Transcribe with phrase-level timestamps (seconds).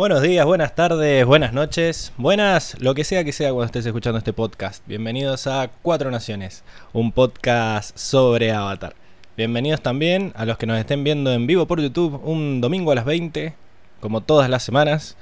[0.00, 4.16] Buenos días, buenas tardes, buenas noches, buenas, lo que sea que sea cuando estés escuchando
[4.16, 4.82] este podcast.
[4.86, 6.64] Bienvenidos a Cuatro Naciones,
[6.94, 8.94] un podcast sobre Avatar.
[9.36, 12.94] Bienvenidos también a los que nos estén viendo en vivo por YouTube un domingo a
[12.94, 13.52] las 20,
[14.00, 15.18] como todas las semanas.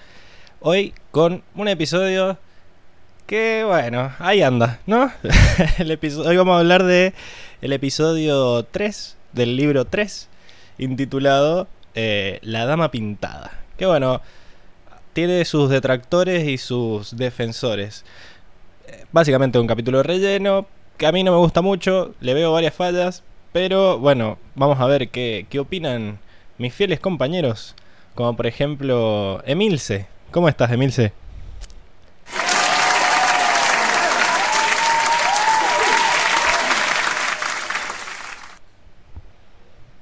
[0.61, 2.39] Hoy con un episodio
[3.27, 5.11] que, bueno, ahí anda, ¿no?
[5.79, 7.15] el episodio, hoy vamos a hablar de
[7.63, 10.29] el episodio 3 del libro 3,
[10.79, 11.67] intitulado
[11.97, 13.51] eh, La Dama Pintada.
[13.77, 14.21] Que bueno,
[15.19, 18.05] tiene sus detractores y sus defensores.
[18.87, 22.73] Eh, básicamente un capítulo relleno, que a mí no me gusta mucho, le veo varias
[22.73, 26.21] fallas, pero bueno, vamos a ver qué, qué opinan
[26.57, 27.75] mis fieles compañeros,
[28.15, 30.07] como por ejemplo Emilce.
[30.31, 31.13] ¿Cómo estás, Emilce?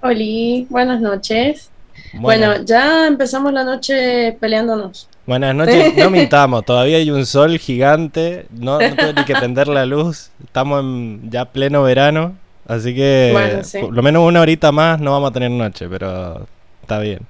[0.03, 1.71] Hola, buenas noches.
[2.15, 5.09] Bueno, ya empezamos la noche peleándonos.
[5.27, 9.69] Buenas noches, no mintamos, todavía hay un sol gigante, no, no tengo ni que prender
[9.69, 12.37] la luz, estamos en ya pleno verano,
[12.69, 13.35] así que
[13.81, 16.47] por lo menos una horita más no vamos a tener noche, pero
[16.83, 17.21] está bien.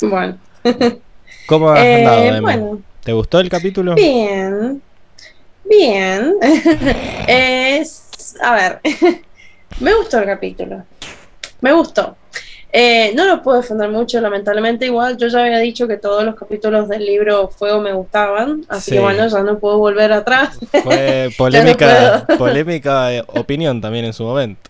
[0.00, 0.38] Bueno.
[1.46, 3.94] ¿Cómo has andado, eh, ¿Te gustó el capítulo?
[3.94, 4.80] Bien,
[5.68, 6.36] bien.
[7.28, 8.80] es, a ver,
[9.78, 10.84] me gustó el capítulo,
[11.60, 12.16] me gustó.
[12.76, 14.86] Eh, no lo puedo defender mucho, lamentablemente.
[14.86, 18.90] Igual yo ya había dicho que todos los capítulos del libro Fuego me gustaban, así
[18.90, 20.58] que bueno, ya no puedo volver atrás.
[20.82, 24.68] Fue polémica, polémica eh, opinión también en su momento.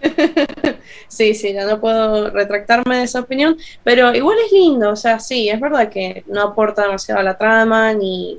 [1.08, 5.18] sí, sí, ya no puedo retractarme de esa opinión, pero igual es lindo, o sea,
[5.18, 8.38] sí, es verdad que no aporta demasiado a la trama, ni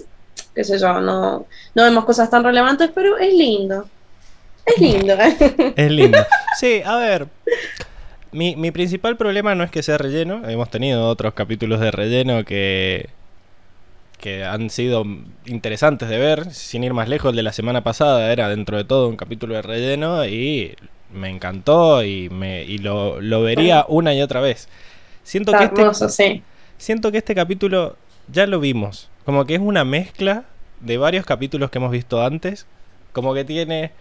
[0.55, 1.45] qué sé yo, no,
[1.75, 3.87] no vemos cosas tan relevantes, pero es lindo.
[4.65, 5.13] Es lindo.
[5.75, 6.17] es lindo.
[6.57, 7.27] Sí, a ver,
[8.35, 10.47] mi, mi principal problema no es que sea relleno.
[10.47, 13.09] Hemos tenido otros capítulos de relleno que,
[14.19, 15.05] que han sido
[15.45, 16.53] interesantes de ver.
[16.53, 19.55] Sin ir más lejos, el de la semana pasada era dentro de todo un capítulo
[19.55, 20.75] de relleno y
[21.13, 24.67] me encantó y, me, y lo, lo vería una y otra vez.
[25.23, 26.43] Siento que, este,
[26.77, 27.95] siento que este capítulo
[28.27, 29.09] ya lo vimos.
[29.23, 30.43] Como que es una mezcla
[30.81, 32.67] de varios capítulos que hemos visto antes.
[33.13, 33.91] Como que tiene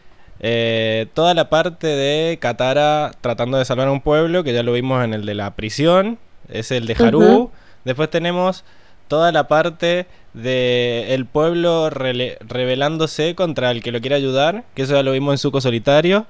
[0.41, 4.73] eh, toda la parte de Katara tratando de salvar a un pueblo, que ya lo
[4.73, 6.19] vimos en el de la prisión,
[6.49, 7.51] es el de Haru.
[7.85, 8.65] Después tenemos
[9.09, 14.95] toda la parte de el pueblo rebelándose contra el que lo quiere ayudar, que eso
[14.95, 16.27] ya lo vimos en Suco Solitario,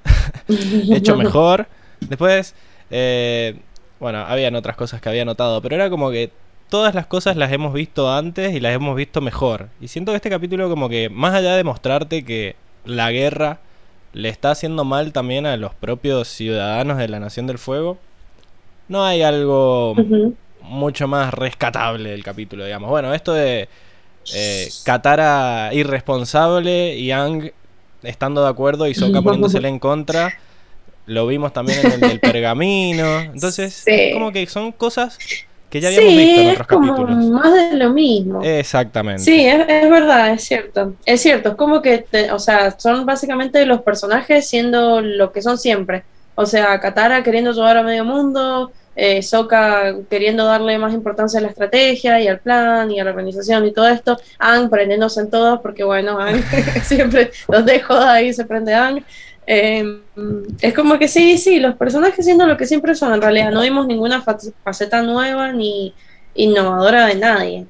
[0.92, 1.66] hecho mejor.
[2.00, 2.54] Después,
[2.90, 3.56] eh,
[4.00, 6.30] bueno, habían otras cosas que había notado, pero era como que
[6.68, 9.68] todas las cosas las hemos visto antes y las hemos visto mejor.
[9.80, 13.60] Y siento que este capítulo como que, más allá de mostrarte que la guerra
[14.14, 17.98] le está haciendo mal también a los propios ciudadanos de la Nación del Fuego.
[18.88, 19.94] No hay algo
[20.62, 22.88] mucho más rescatable del capítulo, digamos.
[22.88, 23.68] Bueno, esto de
[24.32, 27.50] eh, Katara irresponsable y Ang
[28.04, 30.38] estando de acuerdo y Sokka poniéndosele en contra.
[31.06, 33.18] Lo vimos también en el del pergamino.
[33.18, 35.18] Entonces, como que son cosas
[35.74, 37.16] que ya habíamos visto en otros capítulos.
[37.30, 38.40] Más de lo mismo.
[38.44, 39.24] Exactamente.
[39.24, 40.94] Sí, es, verdad, es cierto.
[41.04, 45.58] Es cierto, es como que, o sea, son básicamente los personajes siendo lo que son
[45.58, 46.04] siempre.
[46.36, 51.42] O sea, Katara queriendo ayudar a medio mundo, eh, Sokka queriendo darle más importancia a
[51.42, 55.30] la estrategia y al plan y a la organización y todo esto, Ang prendiéndose en
[55.30, 56.40] todos, porque bueno, Ang
[56.84, 59.02] siempre los dejo ahí, se prende Ang.
[59.46, 60.00] Em,
[60.60, 63.62] es como que sí, sí, los personajes siendo lo que siempre son, en realidad no
[63.62, 65.94] vimos ninguna faceta nueva ni
[66.34, 67.66] innovadora de nadie.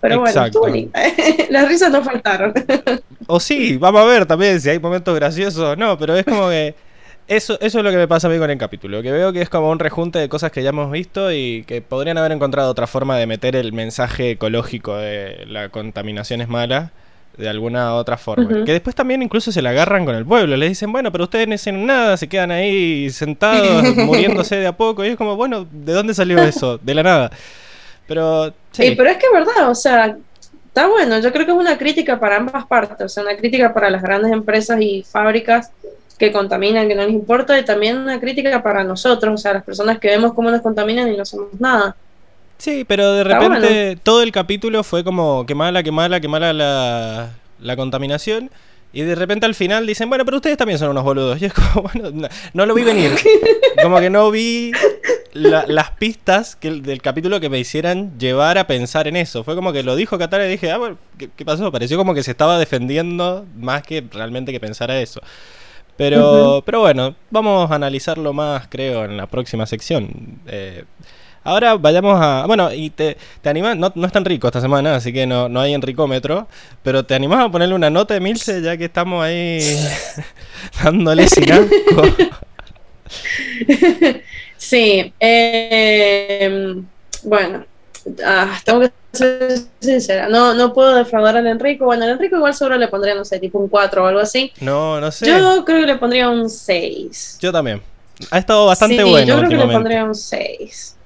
[0.00, 0.46] Pero bueno,
[1.50, 2.54] las risas no faltaron.
[3.26, 6.74] o sí, vamos a ver también si hay momentos graciosos no, pero es como que
[7.28, 9.42] eso, eso es lo que me pasa a mí con el capítulo, que veo que
[9.42, 12.70] es como un rejunte de cosas que ya hemos visto y que podrían haber encontrado
[12.70, 16.92] otra forma de meter el mensaje ecológico de la contaminación es mala
[17.36, 18.64] de alguna otra forma.
[18.64, 20.56] Que después también incluso se la agarran con el pueblo.
[20.56, 24.76] Le dicen, bueno, pero ustedes no hacen nada, se quedan ahí sentados, muriéndose de a
[24.76, 25.04] poco.
[25.04, 26.78] Y es como, bueno, ¿de dónde salió eso?
[26.78, 27.30] De la nada.
[28.06, 28.94] Pero sí.
[28.96, 30.16] pero es que es verdad, o sea,
[30.66, 33.72] está bueno, yo creo que es una crítica para ambas partes, o sea, una crítica
[33.72, 35.70] para las grandes empresas y fábricas
[36.18, 39.64] que contaminan, que no les importa, y también una crítica para nosotros, o sea, las
[39.64, 41.96] personas que vemos cómo nos contaminan y no hacemos nada.
[42.60, 46.52] Sí, pero de repente todo el capítulo fue como que mala, que mala, que mala
[46.52, 48.50] la, la contaminación.
[48.92, 51.40] Y de repente al final dicen, bueno, pero ustedes también son unos boludos.
[51.42, 53.12] Y es como, bueno, no, lo vi venir.
[53.82, 54.72] Como que no vi
[55.32, 59.42] las pistas que, del capítulo que me hicieran llevar a pensar en eso.
[59.44, 61.70] Fue como que lo dijo Katara y dije, ah, bueno, ¿qué, pasó?
[61.70, 65.20] Pareció como que se estaba defendiendo más que realmente que pensara eso.
[65.96, 70.40] Pero, pero bueno, vamos a analizarlo más, creo, en la próxima sección.
[70.46, 70.84] Eh,
[71.42, 72.44] Ahora vayamos a.
[72.46, 73.76] Bueno, y te, te animas.
[73.76, 76.46] No, no es tan rico esta semana, así que no, no hay en ricómetro.
[76.82, 79.60] Pero te animas a ponerle una nota de Milce, ya que estamos ahí
[80.84, 82.02] dándole sin asco.
[84.58, 85.12] sí.
[85.18, 86.82] Eh,
[87.22, 87.64] bueno,
[88.24, 90.28] ah, tengo que ser sincera.
[90.28, 91.86] No, no puedo defraudar al Enrico.
[91.86, 94.52] Bueno, al Enrico igual solo le pondría, no sé, tipo un 4 o algo así.
[94.60, 95.26] No, no sé.
[95.26, 97.38] Yo creo que le pondría un 6.
[97.40, 97.82] Yo también.
[98.30, 99.26] Ha estado bastante bueno.
[99.26, 100.96] Yo creo que le pondría un 6.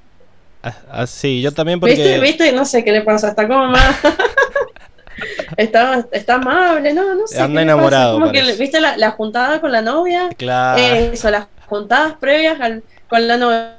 [0.91, 1.95] Ah, sí, yo también porque...
[1.95, 2.21] ¿Viste?
[2.21, 2.53] ¿Viste?
[2.53, 3.97] No sé qué le pasa, está como más...
[5.57, 7.41] está, está amable, no, no sé.
[7.41, 8.19] Anda enamorado.
[8.19, 10.31] Como que, ¿viste la, la, juntada con la novia?
[10.37, 10.81] Claro.
[10.81, 13.77] Eso, las juntadas previas al, con la novia.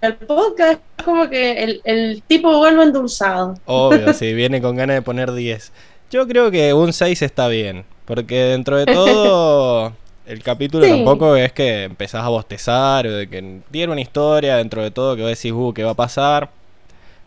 [0.00, 3.54] El podcast es como que el, el tipo vuelve endulzado.
[3.64, 5.72] Obvio, sí, viene con ganas de poner 10.
[6.10, 9.92] Yo creo que un 6 está bien, porque dentro de todo
[10.26, 14.82] el capítulo tampoco es que empezás a bostezar o de que tiene una historia dentro
[14.82, 16.50] de todo que vos decís, uh, ¿qué va a pasar?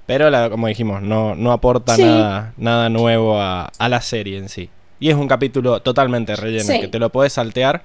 [0.06, 4.70] Pero la, como dijimos, no, no aporta nada, nada nuevo a, la serie en sí.
[5.00, 7.84] Y es un capítulo totalmente relleno, que te lo puedes saltear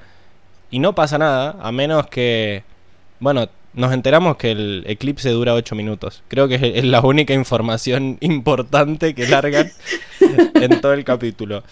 [0.70, 2.62] y no pasa nada, a menos que,
[3.20, 6.23] bueno, nos enteramos que el eclipse dura 8 minutos.
[6.29, 9.70] Creo que es la única información importante que largan
[10.55, 11.62] en todo el capítulo.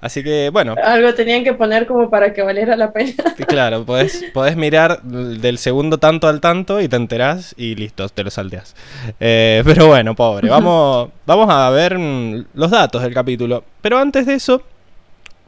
[0.00, 0.74] Así que, bueno.
[0.82, 3.12] Algo tenían que poner como para que valiera la pena.
[3.46, 8.24] Claro, podés, podés mirar del segundo tanto al tanto y te enterás y listo, te
[8.24, 8.74] lo salteas.
[9.18, 10.48] Eh, pero bueno, pobre.
[10.60, 13.62] Vamos, vamos a ver mm, los datos del capítulo.
[13.80, 14.62] Pero antes de eso,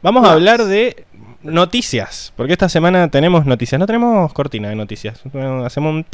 [0.01, 1.05] vamos a hablar de
[1.43, 2.31] noticias.
[2.35, 3.79] Porque esta semana tenemos noticias.
[3.79, 5.19] No tenemos cortina de noticias.
[5.65, 6.05] Hacemos un...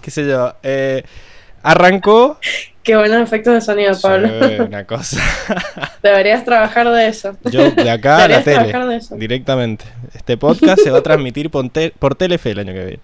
[0.00, 0.54] ¿Qué sé yo?
[0.62, 1.02] Eh,
[1.62, 2.38] arrancó
[2.82, 4.30] Qué buenos efectos de sonido, Pablo.
[4.64, 5.20] una cosa.
[6.02, 7.36] Deberías trabajar de eso.
[7.44, 8.72] Yo de acá a la tele,
[9.12, 9.84] directamente.
[10.14, 13.00] Este podcast se va a transmitir por, por Telefe el año que viene.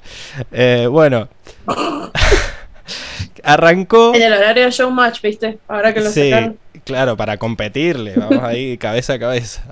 [0.50, 1.28] Eh, bueno.
[3.42, 4.14] Arrancó.
[4.14, 5.58] En el horario Showmatch, ¿viste?
[5.68, 6.32] Ahora que lo Sí,
[6.84, 8.14] claro, para competirle.
[8.16, 9.62] Vamos ahí cabeza a cabeza.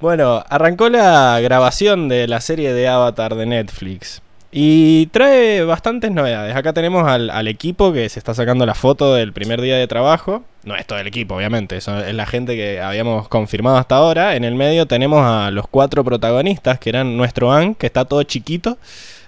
[0.00, 4.20] Bueno, arrancó la grabación de la serie de Avatar de Netflix.
[4.58, 6.56] Y trae bastantes novedades.
[6.56, 10.44] Acá tenemos al, equipo que se está sacando la foto del primer día de trabajo.
[10.64, 11.76] No es todo el equipo, obviamente.
[11.76, 14.34] es la gente que habíamos confirmado hasta ahora.
[14.34, 18.22] En el medio tenemos a los cuatro protagonistas, que eran nuestro An, que está todo
[18.22, 18.78] chiquito.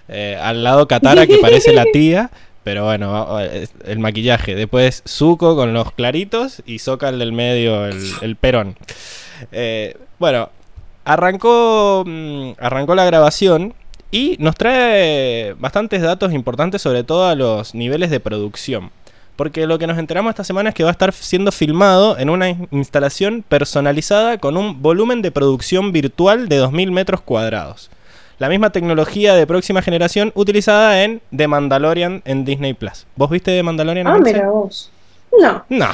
[0.09, 2.31] Eh, al lado Katara, que parece la tía.
[2.65, 3.39] Pero bueno,
[3.85, 4.55] el maquillaje.
[4.55, 8.77] Después Zuko con los claritos y Soka el del medio, el, perón.
[9.53, 10.49] Eh, bueno,
[11.05, 13.75] arrancó, mm, arrancó la grabación
[14.11, 18.91] y nos trae bastantes datos importantes sobre todo a los niveles de producción.
[19.37, 22.29] Porque lo que nos enteramos esta semana es que va a estar siendo filmado en
[22.29, 27.89] una instalación personalizada con un volumen de producción virtual de 2.000 metros cuadrados.
[28.39, 33.07] La misma tecnología de próxima generación utilizada en The Mandalorian en Disney Plus.
[33.15, 34.07] ¿Vos viste The Mandalorian?
[34.07, 34.91] Ah, mira vos.
[35.41, 35.65] No.
[35.69, 35.89] No,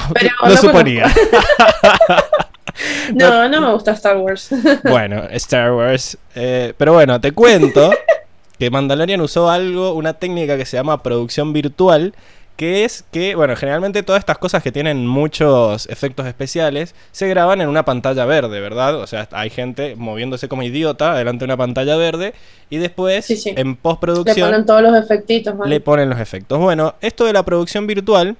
[0.47, 1.05] lo suponía.
[3.13, 4.49] No, no me gusta Star Wars.
[4.83, 6.17] Bueno, Star Wars.
[6.35, 7.91] Eh, pero bueno, te cuento
[8.59, 12.13] que Mandalorian usó algo, una técnica que se llama producción virtual,
[12.55, 17.59] que es que, bueno, generalmente todas estas cosas que tienen muchos efectos especiales se graban
[17.59, 18.95] en una pantalla verde, ¿verdad?
[18.95, 22.33] O sea, hay gente moviéndose como idiota delante de una pantalla verde
[22.69, 25.53] y después en postproducción le ponen todos los efectitos.
[25.65, 26.57] Le ponen los efectos.
[26.57, 28.37] Bueno, esto de la producción virtual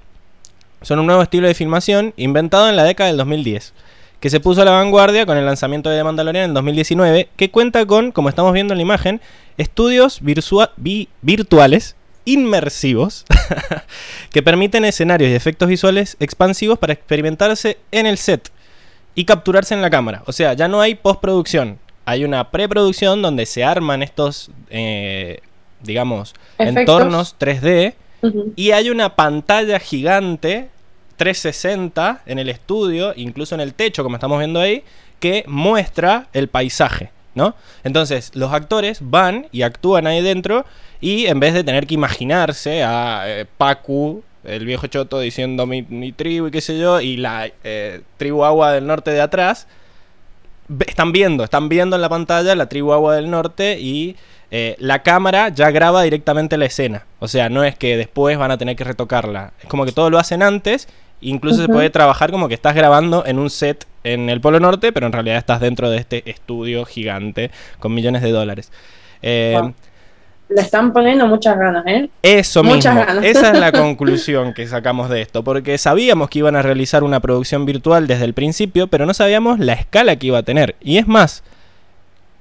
[0.81, 3.73] son un nuevo estilo de filmación inventado en la década del 2010
[4.25, 7.51] que se puso a la vanguardia con el lanzamiento de The Mandalorian en 2019, que
[7.51, 9.21] cuenta con, como estamos viendo en la imagen,
[9.59, 10.19] estudios
[11.21, 13.23] virtuales inmersivos
[14.31, 18.51] que permiten escenarios y efectos visuales expansivos para experimentarse en el set
[19.13, 20.23] y capturarse en la cámara.
[20.25, 25.41] O sea, ya no hay postproducción, hay una preproducción donde se arman estos, eh,
[25.83, 27.93] digamos, entornos 3D
[28.55, 30.69] y hay una pantalla gigante
[31.17, 34.83] 360 en el estudio, incluso en el techo, como estamos viendo ahí,
[35.19, 37.55] que muestra el paisaje, ¿no?
[37.83, 40.65] Entonces, los actores van y actúan ahí dentro
[41.01, 46.11] y en vez de tener que imaginarse a eh, Pacu el viejo choto diciendo mi,
[46.11, 49.67] tribu y qué sé yo, y la eh, tribu agua del norte de atrás,
[50.87, 54.15] están viendo, están viendo en la pantalla la tribu agua del norte y
[54.51, 57.05] eh, la cámara ya graba directamente la escena.
[57.19, 59.53] O sea, no es que después van a tener que retocarla.
[59.61, 60.87] Es como que todo lo hacen antes.
[61.27, 64.91] Incluso se puede trabajar como que estás grabando en un set en el Polo Norte,
[64.93, 68.71] pero en realidad estás dentro de este estudio gigante con millones de dólares.
[69.21, 69.73] Eh, Wow.
[70.47, 72.07] Le están poniendo muchas ganas, ¿eh?
[72.21, 73.25] Eso Muchas mismo, ganas.
[73.25, 77.19] esa es la conclusión que sacamos de esto, porque sabíamos que iban a realizar una
[77.19, 80.75] producción virtual desde el principio, pero no sabíamos la escala que iba a tener.
[80.81, 81.43] Y es más,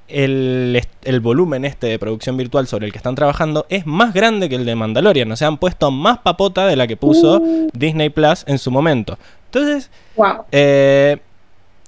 [0.08, 4.48] el, el volumen este de producción virtual sobre el que están trabajando es más grande
[4.48, 7.70] que el de Mandalorian, o sea, han puesto más papota de la que puso Uh.
[7.72, 9.18] Disney Plus en su momento.
[9.46, 10.44] Entonces, Wow.
[10.52, 11.18] eh,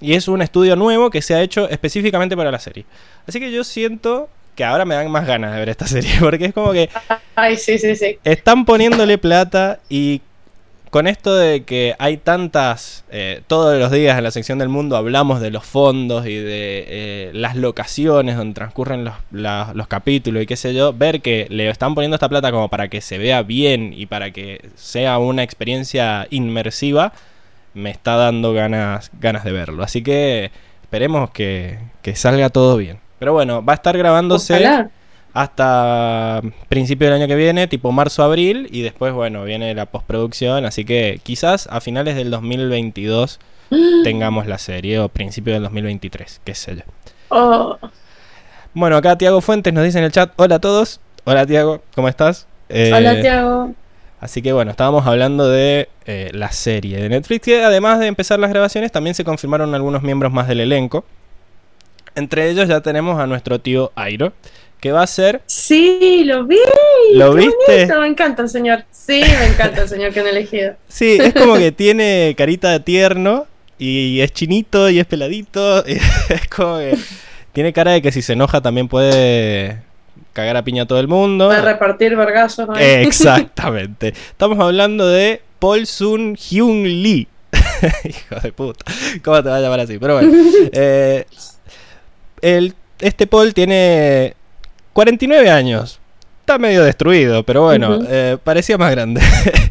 [0.01, 2.85] y es un estudio nuevo que se ha hecho específicamente para la serie.
[3.27, 6.47] Así que yo siento que ahora me dan más ganas de ver esta serie, porque
[6.47, 6.89] es como que
[7.35, 8.19] Ay, sí, sí, sí.
[8.25, 10.23] están poniéndole plata y
[10.97, 14.97] con esto de que hay tantas, eh, todos los días en la sección del mundo
[14.97, 20.47] hablamos de los fondos y de eh, las locaciones donde transcurren los, los capítulos y
[20.47, 23.43] qué sé yo, ver que le están poniendo esta plata como para que se vea
[23.43, 27.13] bien y para que sea una experiencia inmersiva,
[27.75, 29.83] me está dando ganas, ganas de verlo.
[29.83, 30.51] Así que
[30.81, 33.01] esperemos que, que salga todo bien.
[33.19, 34.89] Pero bueno, va a estar grabándose.
[35.37, 36.41] Hasta
[36.71, 41.21] principio del año que viene, tipo marzo-abril, y después, bueno, viene la postproducción, así que
[41.23, 43.39] quizás a finales del 2022
[44.03, 46.83] tengamos la serie, o principio del 2023, qué sé yo.
[47.29, 47.79] Oh,
[48.73, 52.09] Bueno, acá Tiago Fuentes nos dice en el chat, hola a todos, hola Tiago, ¿cómo
[52.09, 52.47] estás?
[52.71, 53.75] Eh, hola, Tiago.
[54.19, 58.39] Así que bueno, estábamos hablando de eh, la serie de Netflix, que además de empezar
[58.39, 61.05] las grabaciones, también se confirmaron algunos miembros más del elenco.
[62.15, 64.33] Entre ellos ya tenemos a nuestro tío Airo,
[64.81, 65.43] que va a ser...
[65.47, 66.59] Sí, lo vi.
[67.15, 67.77] ¿Lo Qué viste?
[67.77, 68.85] bonito, Me encanta el señor.
[68.91, 70.75] Sí, me encanta el señor que han elegido.
[70.89, 73.47] Sí, es como que tiene carita de tierno
[73.79, 75.85] y es chinito y es peladito.
[75.87, 75.93] y
[76.29, 76.97] es como que
[77.53, 79.83] tiene cara de que si se enoja también puede
[80.33, 81.49] cagar a piña a todo el mundo.
[81.49, 82.69] Para repartir vergazos.
[82.69, 82.77] ¿no?
[82.77, 84.09] Exactamente.
[84.09, 87.29] Estamos hablando de Paul Sun Hyun Lee.
[88.05, 88.85] Hijo de puta.
[89.25, 89.99] ¿Cómo te va a llamar así?
[89.99, 90.33] Pero bueno.
[90.73, 91.25] eh,
[92.43, 94.35] el, este Paul tiene
[94.97, 96.01] 49 años.
[96.41, 99.21] Está medio destruido, pero bueno, eh, parecía más grande.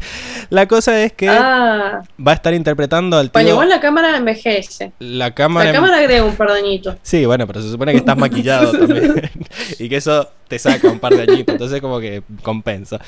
[0.50, 3.32] la cosa es que Ah, va a estar interpretando al tío.
[3.32, 4.92] bueno, igual la cámara envejece.
[4.98, 5.72] La cámara.
[5.72, 6.96] La cámara agrega un par de añitos.
[7.02, 9.30] Sí, bueno, pero se supone que estás maquillado también.
[9.78, 11.54] y que eso te saca un par de añitos.
[11.54, 13.00] Entonces, como que compensa.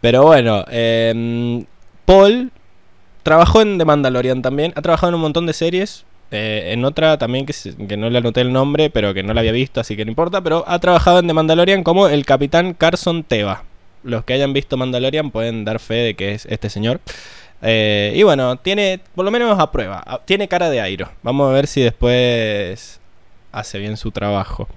[0.00, 1.64] Pero bueno, em,
[2.06, 2.50] Paul
[3.22, 4.72] trabajó en The Mandalorian también.
[4.74, 6.04] Ha trabajado en un montón de series.
[6.30, 7.54] Eh, en otra también que,
[7.88, 10.10] que no le anoté el nombre, pero que no la había visto, así que no
[10.10, 10.40] importa.
[10.42, 13.64] Pero ha trabajado en The Mandalorian como el capitán Carson Teva.
[14.02, 17.00] Los que hayan visto Mandalorian pueden dar fe de que es este señor.
[17.62, 21.08] Eh, y bueno, tiene, por lo menos a prueba, a- tiene cara de Airo.
[21.22, 23.00] Vamos a ver si después
[23.52, 24.68] hace bien su trabajo.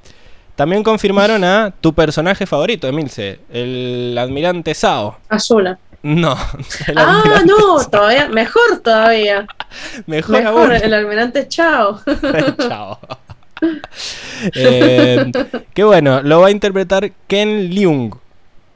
[0.55, 5.17] También confirmaron a tu personaje favorito, Emilce, el almirante Sao.
[5.29, 5.77] Azula.
[6.01, 6.37] No,
[6.87, 9.47] el Ah, almirante no, todavía, mejor todavía.
[10.07, 10.71] mejor, Mejor, aún.
[10.73, 12.01] el almirante Chao.
[12.59, 12.99] Chao.
[14.55, 15.31] Eh,
[15.73, 18.15] que bueno, lo va a interpretar Ken Leung,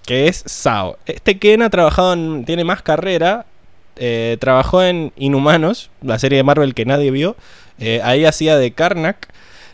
[0.05, 0.97] que es Sao.
[1.05, 3.45] Este Ken ha trabajado en, tiene más carrera.
[3.95, 7.35] eh, trabajó en Inhumanos, la serie de Marvel que nadie vio.
[7.79, 9.29] eh, ahí hacía de Karnak.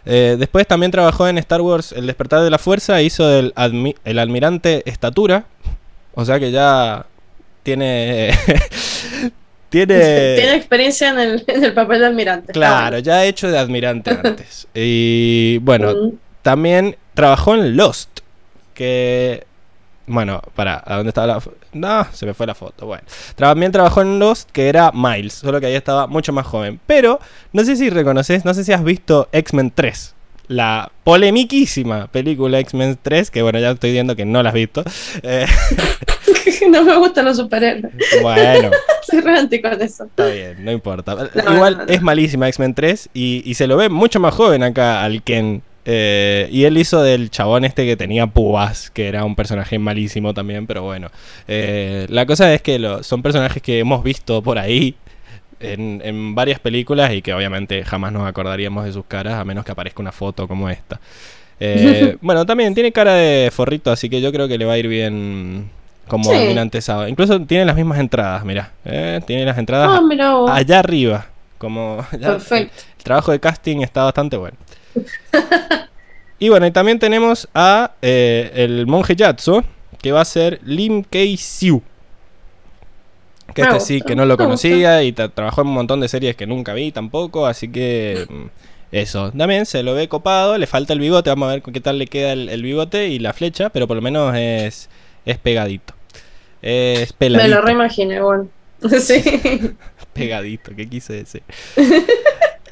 [0.06, 3.02] Eh, después también trabajó en Star Wars El despertar de la fuerza.
[3.02, 3.54] Hizo el
[4.20, 5.46] almirante Estatura.
[6.14, 7.06] O sea que ya
[7.64, 8.32] tiene.
[9.70, 9.96] tiene.
[10.36, 12.54] Tiene experiencia en el, en el papel de almirante.
[12.54, 14.68] Claro, ya ha hecho de admirante antes.
[14.74, 16.10] Y bueno, Mm.
[16.42, 18.20] también trabajó en Lost.
[18.74, 19.46] Que.
[20.08, 21.58] Bueno, para, ¿a dónde estaba la foto?
[21.74, 22.88] No, se me fue la foto.
[22.88, 23.04] Bueno,
[23.36, 26.80] también trabajó en Lost, que era Miles, solo que ahí estaba mucho más joven.
[26.88, 27.20] Pero,
[27.54, 30.16] no sé si reconoces, no sé si has visto X-Men 3.
[30.48, 34.84] La polemiquísima película X-Men 3, que bueno, ya estoy viendo que no la has visto.
[35.22, 35.46] Eh,
[36.70, 37.94] no me gustan los superhéroes.
[38.22, 38.72] bueno,
[39.10, 40.04] Soy romántico con eso.
[40.06, 41.16] Está bien, no importa.
[41.16, 41.92] No, Igual no, no.
[41.92, 45.62] es malísima X-Men 3 y, y se lo ve mucho más joven acá al Ken.
[45.86, 50.34] Eh, y él hizo del chabón este que tenía púas, que era un personaje malísimo
[50.36, 51.10] también, pero bueno.
[51.48, 54.96] Eh, la cosa es que lo- son personajes que hemos visto por ahí
[55.60, 59.66] en, en varias películas y que obviamente jamás nos acordaríamos de sus caras a menos
[59.66, 61.00] que aparezca una foto como esta.
[61.60, 64.78] Eh, bueno, también tiene cara de forrito, así que yo creo que le va a
[64.78, 65.70] ir bien
[66.10, 66.36] como Sí.
[66.36, 67.08] almirante Saba.
[67.08, 68.74] Incluso tiene las mismas entradas, mira.
[68.84, 71.28] Eh, tiene las entradas Ah, allá arriba.
[71.58, 72.74] Como Perfecto.
[72.98, 74.58] el trabajo de casting está bastante bueno.
[76.40, 79.64] y bueno, y también tenemos a eh, el monje Yatso,
[80.02, 81.82] que va a ser Lim Kei Siu.
[83.54, 86.46] Que este sí, que no lo conocía y trabajó en un montón de series que
[86.46, 88.46] nunca vi tampoco, así que mm,
[88.92, 89.32] eso.
[89.32, 92.06] También se lo ve copado, le falta el bigote, vamos a ver qué tal le
[92.08, 94.90] queda el, bigote y la flecha, pero por lo menos es,
[95.26, 95.96] es pegadito.
[96.62, 97.50] Es peladito.
[97.50, 98.48] Me lo reimaginé, bueno.
[99.00, 99.24] sí.
[100.14, 101.44] pegadito, ¿qué quise decir?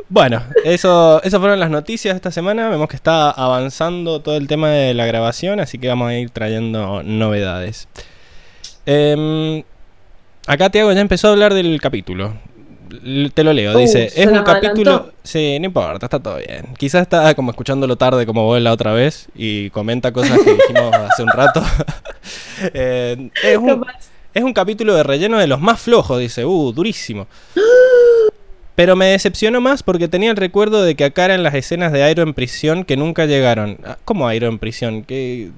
[0.09, 2.69] Bueno, eso, eso fueron las noticias de esta semana.
[2.69, 6.29] Vemos que está avanzando todo el tema de la grabación, así que vamos a ir
[6.29, 7.87] trayendo novedades.
[8.85, 9.63] Eh,
[10.47, 12.33] Acá Tiago ya empezó a hablar del capítulo.
[13.33, 15.11] Te lo leo, dice, uh, es un capítulo...
[15.23, 16.67] Sí, no importa, está todo bien.
[16.77, 20.93] Quizás está como escuchándolo tarde como vos la otra vez y comenta cosas que dijimos
[21.11, 21.63] hace un rato.
[22.73, 23.85] Eh, es, un,
[24.33, 27.27] es un capítulo de relleno de los más flojos, dice, uh, durísimo.
[28.75, 32.03] Pero me decepcionó más porque tenía el recuerdo de que acá eran las escenas de
[32.03, 33.77] Airo en prisión que nunca llegaron.
[33.85, 35.03] Ah, ¿Cómo Airo en prisión?
[35.03, 35.51] ¿Qué,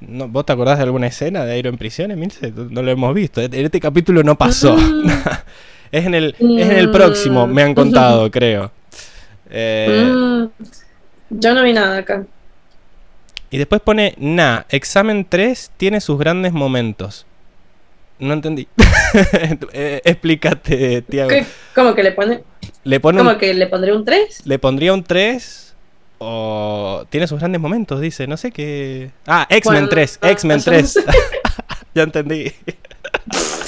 [0.00, 2.52] ¿Vos te acordás de alguna escena de Airo en prisión, Emilce?
[2.70, 3.40] No lo hemos visto.
[3.40, 4.76] En este capítulo no pasó.
[5.94, 8.72] es, en el, en el próximo, me han contado, creo.
[9.48, 10.44] Eh, mm,
[11.30, 12.24] yo no vi nada acá.
[13.50, 17.26] Y después pone, nah, examen 3 tiene sus grandes momentos.
[18.18, 18.66] No entendí.
[19.72, 21.30] Eh, explícate, Tiago.
[21.72, 22.42] ¿Cómo que le pone?
[22.82, 24.46] Le pone ¿Cómo que le pondría un 3?
[24.46, 25.74] Le pondría un 3
[26.18, 28.26] o tiene sus grandes momentos, dice.
[28.26, 29.12] No sé qué.
[29.26, 30.18] Ah, X-Men 3.
[30.20, 30.98] X-Men 3.
[31.94, 32.52] ya entendí.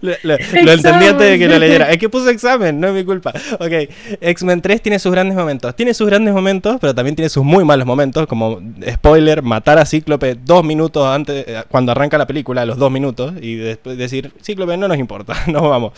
[0.00, 0.34] lo,
[0.72, 1.90] entendí antes de que lo leyera.
[1.90, 3.32] Es que puso examen, no es mi culpa.
[3.58, 3.72] Ok,
[4.20, 5.74] X-Men 3 tiene sus grandes momentos.
[5.76, 8.26] Tiene sus grandes momentos, pero también tiene sus muy malos momentos.
[8.26, 8.60] Como,
[8.90, 12.90] spoiler, matar a Cíclope dos minutos antes, eh, cuando arranca la película, a los dos
[12.90, 15.92] minutos, y después decir, Cíclope no nos importa, nos vamos.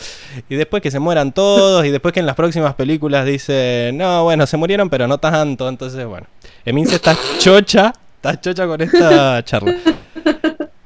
[0.49, 4.23] Y después que se mueran todos, y después que en las próximas películas dice, no,
[4.23, 5.69] bueno, se murieron, pero no tanto.
[5.69, 6.27] Entonces, bueno,
[6.65, 9.75] Emin se está chocha, está chocha con esta charla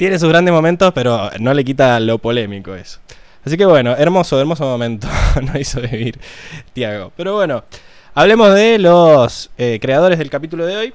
[0.01, 2.97] tiene sus grandes momentos, pero no le quita lo polémico eso.
[3.45, 5.07] Así que bueno, hermoso, hermoso momento
[5.43, 6.19] no hizo vivir
[6.73, 7.11] Tiago.
[7.15, 7.63] Pero bueno,
[8.15, 10.93] hablemos de los eh, creadores del capítulo de hoy.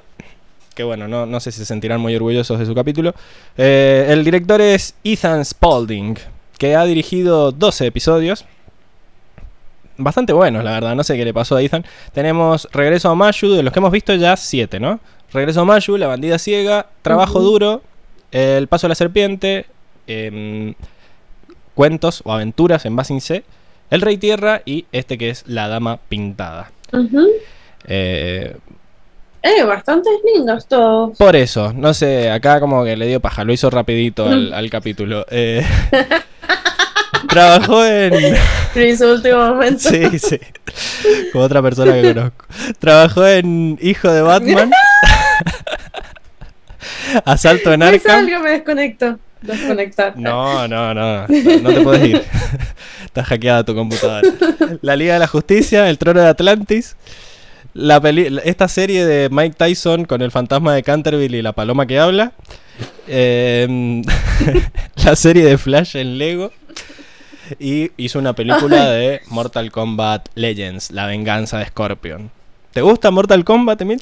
[0.75, 3.15] Que bueno, no, sé si se sentirán muy orgullosos de su capítulo.
[3.57, 6.19] Eh, el director es Ethan Spalding,
[6.59, 8.45] que ha dirigido 12 episodios.
[9.99, 10.97] Bastante buenos, la verdad.
[10.97, 11.85] No sé qué le pasó a Ethan.
[12.13, 14.99] Tenemos Regreso a Mayu, de los que hemos visto ya 7, ¿no?
[15.33, 17.83] Regreso a Mayu, La bandida ciega, Trabajo duro,
[18.33, 19.67] el paso de la serpiente,
[20.07, 20.75] em,
[21.75, 23.45] cuentos o aventuras en Basin C,
[23.91, 26.71] El Rey Tierra y este que es La Dama Pintada.
[27.87, 28.57] eh,
[29.43, 31.17] eh, bastante lindos todos.
[31.17, 35.25] Por eso, no sé, acá como que le dio paja, lo hizo rapidito al, capítulo.
[35.31, 35.65] Eh,
[37.29, 38.35] trabajó en...
[38.75, 39.89] En su último momento.
[39.89, 40.39] Sí, sí.
[41.33, 42.45] Como otra persona que conozco.
[42.79, 44.71] Trabajó en Hijo de Batman.
[47.25, 48.25] Asalto en Arkham.
[48.25, 49.19] Me me desconecto.
[49.43, 50.17] Desconectar.
[50.17, 51.21] No, no, no.
[51.27, 52.23] No te puedes ir.
[53.05, 54.23] Está hackeada tu computadora.
[54.83, 56.97] La Liga de la Justicia, El Trono de Atlantis.
[57.75, 57.99] La
[58.45, 62.33] esta serie de Mike Tyson con el fantasma de Canterville y la paloma que habla.
[63.07, 64.03] Em,
[65.05, 66.53] la serie de Flash en Lego.
[67.61, 72.31] Y hizo una película de Mortal Kombat Legends, La venganza de Scorpion.
[72.73, 74.01] ¿Te gusta Mortal Kombat, Emil?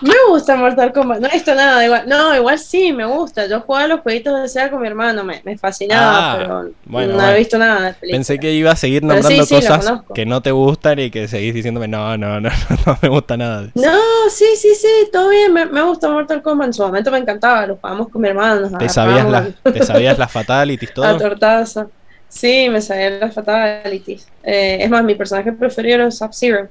[0.00, 1.20] Me gusta Mortal Kombat.
[1.20, 2.04] No esto nada, igual.
[2.06, 3.46] No, igual sí, me gusta.
[3.46, 7.30] Yo jugaba los jueguitos de SEA con mi hermano, me, me fascinaba, ah, pero no
[7.30, 11.10] he visto nada Pensé que iba a seguir nombrando cosas que no te gustan y
[11.10, 12.50] que seguís diciéndome, no, no, no,
[12.86, 13.70] no, me gusta nada.
[13.74, 13.98] No,
[14.30, 16.68] sí, sí, sí, todo bien, me, me gusta Mortal Kombat.
[16.68, 18.76] En su momento me encantaba, lo jugamos con mi hermano.
[18.78, 21.04] ¿Te sabías, la, ¿Te sabías las fatalities todo?
[21.04, 21.86] La tortaza.
[22.28, 24.26] Sí, me sabía las fatalities.
[24.42, 26.68] Eh, es más, mi personaje preferido era Sub-Zero.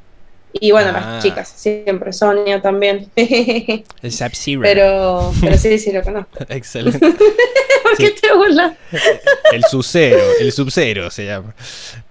[0.54, 1.20] Y bueno, las ah.
[1.22, 3.10] chicas, siempre, Sonia también.
[3.16, 4.62] El Sub-Zero.
[4.62, 6.40] Pero, pero sí, sí lo conozco.
[6.50, 7.00] Excelente.
[7.84, 8.74] ¿Por qué te burlas?
[9.52, 11.54] El Sub-Zero, el Sub-Zero se llama.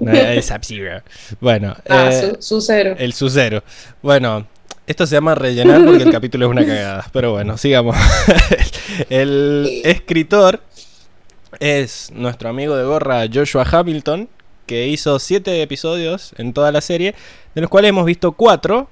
[0.00, 1.02] el Sub-Zero.
[1.40, 1.76] Bueno.
[1.88, 2.96] Ah, eh, Sub-Zero.
[2.98, 3.62] El Sub-Zero.
[4.02, 4.46] Bueno,
[4.86, 7.06] esto se llama rellenar porque el capítulo es una cagada.
[7.12, 7.96] Pero bueno, sigamos.
[9.08, 10.60] el escritor
[11.60, 14.28] es nuestro amigo de gorra Joshua Hamilton,
[14.72, 17.14] que hizo siete episodios en toda la serie,
[17.54, 18.88] de los cuales hemos visto cuatro.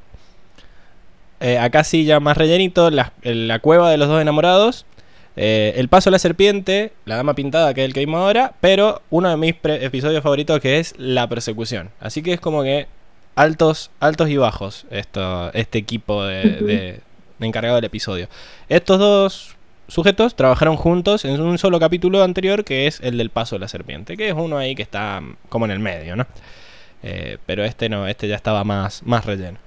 [1.41, 3.13] Eh, acá sí ya más rellenito, la,
[3.61, 4.85] cueva de los dos enamorados,
[5.37, 8.53] eh, El paso de la serpiente, La dama pintada, que es el que vimos ahora,
[8.61, 11.89] pero uno de mis episodios favoritos que es La persecución.
[11.99, 12.87] Así que es como que
[13.37, 17.01] altos, altos y bajos esto, este equipo de
[17.41, 18.29] encargado del episodio.
[18.69, 19.57] Estos dos
[19.91, 23.69] sujetos trabajaron juntos en un solo capítulo anterior que es el del paso de la
[23.69, 26.27] serpiente, que es uno ahí que está mm, como en el medio, ¿no?
[27.03, 29.59] Eh, pero este no, este ya estaba más, más relleno.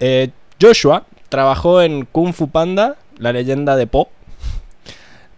[0.00, 4.08] Eh, Joshua trabajó en Kung Fu Panda, la leyenda de Po.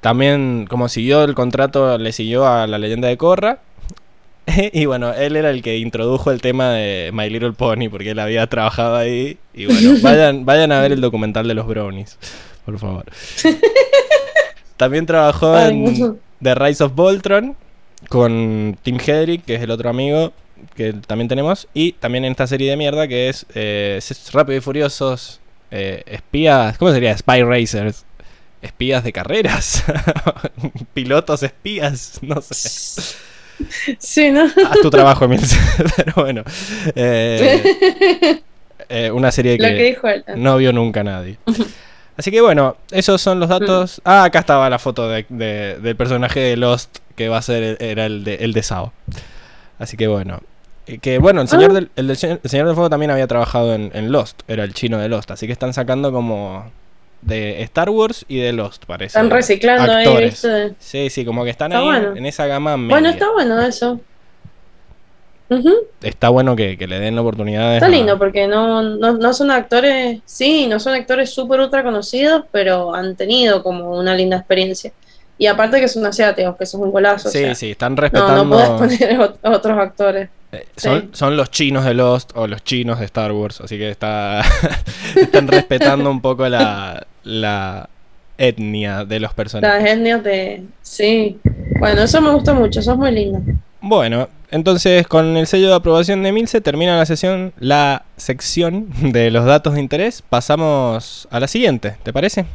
[0.00, 3.60] también, como siguió el contrato, le siguió a la leyenda de Korra.
[4.72, 8.18] y bueno, él era el que introdujo el tema de My Little Pony, porque él
[8.18, 9.38] había trabajado ahí.
[9.52, 12.18] Y bueno, vayan, vayan a ver el documental de los brownies,
[12.66, 13.04] por favor.
[14.76, 17.56] También trabajó en The Rise of Voltron
[18.10, 20.34] con Tim Hedrick, que es el otro amigo
[20.74, 21.66] que también tenemos.
[21.72, 24.00] Y también en esta serie de mierda que es eh,
[24.32, 27.16] Rápido y Furiosos, eh, espías, ¿cómo sería?
[27.16, 28.04] Spy Racers.
[28.60, 29.84] Espías de carreras.
[30.94, 33.02] Pilotos espías, no sé.
[33.98, 34.44] Sí, ¿no?
[34.44, 35.40] Haz tu trabajo, Emil.
[35.96, 36.42] Pero bueno.
[36.94, 38.42] Eh,
[38.88, 39.96] eh, una serie que,
[40.36, 41.38] no vio nunca nadie.
[42.16, 43.98] Así que bueno, esos son los datos.
[43.98, 44.08] Mm.
[44.08, 48.06] Ah, acá estaba la foto de, del personaje de Lost que va a ser era
[48.06, 48.92] el de, el de Sao.
[49.78, 50.40] Así que bueno.
[51.02, 51.74] Que bueno, el señor, ah.
[51.74, 55.32] del, el, señor del Fuego también había trabajado en, Lost, era el chino de Lost,
[55.32, 56.70] así que están sacando como
[57.22, 59.18] de Star Wars y de Lost, parece.
[59.18, 60.32] Están reciclando ahí,
[60.78, 62.94] Sí, sí, como que están ahí en esa gama media.
[62.94, 64.00] Bueno, está bueno eso.
[66.02, 67.74] Está bueno que, le den la oportunidad.
[67.74, 72.94] Está lindo porque no, no, son actores, sí, no son actores súper ultra conocidos, pero
[72.94, 74.92] han tenido como una linda experiencia.
[75.38, 77.28] Y aparte que son asiáticos, que eso es un golazo.
[77.28, 78.44] Sí, sí, están respetando.
[78.44, 80.30] No, no puedes poner otros actores.
[80.52, 80.66] Eh,
[81.12, 84.42] son, los chinos de Lost o los chinos de Star Wars, así que está
[85.16, 87.88] están respetando un poco la, la
[88.38, 89.82] etnia de los personajes.
[89.82, 90.64] Las etnias de...
[90.82, 91.38] Sí.
[91.78, 93.40] Bueno, eso me gusta mucho, eso es muy lindo.
[93.80, 99.30] Bueno, entonces con el sello de aprobación de Milce termina la sesión, la sección de
[99.30, 100.22] los datos de interés.
[100.22, 102.46] Pasamos a la siguiente, ¿te parece?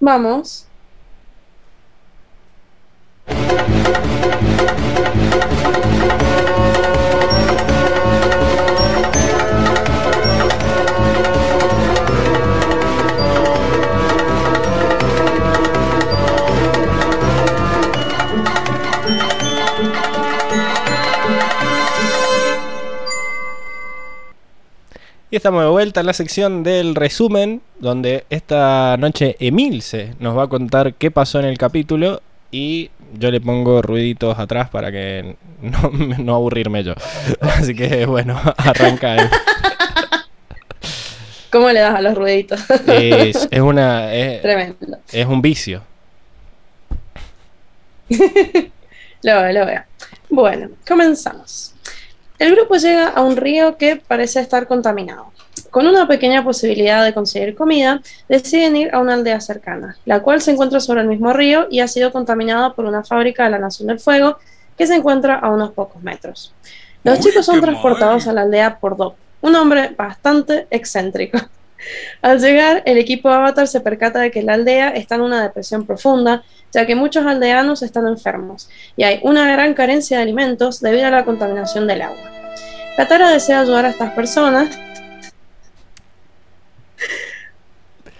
[0.00, 0.66] Vamos.
[25.32, 30.44] Y estamos de vuelta en la sección del resumen, donde esta noche Emilce nos va
[30.44, 35.36] a contar qué pasó en el capítulo y yo le pongo ruiditos atrás para que
[36.18, 36.94] no, aburrirme yo.
[37.40, 39.28] Así que bueno, arranca él.
[41.52, 42.60] ¿Cómo le das a los ruiditos?
[42.88, 44.12] Es, una.
[44.12, 44.98] Es, Tremendo.
[45.12, 45.84] Es un vicio.
[48.08, 49.82] lo veo, lo veo.
[50.28, 51.72] Bueno, comenzamos.
[52.40, 55.26] El grupo llega a un río que parece estar contaminado.
[55.70, 58.00] Con una pequeña posibilidad de conseguir comida,
[58.30, 61.80] deciden ir a una aldea cercana, la cual se encuentra sobre el mismo río y
[61.80, 64.38] ha sido contaminada por una fábrica de la Nación del Fuego
[64.78, 66.54] que se encuentra a unos pocos metros.
[67.04, 71.38] Los chicos son transportados a la aldea por Doc, un hombre bastante excéntrico.
[72.22, 75.86] Al llegar, el equipo Avatar se percata de que la aldea está en una depresión
[75.86, 81.06] profunda, ya que muchos aldeanos están enfermos y hay una gran carencia de alimentos debido
[81.06, 82.30] a la contaminación del agua.
[82.96, 84.78] Katara desea ayudar a estas personas,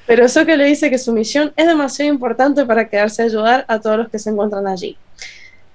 [0.06, 3.78] pero Sokka le dice que su misión es demasiado importante para quedarse a ayudar a
[3.78, 4.96] todos los que se encuentran allí.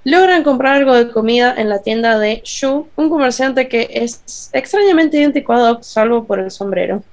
[0.04, 5.18] Logran comprar algo de comida en la tienda de Shu, un comerciante que es extrañamente
[5.18, 7.04] idéntico a Doc, salvo por el sombrero.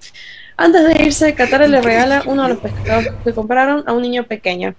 [0.62, 4.22] Antes de irse, Katara le regala uno de los pescados que compraron a un niño
[4.22, 4.77] pequeño.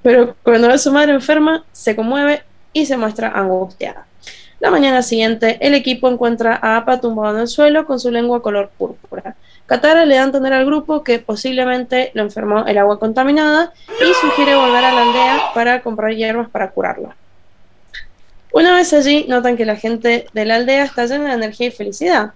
[0.00, 4.06] Pero cuando ve a su madre enferma, se conmueve y se muestra angustiada.
[4.60, 8.42] La mañana siguiente, el equipo encuentra a Appa tumbado en el suelo con su lengua
[8.42, 9.34] color púrpura.
[9.66, 14.14] Katara le da a entender al grupo que posiblemente lo enfermó el agua contaminada y
[14.20, 17.12] sugiere volver a la aldea para comprar hierbas para curarlo.
[18.52, 21.72] Una vez allí, notan que la gente de la aldea está llena de energía y
[21.72, 22.34] felicidad.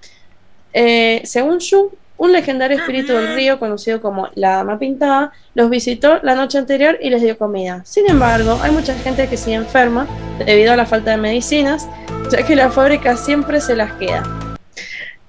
[0.73, 6.19] Eh, según Shu, un legendario espíritu del río conocido como la Dama Pintada los visitó
[6.23, 7.81] la noche anterior y les dio comida.
[7.85, 10.07] Sin embargo, hay mucha gente que sigue enferma
[10.45, 11.89] debido a la falta de medicinas,
[12.31, 14.25] ya que la fábrica siempre se las queda.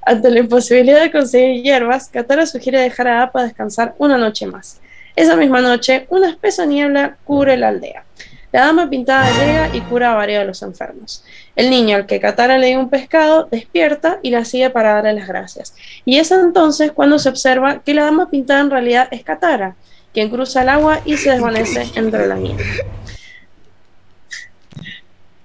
[0.02, 4.82] Ante la imposibilidad de conseguir hierbas, Katara sugiere dejar a Appa descansar una noche más.
[5.15, 8.04] Esa misma noche, una espesa niebla cubre la aldea.
[8.51, 11.23] La dama pintada llega y cura a varios de los enfermos.
[11.55, 15.13] El niño al que Katara le dio un pescado despierta y la sigue para darle
[15.13, 15.75] las gracias.
[16.03, 19.75] Y es entonces cuando se observa que la dama pintada en realidad es Katara,
[20.13, 22.63] quien cruza el agua y se desvanece entre la nieve.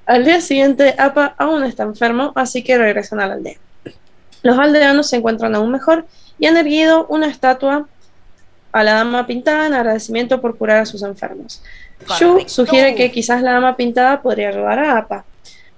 [0.07, 3.57] Al día siguiente, Appa aún está enfermo, así que regresan a la aldea.
[4.43, 6.07] Los aldeanos se encuentran aún mejor
[6.39, 7.89] y han erguido una estatua
[8.73, 11.63] a la dama pintada en agradecimiento por curar a sus enfermos.
[12.19, 15.25] Shu sugiere que quizás la dama pintada podría ayudar a Appa.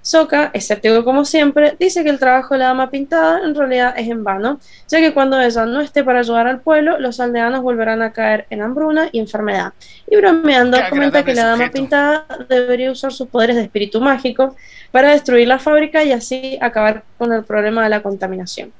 [0.06, 4.08] Soka, escéptico como siempre, dice que el trabajo de la dama pintada en realidad es
[4.08, 8.02] en vano, ya que cuando ella no esté para ayudar al pueblo, los aldeanos volverán
[8.02, 9.72] a caer en hambruna y enfermedad.
[10.08, 14.54] Y bromeando, comenta que la dama pintada debería usar sus poderes de espíritu mágico
[14.92, 18.72] para destruir la fábrica y así acabar con el problema de la contaminación.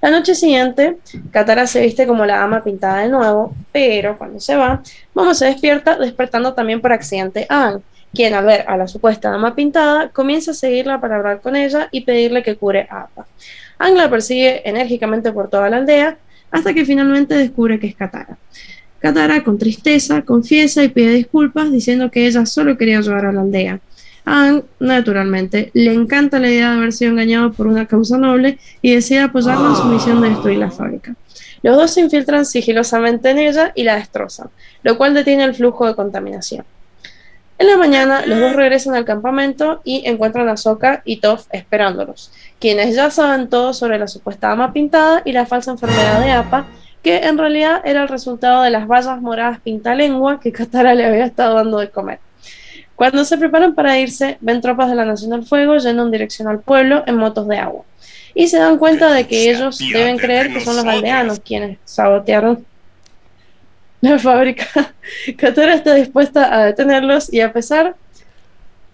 [0.00, 0.98] La noche siguiente,
[1.30, 4.82] Katara se viste como la dama pintada de nuevo, pero cuando se va,
[5.14, 7.82] Momo se despierta, despertando también por accidente a Aang
[8.16, 11.88] quien al ver a la supuesta dama pintada comienza a seguirla para hablar con ella
[11.92, 13.26] y pedirle que cure a Appa.
[13.78, 16.16] Ang la persigue enérgicamente por toda la aldea
[16.50, 18.38] hasta que finalmente descubre que es Katara.
[18.98, 23.42] Katara, con tristeza, confiesa y pide disculpas diciendo que ella solo quería ayudar a la
[23.42, 23.80] aldea.
[24.28, 28.92] Ang, naturalmente, le encanta la idea de haber sido engañado por una causa noble y
[28.92, 31.14] decide apoyarla en su misión de destruir la fábrica.
[31.62, 34.48] Los dos se infiltran sigilosamente en ella y la destrozan,
[34.82, 36.64] lo cual detiene el flujo de contaminación.
[37.58, 42.32] En la mañana, los dos regresan al campamento y encuentran a Sokka y Toph esperándolos,
[42.58, 46.66] quienes ya saben todo sobre la supuesta ama pintada y la falsa enfermedad de Appa,
[47.00, 51.26] que en realidad era el resultado de las vallas moradas pintalengua que Katara le había
[51.26, 52.18] estado dando de comer.
[52.96, 56.48] Cuando se preparan para irse, ven tropas de la Nación del Fuego yendo en dirección
[56.48, 57.84] al pueblo en motos de agua.
[58.34, 62.64] Y se dan cuenta de que ellos deben creer que son los aldeanos quienes sabotearon
[64.00, 64.66] la fábrica.
[65.36, 67.96] Katara está dispuesta a detenerlos y a pesar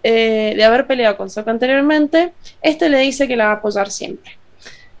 [0.03, 3.89] eh, de haber peleado con Sokka anteriormente, este le dice que la va a apoyar
[3.89, 4.37] siempre.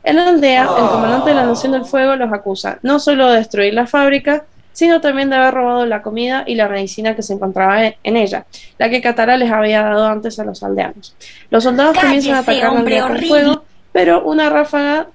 [0.03, 3.37] En la aldea, el comandante de la Nación del Fuego los acusa no solo de
[3.37, 7.33] destruir la fábrica, sino también de haber robado la comida y la medicina que se
[7.33, 8.45] encontraba en ella,
[8.77, 11.15] la que Katara les había dado antes a los aldeanos.
[11.49, 15.07] Los soldados comienzan a atacar aldea con fuego, pero una ráfaga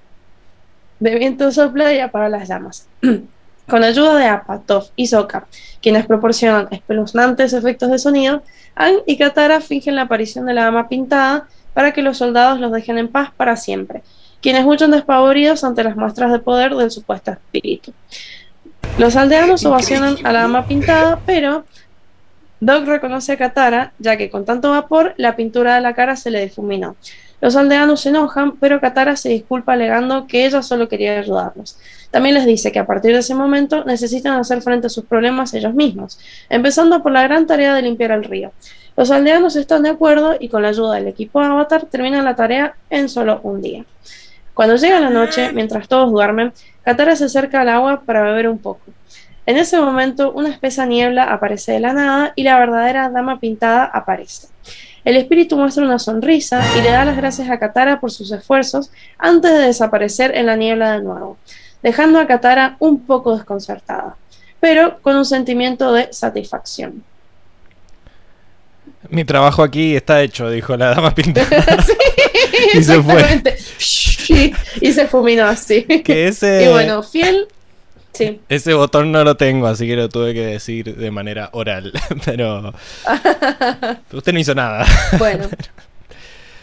[0.99, 2.87] de viento sopla y apaga las llamas.
[3.69, 5.45] Con ayuda de Toph y Sokka,
[5.79, 8.41] quienes proporcionan espeluznantes efectos de sonido,
[8.75, 12.71] Aang y Katara fingen la aparición de la dama pintada para que los soldados los
[12.71, 14.01] dejen en paz para siempre,
[14.41, 17.93] quienes huyen despavoridos ante las muestras de poder del supuesto espíritu.
[18.97, 21.63] Los aldeanos ovacionan a la dama pintada, pero
[22.59, 26.29] Doc reconoce a Katara, ya que con tanto vapor la pintura de la cara se
[26.29, 26.97] le difuminó.
[27.41, 31.77] Los aldeanos se enojan, pero Katara se disculpa alegando que ella solo quería ayudarlos.
[32.11, 35.53] También les dice que a partir de ese momento necesitan hacer frente a sus problemas
[35.53, 38.51] ellos mismos, empezando por la gran tarea de limpiar el río.
[38.97, 42.75] Los aldeanos están de acuerdo y con la ayuda del equipo Avatar terminan la tarea
[42.89, 43.85] en solo un día.
[44.59, 46.51] Cuando llega la noche, mientras todos duermen,
[46.83, 48.81] Katara se acerca al agua para beber un poco.
[49.45, 53.85] En ese momento, una espesa niebla aparece de la nada y la verdadera dama pintada
[53.85, 54.49] aparece.
[55.05, 58.91] El espíritu muestra una sonrisa y le da las gracias a Katara por sus esfuerzos
[59.17, 61.37] antes de desaparecer en la niebla de nuevo,
[61.81, 64.17] dejando a Katara un poco desconcertada,
[64.59, 67.05] pero con un sentimiento de satisfacción.
[69.09, 71.47] Mi trabajo aquí está hecho, dijo la dama pintada.
[72.73, 73.43] y se fue.
[74.81, 75.85] y se fuminó así.
[75.87, 77.47] Y bueno, fiel
[78.49, 81.93] ese botón no lo tengo, así que lo tuve que decir de manera oral.
[82.25, 82.73] Pero.
[84.11, 84.85] Usted no hizo nada.
[85.17, 85.47] Bueno.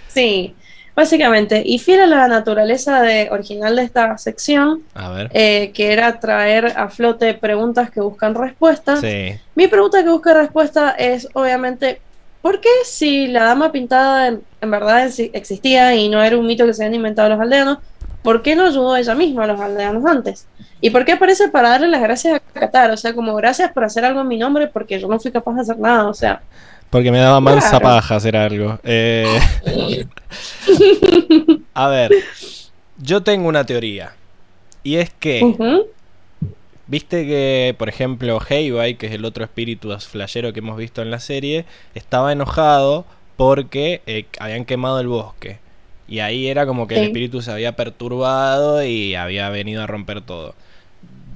[0.09, 0.55] Sí,
[0.95, 1.63] básicamente.
[1.65, 4.83] Y fiel a la naturaleza de, original de esta sección,
[5.33, 9.01] eh, que era traer a flote preguntas que buscan respuesta.
[9.55, 12.01] Mi pregunta que busca respuesta es, obviamente,
[12.47, 16.65] ¿por qué si la dama pintada en, en verdad existía y no era un mito
[16.65, 17.79] que se habían inventado los aldeanos?
[18.27, 20.49] ¿por qué no ayudó ella misma a los aldeanos antes?
[20.81, 22.91] ¿Y por qué aparece para darle las gracias a Qatar?
[22.91, 25.55] O sea, como gracias por hacer algo en mi nombre porque yo no fui capaz
[25.55, 26.43] de hacer nada, o sea.
[26.91, 28.81] Porque me daba mal paja hacer algo.
[28.83, 29.39] Eh,
[31.75, 32.11] a ver,
[32.99, 34.13] yo tengo una teoría.
[34.83, 35.85] Y es que.
[36.89, 41.11] Viste que, por ejemplo, Heibai, que es el otro espíritu flashero que hemos visto en
[41.11, 43.05] la serie, estaba enojado
[43.37, 45.59] porque eh, habían quemado el bosque.
[46.09, 50.21] Y ahí era como que el espíritu se había perturbado y había venido a romper
[50.21, 50.55] todo.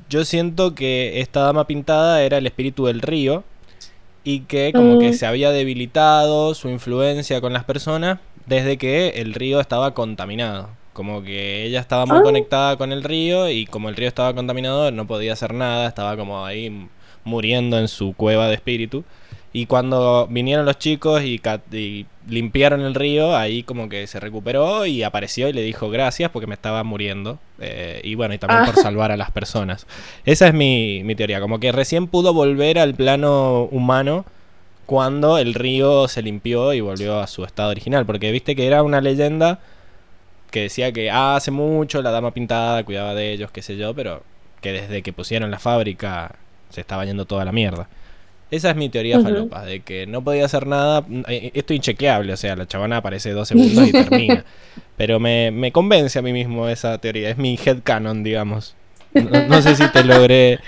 [0.09, 3.43] Yo siento que esta dama pintada era el espíritu del río
[4.23, 5.15] y que como que mm.
[5.15, 10.69] se había debilitado su influencia con las personas desde que el río estaba contaminado.
[11.01, 12.23] Como que ella estaba muy ah.
[12.23, 16.15] conectada con el río y como el río estaba contaminado no podía hacer nada, estaba
[16.15, 16.89] como ahí
[17.25, 19.03] muriendo en su cueva de espíritu.
[19.55, 21.41] Y cuando vinieron los chicos y,
[22.29, 26.47] limpiaron el río, ahí como que se recuperó y apareció y le dijo gracias porque
[26.47, 27.39] me estaba muriendo.
[27.61, 28.83] Eh, y bueno, y también por ah.
[28.83, 29.87] salvar a las personas.
[30.27, 34.27] Esa es mi, mi teoría, como que recién pudo volver al plano humano
[34.85, 38.05] cuando el río se limpió y volvió a su estado original.
[38.05, 39.61] Porque viste que era una leyenda
[40.51, 44.23] que decía que hace mucho la dama pintada cuidaba de ellos, qué sé yo, pero
[44.61, 46.37] que desde que pusieron la fábrica
[46.71, 47.89] se estaba yendo toda la mierda.
[48.51, 49.25] Esa es mi teoría Ujú.
[49.25, 51.05] falopa, de que no podía hacer nada.
[51.29, 54.45] eh, Esto es inchequeable, o sea, la chabona aparece dos segundos y termina.
[54.97, 58.77] Pero me, me convence a mí mismo esa teoría, es mi headcanon, digamos.
[59.15, 60.61] No, no sé si te logré,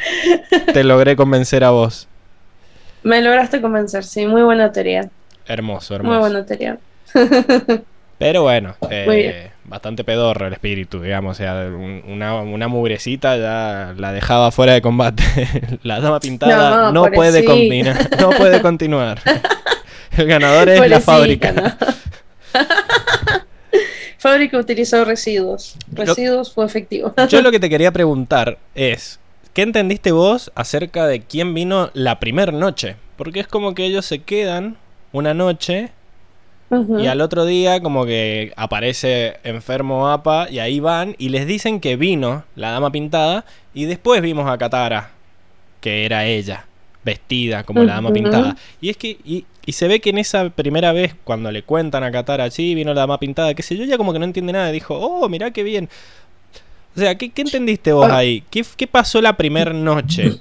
[0.73, 2.09] te logré convencer a vos.
[3.03, 5.11] Me lograste convencer, sí, muy buena teoría.
[5.47, 6.21] Hermoso, Muy hermoso.
[6.21, 6.81] buena teoría.
[8.19, 9.52] Pero bueno, eh, Muy.
[9.73, 11.37] Bastante pedorro el espíritu, digamos.
[11.37, 15.25] O sea, un- una, una mugrecita ya la dejaba fuera de combate.
[15.83, 19.19] la dama pintada no, No, puede combinar, no puede continuar.
[20.17, 21.53] el ganador es la fábrica.
[21.53, 21.63] ¿no?
[24.19, 25.75] Fábrica utilizó residuos.
[25.91, 27.13] Residuos fue efectivo.
[27.29, 29.19] Yo lo que te quería preguntar es,
[29.53, 32.97] ¿qué entendiste vos acerca de quién vino la primer noche?
[33.17, 34.77] Porque es como que ellos se quedan
[35.13, 35.91] una noche
[37.03, 41.81] Y al otro día como que aparece enfermo APA y ahí van y les dicen
[41.81, 45.11] que vino la dama pintada y después vimos a Katara,
[45.81, 46.67] que era ella,
[47.05, 48.57] vestida como la dama pintada.
[48.81, 52.05] Y es que, y, y se ve que en esa primera vez cuando le cuentan
[52.05, 54.53] a Katara, sí, vino la dama pintada, qué sé yo, ella como que no entiende
[54.53, 55.89] nada, dijo, oh, mirá qué bien.
[56.97, 58.19] O sea, ¿qué, qué entendiste vos Ah.
[58.19, 58.45] ahí?
[58.51, 60.41] ¿Qué, qué pasó la primera noche?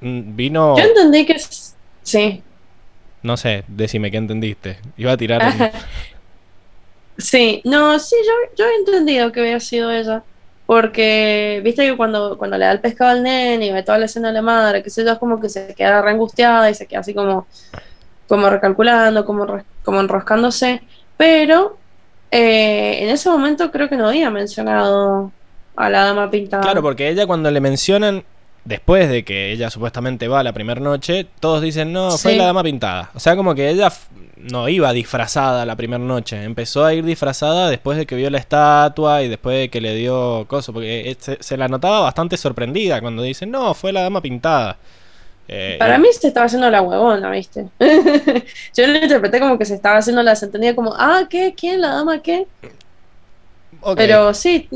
[0.00, 2.42] Mm, Vino, Yo entendí que es- sí.
[3.22, 4.78] No sé, decime qué entendiste.
[4.96, 5.42] Iba a tirar...
[7.18, 10.22] Sí, no, sí, yo, yo he entendido que había sido ella.
[10.66, 14.04] Porque, viste que cuando, cuando le da el pescado al nene y ve toda la
[14.06, 16.74] escena de la madre, que sé yo, es como que se queda re angustiada y
[16.74, 17.46] se queda así como,
[18.28, 20.80] como recalculando, como, re- como enroscándose.
[21.16, 21.76] Pero
[22.30, 25.32] eh, en ese momento creo que no había mencionado
[25.76, 26.62] a la dama pintada.
[26.62, 28.24] Claro, porque ella cuando le mencionan,
[28.70, 32.38] después de que ella supuestamente va la primera noche, todos dicen, no, fue Sí.
[32.38, 33.10] la dama pintada.
[33.14, 33.92] O sea, como que ella
[34.38, 38.38] no iba disfrazada la primera noche, empezó a ir disfrazada después de que vio la
[38.38, 42.38] estatua y después de que le dio cosas, porque eh, se, se la notaba bastante
[42.38, 44.78] sorprendida cuando dicen, no, fue la dama pintada.
[45.48, 47.66] Eh, Para y- mí se estaba haciendo la huevona, ¿viste?
[48.74, 51.54] Yo lo interpreté como que se estaba haciendo la desentendida, como, ah, ¿qué?
[51.54, 51.80] ¿Quién?
[51.82, 52.46] ¿La dama qué?
[53.96, 54.68] Pero sí,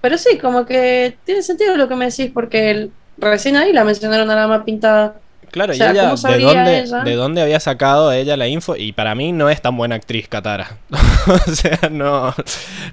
[0.00, 3.84] pero sí, como que tiene sentido lo que me decís, porque el- recién ahí la
[3.84, 5.14] mencionaron a la dama pintada.
[5.50, 6.98] Claro, O sea, y ella, ¿cómo ¿de dónde, ella?
[7.00, 8.76] ¿de dónde había sacado ella la info?
[8.76, 10.76] Y para mí no es tan buena actriz, Katara.
[11.26, 12.32] o sea, no,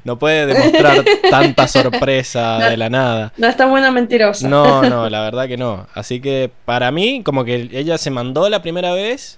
[0.04, 2.66] no puede demostrar tanta sorpresa No.
[2.70, 3.32] de la nada.
[3.38, 4.48] No es tan buena mentirosa.
[4.48, 5.86] No, no, la verdad que no.
[5.94, 9.38] Así que para mí, como que ella se mandó la primera vez,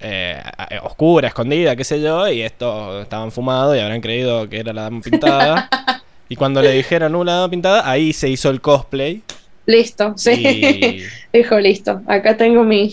[0.00, 0.42] eh,
[0.82, 4.82] oscura, escondida, qué sé yo, y estos estaban fumados y habrán creído que era la
[4.82, 5.68] dama pintada.
[6.28, 9.22] y cuando le dijeron, no, la dama pintada, ahí se hizo el cosplay.
[9.70, 10.32] Listo, sí.
[11.32, 12.92] Y Dijo, listo, acá tengo mi,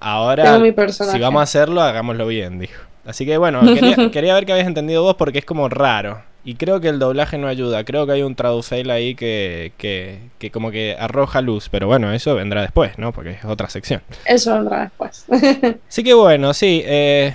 [0.00, 1.16] ahora, tengo mi personaje.
[1.18, 2.82] si vamos a hacerlo, hagámoslo bien, dijo.
[3.04, 6.22] Así que bueno, quería, quería ver que habías entendido vos porque es como raro.
[6.44, 7.82] Y creo que el doblaje no ayuda.
[7.82, 11.68] Creo que hay un tradufail ahí que, que, que como que arroja luz.
[11.68, 13.12] Pero bueno, eso vendrá después, ¿no?
[13.12, 14.00] Porque es otra sección.
[14.24, 15.26] Eso vendrá después.
[15.88, 16.82] Así que bueno, sí.
[16.86, 17.34] eh,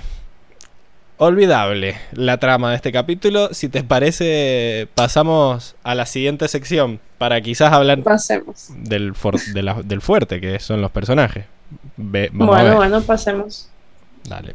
[1.24, 3.52] olvidable la trama de este capítulo.
[3.54, 8.68] Si te parece, pasamos a la siguiente sección para quizás hablar pasemos.
[8.76, 11.46] del, for- de la- del fuerte, que son los personajes.
[11.96, 13.68] Ve- Bueno, bueno, pasemos.
[14.28, 14.54] Dale.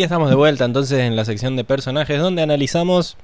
[0.00, 3.18] Y estamos de vuelta entonces en la sección de personajes donde analizamos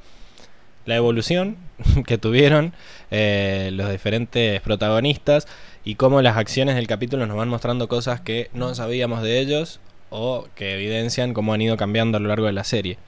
[0.85, 1.57] la evolución
[2.07, 2.75] que tuvieron
[3.11, 5.49] eh, los diferentes protagonistas
[5.87, 9.81] y cómo las acciones del capítulo nos van mostrando cosas que no sabíamos de ellos
[10.11, 12.99] o que evidencian cómo han ido cambiando a lo largo de la serie.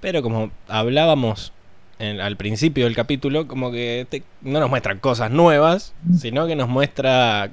[0.00, 1.52] Pero como hablábamos
[1.98, 4.06] al principio del capítulo, como que
[4.40, 7.50] no nos muestran cosas nuevas, sino que nos muestra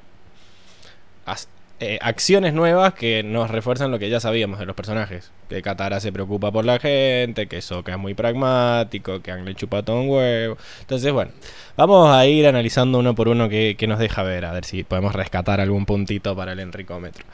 [1.84, 5.30] eh, acciones nuevas que nos refuerzan lo que ya sabíamos de los personajes.
[5.48, 9.54] Que Katara se preocupa por la gente, que Sokka es muy pragmático, que Ang le
[9.54, 10.56] chupa todo un huevo.
[10.80, 11.32] Entonces, bueno,
[11.76, 14.84] vamos a ir analizando uno por uno que, que nos deja ver, a ver si
[14.84, 17.24] podemos rescatar algún puntito para el enricómetro.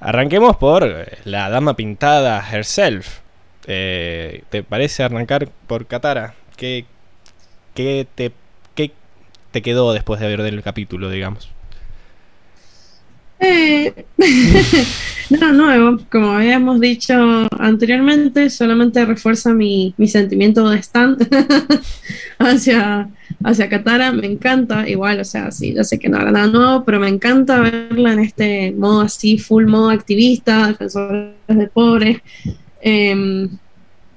[0.00, 3.18] Arranquemos por eh, la dama pintada herself.
[3.66, 6.34] Eh, ¿Te parece arrancar por Katara?
[6.56, 6.86] ¿Qué,
[7.74, 8.32] qué te,
[8.74, 8.92] qué
[9.50, 11.50] te quedó después de ver el capítulo, digamos?
[13.40, 14.04] Eh,
[15.30, 17.14] nada nuevo, como habíamos dicho
[17.58, 21.26] anteriormente, solamente refuerza mi, mi sentimiento de stand
[22.38, 23.08] hacia,
[23.42, 24.12] hacia Katara.
[24.12, 27.08] Me encanta, igual, o sea, sí, yo sé que no hará nada nuevo, pero me
[27.08, 32.18] encanta verla en este modo así, full modo activista, defensores de pobres.
[32.82, 33.48] Eh,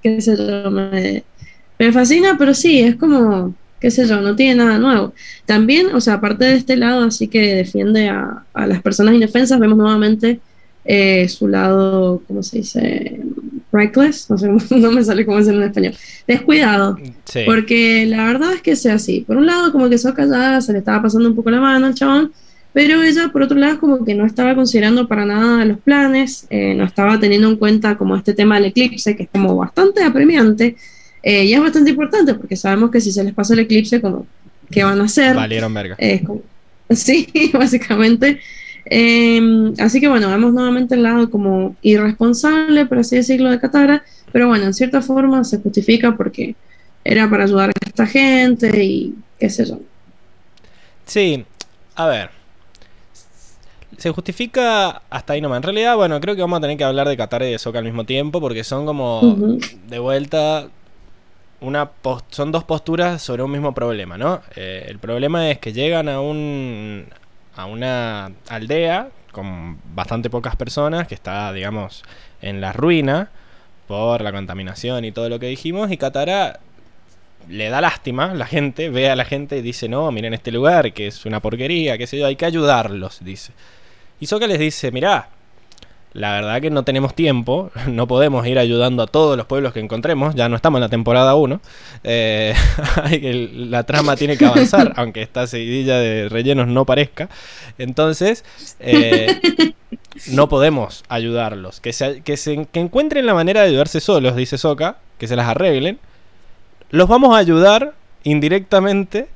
[0.02, 4.80] qué sé yo, me fascina, pero sí, es como qué sé yo, no tiene nada
[4.80, 5.14] nuevo.
[5.46, 9.60] También, o sea, aparte de este lado, así que defiende a, a las personas indefensas,
[9.60, 10.40] vemos nuevamente
[10.86, 13.20] eh, su lado, ¿cómo se dice?
[13.74, 15.96] Reckless, no sé, no me sale cómo decirlo en español.
[16.26, 16.98] Descuidado.
[17.26, 17.42] Sí.
[17.46, 19.26] Porque la verdad es que sea así.
[19.28, 21.88] Por un lado, como que Sokka ya se le estaba pasando un poco la mano
[21.88, 22.32] al chabón,
[22.72, 26.74] pero ella, por otro lado, como que no estaba considerando para nada los planes, eh,
[26.74, 30.78] no estaba teniendo en cuenta como este tema del eclipse, que es como bastante apremiante,
[31.24, 34.28] eh, y es bastante importante porque sabemos que si se les pasa el eclipse, como,
[34.70, 35.36] ¿qué van a hacer?
[35.36, 35.96] Valieron verga.
[35.98, 36.42] Eh, como-
[36.92, 38.40] sí, básicamente.
[38.86, 44.04] Eh, así que bueno, vemos nuevamente el lado como irresponsable, por así decirlo, de Katara,
[44.34, 46.56] pero bueno, en cierta forma se justifica porque
[47.06, 49.80] era para ayudar a esta gente y qué sé yo.
[51.06, 51.46] Sí,
[51.96, 52.30] a ver.
[53.98, 55.58] Se justifica hasta ahí nomás.
[55.58, 57.80] En realidad, bueno, creo que vamos a tener que hablar de Qatar y de Soca
[57.80, 59.38] al mismo tiempo porque son como
[59.88, 60.68] de vuelta
[62.30, 64.42] son dos posturas sobre un mismo problema, ¿no?
[64.56, 67.06] Eh, el problema es que llegan a un
[67.56, 72.04] a una aldea con bastante pocas personas que está, digamos,
[72.42, 73.30] en la ruina
[73.88, 76.60] por la contaminación y todo lo que dijimos y Katara
[77.50, 80.94] le da lástima la gente, ve a la gente y dice, no, miren este lugar,
[80.94, 83.52] que es una porquería, qué sé yo, hay que ayudarlos, dice.
[84.20, 85.30] Y Sokka les dice, mirá,
[86.14, 89.80] la verdad que no tenemos tiempo, no podemos ir ayudando a todos los pueblos que
[89.80, 91.60] encontremos, ya no estamos en la temporada 1,
[92.04, 92.54] eh,
[93.54, 97.30] la trama tiene que avanzar, aunque esta seguidilla de rellenos no parezca.
[97.78, 98.46] Entonces,
[98.80, 99.74] eh,
[100.32, 104.58] no podemos ayudarlos, que, se, que, se- que encuentren la manera de ayudarse solos, dice
[104.58, 106.00] Sokka, que se las arreglen.
[106.92, 107.94] Los vamos a ayudar
[108.24, 109.28] indirectamente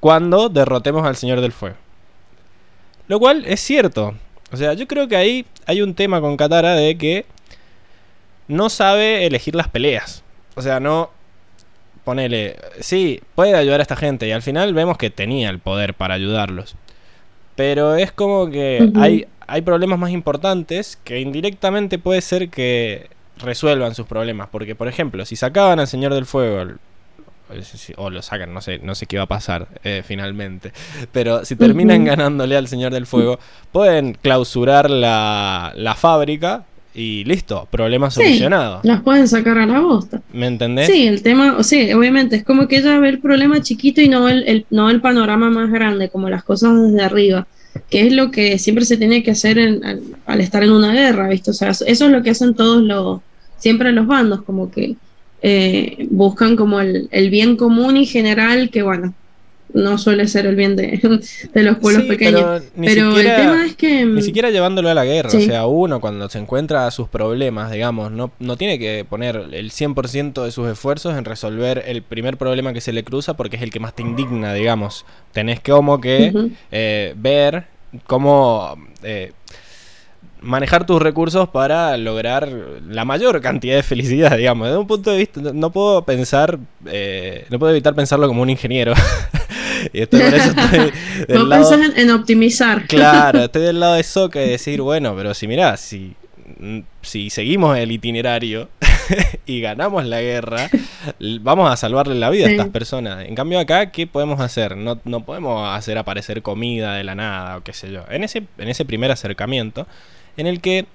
[0.00, 1.76] cuando derrotemos al Señor del Fuego.
[3.08, 4.14] Lo cual es cierto.
[4.52, 7.26] O sea, yo creo que ahí hay un tema con Katara de que
[8.48, 10.22] no sabe elegir las peleas.
[10.54, 11.10] O sea, no.
[12.04, 12.56] Ponele.
[12.80, 14.28] Sí, puede ayudar a esta gente.
[14.28, 16.76] Y al final vemos que tenía el poder para ayudarlos.
[17.56, 23.94] Pero es como que hay, hay problemas más importantes que indirectamente puede ser que resuelvan
[23.94, 24.48] sus problemas.
[24.50, 26.74] Porque, por ejemplo, si sacaban al Señor del Fuego.
[27.96, 30.72] O lo sacan, no sé, no sé qué va a pasar eh, finalmente.
[31.12, 33.38] Pero si terminan ganándole al Señor del Fuego,
[33.72, 38.22] pueden clausurar la, la fábrica y listo, problema Sí.
[38.22, 38.80] solucionado.
[38.82, 40.22] Las pueden sacar a la bosta.
[40.32, 40.86] ¿Me entendés?
[40.86, 44.08] Sí, el tema, o sea, obviamente es como que ella ve el problema chiquito y
[44.08, 47.46] no el, el- no el panorama más grande, como las cosas desde arriba,
[47.90, 50.92] que es lo que siempre se tiene que hacer en- al, al estar en una
[50.92, 51.50] guerra, ¿viste?
[51.50, 53.20] O sea, eso es lo que hacen todos los,
[53.58, 54.96] siempre los bandos, como que
[55.42, 59.14] eh, buscan como el, el bien común y general, que bueno,
[59.72, 60.98] no suele ser el bien de,
[61.54, 62.40] de los pueblos Sí, pequeños.
[62.40, 64.06] Pero, ni, Pero siquiera, el tema es que...
[64.06, 65.30] ni siquiera llevándolo a la guerra.
[65.30, 65.38] Sí.
[65.38, 69.36] O sea, uno cuando se encuentra a sus problemas, digamos, no, no tiene que poner
[69.52, 73.56] el 100% de sus esfuerzos en resolver el primer problema que se le cruza porque
[73.56, 75.04] es el que más te indigna, digamos.
[75.32, 77.66] Tenés que como que eh, ver
[78.06, 79.32] cómo eh,
[80.46, 82.48] manejar tus recursos para lograr
[82.88, 84.68] la mayor cantidad de felicidad, digamos.
[84.68, 88.50] Desde un punto de vista, no- puedo pensar, eh, no puedo evitar pensarlo como un
[88.50, 88.94] ingeniero.
[89.92, 90.92] y estoy, por eso estoy
[91.28, 92.86] del Vos lado- pensás en, optimizar.
[92.86, 96.14] Claro, estoy del lado de Soca y decir, bueno, pero si mirá, si,
[97.02, 98.68] si seguimos el itinerario
[99.46, 100.68] y ganamos la guerra,
[101.40, 103.24] vamos a salvarle la vida a estas personas.
[103.26, 104.76] En cambio acá, ¿qué podemos hacer?
[104.76, 108.02] No, no podemos hacer aparecer comida de la nada o qué sé yo.
[108.10, 109.86] En ese, en ese primer acercamiento,
[110.36, 110.86] en el que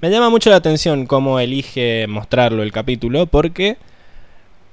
[0.00, 3.76] me llama mucho la atención cómo elige mostrarlo el capítulo, porque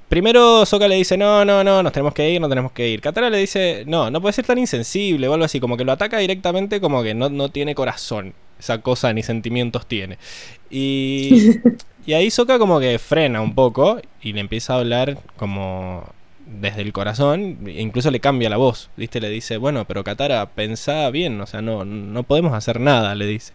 [0.08, 3.00] primero Soka le dice, no, no, no, nos tenemos que ir, no tenemos que ir.
[3.00, 5.92] Katara le dice, no, no puede ser tan insensible o algo así, como que lo
[5.92, 8.34] ataca directamente como que no, no tiene corazón.
[8.58, 10.18] Esa cosa ni sentimientos tiene.
[10.70, 11.58] Y,
[12.06, 16.04] y ahí Soka como que frena un poco y le empieza a hablar como
[16.46, 19.20] desde el corazón, incluso le cambia la voz, ¿viste?
[19.20, 23.26] Le dice, bueno, pero Katara, pensá bien, o sea, no, no podemos hacer nada, le
[23.26, 23.52] dice.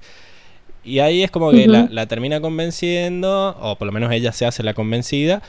[0.83, 4.45] Y ahí es como que la, la termina convenciendo, o por lo menos ella se
[4.45, 5.41] hace la convencida,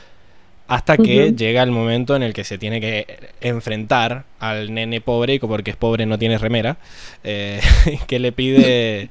[0.67, 5.33] hasta que llega el momento en el que se tiene que enfrentar al nene pobre,
[5.35, 6.77] y porque es pobre no tiene remera,
[7.23, 7.59] eh,
[8.07, 9.09] que le pide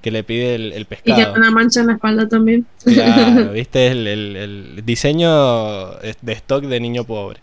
[0.00, 1.16] que le pide el, el Y pescado.
[1.16, 2.66] tiene una mancha en la espalda también.
[2.84, 7.40] Claro, viste el, el- el diseño de stock de niño pobre.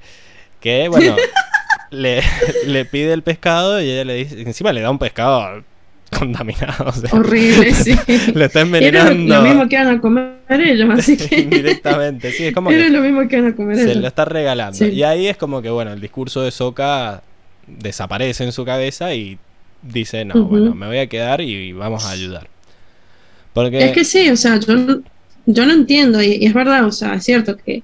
[0.59, 1.15] Que bueno,
[1.89, 2.21] le,
[2.67, 5.63] le pide el pescado y ella le dice, encima le da un pescado
[6.19, 7.03] contaminados.
[7.11, 7.95] Horrible, sí.
[8.33, 9.13] Lo está Era envenenando.
[9.35, 11.39] lo, lo mismo que van a comer ellos, así que.
[11.39, 14.05] Indirectamente, sí, es como Era que lo mismo que van a comer se lo ellos.
[14.05, 14.77] está regalando.
[14.77, 14.85] Sí.
[14.85, 17.23] Y ahí es como que, bueno, el discurso de Soka
[17.67, 19.37] desaparece en su cabeza y
[19.81, 22.47] dice, no, bueno, me voy a quedar y vamos a ayudar.
[23.53, 23.83] Porque...
[23.85, 25.01] Es que sí, o sea, yo,
[25.45, 27.83] yo lo entiendo y, y es verdad, o sea, es cierto que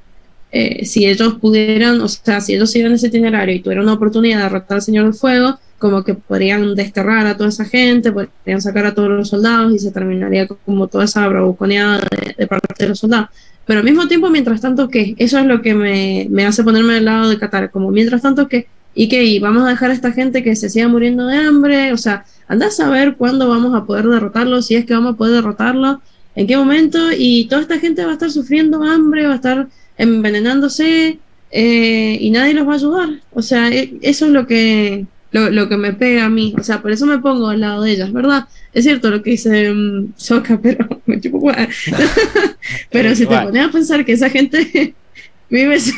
[0.51, 4.37] eh, si ellos pudieran, o sea, si ellos siguieran ese itinerario y tuvieran una oportunidad
[4.37, 8.61] de derrotar al Señor del Fuego, como que podrían desterrar a toda esa gente, podrían
[8.61, 11.99] sacar a todos los soldados y se terminaría como toda esa bravuconeada
[12.37, 13.29] de, parte de los soldados.
[13.65, 15.15] Pero al mismo tiempo, mientras tanto, ¿qué?
[15.17, 18.47] Eso es lo que me, me hace ponerme del lado de Qatar, como mientras tanto,
[18.47, 18.67] ¿qué?
[18.95, 19.23] ¿Y qué?
[19.25, 21.93] ¿Y vamos a dejar a esta gente que se siga muriendo de hambre?
[21.93, 25.17] O sea, anda a saber cuándo vamos a poder derrotarlo, si es que vamos a
[25.17, 26.01] poder derrotarlo,
[26.35, 29.67] en qué momento, y toda esta gente va a estar sufriendo hambre, va a estar
[29.97, 31.19] envenenándose,
[31.51, 33.09] eh, y nadie los va a ayudar.
[33.33, 35.05] O sea, e- eso es lo que,
[35.37, 36.53] lo, lo que me pega a mí.
[36.57, 38.45] O sea, por eso me pongo al lado de ellas, ¿verdad?
[38.73, 41.51] Es cierto lo que dice mm, Soka, pero me chupo.
[42.91, 44.93] Pero si te pones a pensar que esa gente
[45.49, 45.93] vive su,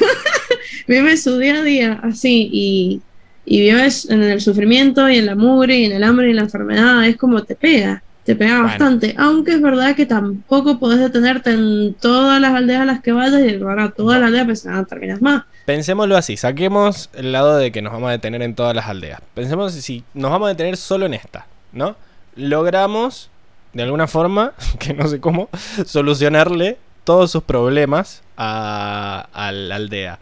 [0.88, 3.02] vive su día a día así y,
[3.46, 6.36] y vives en el sufrimiento y en la mugre y en el hambre y en
[6.38, 8.68] la enfermedad, es como te pega, te pega Bueno.
[8.68, 9.16] bastante.
[9.18, 13.42] Aunque es verdad que tampoco podés detenerte en todas las aldeas a las que vayas
[13.42, 15.44] y ahora todas las aldeas pues ah, terminas más.
[15.70, 19.22] Pensémoslo así, saquemos el lado de que nos vamos a detener en todas las aldeas.
[19.36, 21.95] Pensemos si nos vamos a detener solo en esta, ¿no?
[22.36, 23.30] Logramos,
[23.74, 25.47] de alguna forma, que no sé cómo,
[25.86, 30.17] solucionarle todos sus problemas a, a la aldea.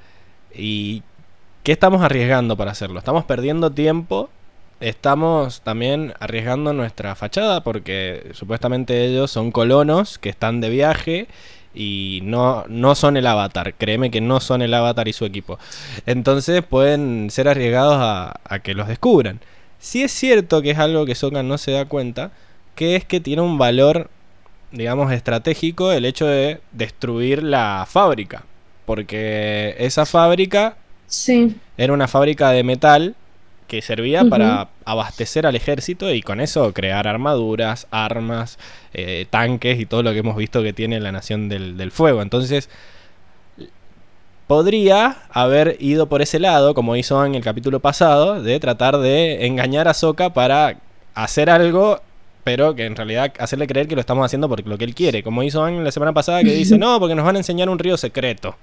[0.54, 1.02] ¿Y
[1.64, 3.00] qué estamos arriesgando para hacerlo?
[3.00, 4.30] Estamos perdiendo tiempo,
[4.82, 11.30] estamos también arriesgando nuestra fachada porque supuestamente ellos son colonos que están de viaje
[11.78, 13.74] y no, no son el avatar.
[13.76, 15.60] Créeme que no son el avatar y su equipo.
[16.06, 19.40] Entonces pueden ser arriesgados a, a que los descubran.
[19.80, 22.32] Si es cierto que es algo que Sokan no se da cuenta,
[22.76, 24.10] que es que tiene un valor,
[24.72, 28.44] digamos, estratégico el hecho de destruir la fábrica.
[28.86, 33.16] Porque esa fábrica Sí, era una fábrica de metal
[33.68, 38.58] que servía para abastecer al ejército y con eso crear armaduras, armas,
[38.94, 42.22] eh, tanques y todo lo que hemos visto que tiene la Nación del, del Fuego.
[42.22, 42.70] Entonces,
[44.48, 49.46] podría haber ido por ese lado, como hizo en el capítulo pasado, de tratar de
[49.46, 50.78] engañar a Sokka para
[51.14, 52.02] hacer algo,
[52.44, 55.22] pero que en realidad hacerle creer que lo estamos haciendo por lo que él quiere.
[55.22, 57.78] Como hizo Aang la semana pasada, que dice, no, porque nos van a enseñar un
[57.78, 58.56] río secreto.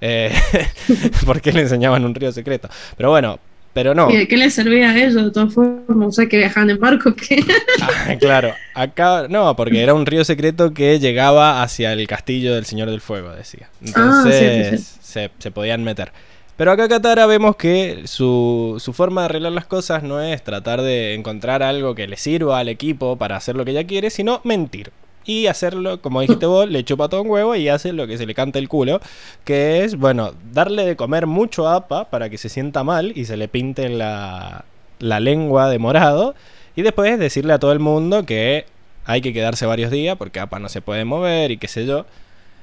[0.00, 0.32] Eh,
[1.26, 2.68] porque le enseñaban un río secreto.
[2.96, 3.38] Pero bueno,
[3.76, 4.10] pero no.
[4.10, 6.08] ¿Y de qué les servía a ellos de todas formas?
[6.08, 7.14] O sea, que viajaban en barco,
[7.82, 12.64] Ah, claro, acá no, porque era un río secreto que llegaba hacia el castillo del
[12.64, 13.68] Señor del Fuego, decía.
[13.84, 15.02] Entonces cierto, cierto.
[15.02, 16.10] Se, se podían meter.
[16.56, 20.80] Pero acá Katara vemos que su, su forma de arreglar las cosas no es tratar
[20.80, 24.40] de encontrar algo que le sirva al equipo para hacer lo que ella quiere, sino
[24.42, 24.90] mentir.
[25.26, 28.26] Y hacerlo, como dijiste vos, le chupa todo un huevo y hace lo que se
[28.26, 29.00] le canta el culo,
[29.44, 33.24] que es, bueno, darle de comer mucho a Apa para que se sienta mal y
[33.24, 34.64] se le pinte la,
[35.00, 36.34] la lengua de morado.
[36.76, 38.66] Y después decirle a todo el mundo que
[39.04, 42.06] hay que quedarse varios días porque APA no se puede mover y qué sé yo.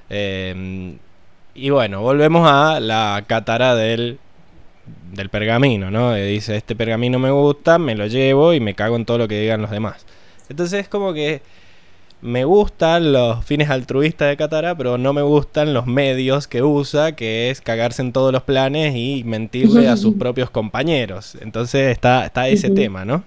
[0.09, 0.95] Eh,
[1.55, 4.19] y bueno, volvemos a la catara del,
[5.11, 6.13] del pergamino, ¿no?
[6.13, 9.39] Dice, este pergamino me gusta, me lo llevo y me cago en todo lo que
[9.39, 10.05] digan los demás.
[10.49, 11.41] Entonces es como que
[12.23, 17.13] me gustan los fines altruistas de Katara, pero no me gustan los medios que usa,
[17.15, 21.35] que es cagarse en todos los planes y mentirle a sus propios compañeros.
[21.41, 23.23] Entonces está, está ese tema, ¿no?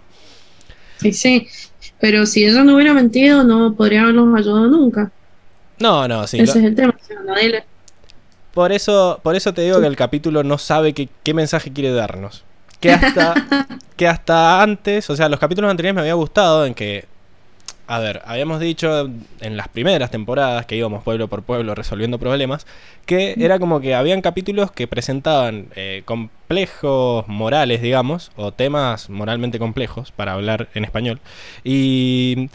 [0.96, 1.48] sí, sí.
[2.00, 5.12] Pero si ella no hubiera mentido, no podría habernos ayudado nunca.
[5.78, 6.40] No, no, sí.
[6.40, 6.94] Ese lo- es el tema.
[7.00, 7.64] O sea, nadie le-
[8.52, 11.92] Por eso, por eso te digo que el capítulo no sabe qué, qué mensaje quiere
[11.92, 12.44] darnos.
[12.80, 13.34] Que hasta,
[13.96, 17.04] que hasta antes, o sea, los capítulos anteriores me había gustado en que,
[17.86, 19.08] a ver, habíamos dicho
[19.40, 22.66] en las primeras temporadas que íbamos pueblo por pueblo resolviendo problemas,
[23.06, 29.58] que era como que habían capítulos que presentaban eh, complejos morales, digamos, o temas moralmente
[29.58, 31.20] complejos, para hablar en español,
[31.62, 32.48] y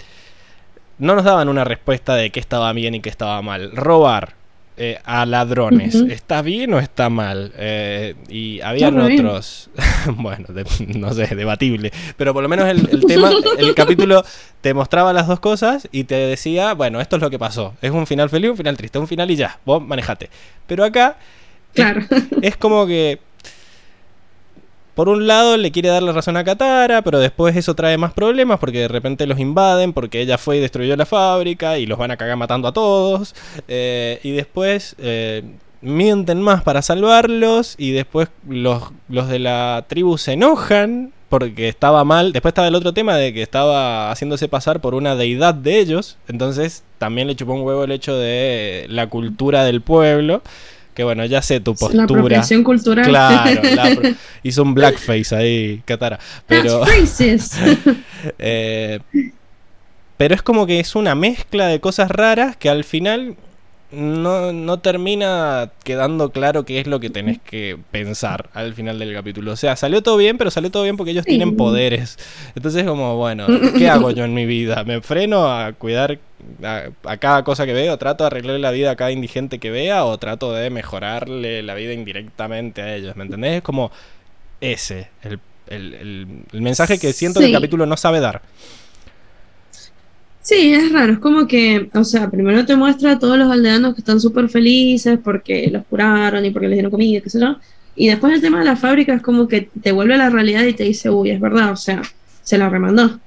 [0.98, 3.72] no nos daban una respuesta de qué estaba bien y qué estaba mal.
[3.76, 4.41] Robar
[4.78, 5.96] eh, a ladrones.
[5.96, 7.52] ¿está bien o está mal?
[7.58, 9.70] Eh, y habían otros,
[10.18, 10.66] bueno, de-
[10.98, 14.24] no sé, debatible, pero por lo menos el, el tema, el capítulo
[14.62, 17.74] te mostraba las dos cosas y te decía, bueno, esto es lo que pasó.
[17.82, 20.30] Es un final feliz, un final triste, un final y ya, vos manejate.
[20.68, 21.18] Pero acá
[21.74, 22.02] Claro.
[22.42, 23.20] es como que
[24.96, 28.14] por un lado le quiere dar la razón a Katara, pero después eso trae más
[28.14, 31.98] problemas porque de repente los invaden porque ella fue y destruyó la fábrica y los
[31.98, 33.36] van a cagar matando a todos.
[33.68, 35.44] eh, y después eh,
[35.82, 42.04] mienten más para salvarlos y después los, los de la tribu se enojan porque estaba
[42.04, 42.34] mal.
[42.34, 46.18] Después estaba el otro tema de que estaba haciéndose pasar por una deidad de ellos.
[46.28, 50.42] Entonces también le chupó un huevo el hecho de la cultura del pueblo.
[51.02, 51.96] Que bueno, ya sé tu postura.
[51.96, 53.04] La apropiación cultural.
[53.04, 54.02] Claro,
[54.44, 56.20] hizo un blackface ahí, Katara.
[56.46, 56.84] Pero.
[58.38, 59.00] eh,
[60.18, 63.36] pero es como que es una mezcla de cosas raras que al final
[63.92, 69.12] no, no termina quedando claro qué es lo que tenés que pensar al final del
[69.12, 69.54] capítulo.
[69.54, 72.20] O sea, salió todo bien, pero salió todo bien porque ellos tienen poderes.
[72.54, 74.84] Entonces, como, bueno, ¿qué hago yo en mi vida?
[74.84, 76.20] ¿Me freno a cuidar
[76.64, 77.98] a, cada cosa que veo?
[77.98, 80.06] ¿Trato de arreglarle la vida a cada indigente que vea?
[80.06, 83.16] ¿O trato de mejorarle la vida indirectamente a ellos?
[83.16, 83.58] ¿Me entendés?
[83.58, 83.92] Es como
[84.60, 88.42] ese, el, el, el, mensaje que siento que el capítulo no sabe dar.
[90.42, 93.94] Sí, es raro, es como que, o sea, primero te muestra a todos los aldeanos
[93.94, 97.58] que están súper felices porque los curaron y porque les dieron comida, qué sé yo,
[97.96, 100.64] y después el tema de la fábrica es como que te vuelve a la realidad
[100.64, 102.02] y te dice, uy, es verdad, o sea,
[102.42, 103.20] se la remandó.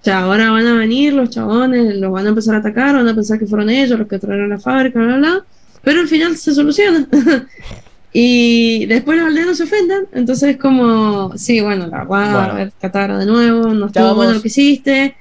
[0.00, 3.08] O sea, ahora van a venir los chabones, los van a empezar a atacar, van
[3.08, 5.44] a pensar que fueron ellos los que trajeron la fábrica, bla, bla, bla,
[5.82, 7.06] pero al final se soluciona.
[8.12, 12.72] y después los aldeanos se ofenden, entonces es como, sí, bueno, la voy a ver,
[12.80, 15.16] Catara de nuevo, no estuvo bueno lo que hiciste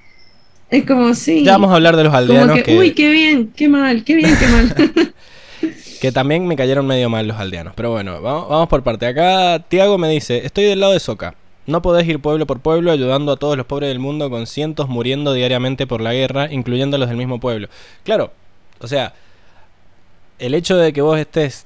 [0.70, 1.44] es como sí.
[1.44, 2.62] Ya vamos a hablar de los aldeanos.
[2.62, 4.76] Que, Uy, qué bien, qué mal, qué bien, qué mal.
[6.02, 7.74] que también me cayeron medio mal los aldeanos.
[7.76, 9.06] Pero bueno, vamos, vamos por parte.
[9.06, 11.36] Acá Tiago me dice, estoy del lado de Soca.
[11.68, 14.88] No podés ir pueblo por pueblo ayudando a todos los pobres del mundo con cientos
[14.90, 17.68] muriendo diariamente por la guerra, incluyendo los del mismo pueblo.
[18.04, 18.32] Claro,
[18.80, 19.14] o sea,
[20.40, 21.66] el hecho de que vos estés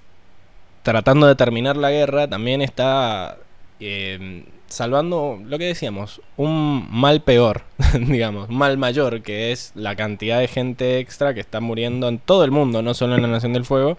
[0.84, 3.38] tratando de terminar la guerra también está
[3.80, 10.40] eh, salvando lo que decíamos, un mal peor, digamos, mal mayor, que es la cantidad
[10.40, 13.54] de gente extra que está muriendo en todo el mundo, no solo en la Nación
[13.54, 13.98] del Fuego,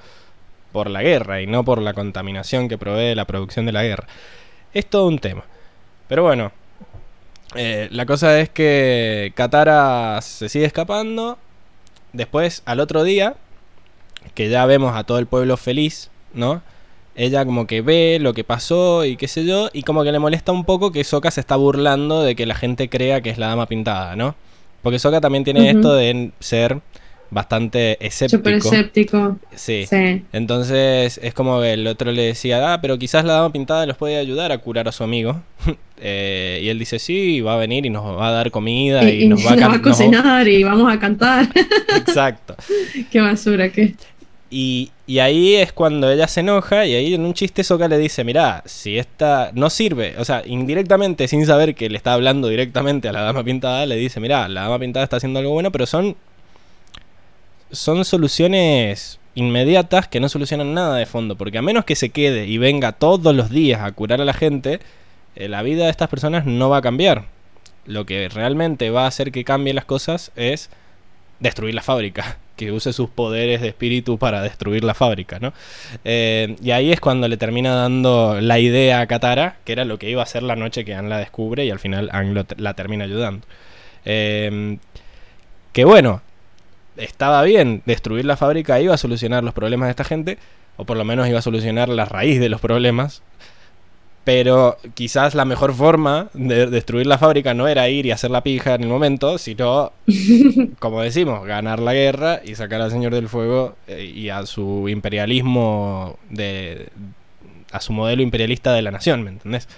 [0.72, 4.06] por la guerra y no por la contaminación que provee la producción de la guerra.
[4.72, 5.44] Es todo un tema.
[6.12, 6.52] Pero bueno,
[7.54, 11.38] eh, la cosa es que Katara se sigue escapando.
[12.12, 13.36] Después, al otro día,
[14.34, 16.60] que ya vemos a todo el pueblo feliz, ¿no?
[17.14, 20.18] ella como que ve lo que pasó y qué sé yo, y como que le
[20.18, 23.38] molesta un poco que Soka se está burlando de que la gente crea que es
[23.38, 24.34] la dama pintada, ¿no?
[24.82, 26.82] Porque Soka también tiene esto de ser
[27.32, 28.38] bastante escéptico.
[28.38, 29.38] Súper escéptico.
[29.54, 29.86] Sí.
[30.32, 33.96] Entonces es como que el otro le decía, ah, pero quizás la dama pintada los
[33.96, 35.42] puede ayudar a curar a su amigo.
[36.04, 39.28] Eh, y él dice, sí, va a venir y nos va a dar comida y,
[39.28, 41.48] nos, va, a, cocinar y vamos a cantar.
[41.96, 42.56] Exacto.
[43.08, 43.94] Qué basura, qué.
[44.50, 48.24] Y, ahí es cuando ella se enoja y ahí en un chiste Soka le dice,
[48.24, 53.08] mira, si esta no sirve, o sea, indirectamente, sin saber que le está hablando directamente
[53.08, 55.86] a la dama pintada, le dice, mira, la dama pintada está haciendo algo bueno, pero
[55.86, 56.16] son,
[57.72, 62.46] son soluciones inmediatas que no solucionan nada de fondo, porque a menos que se quede
[62.46, 64.80] y venga todos los días a curar a la gente,
[65.36, 67.24] eh, la vida de estas personas no va a cambiar.
[67.86, 70.70] Lo que realmente va a hacer que cambien las cosas es
[71.40, 75.52] destruir la fábrica que use sus poderes de espíritu para destruir la fábrica, ¿no?
[76.04, 79.98] Eh, y ahí es cuando le termina dando la idea a Katara, que era lo
[79.98, 82.74] que iba a ser la noche que Anne la descubre y al final Anne la
[82.74, 83.46] termina ayudando.
[84.04, 84.76] Eh,
[85.72, 86.20] que bueno,
[86.96, 90.38] estaba bien, destruir la fábrica iba a solucionar los problemas de esta gente,
[90.76, 93.22] o por lo menos iba a solucionar la raíz de los problemas,
[94.24, 98.42] pero quizás la mejor forma de destruir la fábrica no era ir y hacer la
[98.42, 99.92] pija en el momento, sino,
[100.78, 104.88] como decimos, ganar la guerra y sacar al Señor del Fuego eh, y a su
[104.88, 106.88] imperialismo, de,
[107.72, 109.68] a su modelo imperialista de la nación, ¿me entendés?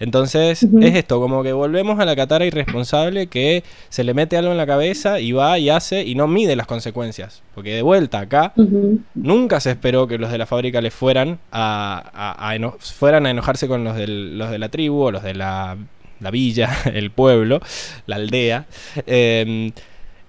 [0.00, 4.50] Entonces es esto, como que volvemos a la Katara irresponsable que se le mete algo
[4.50, 7.42] en la cabeza y va y hace y no mide las consecuencias.
[7.54, 8.54] Porque de vuelta acá
[9.14, 13.84] nunca se esperó que los de la fábrica le fueran a, fueran a enojarse con
[13.84, 15.76] los, los de la tribu o los de la,
[16.18, 17.60] la villa, el pueblo,
[18.06, 18.66] la aldea.
[19.06, 19.70] Eh,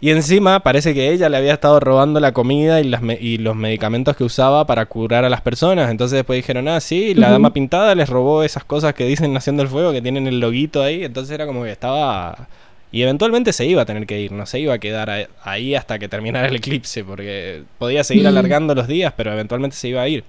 [0.04, 3.56] y encima parece que ella le había estado robando la comida y, las y los
[3.56, 5.92] medicamentos que usaba para curar a las personas.
[5.92, 9.58] Entonces después dijeron, ah, sí, la dama pintada les robó esas cosas que dicen Nación
[9.58, 11.04] del Fuego, que tienen el loguito ahí.
[11.04, 12.48] Entonces era como que estaba...
[12.92, 16.00] Y eventualmente se iba a tener que ir, no se iba a quedar ahí hasta
[16.00, 20.08] que terminara el eclipse, porque podía seguir alargando los días, pero eventualmente se iba a
[20.08, 20.24] ir.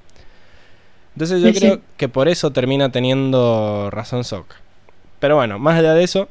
[1.14, 4.46] Entonces yo creo que por eso termina teniendo razón Sok.
[5.18, 6.28] Pero bueno, más allá de eso,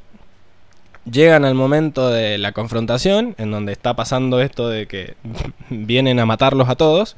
[1.09, 5.15] Llegan al momento de la confrontación, en donde está pasando esto de que
[5.69, 7.15] vienen a matarlos a todos.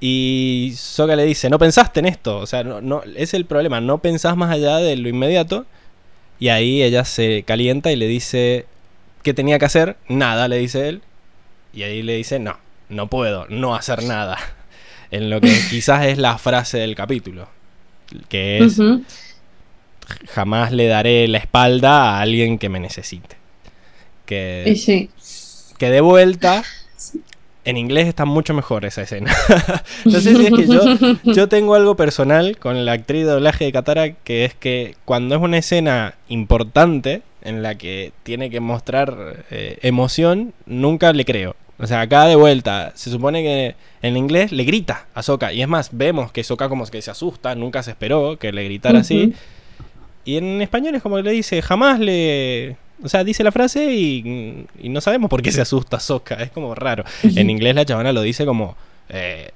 [0.00, 3.82] Y Soka le dice, no pensaste en esto, o sea, no, no, es el problema,
[3.82, 5.66] no pensás más allá de lo inmediato.
[6.38, 8.64] Y ahí ella se calienta y le dice,
[9.22, 9.96] ¿qué tenía que hacer?
[10.08, 11.02] Nada, le dice él.
[11.74, 12.56] Y ahí le dice, no,
[12.88, 14.38] no puedo, no hacer nada.
[15.12, 17.48] En lo que quizás es la frase del capítulo,
[18.28, 18.78] que es,
[20.28, 23.36] jamás le daré la espalda a alguien que me necesite.
[24.26, 25.10] Que, sí.
[25.78, 26.62] que de vuelta,
[27.64, 29.34] en inglés está mucho mejor esa escena.
[30.04, 30.82] no sé si es que yo,
[31.24, 35.34] yo tengo algo personal con la actriz de doblaje de Katara, que es que cuando
[35.34, 41.56] es una escena importante en la que tiene que mostrar eh, emoción, nunca le creo.
[41.78, 45.52] O sea, acá de vuelta, se supone que en inglés le grita a Sokka.
[45.52, 48.64] Y es más, vemos que Sokka como que se asusta, nunca se esperó que le
[48.64, 49.34] gritara así.
[50.24, 52.76] Y en español es como que le dice, jamás le...
[53.02, 56.34] O sea, dice la frase y, y no sabemos por qué se asusta Sokka.
[56.42, 57.04] Es como raro.
[57.22, 58.76] En inglés la chavana lo dice como...
[59.08, 59.50] eh,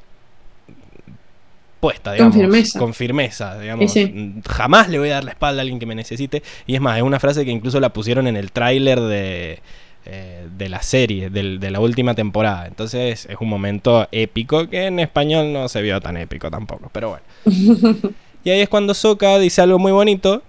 [1.80, 2.34] puesta, digamos.
[2.34, 2.78] firmeza.
[2.78, 3.92] Con firmeza, digamos.
[3.92, 4.34] Sí, sí.
[4.48, 6.42] Jamás le voy a dar la espalda a alguien que me necesite.
[6.66, 9.58] Y es más, es una frase que incluso la pusieron en el tráiler de,
[10.06, 12.66] eh, de la serie, del- de la última temporada.
[12.66, 16.88] Entonces es un momento épico que en español no se vio tan épico tampoco.
[16.92, 17.24] Pero bueno.
[18.46, 20.42] Y ahí es cuando Sokka dice algo muy bonito,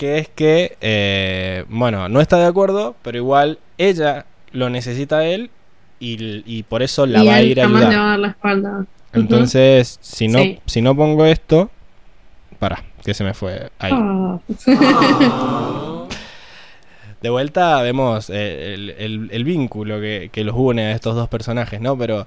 [0.00, 5.26] que es que, eh, bueno, no está de acuerdo, pero igual ella lo necesita a
[5.26, 5.50] él
[5.98, 7.92] y, y por eso la y va a ir a le ayudar.
[7.98, 8.86] va a dar la espalda.
[9.12, 10.58] Entonces, si no, Sí.
[10.64, 11.70] si no pongo esto,
[12.58, 13.92] para, que se me fue ahí.
[13.94, 14.38] Ah.
[17.20, 21.28] De vuelta vemos eh, el, el- el vínculo que, que los une a estos dos
[21.28, 21.98] personajes, ¿no?
[21.98, 22.26] Pero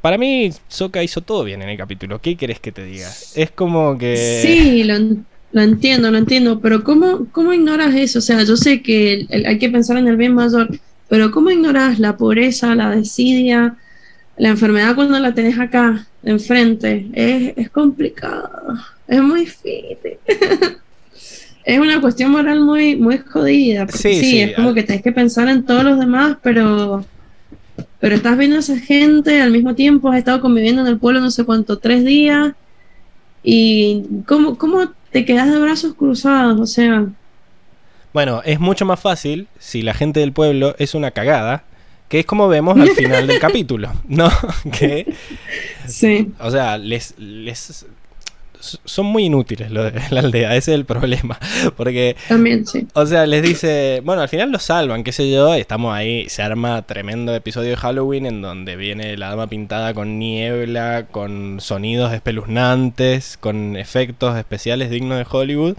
[0.00, 2.20] para mí, Sokka hizo todo bien en el capítulo.
[2.20, 3.08] ¿Qué querés que te diga?
[3.36, 4.40] Es como que...
[4.42, 4.94] Sí, lo,
[5.52, 8.18] lo entiendo, lo entiendo, pero ¿cómo, cómo ignoras eso?
[8.18, 10.68] O sea, yo sé que el- el- hay que pensar en el bien mayor,
[11.08, 13.76] pero ¿cómo ignoras la pobreza, la desidia,
[14.36, 17.06] la enfermedad cuando la tenés acá, enfrente?
[17.14, 18.50] Es, es complicado,
[19.08, 19.96] es muy difícil.
[21.64, 23.86] Es una cuestión moral muy, muy jodida.
[23.86, 27.04] porque Sí, sí, sí, es como que tenés que pensar en todos los demás, pero,
[27.98, 31.20] pero estás viendo a esa gente, al mismo tiempo has estado conviviendo en el pueblo
[31.20, 32.54] no sé cuánto, tres días,
[33.42, 37.06] y cómo, cómo te quedas de brazos cruzados, o sea,
[38.12, 41.64] Bueno, es mucho más fácil si la gente del pueblo es una cagada,
[42.08, 44.30] que es como vemos al final del capítulo, ¿no?
[44.72, 45.12] Que,
[45.86, 47.86] sí, o sea, les, les
[48.84, 51.38] son muy inútiles lo de la aldea, ese es el problema,
[51.76, 52.86] porque también sí.
[52.94, 56.28] O sea, les dice, bueno, al final lo salvan, qué sé yo, y estamos ahí,
[56.28, 61.60] se arma tremendo episodio de Halloween en donde viene la dama pintada con niebla, con
[61.60, 65.76] sonidos espeluznantes, con efectos especiales dignos de Hollywood,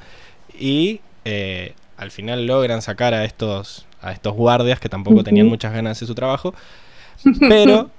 [0.57, 5.73] y eh, al final logran sacar a estos, a estos guardias que tampoco tenían muchas
[5.73, 6.53] ganas de hacer su trabajo,
[7.39, 7.89] pero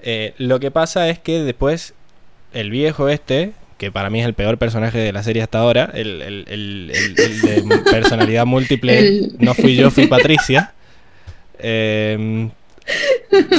[0.00, 1.94] eh, lo que pasa es que después
[2.52, 5.90] el viejo este, que para mí es el peor personaje de la serie hasta ahora,
[5.94, 6.92] el, el- el-
[7.42, 10.72] de personalidad múltiple, no fui yo, fui Patricia,
[11.58, 12.48] eh,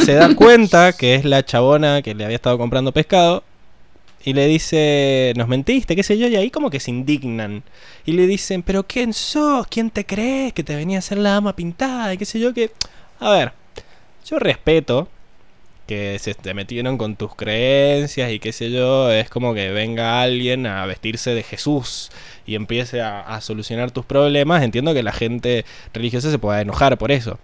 [0.04, 3.44] se da cuenta que es la chabona que le había estado comprando pescado
[4.24, 7.62] y le dice, nos mentiste, qué sé yo, y ahí como que se indignan.
[8.06, 9.68] Y le dicen, pero ¿quién sos?
[9.68, 12.14] ¿Quién te crees que te venía a hacer la dama pintada?
[12.14, 12.72] Y qué sé yo, que...
[13.20, 13.52] A ver,
[14.28, 15.08] yo respeto
[15.88, 20.22] que se te metieron con tus creencias y qué sé yo, es como que venga
[20.22, 22.10] alguien a vestirse de Jesús
[22.48, 26.98] y empiece a, a solucionar tus problemas, entiendo que la gente religiosa se pueda enojar
[26.98, 27.40] por eso.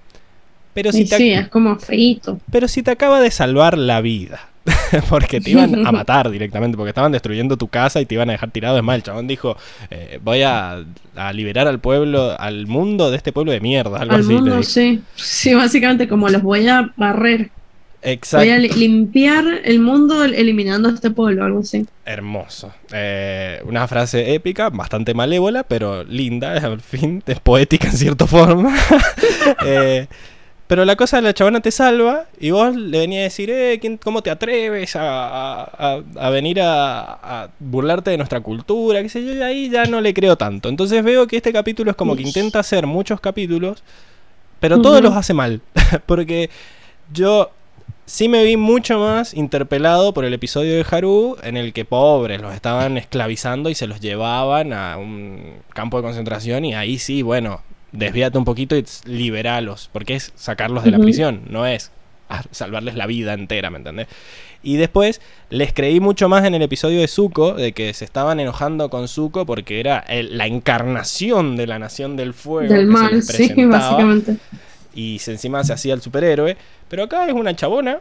[0.73, 2.39] Pero si, Y te, sí, es como feíto.
[2.49, 4.49] pero si te acaba de salvar la vida,
[5.09, 8.33] porque te iban a matar directamente, porque estaban destruyendo tu casa y te iban a
[8.33, 9.57] dejar tirado, es más, el chabón dijo,
[9.89, 10.85] eh, voy a,
[11.15, 14.33] a liberar al pueblo, al mundo de este pueblo de mierda, algo Al así.
[14.33, 15.07] mundo, sí.
[15.15, 17.51] Sí, básicamente como los voy a barrer.
[18.03, 18.45] Exacto.
[18.45, 21.85] Voy a li- limpiar el mundo el- eliminando a este pueblo, algo así.
[22.05, 22.73] Hermoso.
[22.91, 28.75] Eh, una frase épica, bastante malévola, pero linda, al fin, es poética en cierta forma.
[29.65, 30.07] Eh,
[30.67, 33.97] pero la cosa, la chabona te salva y vos le venías a decir, eh, ¿quién-
[33.97, 35.63] ¿cómo te atreves a,
[36.15, 37.01] a- venir a,
[37.43, 39.01] a burlarte de nuestra cultura?
[39.01, 40.69] qué sé yo, y ahí ya no le creo tanto.
[40.69, 43.83] Entonces veo que este capítulo es como que intenta hacer muchos capítulos,
[44.59, 45.61] pero todos los hace mal.
[46.05, 46.49] Porque
[47.13, 47.51] yo
[48.11, 52.41] sí me vi mucho más interpelado por el episodio de Haru en el que pobres
[52.41, 55.41] los estaban esclavizando y se los llevaban a un
[55.73, 57.61] campo de concentración y ahí sí, bueno,
[57.93, 61.91] desvíate un poquito y liberalos, porque es sacarlos de la prisión, no es
[62.51, 64.07] salvarles la vida entera, ¿me entendés?
[64.63, 68.39] Y después les creí mucho más en el episodio de Zuko, de que se estaban
[68.39, 72.73] enojando con Zuko porque era el- la encarnación de la Nación del Fuego.
[72.73, 73.47] Del mal, sí,
[73.79, 74.35] básicamente.
[74.93, 76.57] Y encima se hacía el superhéroe.
[76.89, 77.99] Pero acá es una chabona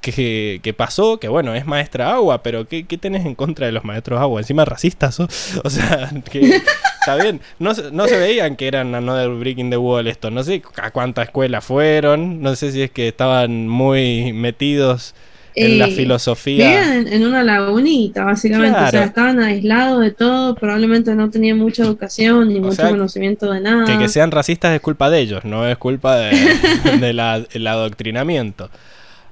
[0.00, 3.72] que, que pasó, que bueno, es maestra agua, pero ¿qué, qué tenés en contra de
[3.72, 4.40] los maestros agua?
[4.40, 5.28] Encima racistas, ¿o?
[5.68, 6.62] Sea, que
[7.00, 7.40] está bien.
[7.58, 10.30] No, no se veían que eran Another Breaking the Wall esto.
[10.30, 15.14] No sé a cuánta escuela fueron, no sé si es que estaban muy metidos
[15.54, 16.68] en la filosofía.
[16.68, 18.78] Vivían en, en una lagunita, básicamente.
[18.78, 22.90] O sea, estaban aislados de todo, probablemente no tenían mucha educación ni O mucho sea,
[22.90, 23.84] conocimiento de nada.
[23.84, 26.30] Que, que sean racistas es culpa de ellos, no es culpa de,
[27.00, 28.70] de el adoctrinamiento.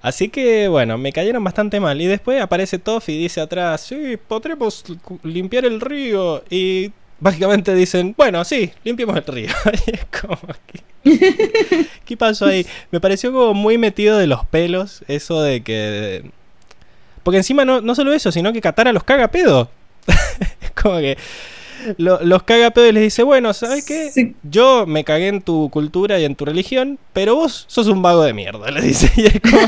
[0.02, 2.00] Así que bueno, me cayeron bastante mal.
[2.00, 4.84] Y después aparece Toff y dice atrás, sí, podremos
[5.22, 6.42] limpiar el río.
[6.48, 9.48] Y básicamente dicen, bueno, sí, limpiemos el río.
[9.86, 10.80] Y es como que-
[12.04, 12.66] ¿Qué pasó ahí?
[12.90, 16.30] Me pareció como muy metido de los pelos eso de que...
[17.22, 19.70] Porque encima no, no solo eso, sino que Katara los caga pedo.
[20.60, 21.16] es como que
[21.98, 24.10] lo- los caga pedo y les dice, bueno, ¿sabes qué?
[24.10, 24.34] Sí.
[24.42, 28.22] Yo me cagué en tu cultura y en tu religión, pero vos sos un vago
[28.22, 29.10] de mierda, le dice.
[29.16, 29.58] Y es como,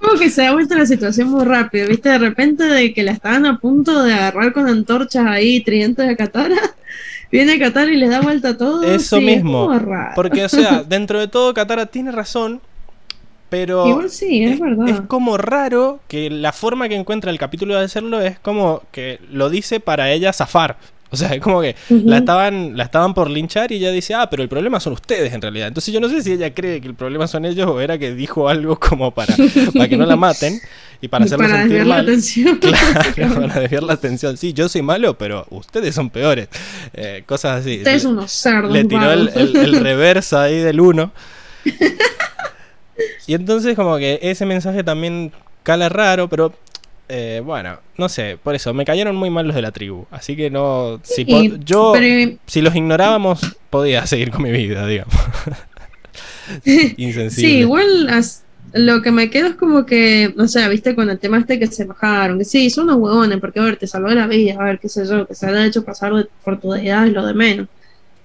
[0.00, 2.08] Como que se ha vuelto la situación muy rápido, ¿viste?
[2.08, 6.16] De repente de que la estaban a punto de agarrar con antorchas ahí, tridentes de
[6.16, 6.56] Katara,
[7.32, 8.82] viene Katara y les da vuelta a todo.
[8.82, 9.68] Eso sí, es mismo.
[9.78, 10.12] raro.
[10.14, 12.60] porque, o sea, dentro de todo, Katara tiene razón,
[13.48, 14.88] pero Igual sí, es, verdad.
[14.88, 19.20] es como raro que la forma que encuentra el capítulo de hacerlo es como que
[19.30, 20.76] lo dice para ella zafar.
[21.16, 24.28] O sea, es como que la estaban, la estaban por linchar y ella dice, ah,
[24.30, 25.68] pero el problema son ustedes en realidad.
[25.68, 28.14] Entonces yo no sé si ella cree que el problema son ellos o era que
[28.14, 29.34] dijo algo como para,
[29.74, 30.60] para que no la maten
[31.00, 32.04] y para hacerlo Para sentir desviar la mal.
[32.06, 32.58] atención.
[33.14, 34.36] Claro, para desviar la atención.
[34.36, 36.48] Sí, yo soy malo, pero ustedes son peores.
[36.92, 37.78] Eh, cosas así.
[37.78, 38.72] Ustedes Le- unos cerdos.
[38.72, 41.12] le tiró el, el, el reversa ahí del 1.
[43.26, 46.52] Y entonces como que ese mensaje también cala raro, pero
[47.08, 50.06] eh, bueno, no sé, por eso me cayeron muy mal los de la tribu.
[50.10, 51.00] Así que no...
[51.04, 53.40] Si Y- yo, pero- si los ignorábamos,
[53.70, 55.14] podía seguir con mi vida, digamos.
[56.64, 57.30] Insensible.
[57.30, 58.42] Sí, igual as-
[58.72, 61.66] lo que me quedo es como que, no sé, viste con el tema este que
[61.68, 64.64] se bajaron, que sí, son unos huevones, porque a ver, te salvó la vida, a
[64.64, 67.24] ver, qué sé yo, que se haya hecho pasar de- por tu deidad es lo
[67.26, 67.68] de menos,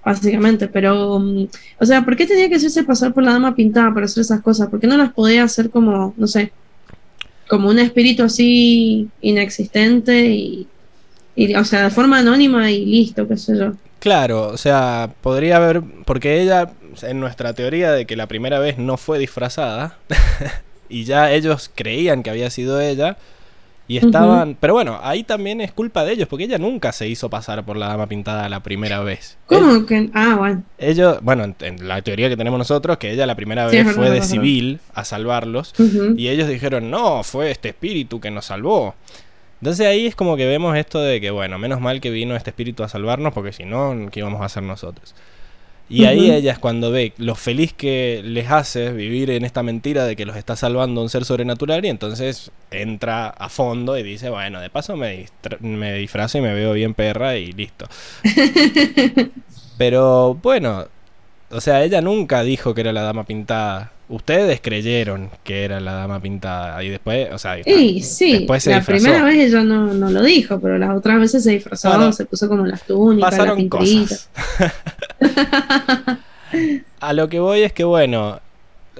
[0.04, 1.46] básicamente, pero, mm,
[1.78, 4.42] o sea, ¿por qué tenía que hacerse pasar por la dama pintada para hacer esas
[4.42, 4.68] cosas?
[4.68, 6.52] ¿Por qué no las podía hacer como, no sé,
[7.48, 10.66] como un espíritu así inexistente y,
[11.56, 13.72] o sea, de forma anónima y listo, qué sé yo?
[13.98, 16.72] Claro, o sea, podría haber, porque ella,
[17.02, 19.98] en nuestra teoría de que la primera vez no fue disfrazada,
[20.88, 23.16] y ya ellos creían que había sido ella,
[23.92, 27.28] y estaban, pero bueno, ahí también es culpa de ellos, porque ella nunca se hizo
[27.28, 29.36] pasar por la dama pintada la primera vez.
[29.46, 30.08] ¿Cómo que?
[30.14, 30.62] Ah, bueno.
[30.78, 33.92] Ellos, bueno, en, en la teoría que tenemos nosotros, que ella la primera Sí, vez
[33.94, 35.74] fue de civil a salvarlos,
[36.16, 38.94] y ellos dijeron, no, fue este espíritu que nos salvó.
[39.60, 42.50] Entonces ahí es como que vemos esto de que, bueno, menos mal que vino este
[42.50, 45.14] espíritu a salvarnos, porque si no, ¿qué íbamos a hacer nosotros?
[45.88, 46.32] Y ahí Ujú.
[46.32, 50.24] ella es cuando ve lo feliz que les hace vivir en esta mentira de que
[50.24, 54.70] los está salvando un ser sobrenatural y entonces entra a fondo y dice, bueno, de
[54.70, 55.26] paso me,
[55.60, 57.86] me disfrazo y me veo bien perra y listo.
[59.78, 60.86] Pero bueno,
[61.50, 63.92] o sea, ella nunca dijo que era la dama pintada.
[64.12, 68.76] Ustedes creyeron que era la dama pintada y después, o sea, sí, Después se la
[68.76, 69.04] disfrazó.
[69.04, 72.26] primera vez ella no, no lo dijo, pero las otras veces se disfrazó, Bueno, se
[72.26, 74.28] puso como las túnicas, la pasaron cosas.
[77.00, 78.40] a lo que voy es que, bueno,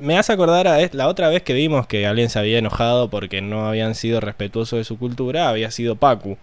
[0.01, 3.43] me hace acordar a la otra vez que vimos que alguien se había enojado porque
[3.43, 6.39] no habían sido respetuosos de su cultura, había sido Pacu.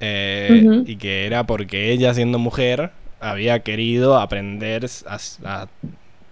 [0.00, 0.82] Eh.
[0.84, 2.90] Y que era porque ella, siendo mujer,
[3.20, 5.68] había querido aprender a, a-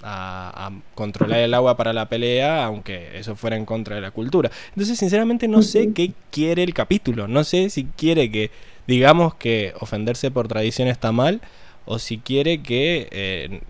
[0.03, 4.11] a- a controlar el agua para la pelea, aunque eso fuera en contra de la
[4.11, 4.51] cultura.
[4.71, 7.29] Entonces, sinceramente, no sé qué quiere el capítulo.
[7.29, 8.51] No sé si quiere que
[8.87, 11.41] digamos que ofenderse por tradición está mal,
[11.85, 13.61] o si quiere que eh,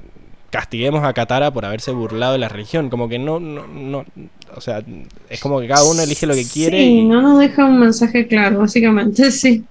[0.50, 2.90] castiguemos a Katara por haberse burlado de la religión.
[2.90, 4.04] Como que no, no, no,
[4.54, 4.82] o sea,
[5.28, 6.78] es como que cada uno elige lo que quiere.
[6.78, 9.64] Sí, y- no nos deja un mensaje claro, básicamente, sí.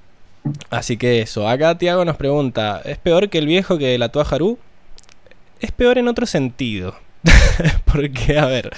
[0.69, 4.57] Así que eso, acá Tiago nos pregunta, ¿es peor que el viejo que la Haru?
[5.59, 6.95] Es peor en otro sentido.
[7.85, 8.71] Porque, a ver,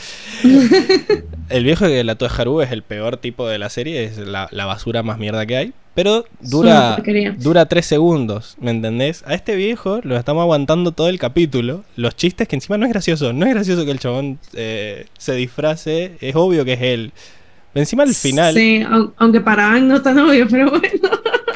[1.49, 4.65] el viejo que la Haru es el peor tipo de la serie, es la, la
[4.65, 5.73] basura más mierda que hay.
[5.93, 6.97] Pero Es dura,
[7.37, 9.23] dura tres segundos, ¿me entendés?
[9.27, 11.83] A este viejo lo estamos aguantando todo el capítulo.
[11.97, 13.33] Los chistes que encima no es gracioso.
[13.33, 16.13] No es gracioso que el chabón eh, se disfrace.
[16.21, 17.11] Es obvio que es él.
[17.75, 18.53] Encima al final...
[18.53, 20.87] Sí, au- aunque para Aang no tan obvio, pero bueno.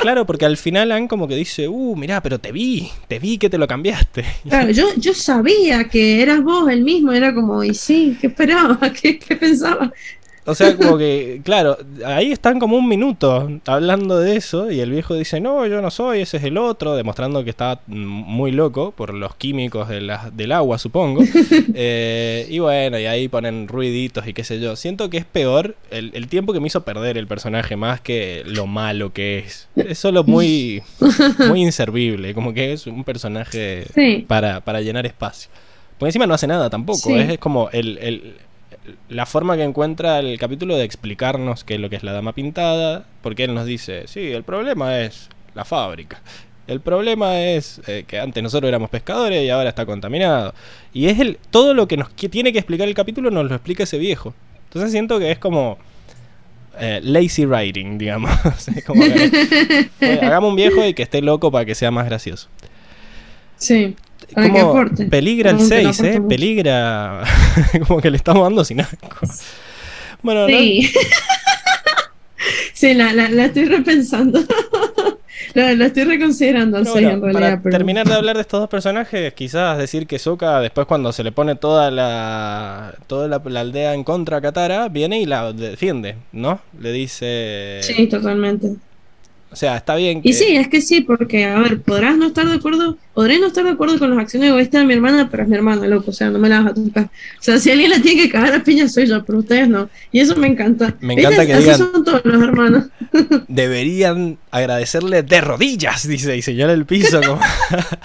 [0.05, 3.39] Claro, porque al final Han como que dice, uh, mirá, pero te vi, te vi
[3.39, 4.23] que te lo cambiaste.
[4.47, 8.77] Claro, yo, yo sabía que eras vos el mismo, era como, y sí, ¿qué esperaba?
[9.01, 9.91] ¿Qué, qué pensaba?
[10.47, 11.75] O sea, como que, claro,
[12.05, 15.89] ahí están como un minuto hablando de eso y el viejo dice, no, yo no
[15.89, 20.29] soy, ese es el otro, demostrando que está muy loco por los químicos de la-
[20.31, 21.21] del agua, supongo.
[21.77, 24.75] Eh, y bueno, y ahí ponen ruiditos y qué sé yo.
[24.75, 28.43] Siento que es peor el, el tiempo que me hizo perder el personaje más que
[28.45, 29.67] lo malo que es.
[29.75, 30.81] Es solo muy,
[31.47, 34.25] muy inservible, como que es un personaje Sí.
[34.27, 35.49] para, para llenar espacio.
[35.97, 36.99] Porque encima no hace nada tampoco.
[37.09, 37.13] Sí.
[37.15, 38.35] Es, es como el, el-
[39.09, 42.33] la forma que encuentra el capítulo de explicarnos qué es lo que es la dama
[42.33, 46.21] pintada, porque él nos dice, sí, el problema es la fábrica.
[46.67, 50.53] El problema es eh, que antes nosotros éramos pescadores y ahora está contaminado.
[50.93, 53.55] Y es el todo lo que nos que tiene que explicar el capítulo nos lo
[53.55, 54.33] explica ese viejo.
[54.65, 55.77] Entonces siento que es como
[56.79, 58.31] eh, lazy writing, digamos.
[58.85, 62.49] como que, eh, hagamos un viejo y que esté loco para que sea más gracioso.
[63.57, 63.95] Sí.
[64.33, 65.05] Para aporte.
[65.05, 66.21] peligra el Aunque no 6, ¿eh?
[66.27, 67.23] Peligra.
[67.87, 69.19] como que le estamos dando sin asco.
[70.21, 70.57] Bueno, ¿no?
[72.73, 72.95] Sí.
[72.95, 74.39] la, la, la estoy repensando.
[75.53, 77.59] la, la estoy reconsiderando al Pero 6 bueno, en para realidad.
[77.63, 81.23] pero- terminar de hablar de estos dos personajes, quizás decir que Sokka, después cuando se
[81.23, 85.53] le pone toda la toda la, la aldea en contra a Katara, viene y la
[85.53, 86.59] defiende, ¿no?
[86.79, 87.79] Le dice...
[87.81, 88.75] Sí, totalmente.
[89.51, 90.29] O sea, está bien que...
[90.29, 93.47] Y sí, es que sí, porque, a ver, podrás no estar de acuerdo, podré no
[93.47, 96.11] estar de acuerdo con las acciones egoístas de mi hermana, pero es mi hermana, loco,
[96.11, 97.05] o sea, no me la vas a tocar.
[97.05, 99.89] O sea, si alguien la tiene que cagar a piña soy yo, pero ustedes no.
[100.11, 100.95] Y eso me encanta.
[100.99, 102.85] Me encanta que Así digan- son todos los hermanos.
[103.47, 107.39] Deberían agradecerle de rodillas, dice, y señala el piso como...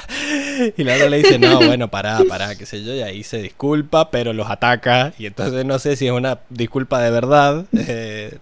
[0.76, 3.42] y la otra le dice, no, bueno, pará, pará, qué sé yo, y ahí se
[3.42, 8.38] disculpa, pero los ataca, y entonces no sé si es una disculpa de verdad, eh,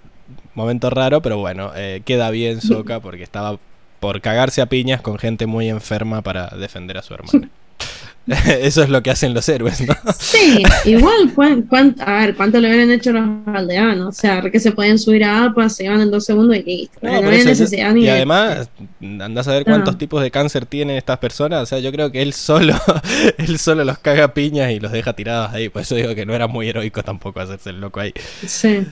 [0.59, 3.59] momento raro, pero bueno, eh, queda bien Soka porque estaba
[4.01, 7.49] por cagarse a piñas con gente muy enferma para defender a su hermana.
[8.61, 9.95] Eso es lo que hacen los héroes, ¿no?
[10.19, 14.09] Sí, igual, cuán- cuán- a ver, ¿cuánto le hubieran hecho los aldeanos?
[14.09, 16.99] O sea, que se podían subir a APA, se iban en dos segundos y listo.
[17.01, 18.69] No, No, necesidad ni y de- además,
[19.01, 21.63] andás a ver cuántos tipos de cáncer tienen estas personas.
[21.63, 22.75] O sea, yo creo que él solo,
[23.39, 25.71] él solo los caga piñas y los deja tirados ahí.
[25.71, 28.13] Por eso digo que no era muy heroico tampoco hacerse el loco ahí.
[28.47, 28.87] Sí.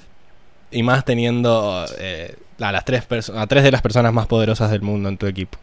[0.77, 3.05] Y más teniendo eh, a las tres
[3.35, 5.59] a tres de las personas más poderosas del mundo en tu equipo.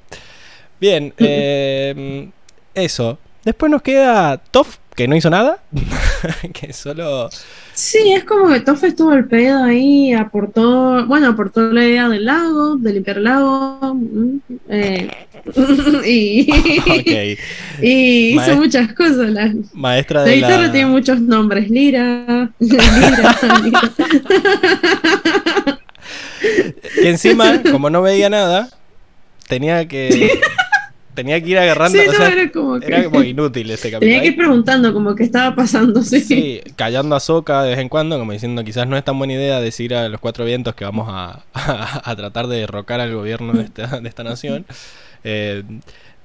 [0.80, 2.30] Bien, eh,
[2.74, 3.20] eso.
[3.44, 5.60] Después nos queda Toff, que no hizo nada.
[6.54, 7.30] que solo.
[7.74, 12.26] Sí, es como que Toff estuvo al pedo ahí, aportó, bueno, aportó la idea del
[12.26, 14.38] lago, de limpiar el lago, mm,
[14.70, 15.10] eh,
[16.06, 17.38] y,
[17.82, 19.30] y hizo muchas cosas.
[19.30, 20.72] La, Maestra la de guitarra la.
[20.72, 22.84] tiene muchos nombres, Lira, Lira,
[23.62, 23.90] Lira.
[26.96, 28.70] Que encima, como no veía nada,
[29.48, 30.40] tenía que.
[31.14, 31.98] Tenía que ir agarrando.
[32.00, 32.88] Sí, o no, sea, era como que...
[32.88, 34.10] era como inútil este capítulo.
[34.10, 36.22] Tenía que ir preguntando como que estaba pasando, sí.
[36.22, 39.34] Sí, callando a Soca de vez en cuando, como diciendo quizás no es tan buena
[39.34, 43.14] idea decir a los cuatro vientos que vamos a, a- a tratar de derrocar al
[43.14, 44.66] gobierno de esta, de esta nación.
[45.26, 45.64] Eh,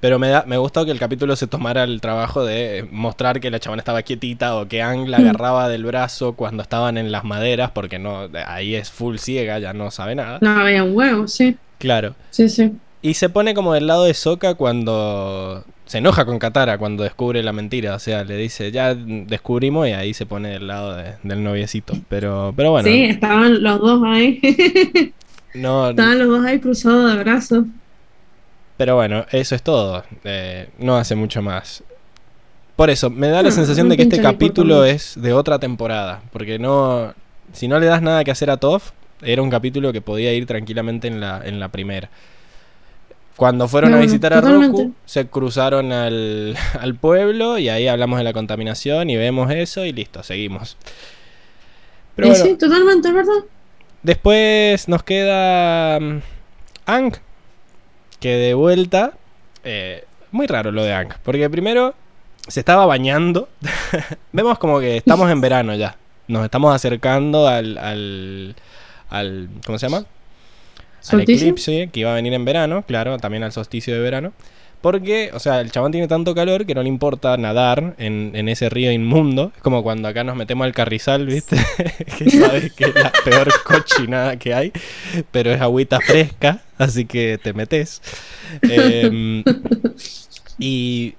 [0.01, 3.49] pero me, da, me gustó que el capítulo se tomara el trabajo de mostrar que
[3.49, 5.21] la chabona estaba quietita o que Ang la Mm.
[5.21, 9.71] agarraba del brazo cuando estaban en las maderas, porque no ahí es full ciega, ya
[9.71, 10.39] no sabe nada.
[10.41, 12.13] No, había un huevo, sí, Claro.
[12.29, 12.73] sí, sí.
[13.01, 17.41] Y se pone como del lado de Soka cuando se enoja con Katara cuando descubre
[17.43, 17.95] la mentira.
[17.95, 21.93] O sea, le dice, ya descubrimos y ahí se pone del lado de- del noviecito.
[22.09, 24.39] Pero, pero bueno, Sí, estaban los dos ahí.
[25.55, 27.65] no, estaban los dos ahí cruzados de brazos.
[28.77, 30.03] pero bueno, eso es todo.
[30.25, 31.83] Eh, no hace mucho más.
[32.75, 36.21] Por eso, me da la Ah, sensación de que este capítulo es de otra temporada.
[36.31, 37.13] Porque no.
[37.53, 38.91] Si no le das nada que hacer a Toph,
[39.21, 42.09] era un capítulo que podía ir tranquilamente en la, en la primera.
[43.39, 44.81] Cuando fueron a visitar a totalmente.
[44.83, 49.85] Roku, se cruzaron al, al pueblo y ahí hablamos de la contaminación y vemos eso
[49.85, 50.75] y listo, seguimos.
[52.17, 53.45] Pero Eh, bueno, Sí, totalmente, ¿verdad?
[54.03, 56.19] después nos queda mm,
[56.85, 57.13] Ang,
[58.19, 59.13] que de vuelta,
[59.63, 61.95] eh, muy raro lo de Ang, porque primero
[62.49, 63.47] se estaba bañando,
[64.33, 65.95] vemos como que estamos en verano ya,
[66.27, 68.55] nos estamos acercando al, al,
[69.09, 70.05] al ¿cómo se llama?
[71.09, 74.33] Al eclipse que iba a venir en verano, claro, también al solsticio de verano.
[74.81, 78.47] Porque, o sea, el chabón tiene tanto calor que no le importa nadar en, en
[78.47, 79.51] ese río inmundo.
[79.53, 81.57] Es como cuando acá nos metemos al carrizal, ¿viste?
[82.17, 84.71] que sabes que es la peor cochinada que hay.
[85.31, 88.01] Pero es agüita fresca, así que te metes.
[88.61, 89.43] Em,
[90.57, 91.15] y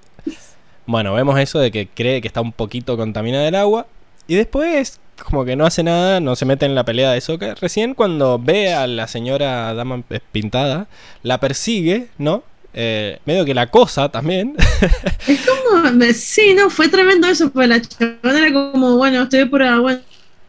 [0.87, 3.85] bueno, vemos eso de que cree que está un poquito contaminada el agua.
[4.27, 7.55] Y después, como que no hace nada, no se mete en la pelea de Soka.
[7.55, 10.87] Recién cuando ve a la señora dama pintada,
[11.23, 12.43] la persigue, ¿no?
[12.73, 14.55] Eh, medio que la cosa también.
[15.27, 19.61] Es como, sí, no, fue tremendo eso, pues la chabona era como, bueno, estoy por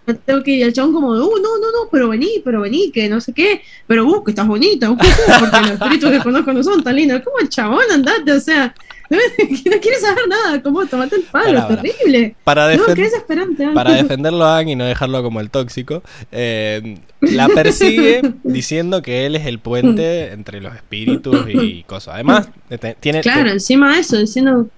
[0.04, 2.90] me tengo que ir, el chabón como, uh, no, no, no, pero vení, pero vení,
[2.90, 6.18] que no sé qué, pero uh, que estás bonita, uh, uh, porque los espíritus que
[6.20, 8.74] conozco no son tan lindos, como el chabón, andate, o sea,
[9.66, 11.80] no, no quiere saber nada, como tomate el palo, pará.
[11.82, 12.34] terrible.
[12.44, 13.64] Para, No, defen- qué desesperante.
[13.66, 13.70] ah.
[13.74, 19.26] para defenderlo a Aang y no dejarlo como el tóxico, eh, la persigue diciendo que
[19.26, 22.14] él es el puente entre los espíritus y cosas.
[22.14, 24.68] Además, te- tiene, Claro, encima de eso, diciendo,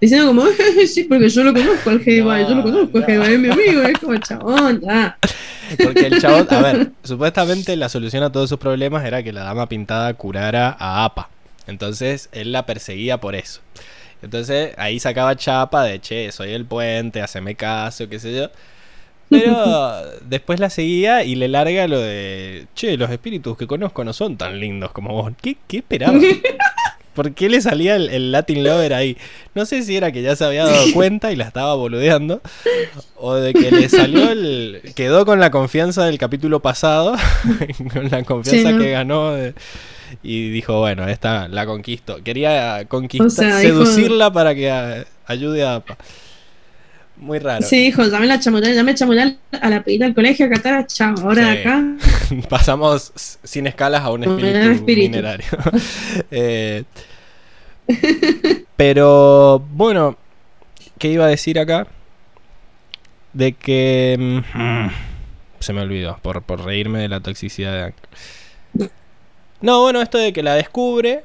[0.00, 0.44] diciendo como,
[0.86, 3.82] sí, porque yo lo conozco al Heibai, yo lo conozco al Heibai, es mi amigo,
[3.82, 5.18] es como chabón, ya.
[5.82, 9.42] Porque el chabón, a ver, supuestamente la solución a todos sus problemas era que la
[9.44, 11.30] dama pintada curara a Apa.
[11.66, 13.60] Entonces él la perseguía por eso.
[14.22, 18.50] Entonces ahí sacaba chapa de, che, soy el puente, haceme caso, qué sé yo.
[19.28, 24.12] Pero después la seguía y le larga lo de, che, los espíritus que conozco no
[24.12, 25.32] son tan lindos como vos.
[25.40, 26.18] ¿Qué, qué esperaba?
[27.14, 29.18] ¿Por qué le salía el, Latin Lover ahí?
[29.54, 32.40] No sé si era que ya se había dado cuenta y la estaba boludeando,
[33.16, 34.80] o de que le salió el.
[34.94, 37.14] quedó con la confianza del capítulo pasado,
[37.92, 39.34] con la confianza que ganó.
[40.22, 42.22] Y dijo, bueno, esta la conquisto.
[42.22, 45.82] Quería conquistar, seducirla para que ayude a.
[47.16, 47.64] Muy raro.
[47.64, 51.14] Sí, dijo, dame la chamural, dame chamural a la pedita del colegio, acá está, chao,
[51.22, 51.84] ahora de acá.
[52.48, 55.46] Pasamos sin escalas a un espíritu, minerario.
[56.30, 56.84] Eh,
[58.76, 60.16] pero, bueno,
[60.98, 61.86] ¿qué iba a decir acá?
[63.32, 64.16] De que...
[64.18, 64.88] Mm,
[65.60, 67.94] se me olvidó, por, por reírme de la toxicidad de
[69.62, 71.22] No, bueno, esto de que la descubre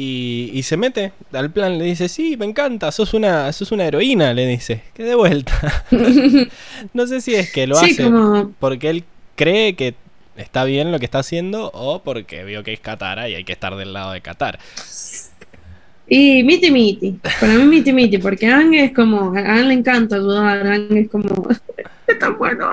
[0.00, 4.32] y, se mete al plan, le dice, sí, me encanta, sos una, sos una heroína,
[4.32, 5.84] le dice, que de vuelta.
[6.92, 8.08] no sé si es que lo hace
[8.60, 9.94] porque él cree que
[10.36, 13.52] está bien lo que está haciendo o porque vio que es Katara y hay que
[13.52, 14.60] estar del lado de Qatar.
[16.06, 19.74] Y miti miti, para mí miti miti, porque a Ang es como, a Ang le
[19.74, 21.48] encanta ayudar, a Ang es como,
[22.06, 22.66] es tan bueno.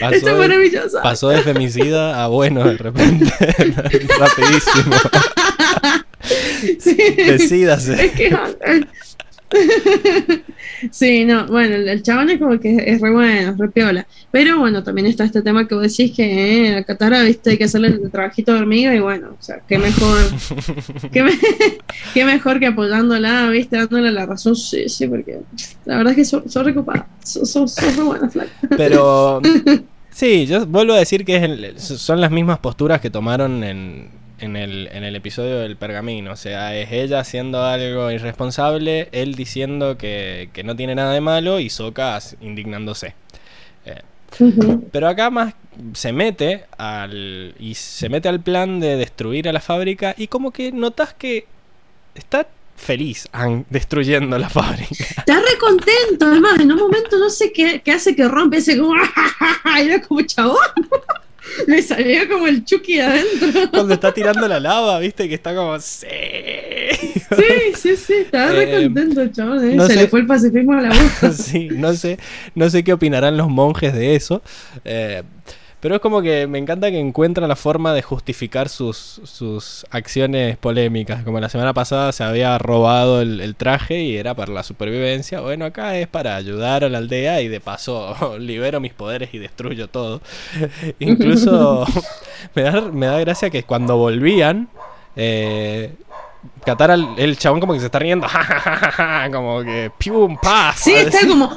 [0.00, 0.98] Pasó Esto es maravilloso.
[1.02, 3.32] pasó de femicida a bueno de repente.
[4.18, 4.96] Rapidísimo.
[6.80, 6.96] Sí.
[7.16, 8.06] Decídase.
[8.06, 8.36] Es que,
[10.90, 14.06] sí, no, bueno, el, chabón es como que es re bueno, es re piola.
[14.30, 17.58] Pero bueno, también está este tema que vos decís que eh, a Katara, viste, hay
[17.58, 20.18] que hacerle el trabajito de hormiga y bueno, o sea, qué mejor,
[22.14, 25.40] qué, mejor que apoyándola, viste, dándole la razón, sí, sí, porque
[25.84, 28.32] la verdad es que recopadas, son, son, re buenas,
[28.76, 29.40] Pero,
[30.10, 34.88] sí, yo vuelvo a decir que son las mismas posturas que tomaron en en el,
[34.92, 36.32] en el episodio del pergamino.
[36.32, 41.60] O sea, es ella haciendo algo irresponsable, él diciendo que, no tiene nada de malo
[41.60, 43.14] y Soka indignándose.
[43.84, 44.02] Eh,
[44.92, 45.54] pero acá más
[45.94, 47.54] se mete al.
[47.58, 50.14] y se mete al plan de destruir a la fábrica.
[50.16, 51.46] Y como que notas que
[52.14, 53.28] está feliz
[53.70, 55.04] destruyendo la fábrica.
[55.16, 58.78] Está re contento, además, en un momento no sé qué, qué hace que rompe ese
[58.78, 58.94] como,
[59.78, 60.58] era como chabón.
[61.66, 63.48] Le salía como el Chucky adentro.
[63.70, 65.78] Cuando está tirando la lava, viste que está como.
[65.80, 66.06] Sí,
[67.36, 67.44] sí,
[67.76, 69.64] sí, sí estaba re eh, contento, chaval.
[69.64, 69.86] ¿eh?
[69.86, 71.32] Se le fue el pacifismo a la boca.
[71.32, 72.18] sí, no sé,
[72.54, 74.42] no sé qué opinarán los monjes de eso.
[74.84, 75.22] Eh,
[75.86, 80.56] pero es como que me encanta que encuentra la forma de justificar sus, sus acciones
[80.56, 81.22] polémicas.
[81.22, 85.38] Como la semana pasada se había robado el, traje y era para la supervivencia.
[85.38, 89.38] Bueno, acá es para ayudar a la aldea y de paso libero mis poderes y
[89.38, 90.22] destruyo todo.
[90.98, 91.86] Incluso
[92.56, 94.68] me, da, me da gracia que cuando volvían...
[95.14, 95.94] Eh,
[96.64, 98.26] Katara, el, chabón como que se está riendo,
[99.32, 100.80] como que pium, paz.
[100.80, 101.56] Sí, está como.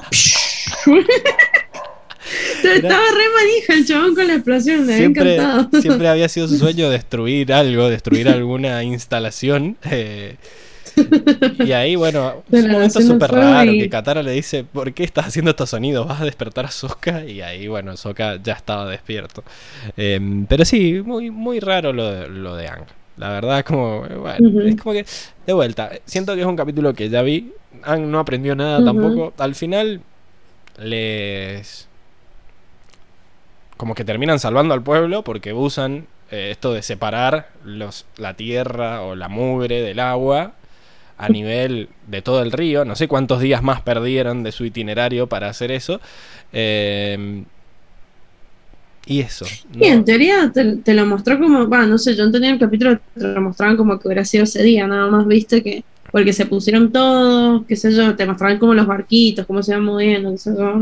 [2.63, 5.81] Estaba re manija el chabón con la explosión, me siempre, había encantado.
[5.81, 9.77] Siempre había sido su sueño destruir algo, destruir alguna instalación.
[9.89, 10.35] Eh,
[11.65, 15.27] y ahí, bueno, es un momento súper raro que Katara le dice, ¿por qué estás
[15.27, 16.07] haciendo estos sonidos?
[16.07, 17.25] ¿Vas a despertar a Sokka?
[17.25, 19.43] Y ahí, bueno, Sokka ya estaba despierto.
[19.97, 22.85] Em, pero sí, muy, muy raro lo de, lo de Ang.
[23.17, 25.05] La verdad, como, bueno, es como que,
[25.45, 27.51] de vuelta, siento que es un capítulo que ya vi.
[27.83, 29.33] Ang no aprendió nada tampoco.
[29.37, 30.01] Al final,
[30.81, 31.88] les
[33.79, 39.03] como que terminan salvando al pueblo porque usan eh, esto de separar los, la tierra
[39.03, 40.51] o la mugre del agua
[41.17, 42.83] a nivel de todo el río.
[42.83, 46.01] No sé cuántos días más perdieron de su itinerario para hacer eso.
[46.51, 47.45] Em,
[49.05, 49.45] y eso.
[49.73, 53.27] Y en teoría te, lo mostró como, va, no sé, yo entendía el capítulo, te
[53.29, 56.91] lo mostraban como que hubiera sido ese día, nada más, viste, que porque se pusieron
[56.91, 60.51] todos, qué sé yo, te mostraban como los barquitos, cómo se iban moviendo, qué sé
[60.53, 60.81] yo.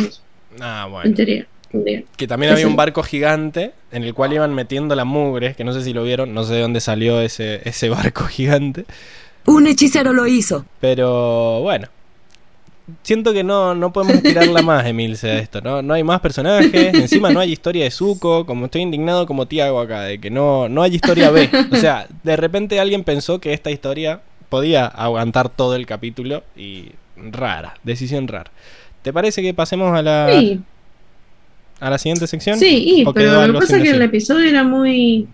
[0.60, 1.08] Ah, bueno.
[1.08, 1.48] En teoría.
[1.72, 5.74] Que también había un barco gigante en el cual iban metiendo la mugre, que no
[5.74, 8.86] sé si lo vieron, no sé de dónde salió ese, ese barco gigante.
[9.46, 10.66] Un hechicero lo hizo.
[10.80, 11.88] Pero bueno,
[13.04, 15.82] siento que no, no podemos tirarla más, Emilce, a esto, ¿no?
[15.82, 19.80] No hay más personajes, encima no hay historia de Zuko, como estoy indignado como Tiago
[19.80, 21.50] acá, de que no, no hay historia B.
[21.72, 26.92] O sea, de repente alguien pensó que esta historia podía aguantar todo el capítulo y
[27.16, 28.52] rara, decisión rara.
[29.02, 30.62] ¿Te parece que pasemos a la, sí
[31.80, 32.58] a la siguiente sección?
[32.60, 35.28] Sí, pero lo que pasa es que el episodio era muy.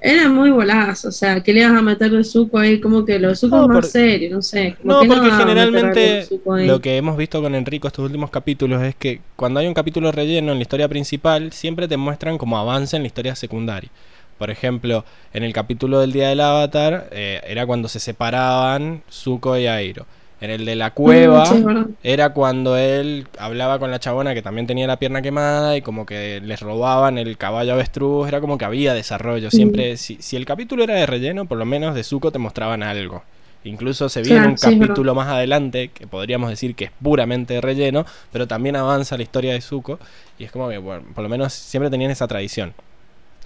[0.00, 2.78] Era muy bolazo, o sea, ¿qué le ibas a meter de suco ahí?
[2.80, 4.76] Como que lo de suco No, es más por- serio, no sé.
[4.80, 8.80] como No, que porque de generalmente lo que hemos visto con Enrico estos últimos capítulos
[8.84, 12.56] es que cuando hay un capítulo relleno en la historia principal, siempre te muestran como
[12.58, 13.90] avance en la historia secundaria.
[14.38, 15.04] Por ejemplo,
[15.34, 20.06] en el capítulo del Día del Avatar, eh, era cuando se separaban Zuko y Airo.
[20.40, 21.64] En el de la cueva, Mm, sí,
[22.02, 26.06] era cuando él hablaba con la chabona que también tenía la pierna quemada y como
[26.06, 29.50] que les robaban el caballo avestruz, era como que había desarrollo.
[29.50, 32.82] Siempre, si, si el capítulo era de relleno, por lo menos de Zuko te mostraban
[32.84, 33.24] algo.
[33.64, 37.54] Incluso se viene Claro, un sí, capítulo más adelante que podríamos decir que es puramente
[37.54, 39.98] de relleno, pero también avanza la historia de Zuko
[40.38, 42.74] y es como que, bueno, por lo menos siempre tenían esa tradición.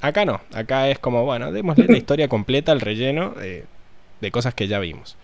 [0.01, 3.66] Acá no, acá es como, bueno, démosle la historia completa al relleno de,
[4.20, 5.16] de cosas que ya vimos.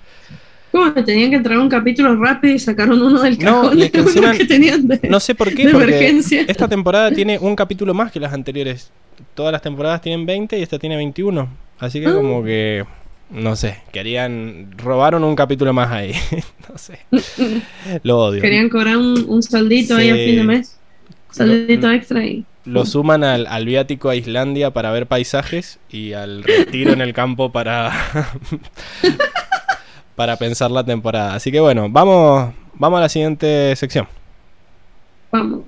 [0.94, 3.90] Que tenían que entrar un capítulo rápido y sacaron uno del No, cajón y es
[3.90, 6.42] que encima- que tenían de, No sé por qué, porque emergencia.
[6.46, 8.90] esta temporada tiene un capítulo más que las anteriores.
[9.34, 11.48] Todas las temporadas tienen 20 y esta tiene 21.
[11.78, 12.12] Así que Ah.
[12.14, 12.84] como que,
[13.30, 16.12] no sé, querían, robaron un capítulo más ahí.
[16.70, 16.98] no sé.
[18.02, 18.42] Lo odio.
[18.42, 20.78] Querían cobrar un, un saldito ahí a fin de mes.
[21.30, 22.44] Saldito extra y.
[22.64, 27.14] Lo suman al, al viático a Islandia para ver paisajes y al retiro en el
[27.14, 27.90] campo para,
[30.18, 31.36] para pensar la temporada.
[31.36, 34.08] Así que bueno, vamos, vamos a la siguiente sección.
[35.30, 35.62] Vamos.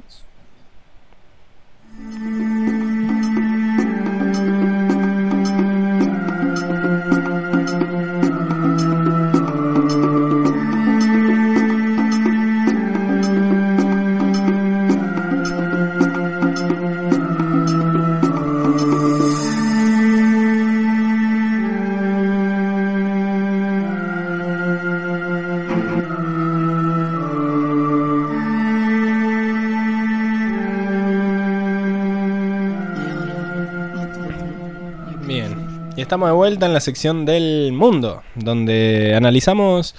[36.10, 39.94] Estamos de vuelta en la sección del mundo, donde analizamos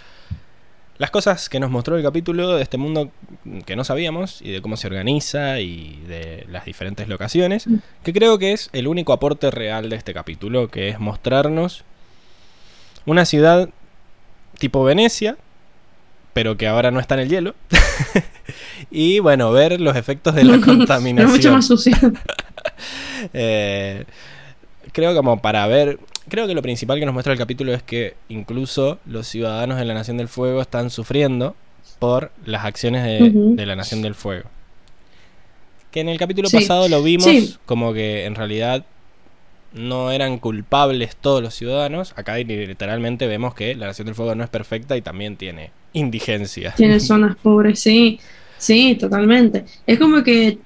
[0.97, 3.11] las cosas que nos mostró el capítulo de este mundo
[3.65, 7.65] que no sabíamos y de cómo se organiza y de las diferentes locaciones,
[8.03, 11.85] que creo que es el único aporte real de este capítulo, que es mostrarnos
[13.05, 13.69] una ciudad
[14.57, 15.37] tipo Venecia,
[16.33, 17.55] pero que ahora no está en el hielo,
[18.91, 21.53] y bueno, ver los efectos de la Pero mucho contaminación.
[21.53, 21.95] más sucio.
[23.33, 24.05] Eh,
[24.91, 28.15] creo como para ver, creo que lo principal que nos muestra el capítulo es que
[28.29, 31.55] incluso los ciudadanos de la Nación del Fuego están sufriendo
[31.99, 34.49] por las acciones de, la Nación del Fuego.
[35.91, 36.57] Que en el capítulo Sí.
[36.57, 37.55] pasado lo vimos Sí.
[37.65, 38.85] como que en realidad
[39.73, 42.13] no eran culpables todos los ciudadanos.
[42.17, 46.73] Acá literalmente vemos que la Nación del Fuego no es perfecta y también tiene indigencia.
[46.75, 48.19] Tiene zonas pobres, sí.
[48.57, 49.65] Sí, totalmente.
[49.87, 50.57] Es como que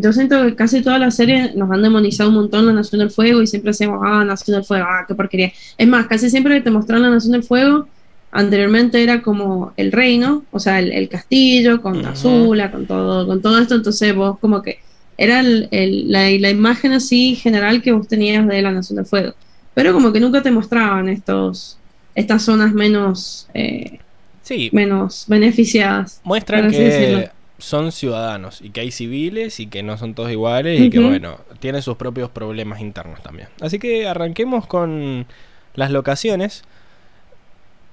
[0.00, 3.10] yo siento que casi toda la serie nos han demonizado un montón la Nación del
[3.10, 5.52] Fuego y siempre decimos, ah, Nación del Fuego, ah, qué porquería.
[5.76, 7.86] Es más, casi siempre que te mostraron la Nación del Fuego,
[8.32, 12.04] anteriormente era como el reino, o sea, el, el castillo, con.
[12.06, 14.78] Azula, con todo, con todo esto, entonces vos como que
[15.18, 19.06] era el- el- la, la imagen así general que vos tenías de la Nación del
[19.06, 19.34] Fuego.
[19.74, 21.78] Pero como que nunca te mostraban estos,
[22.14, 23.98] estas zonas menos, eh,
[24.42, 26.20] Sí, menos beneficiadas.
[26.24, 27.28] muestran que decirlo.
[27.58, 31.38] Son ciudadanos y que hay civiles y que no son todos iguales y que bueno,
[31.58, 33.48] tienen sus propios problemas internos también.
[33.60, 35.26] Así que arranquemos con
[35.74, 36.64] las locaciones.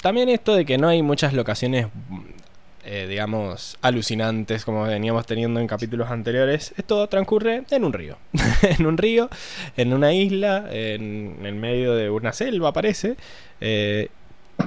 [0.01, 1.87] También esto de que no hay muchas locaciones,
[2.83, 6.73] eh, digamos, alucinantes como veníamos teniendo en capítulos anteriores.
[6.75, 8.17] Esto transcurre en un río.
[8.63, 9.29] en un río,
[9.77, 13.15] en una isla, en el medio de una selva parece.
[13.61, 14.09] Eh,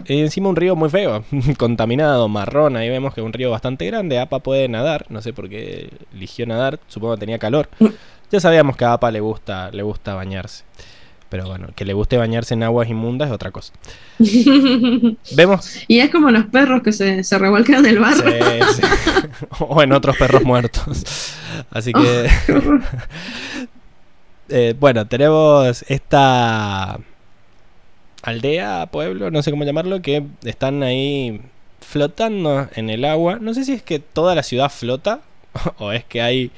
[0.05, 1.25] encima un río muy feo,
[1.59, 2.77] contaminado, marrón.
[2.77, 4.19] Ahí vemos que es un río bastante grande.
[4.19, 7.69] Apa puede nadar, no sé por qué eligió nadar, supongo que tenía calor.
[8.29, 10.65] Ya sabíamos que a Apa le gusta, le gusta bañarse.
[11.29, 13.73] Pero bueno, que le guste bañarse en aguas inmundas es otra cosa.
[15.37, 18.29] Vemos y es como los perros que se, se revuelcan en el barro.
[18.29, 18.37] Sí,
[18.75, 18.83] sí.
[19.61, 21.35] o en otros perros muertos.
[21.71, 22.83] Así que, horror.
[24.49, 26.99] eh, bueno, tenemos esta
[28.27, 31.41] aldea, pueblo, no sé cómo llamarlo, que están ahí
[31.81, 33.39] flotando en el agua.
[33.41, 35.21] No sé si es que toda la ciudad flota
[35.79, 36.51] o es que hay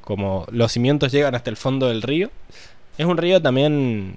[0.00, 2.30] como los cimientos llegan hasta el fondo del río.
[2.96, 4.16] Es un río también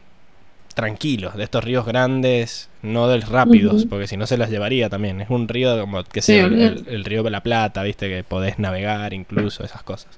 [0.75, 4.87] tranquilo, de estos ríos grandes, no de los rápidos, porque si no se las llevaría
[4.89, 5.21] también.
[5.21, 9.13] Es un río como que sea el río de la Plata, viste, que podés navegar
[9.13, 10.17] incluso, esas cosas.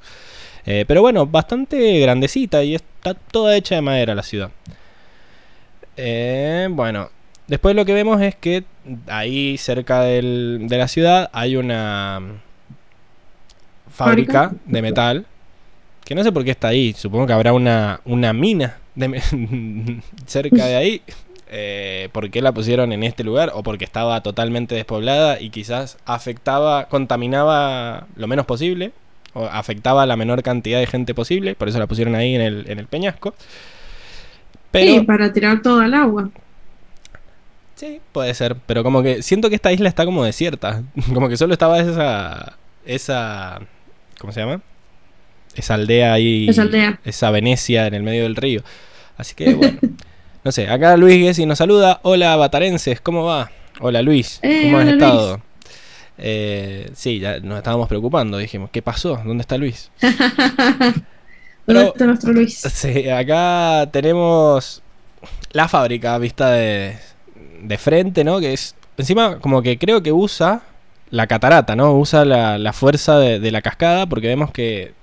[0.66, 4.52] Eh, pero bueno, bastante grandecita y está toda hecha de madera la ciudad.
[5.98, 7.10] Eh, bueno,
[7.48, 8.64] después lo que vemos es que
[9.08, 12.22] ahí cerca del- de la ciudad hay una
[13.92, 14.56] fábrica Fábrica.
[14.66, 15.26] de metal.
[16.06, 16.94] Que no sé por qué está ahí.
[16.94, 19.22] Supongo que habrá una, una mina de-
[20.26, 21.02] cerca de ahí.
[21.56, 23.52] Eh, ¿Por qué la pusieron en este lugar?
[23.54, 28.92] O porque estaba totalmente despoblada y quizás afectaba, contaminaba lo menos posible.
[29.36, 31.56] O afectaba a la menor cantidad de gente posible.
[31.56, 33.34] Por eso la pusieron ahí en el, en el peñasco.
[34.74, 36.30] Pero, Sí, para tirar todo al agua.
[37.76, 40.84] Sí, puede ser, pero como que siento que esta isla está como desierta,
[41.14, 43.62] como que solo estaba esa esa
[44.20, 44.62] ¿cómo se llama?
[45.56, 47.00] Esa aldea ahí, Esa aldea.
[47.06, 48.62] esa Venecia en el medio del río.
[49.18, 49.78] Así que bueno,
[50.44, 52.00] no sé, acá Luis Gessi nos saluda.
[52.04, 53.52] Hola, batarenses, ¿cómo va?
[53.80, 55.42] Hola Luis, Eh, ¿cómo has hola, estado?
[56.18, 59.22] Eh, sí, ya nos estábamos preocupando, dijimos, ¿qué pasó?
[59.26, 59.92] ¿Dónde está Luis?
[61.66, 62.58] ¿Dónde Pero- está nuestro Luis?
[62.60, 64.82] Sí, acá tenemos
[65.52, 66.98] la fábrica vista de,
[67.62, 68.40] de frente, ¿no?
[68.40, 70.62] Que es, encima, como que creo que usa
[71.10, 71.94] la catarata, ¿no?
[71.98, 74.94] Usa la, la fuerza de, de la cascada porque vemos que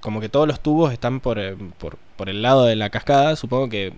[0.00, 3.34] como que todos los tubos están por, eh, por, por el lado de la cascada.
[3.34, 3.92] Supongo que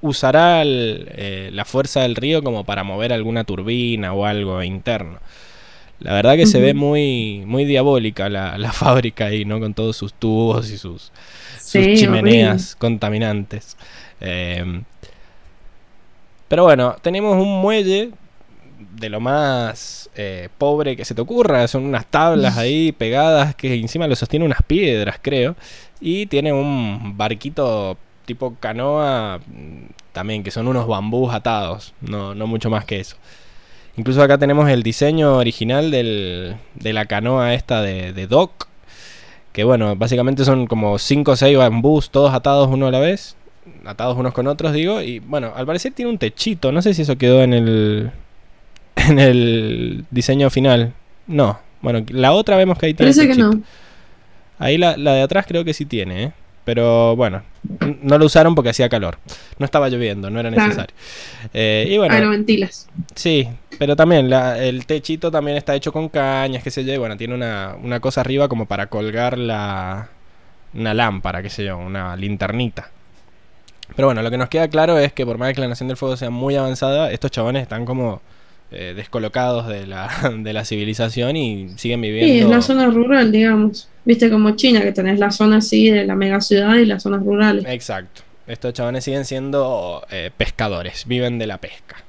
[0.00, 5.20] usará el, eh, la fuerza del río como para mover alguna turbina o algo interno.
[6.04, 9.58] La verdad que se ve muy, muy diabólica la, la fábrica ahí, ¿no?
[9.58, 11.10] Con todos sus tubos y sus,
[11.72, 13.78] chimeneas contaminantes.
[14.20, 14.82] Eh,
[16.46, 18.10] pero bueno, tenemos un muelle
[18.96, 21.66] de lo más eh, pobre que se te ocurra.
[21.68, 25.56] Son unas tablas ahí pegadas que encima lo sostiene unas piedras, creo.
[26.02, 31.94] Y tiene un barquito tipo canoa mm, también, que son unos bambús atados.
[32.02, 33.16] No, no mucho más que eso.
[33.96, 38.68] Incluso acá tenemos el diseño original del, de la canoa esta de, de Doc.
[39.52, 43.36] Que bueno, básicamente son como 5 o 6 bambús, todos atados uno a la vez.
[43.84, 45.00] Atados unos con otros, digo.
[45.00, 46.72] Y bueno, al parecer tiene un techito.
[46.72, 48.10] No sé si eso quedó en el.
[48.96, 50.94] En el diseño final.
[51.26, 51.58] No.
[51.82, 53.60] Bueno, la otra vemos que ahí tiene Parece que no.
[54.58, 56.32] Ahí la, la de atrás creo que sí tiene, ¿eh?
[56.64, 57.42] Pero bueno,
[58.02, 59.18] no lo usaron porque hacía calor.
[59.58, 60.64] No estaba lloviendo, no era Claro.
[60.66, 60.94] necesario.
[61.52, 62.88] Eh, y bueno, Ah, ventilas.
[63.14, 66.96] Sí, pero también la- el techito también está hecho con cañas, qué sé yo, y
[66.96, 70.08] bueno, tiene una, una cosa arriba como para colgar la,
[70.72, 72.90] una lámpara, qué sé yo, una linternita.
[73.94, 75.98] Pero bueno, lo que nos queda claro es que por más que la Nación del
[75.98, 78.22] Fuego sea muy avanzada, estos chabones están como
[78.74, 82.50] eh, descolocados de la, de la civilización y siguen Sí, es viviendo...
[82.50, 83.88] la zona rural, digamos.
[84.04, 87.22] Viste como China, que tenés la zona así de la mega ciudad y las zonas
[87.24, 87.64] rurales.
[87.66, 88.22] Exacto.
[88.46, 92.04] Estos chavales siguen siendo eh, pescadores, viven de la pesca.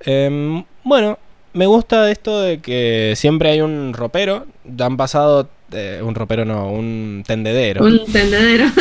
[0.00, 1.18] Em, bueno,
[1.52, 4.46] me gusta esto de que siempre hay un ropero.
[4.64, 5.48] Ya han pasado.
[5.72, 7.84] eh, un ropero no, un tendedero.
[7.84, 8.66] Un tendedero.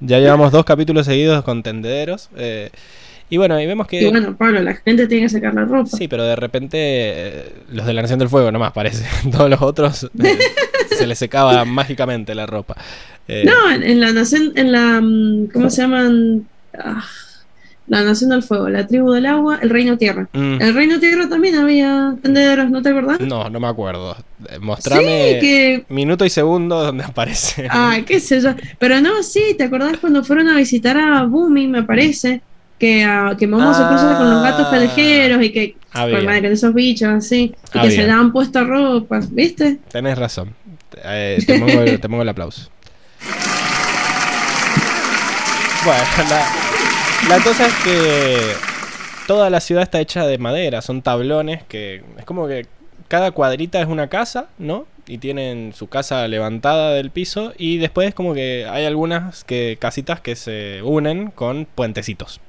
[0.00, 2.28] Ya llevamos dos capítulos seguidos con tendederos.
[2.36, 2.70] eh,
[3.30, 4.02] y bueno, y vemos que.
[4.02, 5.90] Y bueno, Pablo, la gente tiene que sacar la ropa.
[5.96, 9.04] Sí, pero de repente eh, los de la Nación del Fuego nomás parece.
[9.32, 10.38] Todos los otros eh,
[10.96, 12.76] se les secaba mágicamente la ropa.
[13.26, 16.46] Eh, No, en, en la nación, en la, mm, ¿cómo se llaman?
[16.78, 17.02] Ah,
[17.86, 20.26] la nación del fuego, la tribu del agua, el reino tierra.
[20.32, 23.20] mm, En el reino tierra también había tendederos, ¿no te acordás?
[23.20, 24.16] no, no me acuerdo.
[24.60, 25.02] Mostrame.
[25.34, 27.66] Sí, que, Minuto y segundo donde aparece.
[27.70, 28.54] ah, qué sé yo.
[28.78, 32.40] Pero no, sí, ¿te acordás cuando fueron a visitar a Bumi, me parece?
[32.78, 34.70] Que, ah, que Momo se cruza con los gatos Ah.
[34.72, 36.16] callejeros y que, Había.
[36.18, 39.78] con, con esos bichos así, y que se le han puesto ropa, ¿viste?
[39.90, 40.54] Tenés razón.
[41.04, 42.68] Eh, te, pongo, el- te pongo el aplauso.
[45.84, 48.38] Bueno, la, la cosa es que
[49.26, 52.66] toda la ciudad está hecha de madera, son tablones que es como que
[53.08, 54.86] cada cuadrita es una casa, ¿no?
[55.06, 60.20] Y tienen su casa levantada del piso y después como que hay algunas que casitas
[60.20, 62.40] que se unen con puentecitos.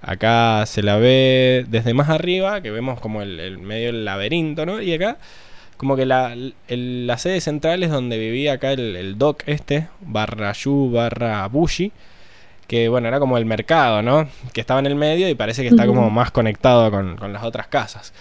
[0.00, 4.64] Acá se la ve desde más arriba, que vemos como el, el medio del laberinto,
[4.66, 4.80] ¿no?
[4.80, 5.16] Y acá
[5.76, 6.34] como que la,
[6.68, 11.46] el- la sede central es donde vivía acá el, el doc este, barra Yu, barra
[11.48, 11.90] Bushi,
[12.66, 14.28] que bueno, era como el mercado, ¿no?
[14.52, 17.42] Que estaba en el medio y parece que está como más conectado con, con las
[17.44, 18.12] otras casas.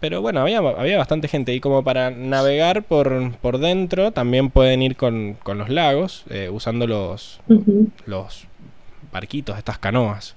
[0.00, 4.80] Pero bueno, había, había bastante gente y como para navegar por, por dentro también pueden
[4.82, 7.88] ir con, con los lagos, eh, usando los, Ujú.
[8.06, 8.44] los
[9.12, 10.34] barquitos, estas canoas.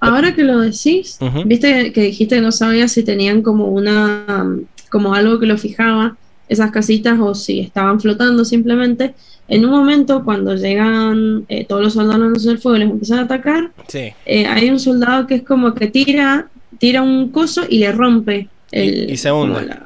[0.00, 4.46] Ahora que lo decís, viste que dijiste que no sabías si tenían como una,
[4.90, 6.16] como algo que lo fijaba,
[6.48, 9.14] esas casitas, o si estaban flotando simplemente.
[9.48, 13.22] En un momento, cuando llegan eh, todos los soldados del fuego y les empiezan a
[13.22, 14.12] atacar, Sí.
[14.24, 18.48] eh, hay un soldado que es como que tira, tira un coso y le rompe
[18.72, 19.66] el, Y- y se hunde.
[19.66, 19.82] La,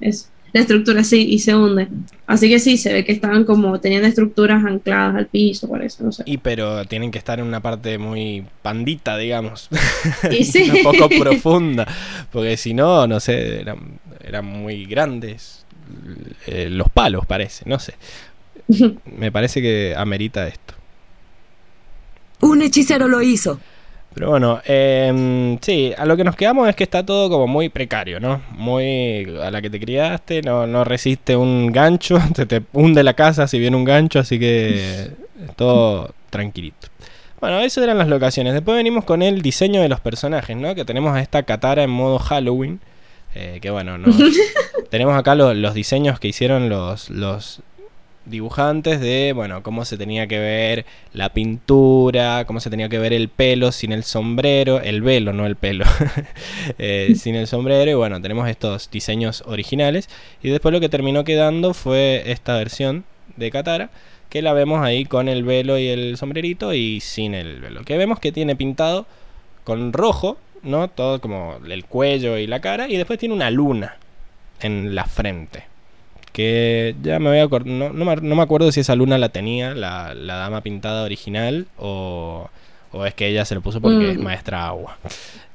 [0.00, 1.88] es- la estructura así y se hunde.
[2.26, 6.10] Así que sí, se ve que estaban como, tenían estructuras ancladas al piso, parece, no
[6.10, 6.22] sé.
[6.26, 9.68] Y pero tienen que estar en una parte muy pandita, digamos.
[10.30, 10.70] Y sí.
[10.70, 11.86] un poco profunda.
[12.32, 15.66] Porque si no, no sé, eran, eran muy grandes
[16.46, 17.94] eh, los palos, parece, no sé.
[19.18, 20.74] Me parece que amerita esto.
[22.40, 23.60] Un hechicero lo hizo.
[24.18, 27.68] Pero bueno, eh, sí, a lo que nos quedamos es que está todo como muy
[27.68, 28.42] precario, ¿no?
[28.50, 33.14] Muy a la que te criaste, no, no resiste un gancho, se te hunde la
[33.14, 35.10] casa si viene un gancho, así que
[35.56, 36.88] todo tranquilito.
[37.40, 38.52] Bueno, esas eran las locaciones.
[38.54, 40.74] Después venimos con el diseño de los personajes, ¿no?
[40.74, 42.80] Que tenemos a esta Katara en modo Halloween.
[43.36, 44.12] eh, que bueno, no.
[44.90, 47.60] tenemos acá lo- los diseños que hicieron los, los
[48.28, 53.12] dibujantes de, bueno, cómo se tenía que ver la pintura, cómo se tenía que ver
[53.12, 55.84] el pelo sin el sombrero, el velo, no el pelo,
[56.78, 57.90] eh, sin el sombrero.
[57.90, 60.08] Y bueno, tenemos estos diseños originales.
[60.42, 63.04] Y después lo que terminó quedando fue esta versión
[63.36, 63.90] de Katara,
[64.28, 67.84] que la vemos ahí con el velo y el sombrerito y sin el velo.
[67.84, 69.06] Que vemos que tiene pintado
[69.64, 70.88] con rojo, ¿no?
[70.88, 72.88] Todo como el cuello y la cara.
[72.88, 73.96] Y después tiene una luna
[74.60, 75.67] en la frente.
[76.38, 79.30] Que ya me voy a no, no me, no me acuerdo si esa luna la
[79.30, 82.48] tenía la, la dama pintada original o,
[82.92, 84.22] o es que ella se lo puso porque es Mm.
[84.22, 84.98] maestra agua.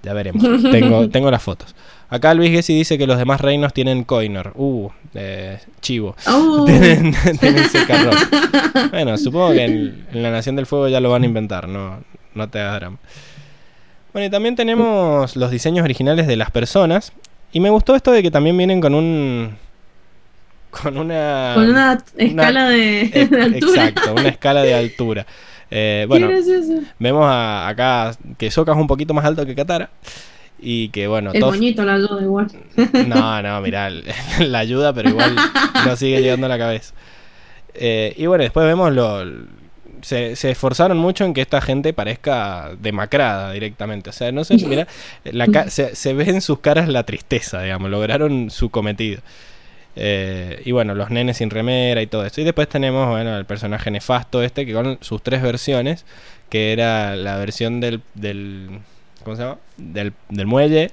[0.04, 0.44] Ya veremos.
[0.70, 1.74] Tengo, tengo las fotos.
[2.10, 4.52] Acá Luis Gessi dice que los demás reinos tienen Coinor.
[4.56, 6.18] Uh, eh, chivo.
[6.28, 7.64] Oh, Tienen, tienen.
[8.92, 12.04] Bueno, supongo que en, en la Nación del Fuego ya lo van a inventar, no,
[12.36, 13.00] no te agarran.
[14.12, 17.14] Bueno, y también tenemos los diseños originales de las personas.
[17.54, 19.56] Y me gustó esto de que también vienen con un.
[20.82, 21.52] Con una.
[21.56, 23.86] con una escala de, de altura.
[23.88, 25.26] Exacto, una escala de altura.
[25.72, 26.28] Eh, bueno,
[27.00, 29.90] vemos a- acá que Sokka es un poquito más alto que Katara.
[30.66, 32.48] Y que bueno, El Toph- moñito la ayuda igual.
[33.08, 33.90] no, no, mirá,
[34.40, 35.36] la ayuda, pero igual
[35.86, 36.94] no sigue llegando a la cabeza.
[37.74, 39.24] Eh, y bueno, después vemos lo.
[40.02, 44.10] Se, se esforzaron mucho en que esta gente parezca demacrada directamente.
[44.10, 44.86] O sea, no sé, mira,
[45.24, 49.22] la ca- se, se ve en sus caras la tristeza, digamos, lograron su cometido.
[49.96, 52.42] Eh, y bueno, los nenes sin remera y todo esto.
[52.42, 56.06] Y después tenemos, bueno, el personaje nefasto este, que con sus tres versiones,
[56.50, 58.70] que era la versión del, del
[59.24, 59.58] ¿cómo se llama?
[59.78, 60.92] Del, del muelle,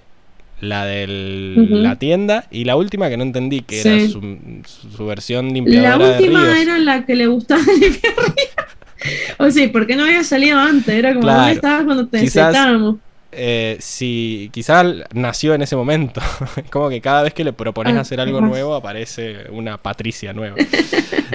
[0.61, 3.89] la de la tienda y la última que no entendí, que Sí.
[3.89, 4.21] era su,
[4.67, 6.59] su- su versión La limpiadora de última ríos.
[6.59, 9.37] era la que le gustaba limpiar ríos.
[9.39, 10.95] O sea, ¿por qué no había salido antes?
[10.95, 11.39] Era como, Claro.
[11.41, 12.97] ¿dónde estabas cuando te Quizás- necesitábamos?
[13.33, 16.21] Eh, si quizás nació en ese momento.
[16.71, 20.57] Como que cada vez que le propones Ah, hacer algo nuevo aparece una Patricia nueva.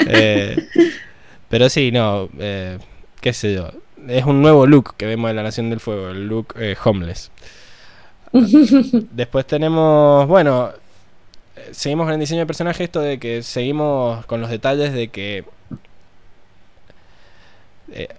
[0.08, 0.58] Eh,
[1.48, 2.78] pero sí, no, eh,
[3.22, 3.72] qué sé yo.
[4.10, 6.54] Es un nuevo look que vemos en la Nación del Fuego, el look
[6.84, 7.32] homeless.
[8.34, 10.72] Después tenemos, bueno,
[11.72, 15.46] seguimos con el diseño de personaje, esto de que seguimos con los detalles de que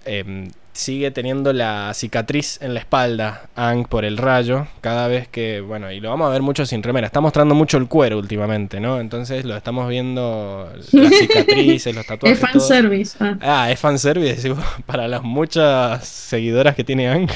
[0.05, 5.59] em, sigue teniendo la cicatriz en la espalda, Ang, por el rayo, cada vez que,
[5.61, 8.79] bueno, y lo vamos a ver mucho sin remera, está mostrando mucho el cuero últimamente,
[8.79, 8.99] ¿no?
[8.99, 12.37] Entonces lo estamos viendo, las cicatrices, los tatuajes.
[12.37, 13.17] Es fanservice.
[13.19, 13.37] Ah.
[13.41, 14.53] Ah, es fanservice
[14.85, 17.29] para las muchas seguidoras que tiene Ang.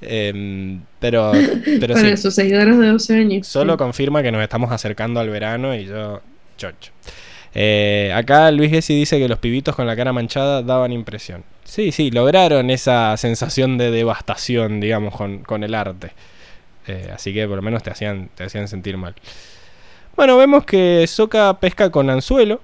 [0.00, 1.32] Em, pero
[1.80, 3.46] pero Para sí, sus seguidores de 12 años.
[3.46, 3.78] solo Sí.
[3.78, 6.20] confirma que nos estamos acercando al verano y yo,
[6.56, 6.92] chocho.
[7.54, 11.44] Eh, acá Luis Gessi dice que los pibitos con la cara manchada daban impresión.
[11.64, 16.12] Sí, sí, lograron esa sensación de devastación, digamos, con, con el arte.
[16.86, 19.14] Eh, así que por lo menos te hacían, te hacían sentir mal.
[20.16, 22.60] Bueno, vemos que Soka pesca con anzuelo.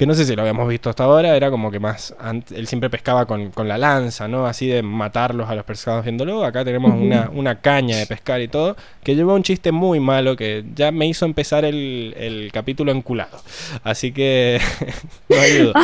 [0.00, 1.36] Que no sé si lo habíamos visto hasta ahora.
[1.36, 2.14] Era como que más.
[2.54, 4.46] Él siempre pescaba con, con la lanza, ¿no?
[4.46, 6.42] Así de matarlos a los pescados viéndolo.
[6.42, 8.76] Acá tenemos una, una caña de pescar y todo.
[9.04, 10.36] Que lleva un chiste muy malo.
[10.36, 13.42] Que ya me hizo empezar el, el capítulo enculado.
[13.84, 14.58] Así que.
[15.28, 15.74] no ayudo.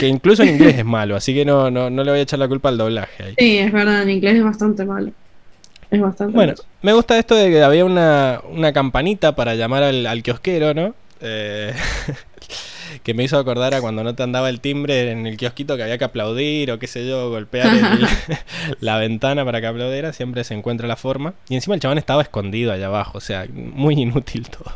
[0.00, 1.14] que incluso en inglés es malo.
[1.14, 3.34] Así que no, no, no le voy a echar la culpa al doblaje ahí.
[3.38, 5.12] Sí, es verdad, en inglés es bastante malo.
[5.92, 6.64] Es bastante Bueno, malo.
[6.82, 10.94] me gusta esto de que había una, una campanita para llamar al, al kiosquero, ¿no?
[11.20, 11.74] Eh,
[13.02, 15.82] que me hizo acordar a cuando no te andaba el timbre en el kiosquito que
[15.84, 18.06] había que aplaudir o qué sé yo, golpear el-
[18.80, 21.34] la ventana para que aplaudiera, siempre se encuentra la forma.
[21.48, 24.72] Y encima el chabón estaba escondido allá abajo, o sea, muy inútil todo.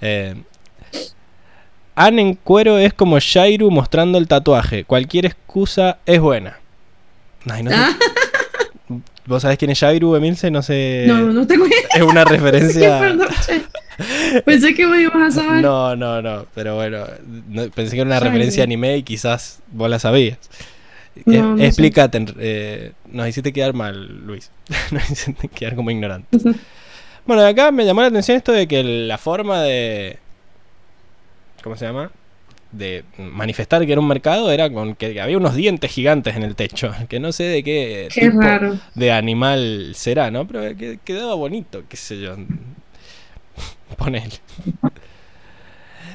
[0.00, 0.34] Eh,
[1.96, 4.84] Anne en cuero es como Shairu mostrando el tatuaje.
[4.84, 6.58] Cualquier excusa es buena.
[7.48, 7.76] Ay, no sé-
[9.26, 10.50] ¿Vos sabés quién es Shairu, Emilce?
[10.50, 11.04] No sé.
[11.08, 11.42] no, no.
[11.94, 12.98] Es una referencia.
[14.44, 15.62] Pensé que vos ibas a saber.
[15.62, 16.46] No, no, no.
[16.54, 17.04] Pero bueno,
[17.48, 20.38] no- pensé que era una referencia anime y quizás vos la sabías.
[21.26, 22.24] No, Eh, explícate.
[22.38, 24.50] eh, nos hiciste quedar mal, Luis.
[24.90, 26.42] nos hiciste quedar como ignorantes.
[27.26, 30.18] Bueno, acá me llamó la atención esto de que la forma de.
[31.62, 32.10] ¿Cómo se llama?
[32.72, 36.56] De manifestar que era un mercado era con que había unos dientes gigantes en el
[36.56, 36.92] techo.
[37.08, 38.76] Que no sé de qué, Qué tipo raro.
[38.96, 40.46] de animal será, ¿no?
[40.48, 42.36] Pero que, quedaba bonito, qué sé yo.
[43.98, 44.40] Ponele.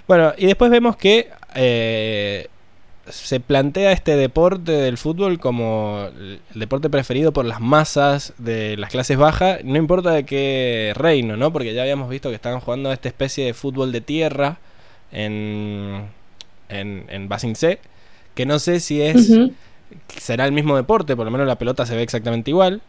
[0.08, 2.48] Bueno, y después vemos que eh,
[3.08, 8.90] se plantea este deporte del fútbol como el deporte preferido por las masas de las
[8.90, 11.52] clases bajas, no importa de qué reino, ¿no?
[11.54, 14.58] Porque ya habíamos visto que estaban jugando esta especie de fútbol de tierra
[15.12, 16.08] en,
[16.70, 17.30] en, en
[18.36, 19.32] que no sé si es
[20.18, 22.82] será el mismo deporte, por lo menos la pelota se ve exactamente igual.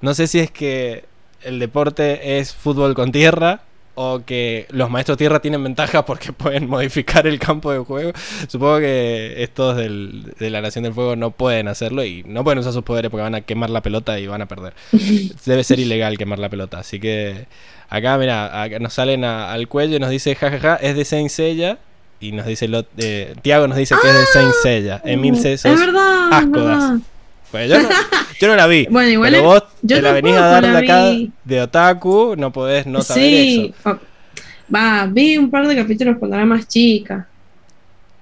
[0.00, 1.04] No sé si es que
[1.42, 3.62] el deporte es fútbol con tierra
[4.00, 8.12] o que los maestros tierra tienen ventaja porque pueden modificar el campo de juego.
[8.46, 12.60] Supongo que estos del- de la Nación del Fuego no pueden hacerlo y no pueden
[12.60, 14.74] usar sus poderes porque van a quemar la pelota y van a perder.
[15.44, 16.78] Debe ser ilegal quemar la pelota.
[16.78, 17.46] Así que
[17.88, 21.78] acá, mira, nos salen a- al cuello y nos dice, jajaja, es de Saint Seiya.
[22.20, 25.02] Y nos dice, lo, eh, Tiago nos dice que es de Saint Seiya.
[25.04, 25.72] Emil César.
[25.72, 26.28] Es verdad.
[26.30, 26.66] es asco das.
[26.90, 26.98] verdad.
[27.50, 27.88] Pues yo no,
[28.40, 28.86] yo no la vi.
[28.90, 31.30] Bueno, igual pero es- vos yo te la venís a dar de acá vi.
[31.44, 33.74] de otaku, no podés no saber sí.
[33.84, 34.00] eso.
[34.74, 37.26] Va, vi un par de capítulos cuando era más chica.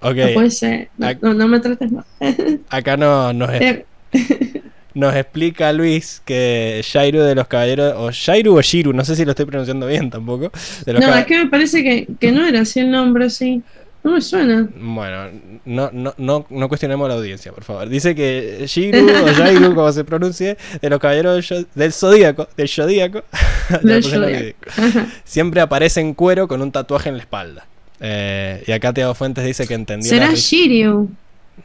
[0.00, 0.88] Ok, No puede ser.
[0.96, 2.04] No, Ac- no, no me trates mal.
[2.70, 3.84] acá no, nos, Eh,
[4.94, 9.24] nos explica Luis que Shairu de los caballeros, o Shairu o Shiru, no sé si
[9.24, 10.52] lo estoy pronunciando bien tampoco.
[10.84, 13.62] De los No, es que me parece que, que no era así el nombre, sí.
[14.06, 14.68] No me suena.
[14.76, 15.32] Bueno,
[15.64, 17.88] no, no, no, no cuestionemos la audiencia, por favor.
[17.88, 22.68] Dice que Shiru o Shairu, como se pronuncie, de los caballeros del, del Zodíaco, del
[22.68, 23.24] Zodíaco,
[23.82, 24.58] Del Zodíaco.
[25.24, 27.66] siempre aparece en cuero con un tatuaje en la espalda.
[27.98, 31.10] Eh, y acá Tiago Fuentes dice que entendió ¿Será Shiryu?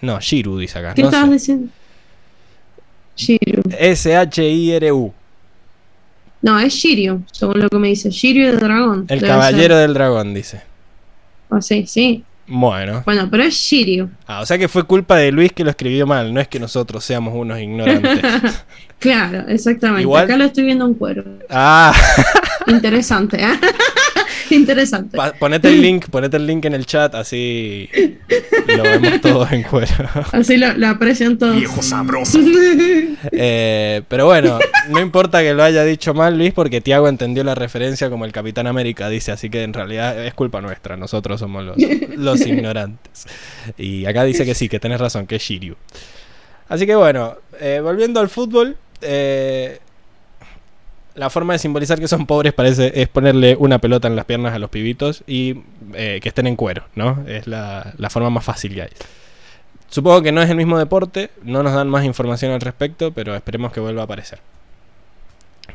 [0.02, 0.96] No, Shiru dice acá.
[0.96, 1.34] ¿Qué no estabas sé.
[1.34, 1.68] diciendo?
[3.18, 3.62] Shiryu.
[3.78, 5.14] S-H-I-R-U.
[6.42, 8.10] No, es Shiryu, según lo que me dice.
[8.10, 9.06] Shiryu de dragón.
[9.10, 10.64] El caballero del dragón, dice.
[11.52, 12.24] Ah, sí, sí.
[12.54, 13.02] Bueno.
[13.06, 14.10] Bueno, pero es Shiryu.
[14.28, 16.60] Ah, o sea que fue culpa de Luis que lo escribió mal, no es que
[16.60, 18.22] nosotros seamos unos ignorantes.
[19.00, 20.04] Claro, exactamente.
[20.04, 21.24] Igual- Acá lo estoy viendo en cuero.
[21.50, 21.92] Ah,
[22.68, 23.60] Interesante, ¿eh?
[24.56, 25.18] Interesante.
[25.18, 27.90] pa- ponete el link, ponete el link en el chat, así
[28.76, 29.92] lo vemos todos en cuero.
[30.32, 31.56] Así lo, lo aprecian todos.
[31.56, 32.40] Viejo sabroso.
[33.32, 34.60] Eh, pero bueno,
[34.90, 38.32] no importa que lo haya dicho mal Luis, porque Tiago entendió la referencia como el
[38.32, 41.78] Capitán América dice, así que en realidad es culpa nuestra, nosotros somos los,
[42.18, 43.26] los ignorantes.
[43.78, 45.76] Y acá dice que sí, que tenés razón, que es Shiryu.
[46.70, 49.80] Así que bueno, eh, volviendo al fútbol, eh,
[51.16, 54.54] la forma de simbolizar que son pobres parece es ponerle una pelota en las piernas
[54.54, 55.62] a los pibitos y
[55.94, 57.24] eh, que estén en cuero, ¿no?
[57.28, 58.90] Es la, la forma más fácil que hay.
[59.90, 63.36] Supongo que no es el mismo deporte, no nos dan más información al respecto, pero
[63.36, 64.40] esperemos que vuelva a aparecer.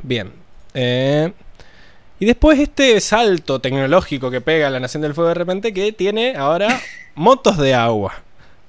[0.02, 0.32] Bien.
[0.74, 1.32] eh,
[2.18, 6.34] y después este salto tecnológico que pega la Nación del Fuego de repente que tiene
[6.36, 6.80] ahora
[7.14, 8.14] motos de agua.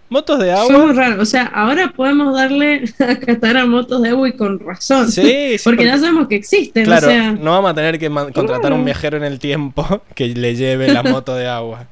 [0.09, 0.77] Motos de agua.
[0.77, 1.21] muy raro.
[1.21, 5.11] O sea, ahora podemos darle a catar a motos de agua y con razón.
[5.11, 5.21] Sí,
[5.57, 6.85] sí, porque, porque- ya sabemos que existen.
[6.85, 8.83] Claro, o sea, no vamos a tener que contratar a un Claro.
[8.85, 11.87] viajero en el tiempo que le lleve la moto de agua.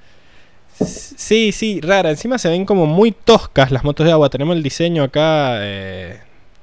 [0.79, 2.09] Sí, sí, rara.
[2.09, 4.29] Encima se ven como muy toscas las motos de agua.
[4.29, 6.19] Tenemos el diseño acá, eh,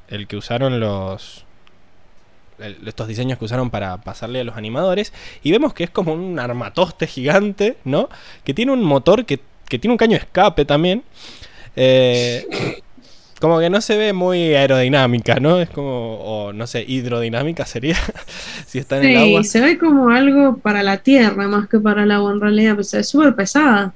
[0.08, 1.46] el que usaron los...
[2.58, 5.12] el- estos diseños que usaron para pasarle a los animadores.
[5.42, 8.08] Y vemos que es como un armatoste gigante, ¿no?
[8.44, 11.02] Que tiene un motor que, que tiene un caño de escape también.
[11.76, 12.46] Eh,
[13.40, 15.60] como que no se ve muy aerodinámica, ¿no?
[15.60, 17.96] Es como, o no sé, hidrodinámica sería,
[18.66, 19.44] si está en el sí, agua.
[19.44, 22.76] se ve como algo para la tierra más que para el agua en realidad.
[22.76, 23.92] Pues es súper pesada.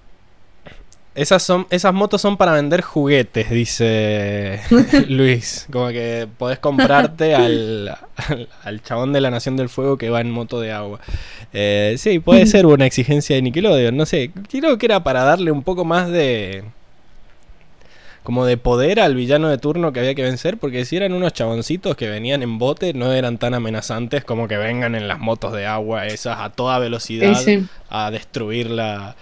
[1.17, 4.61] Esas, son, esas motos son para vender juguetes, dice
[5.09, 5.67] Luis.
[5.73, 10.21] Como que podés comprarte al, al, al chabón de la Nación del Fuego que va
[10.21, 11.01] en moto de agua.
[11.55, 14.31] Eh, sí, puede ser una exigencia de Nickelodeon, no sé.
[14.51, 16.65] Creo que era para darle un poco más de...
[18.23, 21.33] Como de poder al villano de turno que había que vencer, porque si eran unos
[21.33, 25.53] chaboncitos que venían en bote, no eran tan amenazantes como que vengan en las motos
[25.53, 27.41] de agua esas a toda velocidad
[27.89, 29.15] a destruir la,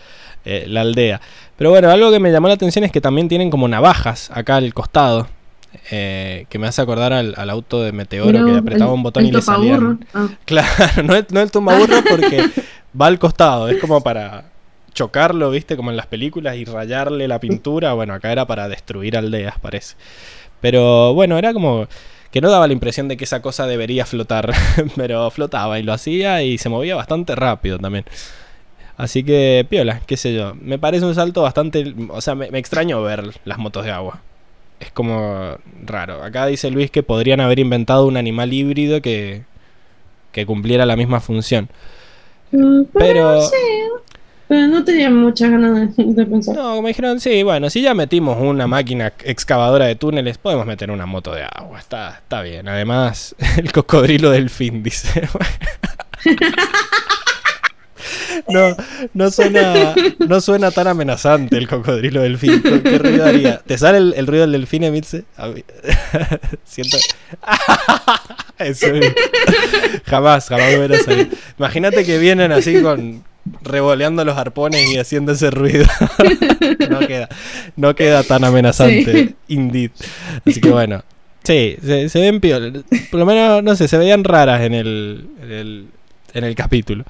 [0.44, 1.20] eh, la aldea.
[1.56, 4.56] Pero bueno, algo que me llamó la atención es que también tienen como navajas acá
[4.56, 5.26] al costado.
[5.90, 9.02] eh, que me hace acordar al, al auto de Meteoro No, que apretaba el- un
[9.02, 10.06] botón y le salían.
[10.14, 10.28] Ah.
[10.44, 10.68] Claro,
[11.04, 12.44] no es, no es el tumbaburro porque
[13.00, 14.44] va al costado, es como para
[14.92, 17.92] chocarlo, viste, como en las películas y rayarle la pintura.
[17.94, 19.96] Bueno, acá era para destruir aldeas, parece.
[20.60, 21.88] Pero bueno, era como
[22.30, 24.52] que no daba la impresión de que esa cosa debería flotar,
[24.96, 28.04] pero flotaba y lo hacía y se movía bastante rápido también.
[28.96, 30.54] Así que, piola, qué sé yo.
[30.60, 31.94] Me parece un salto bastante...
[32.08, 34.20] O sea, me, me extraño ver las motos de agua.
[34.80, 36.22] Es como raro.
[36.22, 39.42] Acá dice Luis que podrían haber inventado un animal híbrido que,
[40.32, 41.68] que cumpliera la misma función.
[42.52, 43.42] Mm, Pero...
[43.42, 43.56] sí,
[44.46, 46.54] pero no tenía muchas ganas de, de pensar.
[46.54, 50.90] No, como dijeron, sí, bueno, si ya metimos una máquina excavadora de túneles, podemos meter
[50.90, 51.78] una moto de agua.
[51.78, 52.68] Está, está bien.
[52.68, 55.28] Además, el cocodrilo del fin, dice.
[58.48, 58.76] No,
[59.14, 59.94] no suena,
[60.26, 62.62] no suena tan amenazante el cocodrilo delfín.
[62.62, 63.58] ¿Qué, qué ruido haría?
[63.58, 65.00] ¿Te sale el, el ruido del delfín, mí-
[66.64, 66.96] Siento.
[68.58, 69.12] Eso es-
[70.06, 71.28] Jamás, jamás me hubiera salido.
[71.58, 73.24] Imagínate que vienen así con
[73.62, 75.86] revoleando los arpones y haciendo ese ruido.
[76.90, 77.28] no queda,
[77.76, 79.34] no queda tan amenazante, Sí.
[79.48, 79.90] indeed.
[80.46, 81.04] Así que bueno.
[81.42, 82.84] Sí, se, se ven peor.
[83.10, 85.86] Por lo menos, no sé, se veían raras en el, en el,
[86.32, 87.04] en el capítulo.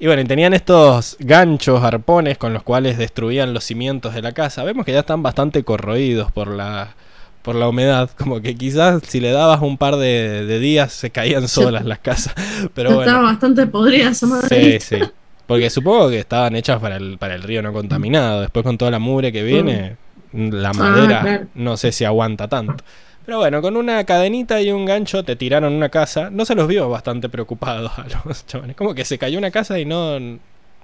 [0.00, 4.32] Y bueno, y tenían estos ganchos, arpones con los cuales destruían los cimientos de la
[4.32, 4.62] casa.
[4.62, 6.94] Vemos que ya están bastante corroídos por la,
[7.42, 8.08] por la humedad.
[8.16, 11.98] Como que quizás si le dabas un par de, de días se caían solas las
[11.98, 12.34] casas.
[12.74, 13.22] Pero Estaba bueno.
[13.24, 14.78] bastante podrida esa madre.
[14.80, 15.02] Sí, sí.
[15.46, 18.42] Porque supongo que estaban hechas para el, para el río no contaminado.
[18.42, 19.96] Después con toda la mugre que viene,
[20.32, 21.46] la madera claro.
[21.54, 22.84] no sé si aguanta tanto.
[23.28, 26.30] Pero bueno, con una cadenita y un gancho te tiraron una casa.
[26.30, 28.74] No se los vio bastante preocupados a los chavales.
[28.74, 30.16] Como que se cayó una casa y no...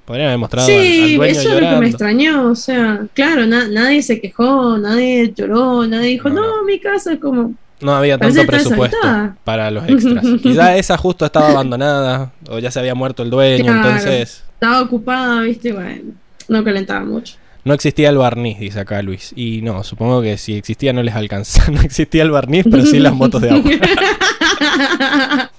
[0.04, 2.50] Podrían haber mostrado al, al Sí, dueño eso es lo que me extrañó.
[2.50, 6.64] O sea, claro, na- nadie se quejó, nadie lloró, nadie dijo, No, no, no.
[6.64, 7.54] mi casa es como.
[7.80, 8.98] No había tanto presupuesto
[9.44, 10.22] para los extras.
[10.42, 13.88] Quizá esa justo estaba abandonada o ya se había muerto el dueño, Claro.
[13.88, 16.12] entonces Estaba ocupada, viste, bueno,
[16.48, 17.36] no calentaba mucho.
[17.64, 19.32] No existía el barniz, dice acá Luis.
[19.36, 21.70] Y no, supongo que si existía no les alcanza.
[21.70, 23.70] No existía el barniz, pero sí las motos de agua.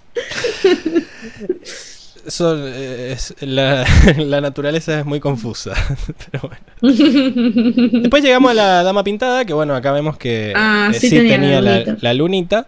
[2.26, 3.86] Eso, eh, es- la,
[4.18, 5.74] la naturaleza es muy confusa.
[6.32, 6.62] Pero bueno.
[8.02, 11.62] Después llegamos a la dama pintada, que bueno, acá vemos que Ah, eh, sí tenía
[11.62, 11.98] la la, lunita.
[12.02, 12.66] la lunita.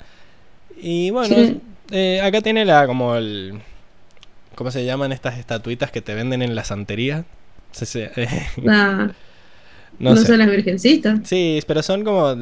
[0.80, 1.60] Y bueno, Sí.
[1.92, 3.54] eh, acá tiene la como el...
[4.54, 7.26] ¿Cómo se llaman estas estatuitas que te venden en la santería?
[7.72, 9.12] Se- se- eh, La-
[10.00, 10.28] no, no, sé.
[10.28, 11.20] sé, las virgencitas.
[11.24, 12.36] Sí, pero son como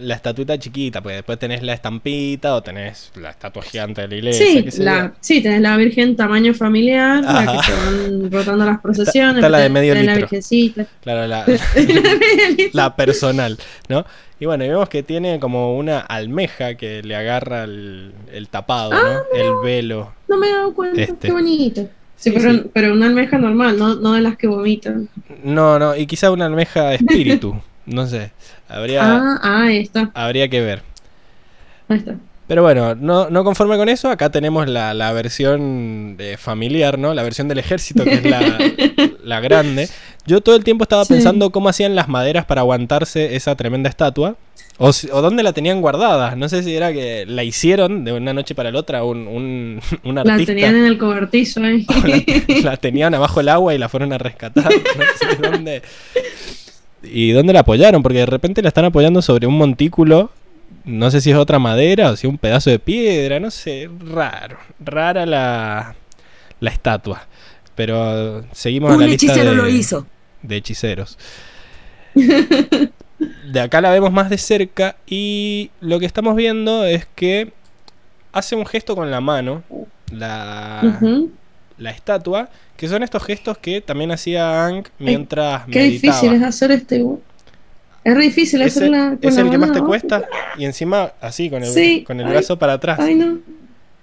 [0.00, 4.14] la estatuita chiquita, pues después tenés la estampita o tenés la estatua gigante de la
[4.16, 4.46] iglesia.
[4.46, 8.80] Sí, qué la, sí, tenés la virgen tamaño familiar, la que se van rotando las
[8.80, 9.36] procesiones.
[9.36, 10.28] está la de medio tenés la litro.
[10.28, 10.86] virgencita.
[11.02, 11.44] Claro, la,
[12.56, 12.96] litro.
[12.96, 13.58] personal,
[13.88, 14.04] ¿no?
[14.38, 18.90] Y bueno, y vemos que tiene como una almeja que le agarra el, el tapado,
[18.92, 19.38] Ah, ¿no?
[19.38, 20.12] El velo.
[20.28, 21.28] No me he dado cuenta, Este.
[21.28, 21.88] qué bonito.
[22.22, 22.62] Sí, Sí, pero, sí.
[22.72, 25.08] pero una almeja normal, no, no de las que vomitan.
[25.42, 28.30] No, no, y quizá una almeja espíritu, no sé.
[28.68, 30.82] Habría, Ah, ah, ahí está, habría que ver.
[31.88, 32.14] ahí está.
[32.46, 37.14] Pero bueno, no, no conforme con eso, acá tenemos la, la versión eh, familiar, ¿no?
[37.14, 38.58] La versión del ejército, que es la,
[39.24, 39.88] la grande.
[40.26, 41.14] Yo todo el tiempo estaba Sí.
[41.14, 44.36] pensando cómo hacían las maderas para aguantarse esa tremenda estatua.
[44.84, 46.34] O, si- o dónde la tenían guardada.
[46.34, 49.80] No sé si era que la hicieron de una noche para la otra un, un,
[50.04, 50.46] un La artista.
[50.52, 51.86] tenían en el cobertizo ahí.
[51.88, 54.64] o la, la tenían abajo el agua y la fueron a rescatar.
[54.72, 55.82] No sé dónde.
[57.04, 58.02] ¿Y dónde la apoyaron?
[58.02, 60.30] Porque de repente la están apoyando sobre un montículo.
[60.84, 63.38] No sé si es otra madera o si es un pedazo de piedra.
[63.38, 63.88] No sé.
[64.04, 64.56] Raro.
[64.80, 65.94] Rara la,
[66.58, 67.26] la estatua.
[67.76, 70.06] Pero seguimos en Un la lista de, lo hizo.
[70.42, 71.16] de hechiceros.
[73.50, 77.52] De acá la vemos más de cerca y lo que estamos viendo es que
[78.32, 79.62] hace un gesto con la mano.
[80.12, 80.98] La,
[81.78, 86.14] la estatua, que son estos gestos que también hacía Aang mientras Qué meditaba.
[86.20, 87.04] difícil es hacer este.
[88.04, 90.24] Es re difícil Ese- hacerla con es la el que más te cuesta
[90.58, 92.98] y encima así con el, Sí, con el ay, brazo para atrás.
[93.00, 93.38] Ay, no.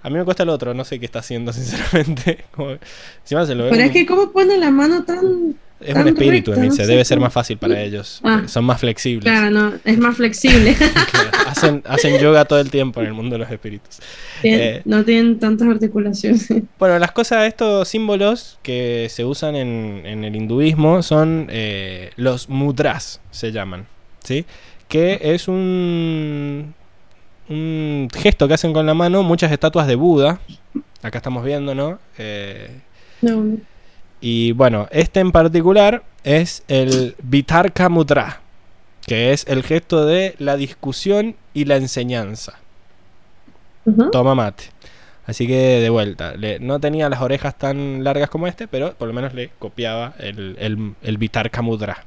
[0.02, 2.44] A mí me cuesta el otro, no sé qué está haciendo sinceramente.
[2.50, 2.76] Como-
[3.22, 5.54] encima se lo ve Pero es que, ¿cómo pone la mano tan.?
[5.80, 8.20] Es tan un espíritu, no sé debe ser más fácil para ellos.
[8.22, 8.42] Ah.
[8.46, 9.24] Son más flexibles.
[9.24, 10.76] Claro, no, es más flexible.
[11.10, 13.98] Claro, hacen, hacen yoga todo el tiempo en el mundo de los espíritus.
[14.42, 14.82] Eh.
[14.84, 16.48] No tienen tantas articulaciones.
[16.78, 22.48] Bueno, las cosas, estos símbolos que se usan en, en el hinduismo son eh, los
[22.48, 23.86] mudras, se llaman,
[24.22, 24.44] ¿sí?
[24.88, 26.74] Que es un,
[27.48, 30.40] un gesto que hacen con la mano muchas estatuas de Buda.
[31.02, 31.98] Acá estamos viendo, ¿no?
[32.18, 32.80] Eh,
[33.22, 33.58] no.
[34.20, 38.40] Y bueno, este en particular es el Vitarka Mudra,
[39.06, 42.58] que es el gesto de la discusión y la enseñanza.
[44.12, 44.64] Toma mate.
[45.26, 49.08] Así que de vuelta, le- no tenía las orejas tan largas como este, pero por
[49.08, 52.04] lo menos le copiaba el, el, el Vitarka Mudra.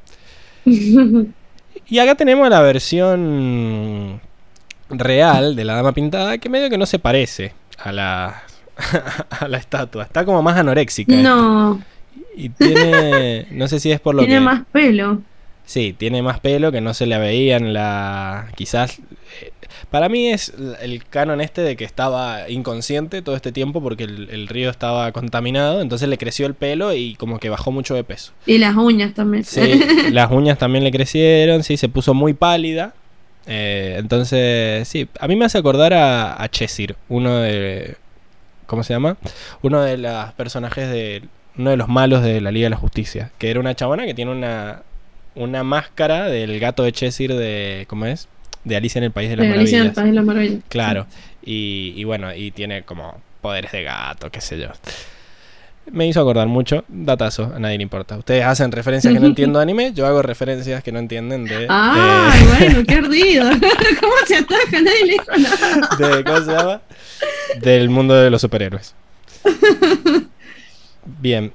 [1.88, 4.22] Y acá tenemos la versión
[4.90, 8.44] real de la dama pintada, que medio que no se parece a la,
[9.32, 10.04] a la estatua.
[10.04, 11.14] Está como más anoréxica.
[11.16, 11.82] no,
[12.36, 14.42] Y tiene, no sé si es por lo tiene que...
[14.42, 15.22] más pelo.
[15.66, 18.50] Sí, tiene más pelo que no se le veía en la...
[18.56, 19.00] Quizás...
[19.42, 19.52] eh,
[19.90, 24.30] Para mí es el canon este de que estaba inconsciente todo este tiempo porque el,
[24.30, 28.04] el río estaba contaminado, entonces le creció el pelo y como que bajó mucho de
[28.04, 28.34] peso.
[28.46, 29.44] Y las uñas también.
[29.46, 29.82] Sí,
[30.12, 32.94] las uñas también le crecieron, sí, se puso muy pálida.
[33.46, 37.96] Eh, entonces, sí, a mí me hace acordar a, a Chesir, uno de...
[38.66, 39.18] ¿Cómo se llama?
[39.62, 41.24] Uno de los personajes de,
[41.58, 44.14] uno de los malos de la Liga de la Justicia, que era una chabona que
[44.14, 44.82] tiene una,
[45.36, 48.28] una máscara del gato de Cheshire de, ¿cómo es?
[48.64, 49.96] De Alicia en el País de las Eh, Alicia en el Maravillas.
[49.96, 50.64] País de las Maravillas.
[50.70, 51.08] Claro,
[51.44, 54.68] y, y bueno, y tiene como poderes de gato, qué sé yo.
[55.92, 58.16] Me hizo acordar mucho, datazo, a nadie le importa.
[58.18, 61.66] Ustedes hacen referencias que no entiendo de anime, yo hago referencias que no entienden de...
[61.70, 63.44] Ah, eh, bueno, qué ardido.
[64.00, 64.82] ¿Cómo se ataca?
[64.82, 66.16] Nadie le dijo nada.
[66.16, 66.82] de- ¿Cómo se llama?
[67.60, 68.96] Del mundo de los superhéroes.
[71.06, 71.52] Bien.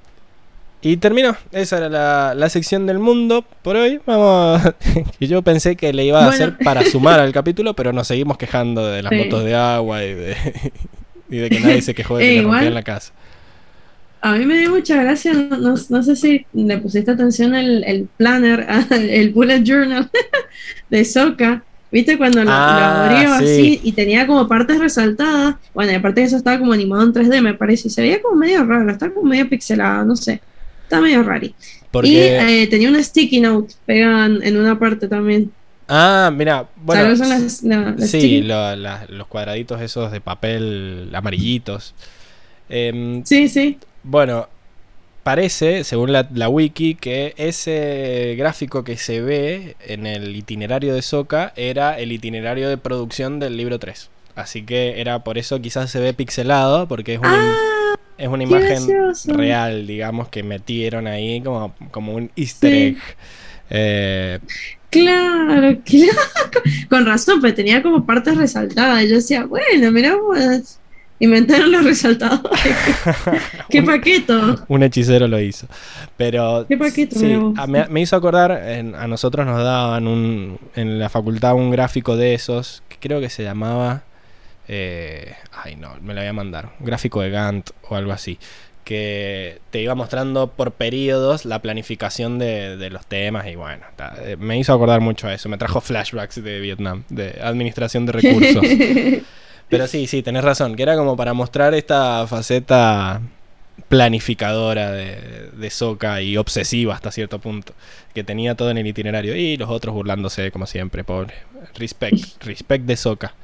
[0.80, 1.36] Y terminó.
[1.50, 4.00] Esa era la, la sección del mundo por hoy.
[4.06, 4.64] Vamos.
[4.64, 4.74] a-
[5.20, 6.34] yo pensé que le iba a Bueno.
[6.34, 9.18] hacer para sumar al capítulo, pero nos seguimos quejando de las Sí.
[9.18, 10.36] motos de agua y de,
[11.30, 13.12] y de que nadie se quejó de que Eh, le rompían la casa.
[14.20, 17.84] A mí me dio mucha gracia, no, no- no sé si le pusiste atención el,
[17.84, 20.10] el planner, el bullet journal
[20.90, 21.62] de Soka.
[21.90, 23.44] ¿Viste cuando lo, lo Ah, abrió sí.
[23.44, 25.56] así y tenía como partes resaltadas?
[25.72, 28.20] Bueno, y aparte de eso estaba como animado en 3D, me parece, y se veía
[28.20, 30.40] como medio raro, estaba como medio pixelado, no sé.
[30.84, 31.24] Está medio.
[31.90, 32.08] Porque.
[32.08, 35.50] Y eh, tenía una sticky note pegada en, una parte también.
[35.88, 36.66] ah, mira.
[36.76, 37.16] Bueno.
[37.16, 41.94] Son las, la- las sí, sticky- lo- la- los cuadraditos esos de papel amarillitos.
[42.68, 43.78] Em, sí, sí.
[44.02, 44.46] Bueno,
[45.28, 51.02] parece, según la, la wiki, que ese gráfico que se ve en el itinerario de
[51.02, 54.08] Soca era el itinerario de producción del libro 3.
[54.36, 58.28] Así que era por eso quizás se ve pixelado, porque es una, im- Ah, es
[58.28, 59.34] una imagen gracioso.
[59.34, 62.78] real, digamos, que metieron ahí como, como un easter Sí.
[62.86, 62.96] egg.
[63.68, 64.38] Eh,
[64.88, 66.18] Claro, claro.
[66.88, 69.02] Con razón, pero tenía como partes resaltadas.
[69.06, 70.78] Yo decía, bueno, mira, pues,
[71.20, 72.76] inventaron los resaltadores.
[73.70, 74.64] ¿Qué paqueto?
[74.68, 75.66] Un hechicero lo hizo.
[76.16, 77.36] Pero Qué paquete, sí,
[77.68, 82.16] me, me hizo acordar, en- a nosotros nos daban un, en la facultad un gráfico
[82.16, 84.02] de esos, que creo que se llamaba...
[84.68, 85.34] eh,
[85.64, 86.70] ay no, me lo voy a mandar.
[86.80, 88.38] Un gráfico de Gantt o algo así.
[88.84, 94.14] Que te iba mostrando por periodos la planificación de, de los temas y bueno, ta-
[94.22, 95.48] eh, me hizo acordar mucho a eso.
[95.50, 98.64] Me trajo flashbacks de Vietnam, de administración de recursos.
[99.68, 103.20] Pero sí, sí, tenés razón, que era como para mostrar esta faceta
[103.88, 107.74] planificadora de, de Soca y obsesiva hasta cierto punto,
[108.14, 111.34] que tenía todo en el itinerario y los otros burlándose como siempre, pobre.
[111.74, 113.34] Respect, respect de Soca.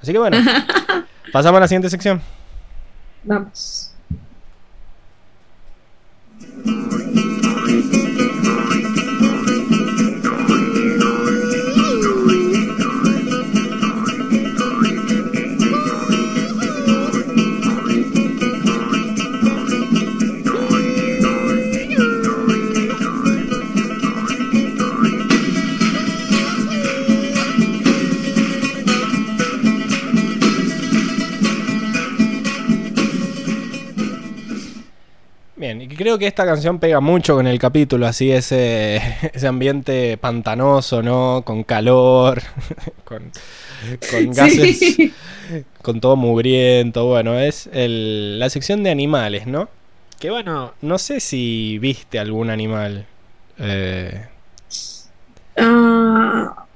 [0.00, 0.36] Así que bueno,
[1.32, 2.20] pasamos a la siguiente sección.
[3.24, 3.90] Vamos.
[35.76, 39.00] Bien, y creo que esta canción pega mucho con el capítulo, así ese,
[39.32, 41.42] ese ambiente pantanoso, ¿no?
[41.44, 42.42] Con calor,
[43.04, 43.30] con,
[44.10, 45.12] con gases, Sí.
[45.82, 47.06] con todo mugriento.
[47.06, 49.68] Bueno, es el- la sección de animales, ¿no?
[50.20, 53.06] Que bueno, no sé si viste algún animal.
[53.58, 54.26] Eh,
[55.56, 56.66] Ah,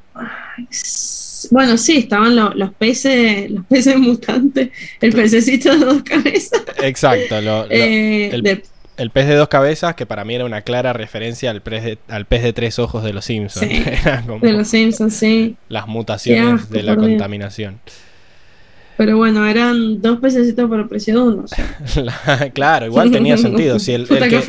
[1.50, 4.70] bueno, sí, estaban lo- los peces, los peces mutantes,
[5.00, 6.62] el pececito de dos cabezas.
[6.82, 8.62] exacto, lo- lo- eh, el- de-
[8.98, 11.98] el pez de dos cabezas, que para mí era una clara referencia al pez de,
[12.08, 13.66] al pez de tres ojos de los Simpsons.
[13.70, 13.82] Sí,
[14.42, 15.56] de los Simpsons, sí.
[15.68, 17.80] las mutaciones asco, de la contaminación.
[18.96, 21.44] Pero bueno, eran dos pececitos por el precio de uno.
[21.44, 21.78] o sea.
[22.02, 23.78] La- claro, igual tenía sentido.
[23.78, 24.42] Si el, el que,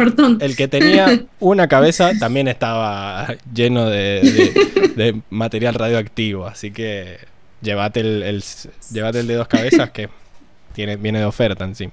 [0.45, 6.47] el que tenía una cabeza también estaba lleno de, de- de material radioactivo.
[6.47, 7.17] Así que
[7.61, 8.43] llévate el, el-
[8.91, 10.09] llévate el de dos cabezas que
[10.73, 11.91] tiene, viene de oferta encima.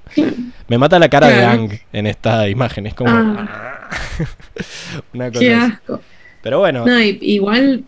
[0.69, 1.45] Me mata la cara de.
[1.45, 2.87] Ang en esta imagen.
[2.87, 3.89] Es como Ah.
[5.15, 5.73] una cosa Qué así.
[5.73, 6.01] asco.
[6.43, 7.85] Pero bueno, No, y- igual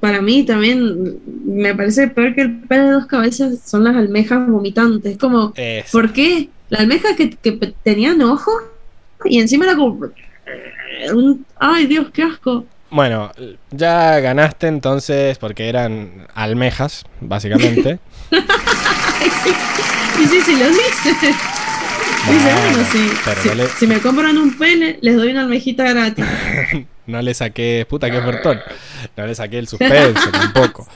[0.00, 4.46] para mí también me parece peor que el pez de dos cabezas son las almejas
[4.48, 5.18] vomitantes.
[5.18, 6.48] Como, es- ¿por qué?
[6.70, 7.26] La almeja que,
[7.82, 8.54] tenían ojos
[9.24, 10.08] y encima era como.
[11.14, 12.64] un- ay, Dios, qué asco.
[12.90, 13.30] bueno,
[13.70, 17.98] ya ganaste entonces porque eran almejas, básicamente.
[20.28, 20.40] sí.
[20.40, 21.28] Sí, sí, lo dice.
[22.30, 23.10] Dice, Bueno, sí,
[23.42, 26.24] si, no le- si me compran un pene, les doy una almejita gratis.
[27.04, 28.60] No le saqué, puta que ofertón.
[29.16, 30.86] No le saqué el suspenso tampoco.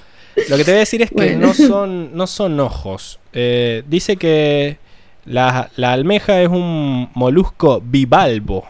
[0.49, 1.49] Lo que te voy a decir es que Bueno.
[1.49, 3.19] no son, no son ojos.
[3.33, 4.79] Eh, dice que
[5.25, 8.65] la, la almeja es un molusco bivalvo.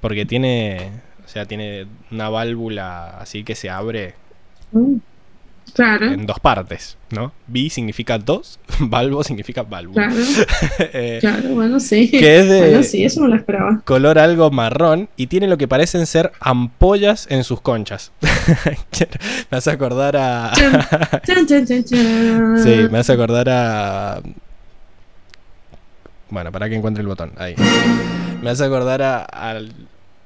[0.00, 0.90] Porque tiene,
[1.24, 4.16] o sea, tiene una válvula así que se abre.
[5.74, 7.32] Claro, en dos partes, ¿no?
[7.46, 10.08] Bi significa dos, valvo significa válvula.
[10.08, 10.22] claro,
[10.92, 12.10] Eh, claro, bueno, sí.
[12.10, 13.80] que es de Bueno, sí, eso no lo esperaba.
[13.84, 18.12] color algo marrón y tiene lo que parecen ser ampollas en sus conchas.
[19.50, 20.52] me hace acordar a...
[22.62, 24.20] Sí, me hace acordar a.
[26.30, 27.32] Bueno, para que encuentre el botón.
[27.36, 27.54] Ahí.
[28.42, 29.72] Me hace acordar a, al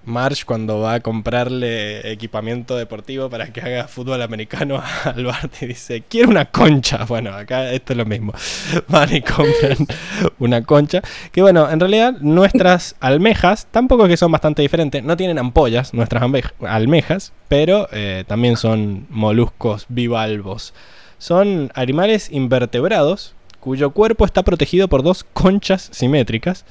[0.04, 5.66] Marsh cuando va a comprarle equipamiento deportivo para que haga fútbol americano al Bart y
[5.66, 7.04] dice: Quiero una concha.
[7.04, 8.32] Bueno, acá esto es lo mismo.
[8.88, 9.76] Van y compran
[10.38, 11.02] una concha.
[11.30, 15.94] Que bueno, en realidad nuestras almejas, tampoco es que son bastante diferentes, no tienen ampollas
[15.94, 20.74] nuestras alme- almejas, pero eh, también son moluscos bivalvos.
[21.18, 26.64] Son animales invertebrados cuyo cuerpo está protegido por dos conchas simétricas.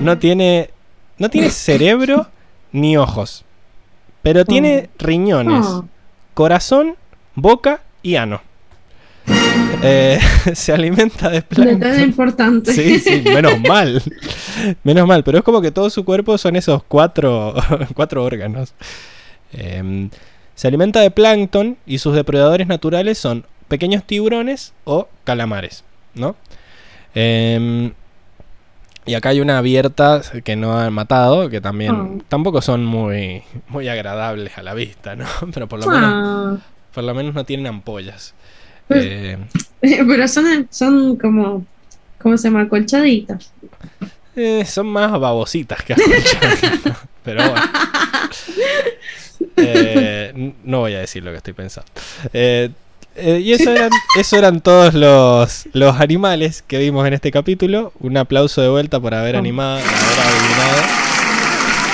[0.00, 0.70] No tiene,
[1.18, 2.28] no tiene cerebro
[2.72, 3.44] ni ojos,
[4.22, 5.84] pero tiene riñones, Oh,
[6.34, 6.96] corazón,
[7.34, 8.40] boca y ano.
[9.82, 10.18] Eh,
[10.54, 12.00] se alimenta de detalle plancton.
[12.00, 12.72] importante.
[12.72, 14.02] Sí, sí, menos mal.
[14.84, 17.54] Menos mal, pero es como que todo su cuerpo son esos cuatro,
[17.94, 18.74] cuatro órganos.
[19.52, 20.10] Em,
[20.54, 25.84] se alimenta de plancton y sus depredadores naturales son pequeños tiburones o calamares,
[26.14, 26.36] ¿no?
[27.14, 27.92] Em,
[29.06, 32.18] y acá hay una abierta que no han matado, que también Oh.
[32.28, 35.26] tampoco son muy, muy agradables a la vista, ¿no?
[35.54, 36.56] Pero por lo menos, Ah,
[36.92, 38.34] por lo menos no tienen ampollas.
[38.88, 39.38] Pues- Eh,
[40.06, 41.64] pero son, son como,
[42.20, 42.68] ¿cómo se llama?
[42.68, 43.52] Colchaditas.
[44.34, 47.66] Eh, son más babositas que acolchaditas, Pero bueno.
[49.56, 51.90] Eh, no voy a decir lo que estoy pensando.
[52.32, 52.70] Eh,
[53.16, 57.92] eh, y eso eran, eso eran todos los, los animales que vimos en este capítulo.
[58.00, 59.38] Un aplauso de vuelta por haber Oh.
[59.38, 59.88] animado, haber
[60.20, 61.06] adivinado.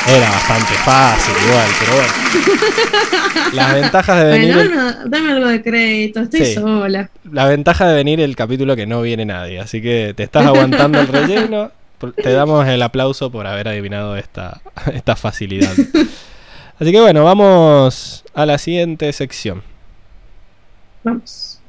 [0.08, 2.12] Era bastante fácil igual, pero bueno.
[3.52, 6.54] Las ventajas de venir Bueno, el- dame, dame algo de crédito, estoy Sí.
[6.54, 7.08] sola.
[7.30, 9.60] la ventaja de venir el capítulo que no viene nadie.
[9.60, 11.70] Así que te estás aguantando el relleno.
[12.20, 14.60] Te damos el aplauso por haber adivinado esta,
[14.92, 15.70] esta facilidad.
[16.80, 19.62] Así que bueno, vamos a la siguiente sección.
[21.04, 21.60] Vamos.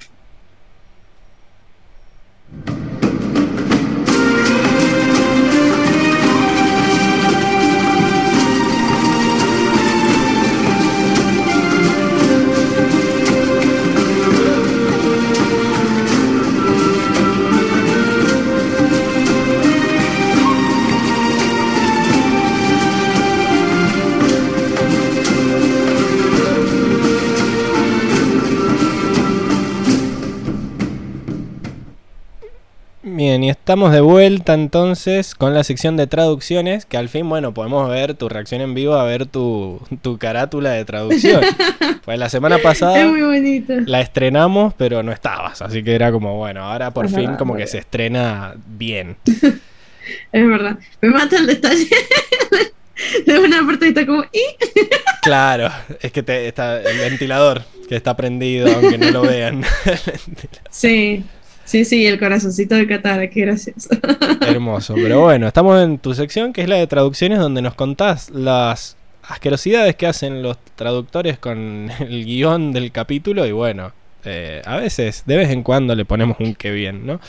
[33.25, 37.53] Bien, y estamos de vuelta entonces con la sección de traducciones, que al fin, bueno,
[37.53, 41.41] podemos ver tu reacción en vivo, a ver tu, tu carátula de traducción.
[42.03, 43.75] Pues la semana pasada Es muy bonito.
[43.85, 47.37] la estrenamos, pero no estabas, así que era como, bueno, ahora por Es fin verdad,
[47.37, 49.15] como que se estrena bien.
[50.33, 50.77] Es verdad.
[50.99, 51.87] Me mata el detalle
[53.25, 54.25] de una parte está como.
[55.21, 55.71] Claro,
[56.01, 59.63] es que te, está el ventilador que está prendido, aunque no lo vean.
[60.69, 61.23] Sí,
[61.65, 63.89] sí, sí, el corazoncito de Qatar, qué gracioso.
[64.41, 64.95] Hermoso.
[64.95, 68.97] Pero bueno, estamos en tu sección que es la de traducciones, donde nos contás las
[69.23, 73.45] asquerosidades que hacen los traductores con el guion del capítulo.
[73.45, 73.91] Y bueno,
[74.25, 77.19] eh, a veces, de vez en cuando, le ponemos un que bien, ¿no?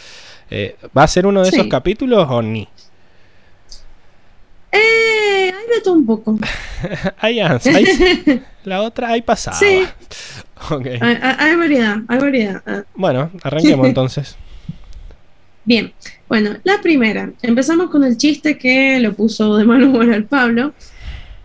[0.50, 2.68] Eh, ¿Va a ser uno de esos capítulos o ni?
[4.72, 6.36] Eh, hay de todo un poco.
[7.18, 9.56] Ahí, ahí- la otra ahí pasaba.
[9.56, 9.84] Sí.
[10.70, 10.86] Ok.
[11.00, 12.62] Hay, variedad, hay variedad.
[12.66, 14.36] Ah, Bueno, arranquemos entonces.
[15.64, 15.92] Bien,
[16.28, 17.32] bueno, la primera.
[17.42, 20.74] Empezamos con el chiste que lo puso de mal humor al Pablo.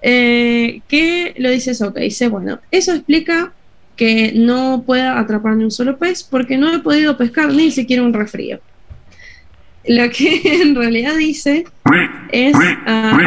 [0.02, 2.02] eh, que lo dice Soca.
[2.02, 3.53] Dice, bueno, eso explica
[3.95, 8.03] que no pueda atrapar ni un solo pez porque no he podido pescar ni siquiera
[8.03, 8.60] un resfrío.
[9.86, 11.65] Lo que en realidad dice
[12.31, 12.56] es...
[12.86, 13.18] ah,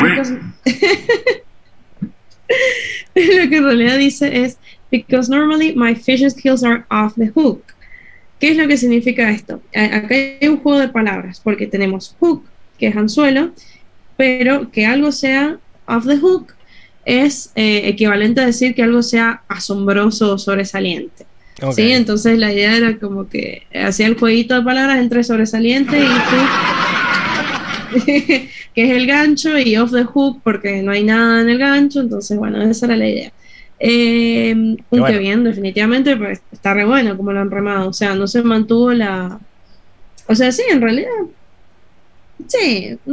[3.15, 4.59] lo que en realidad dice es
[4.93, 7.75] because normally my fishing skills are off the hook.
[8.39, 9.63] ¿Qué es lo que significa esto?
[9.75, 12.45] Acá hay un juego de palabras, porque tenemos hook,
[12.79, 13.53] que es anzuelo,
[14.17, 16.53] pero que algo sea off the hook
[17.05, 21.25] es eh, equivalente a decir que algo sea asombroso o sobresaliente.
[21.63, 21.73] Ok.
[21.75, 21.93] ¿sí?
[21.93, 26.51] Entonces la idea era como que hacía el jueguito de palabras entre sobresaliente y hook,
[28.05, 32.01] que es el gancho, y off the hook porque no hay nada en el gancho,
[32.01, 33.33] entonces bueno, esa era la idea.
[33.85, 35.07] Eh, un bueno.
[35.07, 38.43] que bien, definitivamente, pues está re bueno como lo han remado, o sea, no se
[38.43, 39.41] mantuvo la...
[40.29, 41.11] O sea, sí, en realidad,
[42.47, 43.11] sí, mm,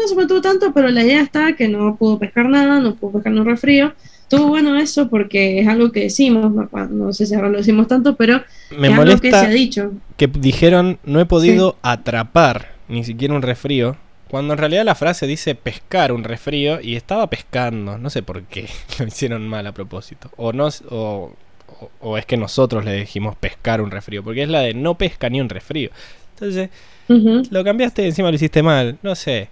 [0.00, 3.12] no se mantuvo tanto, pero la idea está que no pudo pescar nada, no pudo
[3.12, 7.34] pescar un resfrío, estuvo bueno eso porque es algo que decimos, no, no sé si
[7.34, 9.92] ahora lo decimos tanto, pero Me es algo que se molesta ha dicho.
[10.16, 13.96] que dijeron no he podido atrapar ni siquiera un resfrío.
[14.30, 17.98] Cuando en realidad la frase dice pescar un resfrío y estaba pescando.
[17.98, 20.30] No sé por qué lo hicieron mal a propósito.
[20.36, 21.32] O no o,
[21.80, 24.22] o- o es que nosotros le dijimos pescar un resfrío.
[24.22, 25.90] Porque es la de no pesca ni un resfrío.
[26.34, 26.70] Entonces,
[27.08, 28.98] lo cambiaste y encima lo hiciste mal.
[29.02, 29.48] No sé.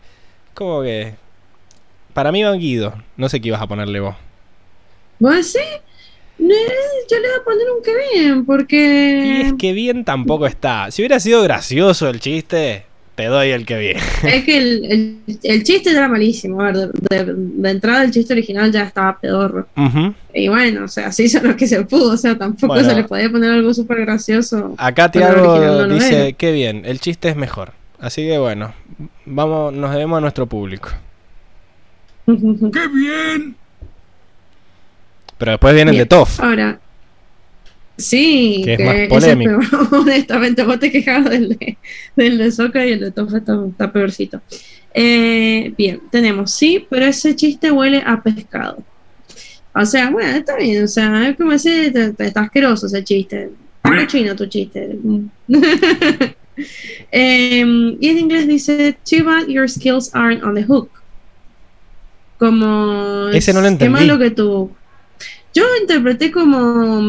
[0.54, 1.14] Como que.
[2.14, 2.94] Para mí va Guido.
[3.16, 4.14] No sé qué ibas a ponerle vos.
[5.18, 5.58] ¿Vos sí?
[6.38, 6.54] No,
[7.10, 10.88] yo le voy a poner un que bien, Y porque es que bien tampoco está.
[10.92, 12.84] Si hubiera sido gracioso el chiste,
[13.18, 13.96] te doy el que bien.
[14.22, 14.84] es que el,
[15.26, 16.62] el- el chiste ya era malísimo.
[16.62, 19.66] A ver, de, de- de entrada el chiste original ya estaba pedorro.
[20.32, 22.12] Y bueno, o sea, se hizo lo que se pudo.
[22.12, 22.88] O sea, tampoco Bueno.
[22.88, 24.72] se le podía poner algo súper gracioso.
[24.78, 26.32] Acá Tiago no dice, era.
[26.36, 27.72] qué bien, el chiste es mejor.
[27.98, 28.72] Así que bueno,
[29.26, 30.90] vamos, nos debemos a nuestro público.
[32.26, 33.56] ¡Qué bien!
[35.38, 36.08] Pero después viene el de Bien.
[36.08, 36.38] Toff.
[36.40, 36.78] Ahora,
[37.98, 39.58] sí, Que es más ese polémico.
[39.58, 39.88] peor.
[40.00, 41.76] honestamente, vos te quejabas del de,
[42.16, 44.40] del de Soca y el de Tofa está, está peorcito.
[44.94, 48.82] Eh, bien, tenemos, sí, pero ese chiste huele a pescado.
[49.74, 53.50] O sea, bueno, está bien, o sea, es como te- está asqueroso ese chiste.
[53.84, 54.96] Está cochino tu chiste.
[57.12, 60.90] Em, y en inglés dice, too bad your skills aren't on the hook.
[62.38, 63.28] Como...
[63.32, 63.92] Ese no lo Qué entendí.
[63.94, 64.70] malo que tú...
[65.54, 67.00] Yo lo interpreté como...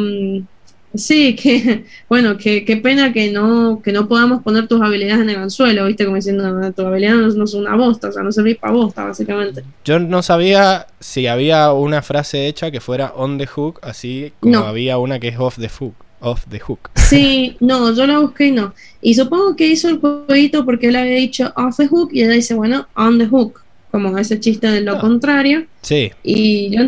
[0.99, 5.29] Sí, que bueno, que qué pena que no que no podamos poner tus habilidades en
[5.31, 6.03] el anzuelo, ¿viste?
[6.05, 9.05] Como diciendo, "No, tu habilidad no, es una bosta, o sea, no servís para bosta,
[9.05, 9.63] básicamente.
[9.85, 14.53] Yo no sabía si había una frase hecha que fuera on the hook, así como
[14.53, 14.59] No.
[14.65, 15.93] había una que es off the hook.
[16.21, 16.89] Off the hook.
[16.97, 18.73] Sí, no, yo la busqué y no.
[19.01, 22.33] Y supongo que hizo el jueguito porque él había dicho off the hook y ella
[22.33, 24.99] dice, bueno, on the hook, como ese chiste de lo Ah.
[24.99, 25.65] contrario.
[25.81, 26.81] Sí, Y yo,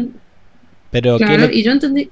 [0.92, 2.10] pero ¿qué, claro, le, y yo entendí.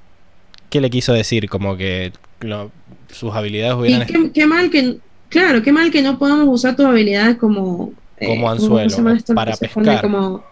[0.70, 1.48] Qué le quiso decir?
[1.50, 2.70] Como que lo-
[3.12, 4.06] sus habilidades Y hubieran...
[4.06, 4.96] qué, qué mal que,
[5.28, 7.92] claro, qué mal que no podamos usar tus habilidades como...
[8.18, 9.34] eh, Como ¿cómo anzuelo, esto?
[9.34, 10.00] para pescar.
[10.00, 10.42] Como,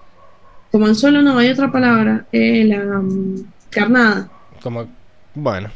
[0.73, 4.29] como anzuelo no, hay otra palabra, eh, la mm, carnada.
[4.63, 4.87] Como...
[5.35, 5.71] Bueno.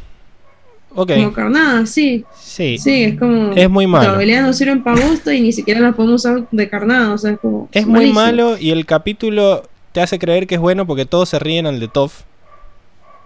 [0.94, 2.23] Ok, Como carnada, sí.
[2.39, 2.77] sí.
[2.77, 3.52] Sí, es como...
[3.52, 4.09] Es muy malo.
[4.09, 7.16] Las habilidades no sirven para bosta y ni siquiera las podemos usar de carnada, o
[7.19, 7.69] sea, es como...
[7.73, 8.20] Es muy malísimo.
[8.20, 9.62] malo y el capítulo
[9.93, 12.23] te hace creer que es bueno porque todos se ríen al de Toff.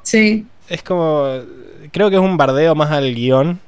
[0.03, 0.47] Sí.
[0.69, 1.27] Es como.
[1.93, 3.61] Creo que es un bardeo más al guion,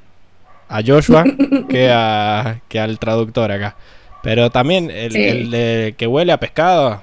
[0.67, 1.23] a Joshua,
[1.69, 3.75] que, a, que al traductor acá.
[4.21, 5.21] Pero también el, Sí.
[5.23, 7.01] el de que huele a pescado.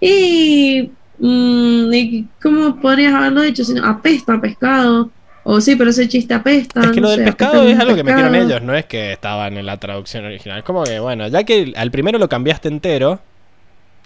[0.00, 3.64] Y, mm, y ¿cómo podrías haberlo dicho?
[3.64, 5.10] Si no, apesta a pescado.
[5.44, 6.80] O sí, pero ese chiste apesta.
[6.82, 8.50] Es que lo del pescado es algo que metieron pescado.
[8.50, 10.58] ellos, no es que estaban en la traducción original.
[10.58, 13.18] Es como que, bueno, ya que al primero lo cambiaste entero,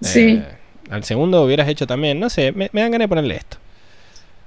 [0.00, 0.40] Sí.
[0.42, 0.46] eh,
[0.90, 3.58] al segundo hubieras hecho también, no sé, me, me dan ganas de ponerle esto.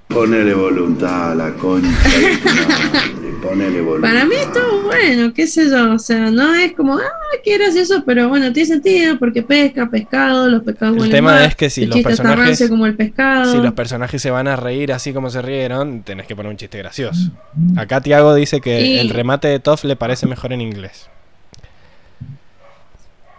[0.09, 4.09] Ponele voluntad a la concha madre, ponele voluntad.
[4.09, 7.03] Para mí estuvo bueno, qué sé yo, o sea, no es como, ah,
[7.43, 11.55] qué gracioso, pero bueno, tiene sentido porque pesca, pescado, los pescados El tema mal, es
[11.55, 13.51] que si los personajes- como el pescado.
[13.51, 16.57] Si los personajes se van a reír así como se rieron, tenés que poner un
[16.57, 17.29] chiste gracioso.
[17.77, 21.07] Acá Tiago dice que Y- el remate de Toff le parece mejor en inglés.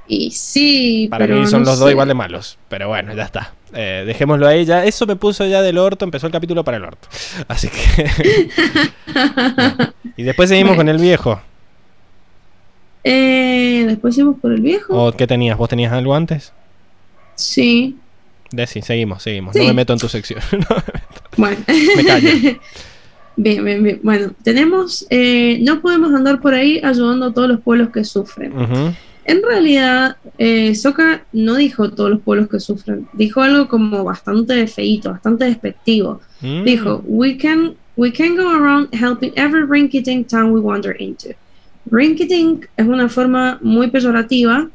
[0.07, 2.59] Y sí, Para pero mí son no los dos igual de malos.
[2.69, 3.55] Pero bueno, ya está.
[3.73, 4.85] Eh, dejémoslo ahí ya.
[4.85, 6.05] Eso me puso ya del orto.
[6.05, 7.09] Empezó el capítulo para el orto.
[7.49, 8.51] Así que.
[10.17, 10.81] y después seguimos Bueno.
[10.81, 11.41] con el viejo.
[13.05, 14.93] Eh, después seguimos por el viejo.
[15.07, 15.57] ¿O qué tenías?
[15.57, 16.53] ¿Vos tenías algo antes?
[17.35, 17.97] Sí,
[18.53, 19.53] Deci, seguimos, seguimos.
[19.55, 19.61] Sí.
[19.61, 20.41] No me meto en tu sección.
[21.37, 21.57] bueno.
[21.97, 22.29] Me callo.
[23.37, 24.01] Bien, bien, bien.
[24.03, 28.53] Bueno, tenemos, eh, no podemos andar por ahí ayudando a todos los pueblos que sufren.
[28.59, 28.93] Ujú.
[29.25, 34.67] En realidad, eh, Soka no dijo todos los pueblos que sufren, dijo algo como bastante
[34.67, 36.21] feíto, bastante despectivo.
[36.41, 36.65] Mm.
[36.65, 41.31] Dijo, we can, we can go around helping every rinky-dink town we wander into.
[41.91, 44.69] Rinky-dink es una forma muy peyorativa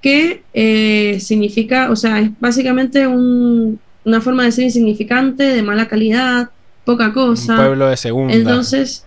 [0.00, 5.86] que eh, significa, o sea, es básicamente un- una forma de decir insignificante, de mala
[5.88, 6.48] calidad,
[6.84, 7.56] poca Un cosa.
[7.56, 8.32] pueblo de segunda.
[8.34, 9.04] Entonces,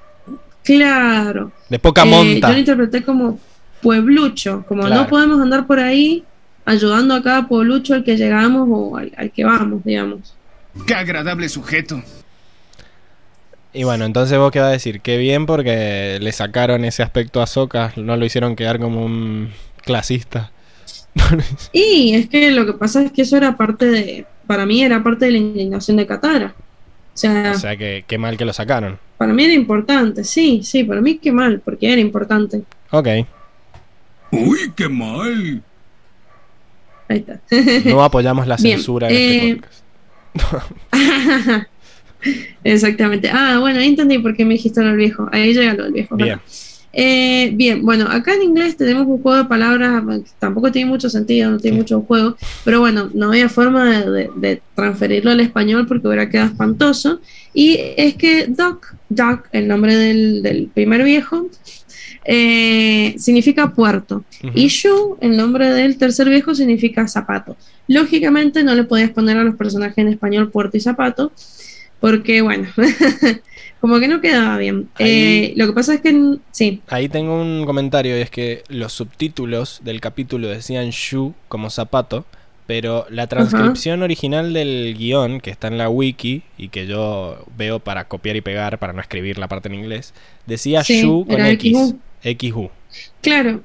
[0.63, 1.51] claro.
[1.69, 2.47] de poca eh, monta.
[2.49, 3.39] yo lo interpreté como
[3.83, 5.03] pueblucho, como Claro.
[5.03, 6.23] no podemos andar por ahí
[6.65, 10.33] ayudando a cada pueblucho al que llegamos o al, al que vamos, digamos.
[10.87, 12.01] Qué agradable sujeto.
[13.73, 17.41] Y bueno, entonces vos qué vas a decir, qué bien porque le sacaron ese aspecto
[17.41, 19.49] a Soca, no lo hicieron quedar como un
[19.83, 20.51] clasista.
[21.73, 25.03] Y es que lo que pasa es que eso era parte de, para mí era
[25.03, 26.55] parte de la indignación de Katara.
[27.13, 28.97] O sea, o sea que qué mal que lo sacaron.
[29.17, 32.63] para mí era importante, sí, sí, para mí qué mal, porque era importante.
[32.91, 33.07] Ok,
[34.33, 35.61] Uy, qué mal.
[37.09, 37.39] Ahí está.
[37.85, 39.61] no apoyamos la Bien, censura en eh, este
[40.33, 41.67] podcast.
[42.63, 43.29] Exactamente.
[43.31, 45.27] Ah, bueno, ahí entendí por qué me dijiste lo del viejo.
[45.31, 46.15] Ahí llega lo del viejo.
[46.15, 46.39] Bien.
[46.95, 51.09] Eh, bien, bueno, acá en inglés tenemos un juego de palabras, que tampoco tiene mucho
[51.09, 51.81] sentido, no tiene Sí.
[51.81, 56.29] mucho juego, pero bueno, no había forma de, de- de transferirlo al español porque hubiera
[56.29, 57.19] quedado espantoso.
[57.51, 61.47] Y es que Doc, Doc, el nombre del, del primer viejo,
[62.25, 64.23] eh, significa puerto.
[64.53, 67.55] Y Shoe, el nombre del tercer viejo, significa zapato.
[67.87, 71.31] Lógicamente no le podías poner a los personajes en español puerto y zapato,
[71.99, 72.67] porque bueno,
[73.81, 74.89] como que no quedaba bien.
[74.95, 78.63] Ahí- Eh, lo que pasa es que sí, Ahí tengo un comentario y es que
[78.69, 82.25] los subtítulos del capítulo decían shoe como zapato,
[82.67, 87.79] pero la transcripción original del guion que está en la wiki y que yo veo
[87.79, 90.13] para copiar y pegar para no escribir la parte en inglés,
[90.45, 91.95] decía Sí, shoe con X.
[92.23, 92.69] XU.
[93.21, 93.61] claro.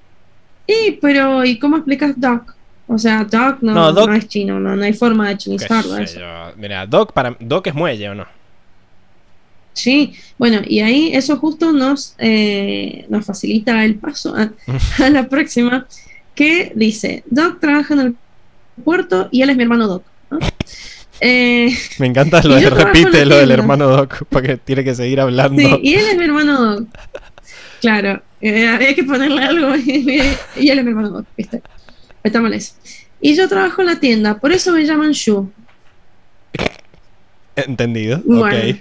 [0.66, 2.54] Y pero ¿y cómo explicas Doc?
[2.88, 5.94] O sea, Doc no, No, no, Doc- es chino, no, no hay forma de chinizarlo.
[6.56, 8.26] Mira, Doc para Doc es muelle o no?
[9.72, 14.50] Sí, bueno, y ahí eso justo nos, eh, nos facilita el paso a,
[15.04, 15.86] a la próxima,
[16.34, 18.16] que dice, Doc trabaja en el
[18.84, 20.02] puerto y él es mi hermano Doc.
[20.30, 20.38] ¿no?
[21.20, 25.62] Eh, Me encanta lo de repite lo del hermano Doc porque tiene que seguir hablando.
[25.62, 26.88] sí, y él es mi hermano Doc.
[27.80, 30.22] Claro, eh, había que ponerle algo y,
[30.56, 31.62] y él es mi hermano Doc, ¿viste?
[32.22, 32.74] Está mal eso.
[33.20, 35.50] Y yo trabajo en la tienda, por eso me llaman Shu.
[37.56, 38.20] Entendido.
[38.24, 38.56] Bueno.
[38.70, 38.76] Ok.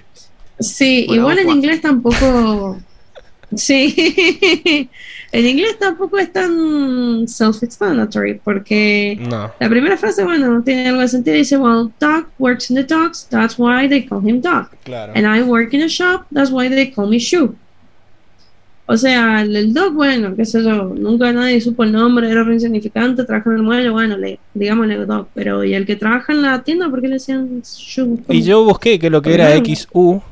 [0.60, 2.78] Sí, Bueno, igual en inglés tampoco.
[3.54, 3.94] Sí,
[5.32, 9.50] en inglés tampoco es tan self-explanatory porque No.
[9.58, 11.36] la primera frase, bueno, tiene algo de sentido.
[11.36, 14.76] Dice, well, Doc works in the docks, that's why they call him Doc.
[14.84, 15.12] Claro.
[15.16, 17.56] And I work in a shop, that's why they call me Shoe.
[18.90, 22.42] O sea, el, el Doc, bueno, qué sé yo, nunca nadie supo el nombre, era
[22.42, 25.28] re insignificante, trabaja en el muelle, bueno, le, digámosle Doc.
[25.34, 28.18] Pero, ¿y el que trabaja en la tienda, por qué le decían Shoe?
[28.30, 29.54] Y yo busqué que lo que era.
[29.56, 30.22] XU,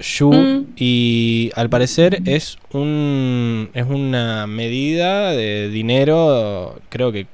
[0.00, 0.66] Shu, Mm.
[0.76, 7.26] y al parecer es un es una medida de dinero, creo que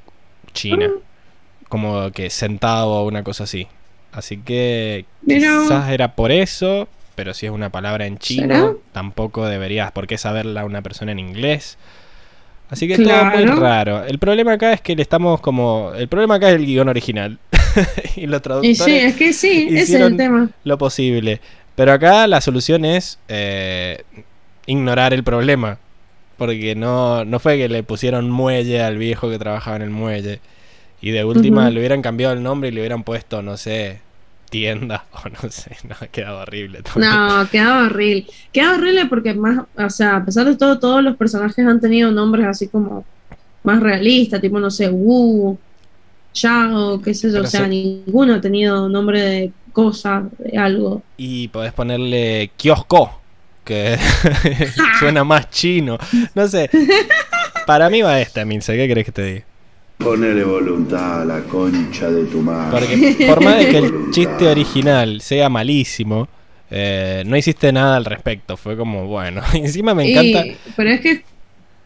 [0.52, 1.68] china, Mm.
[1.68, 3.66] como que centavo o una cosa así.
[4.12, 8.72] Así que quizás era por eso, pero si es una palabra en chino, ¿Será?
[8.92, 11.78] tampoco deberías por qué saberla una persona en inglés.
[12.70, 14.04] Así que todo muy raro.
[14.04, 15.92] El problema acá es que le estamos como.
[15.94, 17.38] El problema acá es el guion original.
[18.16, 20.50] y los Y traductores sí, es que sí, ese es el tema.
[20.64, 21.40] lo posible.
[21.76, 24.02] Pero acá la solución es eh,
[24.66, 25.78] ignorar el problema.
[26.36, 30.40] Porque no, no fue que le pusieron muelle al viejo que trabajaba en el muelle.
[31.00, 34.00] Y de última le hubieran cambiado el nombre y le hubieran puesto, no sé,
[34.54, 35.76] tienda o no sé.
[35.88, 36.82] No, ha quedado horrible.
[36.82, 37.10] también.
[37.12, 38.26] No, quedaba horrible.
[38.52, 42.12] Quedaba horrible porque más, o sea, a pesar de todo, todos los personajes han tenido
[42.12, 43.04] nombres así como
[43.64, 45.58] más realistas, tipo, no sé, Wu,
[46.34, 50.56] Yao, qué sé yo, Pero o sea, se- ninguno ha tenido nombre de cosa, de
[50.56, 51.02] algo.
[51.16, 53.20] Y podés ponerle kiosco,
[53.64, 53.98] que
[55.00, 55.98] suena más chino.
[56.34, 56.70] No sé.
[57.66, 58.76] Para mí va esta, Mince.
[58.76, 59.44] ¿Qué crees que te diga?
[59.98, 62.70] Ponele voluntad a la concha de tu madre.
[62.86, 66.28] Porque por más de que el chiste original sea malísimo,
[66.70, 68.56] eh, no hiciste nada al respecto.
[68.56, 69.40] Fue como, bueno.
[69.54, 71.22] Encima me encanta, Y- pero es que,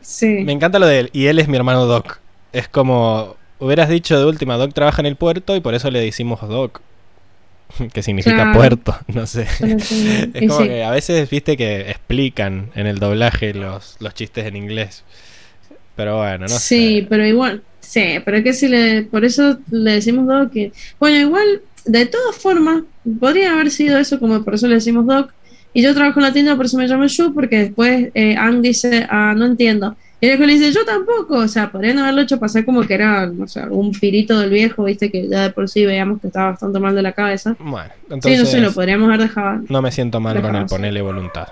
[0.00, 0.26] sí.
[0.44, 1.10] me encanta lo de él.
[1.12, 2.18] Y él es mi hermano Doc.
[2.52, 6.00] Es como, hubieras dicho de última, Doc trabaja en el puerto y por eso le
[6.00, 6.80] decimos Doc.
[7.92, 8.52] Que significa Claro.
[8.54, 9.42] puerto, no sé.
[9.42, 10.68] Es como sí.
[10.68, 15.04] que a veces viste que explican en el doblaje los, los chistes en inglés.
[15.94, 17.06] Pero bueno, no sí, sé.
[17.10, 21.16] pero igual, sí, pero es que si le, por eso le decimos Doc que, bueno,
[21.18, 22.82] igual, de todas formas,
[23.18, 25.32] podría haber sido eso, como por eso le decimos Doc,
[25.72, 28.62] y yo trabajo en la tienda, por eso me llamo Shu, porque después eh, Ann
[28.62, 32.22] dice, ah, no entiendo, y el viejo le dice, yo tampoco, o sea, podrían haberlo
[32.22, 35.50] hecho pasar como que era, no sé, algún pirito del viejo, viste, que ya de
[35.50, 37.54] por sí veíamos que estaba bastante mal de la cabeza.
[37.60, 39.62] Bueno, sí, no entonces sé, lo podríamos haber dejado.
[39.68, 41.46] no me siento mal con el ponerle voluntad.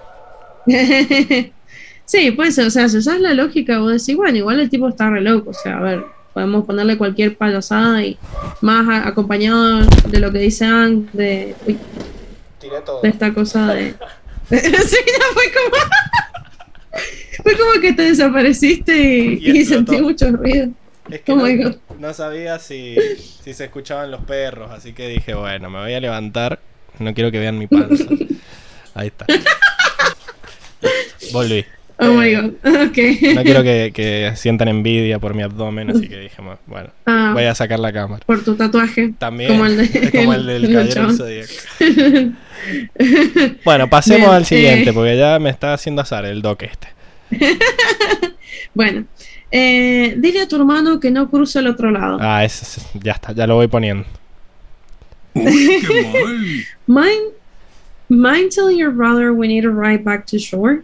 [2.05, 4.89] sí, puede ser, o sea, si usas la lógica, vos decís, bueno, igual el tipo
[4.89, 6.05] está re loco, o sea, a ver,
[6.37, 8.19] podemos ponerle cualquier payasada y
[8.61, 11.79] más a- acompañado de lo que dice Ang, de, uy,
[12.61, 13.01] Tiré todo.
[13.01, 13.95] de esta cosa de...
[14.51, 15.83] sí, no, fue como...
[17.43, 19.93] fue como que te desapareciste y, Y y explotó.
[19.93, 20.69] sentí mucho ruido.
[21.11, 22.97] Es que Oh no, no sabía si,
[23.43, 26.59] si se escuchaban los perros, así que dije, bueno, me voy a levantar.
[26.99, 28.05] No quiero que vean mi panza.
[28.95, 29.25] Ahí está.
[31.33, 31.65] Volví.
[31.99, 32.45] Oh my Eh, god,
[32.89, 32.99] ok.
[33.37, 37.31] No quiero que, que sientan envidia por mi abdomen, así que dije, "Bueno, bueno, Ah,
[37.33, 38.23] voy a sacar la cámara.
[38.27, 39.15] por tu tatuaje.
[39.19, 41.13] También, Como el de- es como el del el caballero.
[41.13, 41.53] Zodíaco.
[43.65, 44.93] Bueno, pasemos Bien, al siguiente, eh.
[44.93, 46.89] porque ya me está haciendo azar el doc este.
[48.75, 49.05] Bueno,
[49.51, 52.19] eh, dile a tu hermano que no cruce al otro lado.
[52.21, 54.05] Ah, ese, ese, ya está, ya lo voy poniendo.
[55.35, 57.05] Uy, qué mal.
[57.05, 57.33] Mind,
[58.09, 60.83] mind telling your brother we need to ride back to shore.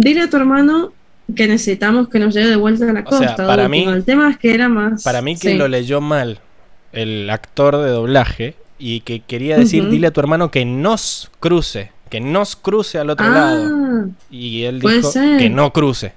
[0.00, 0.92] Dile a tu hermano
[1.34, 3.46] que necesitamos que nos lleve de vuelta a la O sea, costa.
[3.48, 3.90] para de última.
[3.90, 5.02] mí- el tema es que era más.
[5.02, 5.56] Para mí que sí.
[5.58, 6.38] lo leyó mal
[6.92, 11.90] el actor de doblaje y que quería decir, dile a tu hermano que nos cruce,
[12.10, 14.08] que nos cruce al otro Ah, lado.
[14.30, 16.12] Y él dijo que no cruce.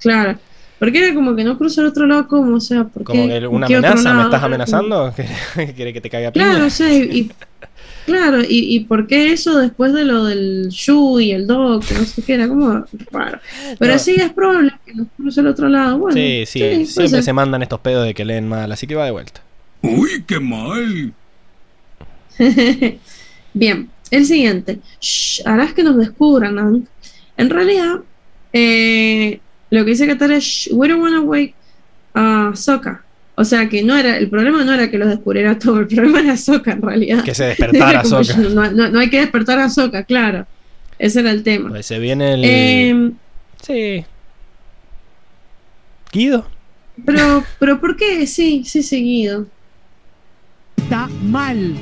[0.00, 0.38] claro.
[0.78, 3.46] Porque era como que no cruza al otro lado, como, o sea, ¿por Como que
[3.48, 5.10] una amenaza, ¿me estás amenazando?
[5.56, 6.50] ¿Que- ¿Quiere que te caiga piña?
[6.50, 7.30] Claro, o sea, y-
[8.06, 12.04] claro, y, y por qué eso después de lo del Shu y el que no
[12.06, 13.38] sé qué, era como raro.
[13.78, 13.98] Pero No.
[13.98, 15.98] sí es probable que nos cruce al otro lado.
[15.98, 17.22] Bueno, sí, sí, siempre ser.
[17.22, 19.42] se mandan estos pedos de que leen mal, así que va de vuelta.
[19.82, 21.12] Uy, qué mal.
[23.54, 24.80] Bien, el siguiente.
[25.00, 26.82] Shh, harás que nos descubran, ¿no?
[27.36, 27.96] En realidad,
[28.52, 31.54] eh, lo que dice Katara es "Shh, we don't wanna wake
[32.14, 33.02] a Sokka.
[33.38, 36.20] O sea que no era, el problema no era que los descubriera todo, el problema
[36.20, 37.22] era Sokka en realidad.
[37.22, 38.36] Que se despertara Sokka.
[38.36, 40.46] No, no- no hay que despertar a Sokka, claro.
[40.98, 41.68] Ese era el tema.
[41.68, 42.40] Pues se viene el...
[42.44, 43.10] Eh,
[43.62, 44.04] Sí.
[46.12, 46.46] Guido.
[47.04, 48.26] pero, pero ¿por qué?
[48.26, 49.46] Sí, sí, seguido.
[50.76, 51.74] Está mal.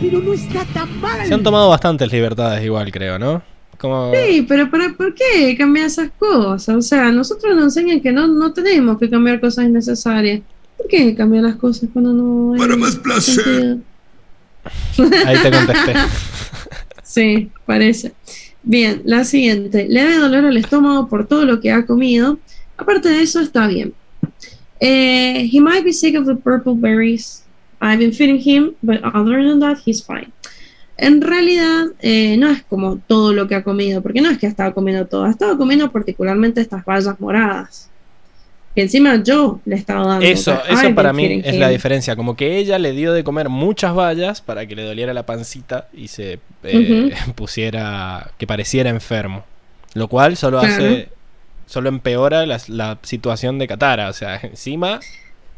[0.00, 1.26] Pero no está tan mal.
[1.26, 3.42] Se han tomado bastantes libertades igual, creo, ¿no?
[3.84, 4.12] Como...
[4.14, 6.74] Sí, pero ¿para, ¿por qué cambiar esas cosas?
[6.74, 10.40] O sea, nosotros nos enseñan que no, no tenemos que cambiar cosas innecesarias.
[10.78, 13.44] ¿Por qué cambiar las cosas cuando no hay Para más placer.
[13.44, 13.78] sentido?
[15.26, 15.94] Ahí te contesté.
[17.04, 18.12] Sí, parece.
[18.62, 19.86] Bien, la siguiente.
[19.88, 22.38] Le debe dolor al estómago por todo lo que ha comido.
[22.76, 23.92] Aparte de eso, está bien.
[24.80, 27.44] Eh, he might be sick of the purple berries.
[27.80, 30.32] I've been feeding him, but other than that, he's fine.
[30.96, 34.46] En realidad, eh, no es como todo lo que ha comido, porque no es que
[34.46, 37.90] ha estado comiendo todo, ha estado comiendo particularmente estas bayas moradas.
[38.76, 40.24] Que encima yo le he estado dando.
[40.26, 42.16] Eso, eso para mí es la diferencia.
[42.16, 45.88] Como que ella le dio de comer muchas vallas para que le doliera la pancita
[45.92, 49.44] y se eh, pusiera, que pareciera enfermo.
[49.94, 50.74] Lo cual solo Claro.
[50.74, 51.08] hace,
[51.66, 54.08] solo empeora la, la situación de Katara.
[54.08, 54.98] O sea, encima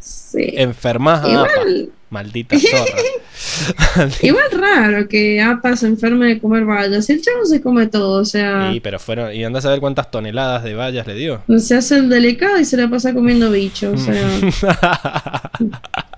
[0.07, 0.51] Sí.
[0.57, 1.51] enfermas a Apa.
[1.53, 4.09] Igual, Maldita zorra.
[4.23, 7.11] Igual raro que Apa se enferme de comer bayas.
[7.11, 10.11] El chavo se come todo, o sea, Y, pero fueron, y andás a ver cuántas
[10.11, 11.43] toneladas de vallas le dio.
[11.59, 14.20] se hace el delicado y se la pasa comiendo bicho, o sea,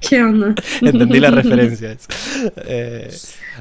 [0.01, 0.55] ¿qué onda?
[0.83, 1.97] Entendí la referencia.
[2.67, 3.09] Eh,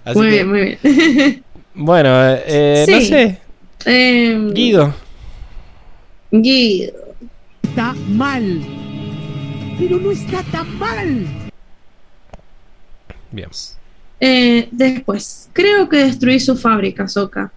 [0.04, 1.44] así Muy que, bien, muy bien.
[1.76, 2.10] bueno,
[2.46, 3.06] eh, no Sí.
[3.06, 3.38] sé,
[3.86, 4.94] Em, Guido.
[6.32, 6.94] Guido.
[7.64, 8.60] Está mal.
[9.80, 11.26] Pero no está tan mal.
[13.32, 13.50] Bien.
[14.20, 17.52] Eh, después, creo que destruí su fábrica, Soka.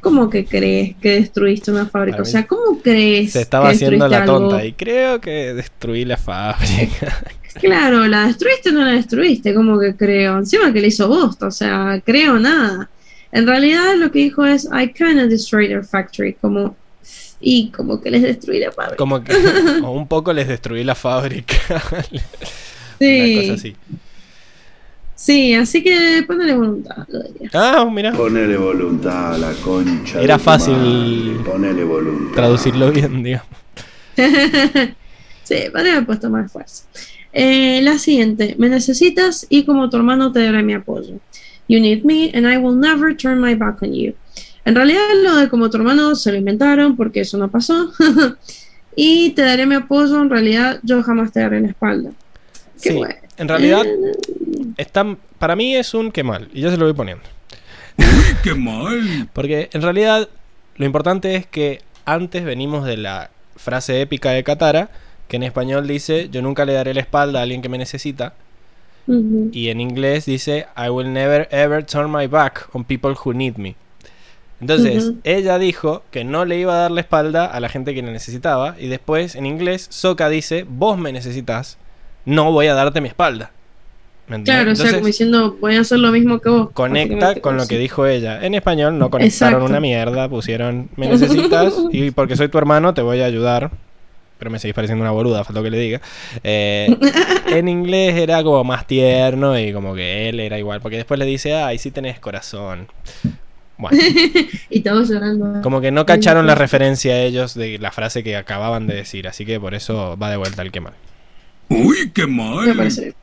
[0.00, 2.22] ¿Cómo que crees que destruiste una fábrica?
[2.22, 4.48] O sea, ¿cómo crees Se estaba que haciendo la algo?
[4.48, 7.24] tonta y creo que destruí la fábrica.
[7.54, 10.38] Claro, la destruiste o no la destruiste, como que creo.
[10.38, 12.88] Encima que le hizo bosta, o sea, creo nada.
[13.32, 16.76] En realidad lo que dijo es, I kinda destroyed their factory, como,
[17.40, 18.96] y como que les destruí la fábrica.
[18.96, 19.32] Como que
[19.84, 21.56] o un poco les destruí la fábrica.
[22.98, 23.76] Sí, Una cosa así.
[25.14, 27.48] sí, así que ponele voluntad, lo diría.
[27.54, 28.12] Ah, mira.
[28.12, 30.20] Ponele voluntad a la concha.
[30.20, 31.50] Era fácil madre.
[31.50, 32.34] Ponele voluntad.
[32.34, 33.46] Traducirlo bien, digamos.
[35.44, 36.84] sí, podría haber puesto más fuerza.
[37.32, 41.14] Eh, la siguiente, me necesitas y como tu hermano te daré mi apoyo.
[41.68, 44.12] You need me and I will never turn my back on you.
[44.64, 47.92] En realidad lo de como tu hermano se lo inventaron porque eso no pasó.
[48.96, 52.10] y te daré mi apoyo, en realidad yo jamás te daré la espalda.
[52.82, 53.14] Qué Sí, bueno.
[53.36, 54.12] en realidad Eh,
[54.76, 56.48] está, para mí es un qué mal.
[56.52, 57.24] Y yo se lo voy poniendo.
[58.42, 59.28] Qué mal.
[59.32, 60.28] Porque en realidad
[60.76, 64.90] lo importante es que antes venimos de la frase épica de Katara,
[65.28, 68.34] que en español dice, yo nunca le daré la espalda a alguien que me necesita.
[69.52, 73.56] Y en inglés dice, I will never ever turn my back on people who need
[73.56, 73.74] me.
[74.60, 78.02] Entonces, ella dijo que no le iba a dar la espalda a la gente que
[78.02, 78.76] le necesitaba.
[78.78, 81.78] Y después, en inglés, Sokka dice, vos me necesitas,
[82.26, 83.52] no voy a darte mi espalda.
[84.28, 84.42] ¿Me?
[84.44, 86.70] Claro, o sea, como diciendo, voy a hacer lo mismo que vos.
[86.72, 88.44] conecta con lo que dijo ella.
[88.44, 89.64] En español no conectaron Exacto.
[89.64, 93.70] una mierda, pusieron, me necesitas y porque soy tu hermano te voy a ayudar.
[94.38, 96.00] Pero me seguís pareciendo una boluda, faltó que le diga.
[96.44, 96.96] Eh,
[97.48, 101.26] en inglés era como más tierno y como que él era igual, porque después le
[101.26, 102.86] dice, ay, sí tenés corazón.
[103.80, 103.98] Bueno,
[104.70, 105.62] Y todos llorando.
[105.62, 109.26] como que no cacharon la referencia a ellos de la frase que acababan de decir,
[109.26, 110.92] así que por eso va de vuelta el que mal.
[111.68, 112.76] Uy, qué Me mal.
[112.76, 113.14] parece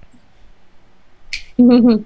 [1.57, 2.05] bien.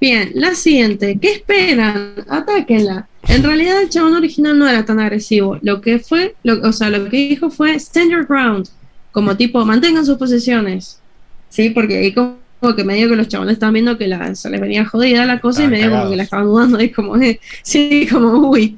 [0.00, 1.18] Bien, la siguiente.
[1.20, 2.14] ¿Qué esperan?
[2.28, 3.08] Atáquenla.
[3.26, 5.58] En realidad el chabón original no era tan agresivo.
[5.62, 8.68] Lo que fue, lo- o sea, lo que dijo fue stand your ground.
[9.10, 11.00] Como tipo, mantengan sus posiciones.
[11.48, 14.50] Sí, porque ahí como, como que medio que los chabones estaban viendo que la, se
[14.50, 16.10] les venía jodida la cosa y medio como cagados.
[16.10, 18.76] que la estaban dudando y como, eh, sí, como, uy,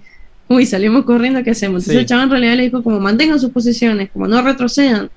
[0.48, 1.82] uy, salimos corriendo, ¿qué hacemos?
[1.82, 1.98] Entonces Sí.
[2.00, 5.10] el chabón en realidad le dijo como, mantengan sus posiciones, como no retrocedan.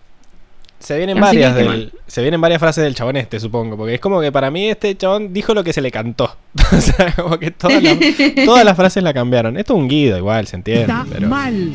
[0.80, 3.94] Se vienen Así varias que del, se vienen varias frases del chabón este, supongo, porque
[3.96, 6.36] es como que para mí este chabón dijo lo que se le cantó.
[6.78, 7.98] o sea, como que todas las,
[8.46, 9.56] todas las frases la cambiaron.
[9.58, 11.72] Esto es un guido igual, se entiende, Está pero mal.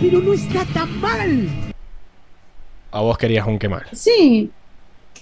[0.00, 1.48] Pero no está tan mal.
[2.90, 3.84] a vos querías un quemar.
[3.92, 4.50] Sí.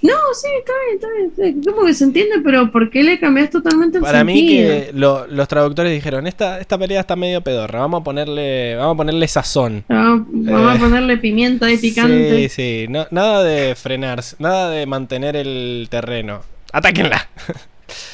[0.03, 0.97] No, sí, está bien,
[1.31, 1.63] está bien.
[1.63, 4.69] sí, Como que se entiende, pero ¿por qué le cambias totalmente el Para mí sentido?
[4.71, 8.95] que lo- los traductores dijeron, esta, esta pelea está medio pedorra, vamos a ponerle, vamos
[8.95, 9.85] a ponerle sazón.
[9.89, 12.49] Vamos, vamos Eh, a ponerle pimienta y Sí, picante.
[12.49, 16.41] sí, no- nada de frenarse, nada de mantener el terreno.
[16.73, 17.29] ¡Atáquenla!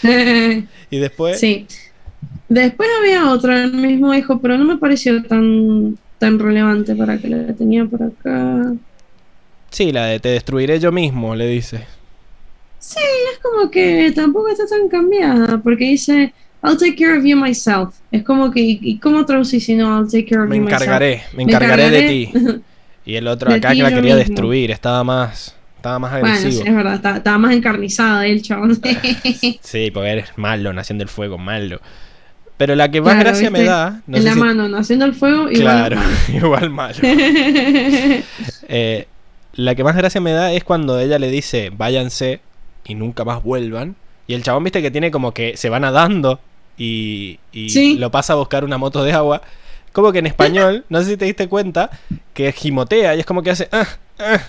[0.90, 1.40] y después...
[1.40, 1.66] Sí.
[2.48, 7.28] Después había otra, el mismo hijo, pero no me pareció tan, tan relevante para que
[7.28, 8.72] la tenía por acá.
[9.70, 11.86] Sí, la de te destruiré yo mismo, le dice.
[12.78, 13.00] Sí,
[13.32, 16.32] es como que tampoco está tan cambiada, porque dice,
[16.62, 17.96] I'll take care of you myself.
[18.10, 20.80] Es como que, ¿y cómo traducís si no, I'll take care of Me you myself?
[20.80, 22.32] encargaré, me Me encargaré de ti.
[23.04, 24.34] Y el otro acá que la quería mismo.
[24.34, 26.64] destruir, estaba más, estaba más Bueno, sí, agresivo.
[26.66, 28.78] es verdad, estaba más encarnizada el chabón.
[29.62, 31.80] Sí, porque eres malo, naciendo el fuego, malo.
[32.58, 35.04] Pero la que más Claro, gracia me da, no en sé la si- mano, haciendo
[35.06, 36.98] el fuego y claro, igual malo.
[38.68, 39.06] Eh,
[39.58, 42.40] la que más gracia me da es cuando ella le dice váyanse
[42.84, 43.96] y nunca más vuelvan.
[44.28, 46.38] Y el chabón, viste que tiene como que se va nadando
[46.76, 47.96] y, y Sí.
[47.98, 49.42] lo pasa a buscar una moto de agua.
[49.92, 51.90] Como que en español, no sé si te diste cuenta,
[52.34, 53.88] que gimotea y es como que hace ah,
[54.20, 54.40] ah,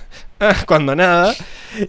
[0.41, 1.34] ah, cuando nada.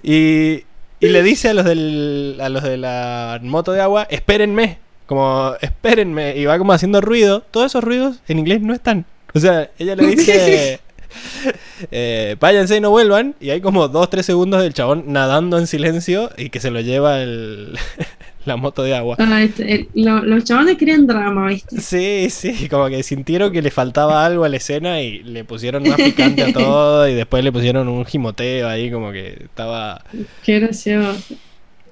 [0.02, 0.62] Y,
[0.98, 4.78] y le dice a los, del, a los de la moto de agua, espérenme.
[5.04, 6.36] Como, espérenme.
[6.38, 7.42] Y va como haciendo ruido.
[7.50, 9.04] Todos esos ruidos en inglés no están.
[9.34, 10.80] O sea, ella le dice...
[11.90, 13.34] eh, váyanse y no vuelvan.
[13.40, 17.22] Y hay como 2-3 segundos del chabón nadando en silencio y que se lo lleva
[17.22, 17.78] el,
[18.44, 19.16] la moto de agua.
[19.18, 21.76] Ah, este, el- lo- los chabones querían drama, ¿viste?
[21.76, 25.86] Sí, sí, como que sintieron que le faltaba algo a la escena y le pusieron
[25.86, 30.02] más picante a todo y después le pusieron un gimoteo ahí como que estaba...
[30.42, 31.40] Qué gracioso.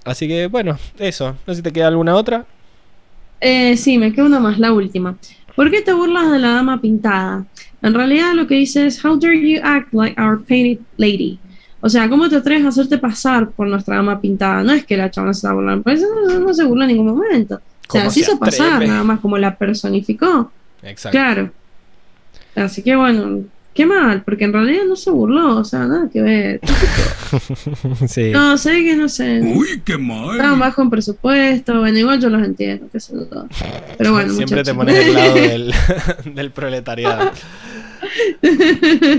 [0.05, 1.36] Así que bueno, eso.
[1.47, 2.47] No sé si te queda alguna otra.
[3.40, 5.19] Eh, sí, me queda una más, la última.
[5.55, 7.47] ¿Por qué te burlas de la dama pintada?
[7.83, 11.39] En realidad lo que dice es, How dare you act like our painted lady?
[11.81, 14.65] O sea, ¿cómo te atreves a hacerte pasar por nuestra dama pintada?
[14.65, 17.07] No es que la chavana se está burlando, pues no, no se burla en ningún
[17.07, 17.57] momento.
[17.57, 20.51] O sea, ¿Cómo se hizo pasar, nada más como la personificó.
[20.83, 21.17] Exacto.
[21.17, 21.51] Claro.
[22.57, 23.45] Así que bueno,
[23.79, 26.61] qué mal, porque en realidad no se burló, o sea, nada que ver.
[28.09, 28.31] sí.
[28.33, 29.41] No, sé que no sé.
[29.41, 30.59] Uy, qué Estaban mal.
[30.59, 33.47] bajo en presupuesto, bueno, igual yo los entiendo, qué sé yo.
[33.97, 35.75] Pero bueno, Siempre te pones del lado del,
[36.35, 37.31] del proletariado.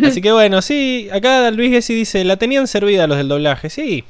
[0.05, 4.03] Así que bueno, sí, acá Luis Gessi dice, la tenían servida los del doblaje, sí.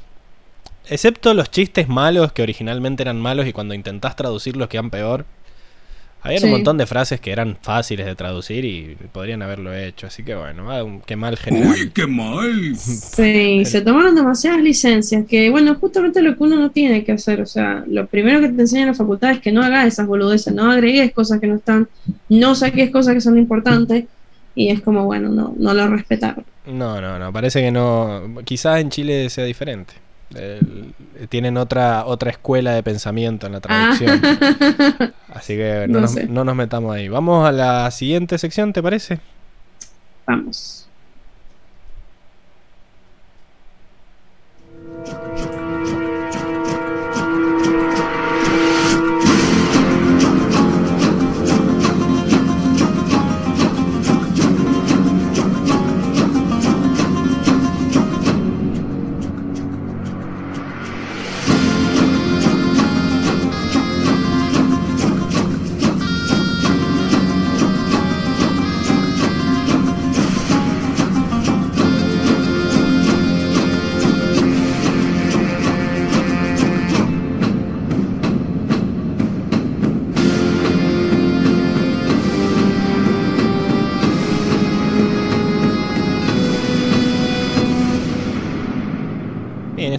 [0.88, 5.24] Excepto los chistes malos que originalmente eran malos y cuando intentás traducirlos quedan peor.
[6.22, 6.44] Había Sí.
[6.44, 10.06] un montón de frases que eran fáciles de traducir y podrían haberlo hecho.
[10.06, 11.70] Así que bueno, ah, un- qué mal general.
[11.70, 12.76] Uy, qué mal.
[12.76, 17.40] Sí, se tomaron demasiadas licencias, que bueno, justamente lo que uno no tiene que hacer,
[17.40, 20.06] o sea, lo primero que te enseñan en la facultad es que no hagas esas
[20.06, 21.88] boludeces, no agregues cosas que no están,
[22.28, 24.04] no saques cosas que son importantes,
[24.54, 26.44] y es como, bueno, no, no lo respetaron.
[26.66, 28.22] No, no, no, parece que no.
[28.44, 29.94] Quizás en Chile sea diferente.
[30.34, 30.94] El-
[31.28, 34.20] tienen otra otra escuela de pensamiento en la traducción.
[34.24, 35.10] Ah.
[35.34, 37.08] Así que no, No nos, no nos metamos ahí.
[37.08, 39.18] Vamos a la siguiente sección, ¿te parece?
[40.26, 40.86] Vamos.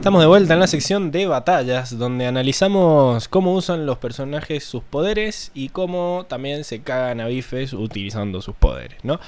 [0.01, 4.81] Estamos de vuelta en la sección de batallas, donde analizamos cómo usan los personajes sus
[4.81, 9.19] poderes y cómo también se cagan a bifes utilizando sus poderes, ¿no?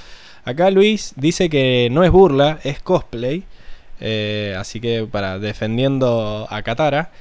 [0.45, 3.43] Acá Luis dice que no es burla, es cosplay.
[3.99, 7.11] eh, así que para defendiendo a Katara.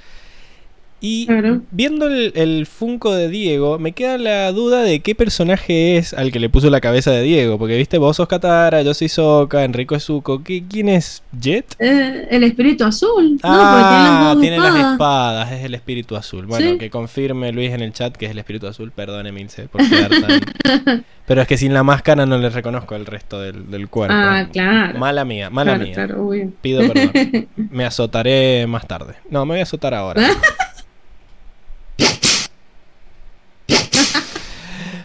[1.04, 1.62] Y Claro.
[1.72, 6.30] viendo el, el Funko de Diego, me queda la duda de qué personaje es al
[6.30, 7.58] que le puso la cabeza de Diego.
[7.58, 10.44] Porque viste, vos sos Katara, yo soy Sokka, Enrico es Zuko.
[10.44, 11.74] ¿Qué- ¿Quién es Jet?
[11.80, 13.36] Eh, el espíritu azul.
[13.42, 15.52] Ah, no, tiene tiene las las dos espadas.
[15.52, 16.46] es el espíritu azul.
[16.46, 16.78] Bueno, Sí.
[16.78, 18.92] que confirme Luis en el chat que es el espíritu azul.
[18.92, 21.04] Perdone, Milce, por quedar tan.
[21.26, 24.14] Pero es que sin la máscara no le reconozco el resto del, del cuerpo.
[24.16, 24.98] Ah, claro.
[25.00, 25.94] Mala mía, mala claro, mía.
[25.94, 26.52] claro.
[26.60, 27.48] Pido perdón.
[27.56, 29.14] Me azotaré más tarde.
[29.30, 30.22] No, me voy a azotar ahora.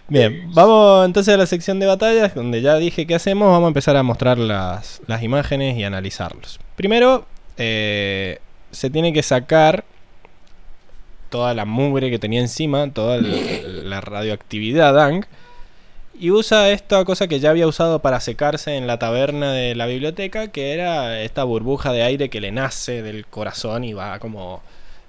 [0.10, 3.52] Bien, vamos entonces a la sección de batallas, donde ya dije qué hacemos.
[3.52, 6.62] Vamos a empezar a mostrar las, las imágenes y analizarlos.
[6.78, 7.26] Primero,
[7.58, 8.40] eh,
[8.72, 9.84] se tiene que sacar
[11.30, 15.26] toda la mugre que tenía encima, toda la radioactividad Dang.
[16.18, 19.88] Y usa esta cosa que ya había usado para secarse en la taberna de la
[19.88, 24.64] biblioteca, que era esta burbuja de aire que le nace del corazón y va como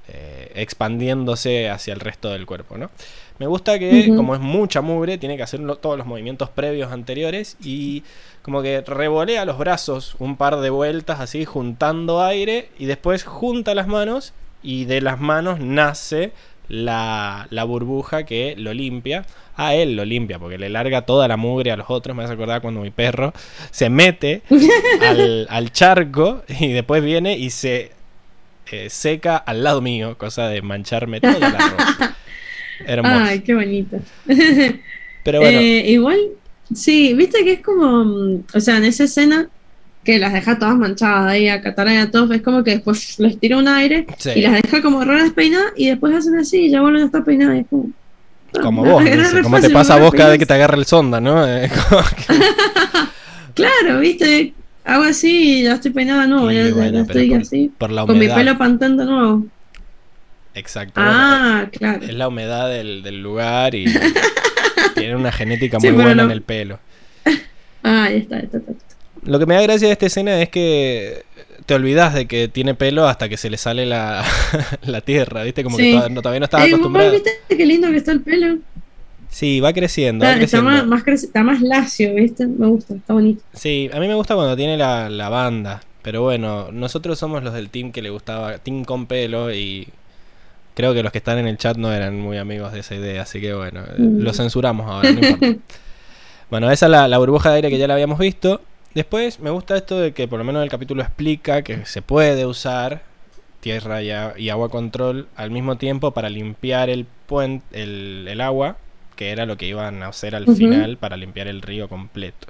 [0.08, 2.90] eh, expandiéndose hacia el resto del cuerpo, ¿no?
[3.39, 7.56] Me gusta que, como es mucha mugre, tiene que hacer todos los movimientos previos anteriores
[7.62, 8.02] y
[8.43, 13.74] como que revolea los brazos un par de vueltas así, juntando aire y después junta
[13.74, 14.32] las manos
[14.62, 16.32] y de las manos nace
[16.69, 19.24] la, la burbuja que lo limpia.
[19.56, 22.16] A él lo limpia porque le larga toda la mugre a los otros.
[22.16, 23.32] Me hace acordar cuando mi perro
[23.70, 24.43] se mete
[25.02, 27.93] al, al charco y después viene y se
[28.70, 32.16] eh, seca al lado mío, cosa de mancharme toda la ropa.
[32.86, 33.14] Hermoso.
[33.24, 33.98] Ay, qué bonito.
[35.24, 36.18] Pero bueno, Eh, igual,
[36.74, 39.48] sí, viste que es como, mm, o sea, en esa escena
[40.05, 43.18] que las deja todas manchadas ahí a Katara y a Toph, es como que después
[43.18, 46.66] les tira un aire sí, y las deja como re despeinadas y después hacen así
[46.66, 47.56] y ya vuelven a estar peinadas.
[47.56, 47.90] y es como,
[48.55, 50.86] ah, como vos, dice, como te pasa a vos cada vez que te agarra el
[50.86, 51.46] sonda, ¿no?
[51.46, 51.68] Eh,
[52.26, 52.34] que-
[53.55, 57.28] Claro, viste, hago así y ya estoy peinada de nuevo, Y ya, bueno, ya estoy
[57.30, 57.72] por- así.
[57.76, 59.46] por la Con mi pelo pantén de nuevo.
[60.59, 61.01] Exacto.
[61.01, 62.02] bueno, Ah, claro.
[62.02, 63.85] es la humedad del, del lugar y
[64.94, 66.78] tiene una genética muy buena no- en el pelo.
[67.82, 68.72] Ah, ahí está, está, está.
[69.22, 71.22] Lo que me da gracia de esta escena es que
[71.64, 74.24] te olvidas de que tiene pelo hasta que se le sale la,
[74.82, 75.62] la tierra, ¿viste?
[75.62, 75.93] Como que Sí.
[75.93, 77.12] toda- no- todavía no estaba Ey, acostumbrado.
[77.12, 78.59] ¿viste qué lindo que está el pelo?
[79.30, 82.47] Sí, va creciendo, va Está, más, está más lacio, ¿viste?
[82.47, 83.43] Me gusta, está bonito.
[83.55, 85.82] Sí, a mí me gusta cuando tiene la, la banda.
[86.02, 89.86] Pero bueno, nosotros somos los del team que le gustaba, team con pelo y
[90.78, 93.22] creo que los que están en el chat no eran muy amigos de esa idea,
[93.22, 94.20] así que bueno, eh, Mm.
[94.20, 95.60] lo censuramos ahora, no importa.
[96.50, 98.60] bueno, esa es la, la burbuja de aire que ya la habíamos visto.
[98.94, 102.46] Después me gusta esto de que por lo menos el capítulo explica que se puede
[102.46, 103.02] usar
[103.59, 108.76] tierra y, agua control al mismo tiempo para limpiar el puente, el, el agua,
[109.16, 112.46] que era lo que iban a hacer al final para limpiar el río completo.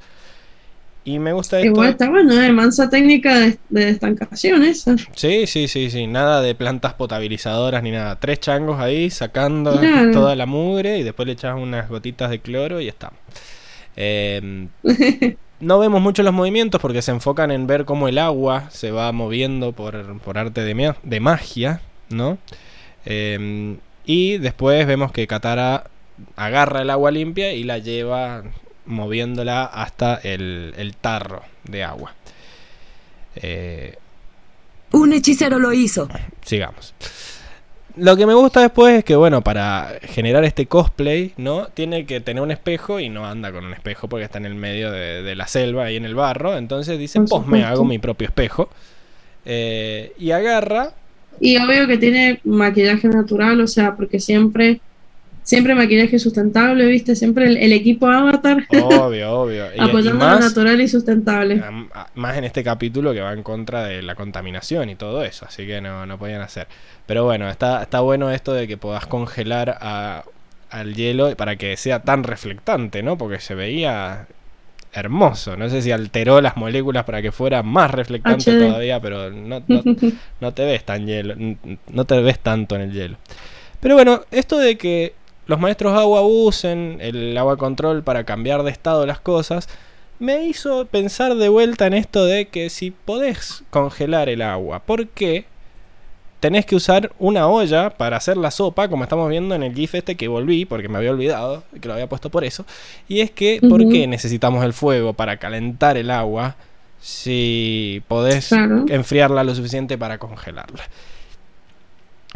[1.04, 1.68] Y me gusta esto.
[1.70, 2.52] Igual está bueno, ¿eh?
[2.52, 4.94] Mansa técnica de, de estancación esa.
[5.14, 6.06] Sí, sí, sí, sí.
[6.06, 8.18] Nada de plantas potabilizadoras ni nada.
[8.20, 10.10] Tres changos ahí sacando Claro.
[10.12, 13.18] toda la mugre y después le echas unas gotitas de cloro y estamos.
[14.00, 14.68] Eh,
[15.58, 19.10] no vemos mucho los movimientos porque se enfocan en ver cómo el agua se va
[19.10, 22.38] moviendo por, por arte de, de magia, ¿no?
[23.04, 23.76] Eh,
[24.06, 25.90] y después vemos que Katara
[26.36, 28.44] agarra el agua limpia y la lleva
[28.89, 32.15] moviéndola hasta el, el tarro de agua.
[33.36, 33.94] Eh,
[34.93, 36.09] Un hechicero lo hizo.
[36.44, 36.94] sigamos.
[37.97, 41.66] Lo que me gusta después es que, bueno, para generar este cosplay, ¿no?
[41.66, 44.55] Tiene que tener un espejo y no anda con un espejo porque está en el
[44.55, 46.56] medio de, de la selva, ahí en el barro.
[46.56, 48.70] Entonces dice, pues me hago mi propio espejo.
[49.44, 50.93] Eh, y agarra.
[51.40, 54.81] Y obvio que tiene maquillaje natural, o sea, porque siempre,
[55.48, 57.16] siempre maquillaje sustentable, ¿viste?
[57.16, 59.64] Siempre el, el equipo Avatar Obvio, obvio.
[59.74, 61.62] Y, apoyando lo natural y sustentable.
[62.14, 65.46] más en este capítulo que va en contra de la contaminación y todo eso.
[65.46, 66.66] Así que no, no podían hacer.
[67.06, 70.24] Pero bueno, está, está bueno esto de que puedas congelar a-
[70.68, 73.16] al hielo para que sea tan reflectante, ¿no?
[73.16, 74.26] Porque se veía
[74.92, 75.56] hermoso.
[75.56, 78.66] No sé si alteró las moléculas para que fuera más reflectante HD.
[78.68, 79.82] todavía, pero no, no,
[80.42, 81.34] no te ves tan hielo,
[81.90, 83.16] no te ves tanto en el hielo.
[83.80, 85.14] Pero bueno, esto de que
[85.48, 89.68] los maestros agua usen el agua control para cambiar de estado las cosas,
[90.20, 95.08] me hizo pensar de vuelta en esto de que si podés congelar el agua, ¿por
[95.08, 95.46] qué
[96.40, 99.96] tenés que usar una olla para hacer la sopa, como estamos viendo en el GIF
[99.96, 102.64] este que volví, porque me había olvidado, que lo había puesto por eso?
[103.08, 106.54] Y es que, ¿por qué necesitamos el fuego para calentar el agua
[107.00, 108.84] si podés Claro.
[108.88, 110.84] enfriarla lo suficiente para congelarla?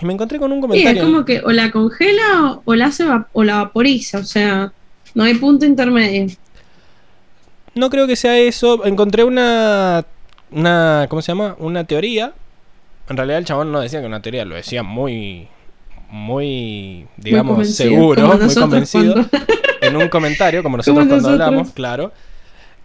[0.00, 1.02] Y me encontré con un Sí, comentario.
[1.02, 4.72] es como que o la congela o, la hace va- o la vaporiza, o sea,
[5.14, 6.26] no hay punto intermedio.
[7.74, 8.84] No creo que sea eso.
[8.84, 10.04] Encontré una.
[10.50, 11.56] una ¿Cómo se llama?
[11.58, 12.32] Una teoría.
[13.08, 15.48] En realidad el chabón no decía que una teoría, lo decía muy.
[16.10, 19.30] muy, digamos, seguro, muy convencido, cuando-
[19.80, 21.46] en un comentario, como nosotros Como cuando nosotros.
[21.48, 22.12] hablamos, claro,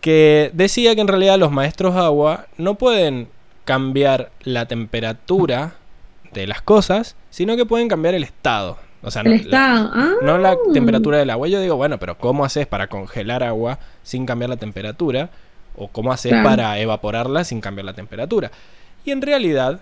[0.02, 3.28] que decía que en realidad los maestros agua no pueden
[3.66, 5.74] cambiar la temperatura
[6.38, 8.78] de las cosas, sino que pueden cambiar el estado.
[9.04, 9.92] O sea, no, la-.
[9.94, 10.14] Ah.
[10.22, 11.48] no la temperatura del agua.
[11.48, 15.30] Yo digo, bueno, pero ¿cómo haces para congelar agua sin cambiar la temperatura?
[15.76, 16.50] ¿O cómo haces Claro.
[16.50, 18.52] para evaporarla sin cambiar la temperatura?
[19.06, 19.82] Y en realidad,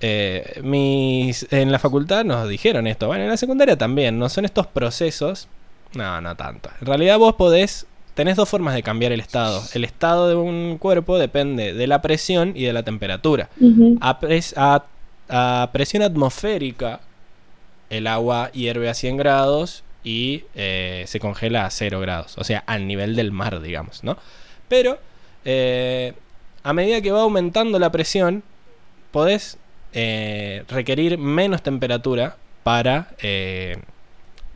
[0.00, 3.08] eh, mis, en la facultad nos dijeron esto.
[3.08, 4.18] Bueno, en la secundaria también.
[4.18, 5.48] No son estos procesos.
[5.94, 6.70] No, no tanto.
[6.80, 7.86] En realidad vos podés...
[8.18, 9.62] Tenés dos formas de cambiar el estado.
[9.74, 13.48] El estado de un cuerpo depende de la presión y de la temperatura.
[14.00, 14.84] A, pres- a-
[15.28, 16.98] a presión atmosférica,
[17.90, 22.36] el agua hierve a 100 grados y eh, se congela a 0 grados.
[22.38, 24.16] O sea, al nivel del mar, digamos, ¿no?
[24.68, 24.98] Pero,
[25.44, 26.12] eh,
[26.64, 28.42] a medida que va aumentando la presión,
[29.12, 29.58] podés
[29.92, 33.12] eh, requerir menos temperatura para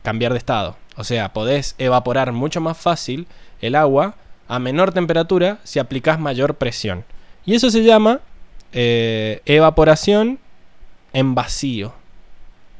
[0.01, 0.75] cambiar de estado.
[0.97, 3.25] O sea, podés evaporar mucho más fácil
[3.65, 4.15] el agua
[4.47, 7.05] a menor temperatura si aplicás mayor presión.
[7.45, 8.19] Y eso se llama
[8.71, 10.39] eh, evaporación
[11.13, 11.93] en vacío.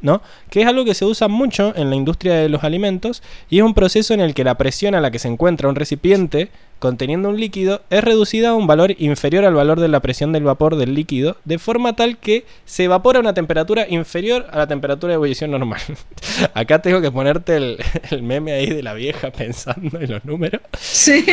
[0.03, 0.21] ¿No?
[0.51, 3.63] Que es algo que se usa mucho en la industria de los alimentos y es
[3.63, 6.49] un proceso en el que la presión a la que se encuentra un recipiente
[6.83, 10.43] conteniendo un líquido es reducida a un valor inferior al valor de la presión del
[10.43, 14.67] vapor del líquido, de forma tal que se evapora a una temperatura inferior a la
[14.67, 15.79] temperatura de ebullición normal.
[16.53, 17.77] Acá tengo que ponerte el,
[18.11, 20.61] el meme ahí de la vieja pensando en los números.
[20.77, 21.25] Sí.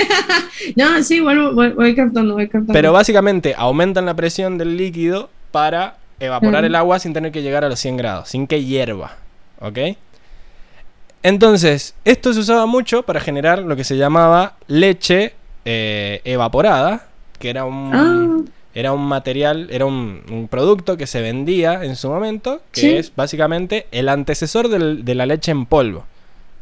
[0.77, 2.73] no, sí, bueno, voy, voy captando, voy captando.
[2.73, 6.67] Pero básicamente aumentan la presión del líquido para evaporar Mm.
[6.67, 9.17] el agua sin tener que llegar a los 100 grados, sin que hierva.
[9.61, 9.79] ¿Ok?
[11.23, 15.35] Entonces, esto se usaba mucho para generar lo que se llamaba leche
[15.67, 17.07] eh, evaporada,
[17.39, 18.51] que era un, Ah.
[18.75, 22.89] era un material, era un, un producto que se vendía en su momento, que Sí.
[22.97, 26.07] es básicamente el antecesor del- de la leche en polvo.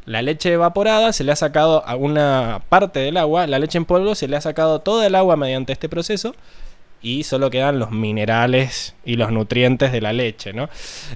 [0.05, 3.85] La leche evaporada se le ha sacado a una parte del agua, la leche en
[3.85, 6.35] polvo se le ha sacado toda el agua mediante este proceso
[7.03, 10.69] y solo quedan los minerales y los nutrientes de la leche, ¿no?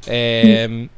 [0.06, 0.88] Eh,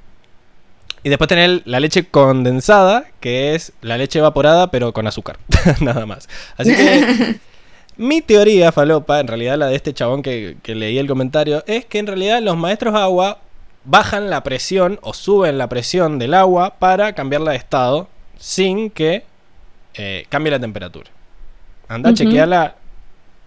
[1.02, 5.38] y después tener la leche condensada, que es la leche evaporada pero con azúcar,
[5.80, 6.28] nada más.
[6.56, 7.36] Así que
[7.96, 11.84] mi teoría falopa, en realidad la de este chabón que, que leí el comentario, es
[11.84, 13.40] que en realidad los maestros agua
[13.84, 18.08] bajan la presión o suben la presión del agua para cambiarla de estado
[18.38, 19.24] sin que
[19.94, 21.10] eh, cambie la temperatura.
[21.88, 22.16] Anda, Ujú.
[22.16, 22.76] chequeala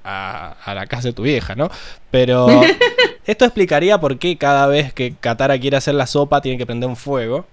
[0.07, 1.69] a, a la casa de tu vieja, ¿no?
[2.09, 2.47] Pero
[3.25, 6.89] esto explicaría por qué cada vez que Katara quiere hacer la sopa tiene que prender
[6.89, 7.45] un fuego.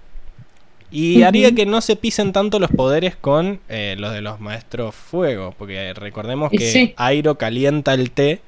[0.90, 4.94] Y haría que no se pisen tanto los poderes con eh, los de los maestros
[4.94, 5.52] fuego.
[5.58, 6.94] Porque recordemos Y que sí.
[6.96, 8.40] Airo calienta el té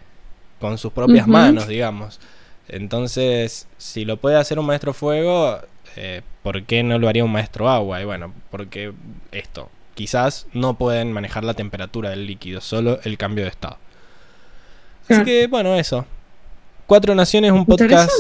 [0.61, 2.21] con sus propias manos, digamos.
[2.69, 5.59] Entonces, si lo puede hacer un maestro fuego,
[5.97, 8.01] eh, ¿por qué no lo haría un maestro agua?
[8.01, 8.93] Y bueno, porque
[9.33, 13.79] esto, quizás no pueden manejar la temperatura del líquido, solo el cambio de estado.
[15.09, 15.25] Así Claro.
[15.25, 16.05] que, bueno, eso.
[16.87, 18.11] Cuatro Naciones, un podcast,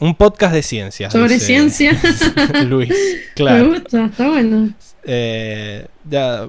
[0.00, 1.12] un podcast de ciencias.
[1.12, 1.92] Sobre dice ciencia.
[2.66, 2.88] Luis,
[3.28, 3.68] Me claro.
[3.68, 4.70] gusta, está bueno.
[5.04, 6.46] Eh, ya,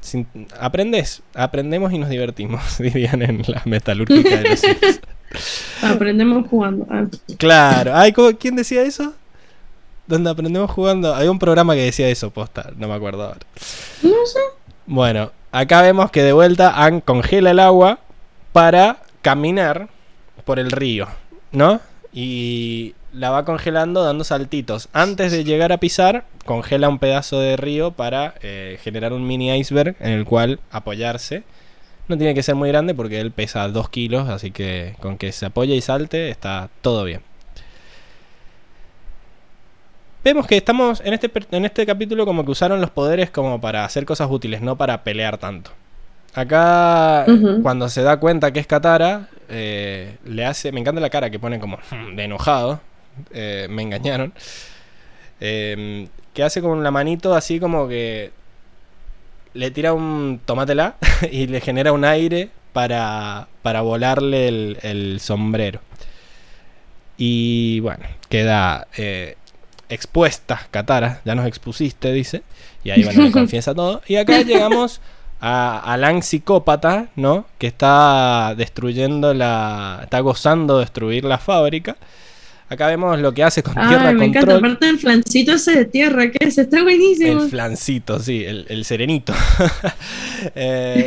[0.00, 0.26] sin-
[0.58, 4.62] aprendes, aprendemos y nos divertimos, dirían en la metalúrgica de los.
[5.82, 6.86] Aprendemos jugando.
[6.90, 7.04] Ah.
[7.38, 7.94] Claro.
[7.94, 9.12] Ay, ¿cómo- ¿Quién decía eso?
[10.06, 11.14] Donde aprendemos jugando.
[11.14, 13.40] Hay un programa que decía eso, posta, no me acuerdo ahora.
[14.02, 14.38] No sé.
[14.86, 18.00] Bueno, acá vemos que de vuelta Anne congela el agua
[18.52, 19.88] para caminar
[20.44, 21.08] por el río,
[21.52, 21.80] ¿no?
[22.12, 24.88] Y la va congelando dando saltitos.
[24.92, 29.56] Antes de llegar a pisar, congela un pedazo de río para eh, generar un mini
[29.56, 31.42] iceberg en el cual apoyarse.
[32.08, 35.32] No tiene que ser muy grande porque él pesa 2 kilos, así que con que
[35.32, 37.22] se apoye y salte está todo bien.
[40.22, 43.84] Vemos que estamos en este, en este capítulo como que usaron los poderes como para
[43.84, 45.70] hacer cosas útiles, no para pelear tanto.
[46.34, 47.26] Acá,
[47.62, 50.70] cuando se da cuenta que es Katara, eh, le hace.
[50.72, 52.80] Me encanta la cara que pone como "Hmm", de enojado.
[53.32, 54.32] eh, me engañaron.
[55.40, 58.30] Eh, que hace con la manito así como que.
[59.54, 60.94] Le tira un tomatela
[61.32, 65.80] y le genera un aire para, para volarle el, el sombrero.
[67.16, 68.86] Y bueno, queda
[69.88, 71.20] expuesta Katara.
[71.24, 72.42] Ya nos expusiste, dice.
[72.84, 74.00] Y ahí bueno, le confiesa todo.
[74.06, 75.00] Y acá llegamos
[75.40, 77.46] a Alan psicópata, ¿no?
[77.58, 80.00] Que está destruyendo la.
[80.02, 81.96] está gozando de destruir la fábrica.
[82.68, 84.52] Acá vemos lo que hace con Tierra Ay, me encanta.
[84.52, 84.58] Control.
[84.72, 86.56] Aparte del flancito ese de tierra, que es?
[86.56, 87.42] Está buenísimo.
[87.42, 89.32] El flancito, sí, el, el serenito.
[90.54, 91.04] Eh,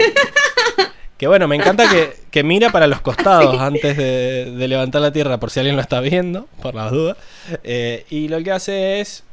[1.17, 5.13] Que bueno, me encanta que, que mira para los costados antes de, de levantar la
[5.13, 7.17] tierra, por si alguien lo está viendo, por las dudas.
[7.63, 9.23] Eh, y lo que hace es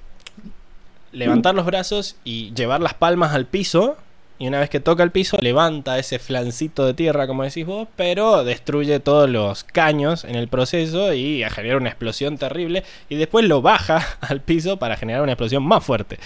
[1.12, 3.96] levantar los brazos y llevar las palmas al piso.
[4.40, 7.86] Y una vez que toca el piso, levanta ese flancito de tierra, como decís vos,
[7.94, 12.82] pero destruye todos los caños en el proceso y genera una explosión terrible.
[13.10, 16.18] Y después lo baja al piso para generar una explosión más fuerte,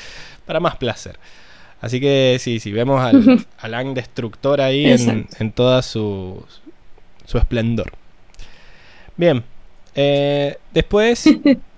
[0.47, 1.19] para más placer.
[1.81, 6.47] Así que sí, sí, vemos al, al Ang Destructor ahí en, en toda su,
[7.27, 7.93] su esplendor.
[9.17, 9.43] Bien,
[9.97, 11.29] eh, después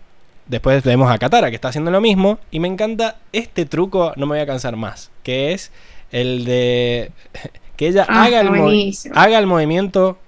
[0.47, 2.39] Después vemos a Katara que está haciendo lo mismo.
[2.51, 5.11] Y me encanta este truco, no me voy a cansar más.
[5.23, 5.73] Que es
[6.13, 7.11] el de
[7.77, 10.19] que ella Ah, haga, el haga el movimiento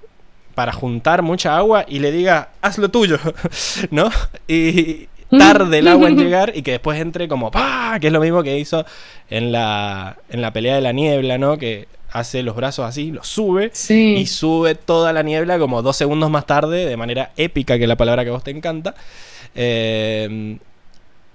[0.55, 3.19] para juntar mucha agua y le diga, haz lo tuyo,
[3.91, 4.11] ¿no?
[4.49, 7.99] Y tarde el agua en llegar y que después entre como ¡pah!
[8.01, 8.85] Que es lo mismo que hizo
[9.31, 11.59] en la, en la pelea de la niebla, ¿no?
[11.59, 14.17] Que hace los brazos así, los sube Sí.
[14.19, 17.89] y sube toda la niebla como dos segundos más tarde, de manera épica, que es
[17.89, 18.95] la palabra que a vos te encanta.
[19.55, 20.57] Eh,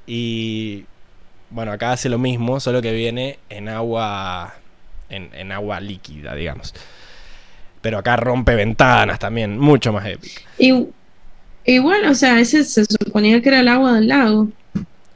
[0.07, 0.86] y
[1.53, 4.53] bueno, acá hace lo mismo, solo que viene en agua,
[5.09, 6.73] en, en agua líquida, digamos.
[7.81, 10.41] Pero acá rompe ventanas también, mucho más épico.
[10.57, 10.88] Y-
[11.65, 14.47] igual, o sea, ese se suponía que era el agua del lago.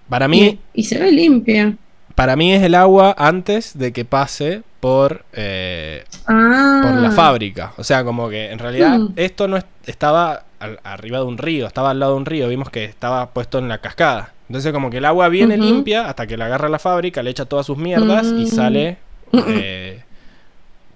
[0.09, 1.75] Para mí, Y, y se ve limpia.
[2.15, 6.81] para mí es el agua antes de que pase por, eh, Ah.
[6.83, 7.73] por la fábrica.
[7.77, 9.13] O sea, como que en realidad Mm.
[9.15, 12.47] esto no es- estaba al- arriba de un río, estaba al lado de un río,
[12.47, 14.33] vimos que estaba puesto en la cascada.
[14.49, 17.45] Entonces como que el agua viene limpia hasta que la agarra la fábrica, le echa
[17.45, 18.47] todas sus mierdas y Mm.
[18.47, 18.97] sale
[19.33, 20.01] eh,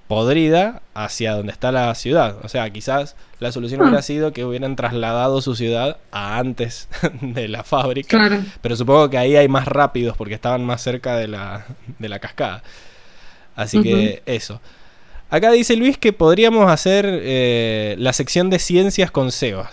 [0.07, 2.37] podrida hacia donde está la ciudad.
[2.43, 3.83] O sea, quizás la solución Ah.
[3.85, 6.89] hubiera sido que hubieran trasladado su ciudad a antes
[7.21, 8.17] de la fábrica.
[8.17, 8.43] Claro.
[8.61, 11.65] Pero supongo que ahí hay más rápidos porque estaban más cerca de la,
[11.99, 12.61] de la cascada.
[13.55, 14.61] Así que eso.
[15.31, 19.69] Acá dice Luis que podríamos hacer eh, la sección de ciencias con Sebas.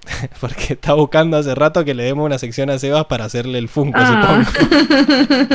[0.40, 3.68] porque está buscando hace rato que le demos una sección a Sebas para hacerle el
[3.68, 4.44] Funko, Ah.
[4.46, 4.84] supongo.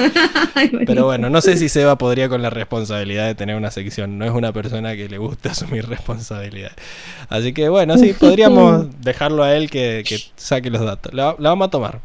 [0.56, 4.18] Ay, Pero bueno, no sé si Seba podría con la responsabilidad de tener una sección.
[4.18, 6.72] No es una persona que le guste asumir responsabilidad.
[7.30, 11.14] Así que bueno, sí, podríamos dejarlo a él que, que saque los datos.
[11.14, 12.00] La, la vamos a tomar.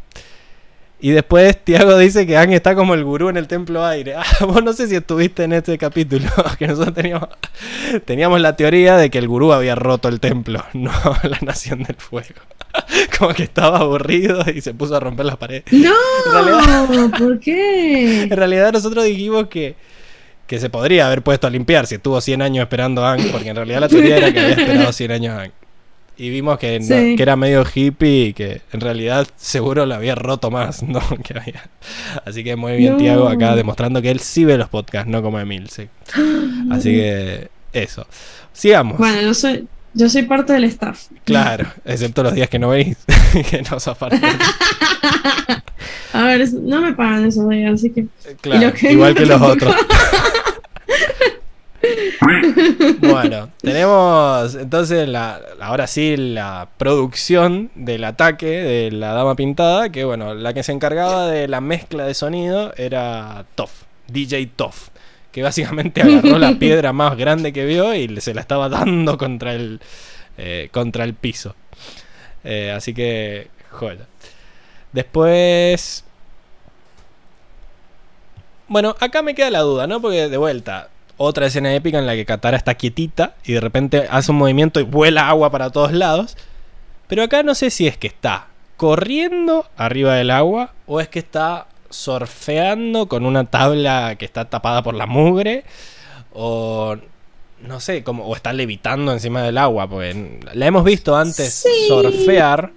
[1.02, 4.14] Y después Tiago dice que Ang está como el gurú en el templo aire.
[4.40, 6.26] Ah, vos no sé si estuviste en este capítulo,
[6.58, 7.28] que nosotros teníamos,
[8.04, 11.96] teníamos la teoría de que el gurú había roto el templo, no la nación del
[11.96, 12.40] fuego.
[13.18, 15.64] Como que estaba aburrido y se puso a romper las paredes.
[15.72, 15.92] No,
[16.32, 18.22] realidad- ¿por qué?
[18.24, 19.74] En realidad nosotros dijimos que,
[20.46, 23.48] que se podría haber puesto a limpiar si estuvo 100 años esperando a Ang, porque
[23.48, 25.52] en realidad la teoría era que había esperado 100 años a Ang.
[26.22, 30.14] Y vimos que, no- que era medio hippie y que en realidad seguro lo había
[30.14, 31.00] roto más, ¿no?
[31.24, 31.70] Que había.
[32.26, 32.98] Así que muy bien No.
[32.98, 35.88] Tiago acá demostrando que él sí ve los podcasts, no como Emil, sí.
[36.70, 38.06] Así que eso.
[38.52, 38.98] Sigamos.
[38.98, 41.06] Bueno, yo soy, yo soy parte del staff.
[41.24, 42.98] Claro, excepto los días que no venís,
[43.50, 44.20] que no sos parte.
[46.12, 48.06] A ver, no me pagan esos días, así que.
[48.40, 49.74] Claro, que- igual que los otros.
[53.00, 60.04] Bueno, tenemos entonces la, ahora sí la producción del ataque de la dama pintada, que
[60.04, 64.88] bueno, la que se encargaba de la mezcla de sonido era Toff, DJ Toff,
[65.32, 69.54] que básicamente agarró la piedra más grande que vio y se la estaba dando contra
[69.54, 69.80] el,
[70.36, 71.54] eh, contra el piso.
[72.44, 74.06] Eh, así que, joya.
[74.92, 76.04] Después...
[78.68, 80.00] Bueno, acá me queda la duda, ¿no?
[80.00, 80.90] Porque de vuelta,
[81.22, 84.80] otra escena épica en la que Katara está quietita y de repente hace un movimiento
[84.80, 86.34] y vuela agua para todos lados.
[87.08, 88.46] Pero acá no sé si es que está
[88.78, 94.82] corriendo arriba del agua o es que está surfeando con una tabla que está tapada
[94.82, 95.64] por la mugre
[96.32, 96.96] o
[97.60, 101.68] no sé, como o está levitando encima del agua, porque la hemos visto antes Sí.
[101.86, 102.70] surfear,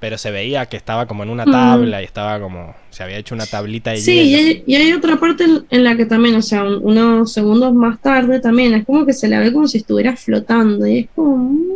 [0.00, 1.52] pero se veía que estaba como en una Mm.
[1.52, 4.92] tabla y estaba como se había hecho una tablita de Sí, y hay, y hay
[4.94, 8.84] otra parte en, la que también, o sea, un- unos segundos más tarde también, es
[8.86, 11.36] como que se la ve como si estuviera flotando y es como...
[11.36, 11.70] mm,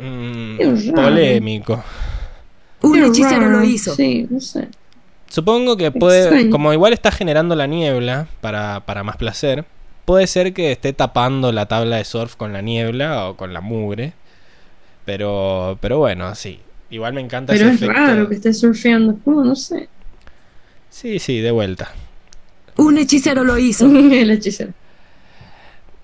[0.00, 1.02] Mm, Qué raro.
[1.08, 1.84] polémico.
[2.82, 3.50] Un hechicero raro.
[3.60, 3.94] lo hizo.
[3.94, 4.68] Sí, no sé.
[5.28, 6.50] Supongo que puede, Extraño.
[6.50, 9.64] como igual está generando la niebla para, para más placer,
[10.04, 13.60] puede ser que esté tapando la tabla de surf con la niebla o con la
[13.62, 14.12] mugre.
[15.04, 16.60] Pero, pero bueno, sí.
[16.94, 18.00] Igual me encanta Pero ese es efecto.
[18.00, 19.88] raro que esté surfeando, no sé.
[20.90, 21.90] Sí, sí, de vuelta.
[22.76, 23.86] Un hechicero lo hizo.
[24.12, 24.72] El hechicero.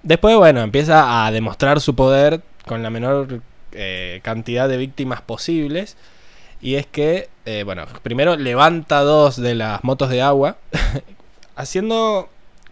[0.03, 5.97] Después, bueno, empieza a demostrar su poder con la menor eh, cantidad de víctimas posibles.
[6.61, 10.57] Y es que, eh, bueno, primero levanta dos de las motos de agua,
[11.55, 12.29] haciendo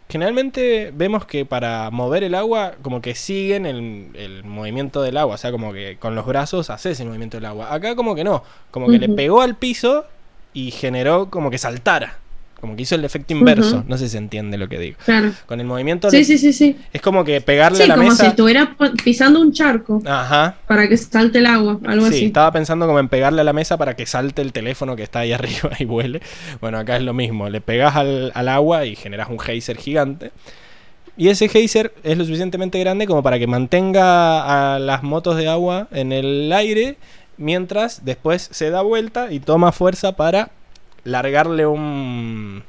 [0.08, 5.34] generalmente vemos que para mover el agua, como que siguen el, el movimiento del agua.
[5.34, 7.72] O sea, como que con los brazos haces el movimiento del agua.
[7.72, 8.42] Acá como que no.
[8.70, 10.06] Como que le pegó al piso
[10.52, 12.18] y generó como que saltara.
[12.60, 13.84] Como que hizo el efecto inverso.
[13.86, 14.96] No sé si se entiende lo que digo.
[15.04, 15.30] Claro.
[15.46, 16.76] Con el movimiento Sí, le- sí, sí, sí.
[16.92, 18.24] es como que pegarle Sí, a la como mesa.
[18.24, 20.56] si estuviera pisando un charco Ajá.
[20.66, 22.24] para que salte el agua, algo Sí, así.
[22.26, 25.20] estaba pensando como en pegarle a la mesa para que salte el teléfono que está
[25.20, 26.20] ahí arriba y vuele.
[26.60, 27.48] Bueno, acá es lo mismo.
[27.48, 30.32] Le pegas al, al agua y generas un geyser gigante.
[31.16, 35.48] Y ese geyser es lo suficientemente grande como para que mantenga a las motos de
[35.48, 36.96] agua en el aire
[37.36, 40.50] mientras después se da vuelta y toma fuerza para
[41.04, 42.62] largarle un...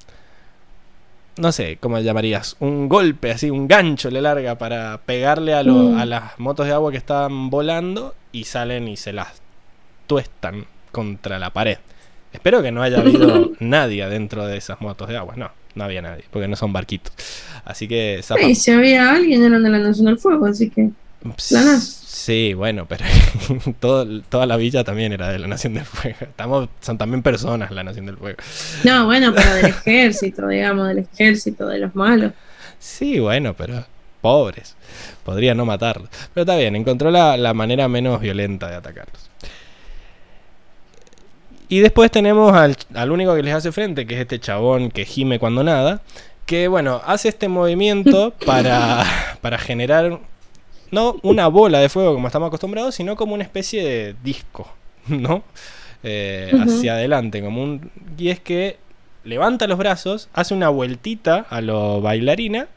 [1.38, 2.58] No sé, ¿cómo llamarías?
[2.59, 5.98] Un golpe, así, un gancho le larga para pegarle a, lo- Mm.
[5.98, 9.41] a las motos de agua que estaban volando y salen y se las
[10.08, 11.77] tuestan contra la pared.
[12.33, 15.35] Espero que no haya habido nadie dentro de esas motos de agua.
[15.38, 17.14] No, no había nadie, porque no son barquitos.
[17.64, 20.90] Así que Sí, si había alguien eran de la Nación del Fuego, así que.
[22.22, 23.06] Sí, bueno, pero
[23.80, 26.17] todo- toda la villa también era de la Nación del Fuego.
[26.22, 28.38] Estamos, son también personas la Nación del Fuego.
[28.83, 32.33] No, bueno, pero del ejército, digamos, del ejército, de los malos.
[32.77, 33.85] Sí, bueno, pero
[34.22, 34.75] pobres.
[35.23, 36.09] Podría no matarlos.
[36.33, 39.30] Pero está bien, encontró la, la manera menos violenta de atacarlos.
[41.69, 45.06] Y después tenemos al, al único que les hace frente, que es este chabón que
[45.06, 46.01] gime cuando nada.
[46.45, 49.06] Que bueno, hace este movimiento para,
[49.41, 50.19] para generar
[50.92, 54.72] no una bola de fuego como estamos acostumbrados, sino como una especie de disco,
[55.08, 55.43] ¿no?
[56.03, 56.51] Eh.
[56.59, 57.92] Hacia adelante, como un.
[58.18, 58.77] Y es que
[59.26, 62.68] levanta los brazos, hace una vueltita a lo bailarina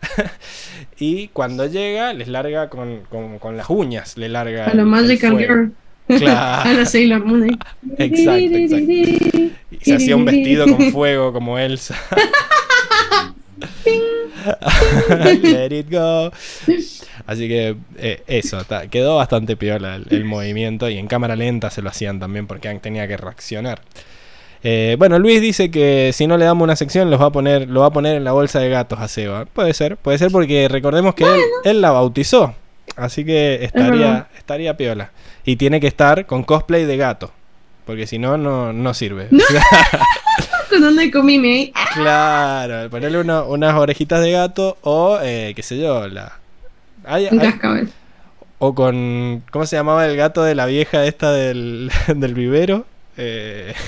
[0.98, 4.66] y cuando llega les larga con, con- con las uñas, le larga.
[4.66, 4.84] A lo.
[5.06, 5.72] Girl.
[6.08, 6.68] Claro.
[6.68, 7.58] A la Sailor Moon.
[7.96, 8.92] Exacto, exacto.
[8.92, 11.96] Y se hacía un vestido con fuego como Elsa.
[15.42, 16.30] Let it go.
[17.26, 21.82] Así que eh, eso, quedó bastante piola el, el movimiento y en cámara lenta se
[21.82, 23.82] lo hacían también porque tenía que reaccionar.
[24.64, 27.68] Eh, bueno, Luis dice que si no le damos una sección los va a poner,
[27.68, 29.44] lo va a poner en la bolsa de gatos a Seba.
[29.46, 32.54] Puede ser, puede ser porque recordemos que él, él la bautizó.
[32.96, 35.10] Así que estaría, estaría piola.
[35.44, 37.32] Y tiene que estar con cosplay de gato.
[37.86, 39.28] Porque si no, no, no sirve.
[40.72, 41.02] Con una.
[41.94, 46.38] Claro, ponerle uno- unas orejitas de gato o, eh, qué sé yo, la...
[47.30, 47.90] Un cascabel.
[48.58, 49.42] o con...
[49.50, 52.86] ¿Cómo se llamaba el gato de la vieja esta del, del vivero?
[53.16, 53.74] Eh,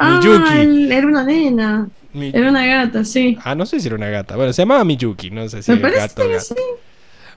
[0.00, 0.92] Ah, Miyuki.
[0.92, 1.88] era una nena.
[2.12, 3.36] Mi- Era una gata, sí.
[3.42, 4.36] Ah, no sé si era una gata.
[4.36, 6.44] Bueno, se llamaba Miyuki, no sé si Me era parece gato que gata.
[6.44, 6.54] sí.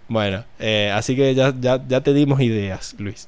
[0.08, 3.28] Bueno, eh, así que ya, ya, ya te dimos ideas, Luis.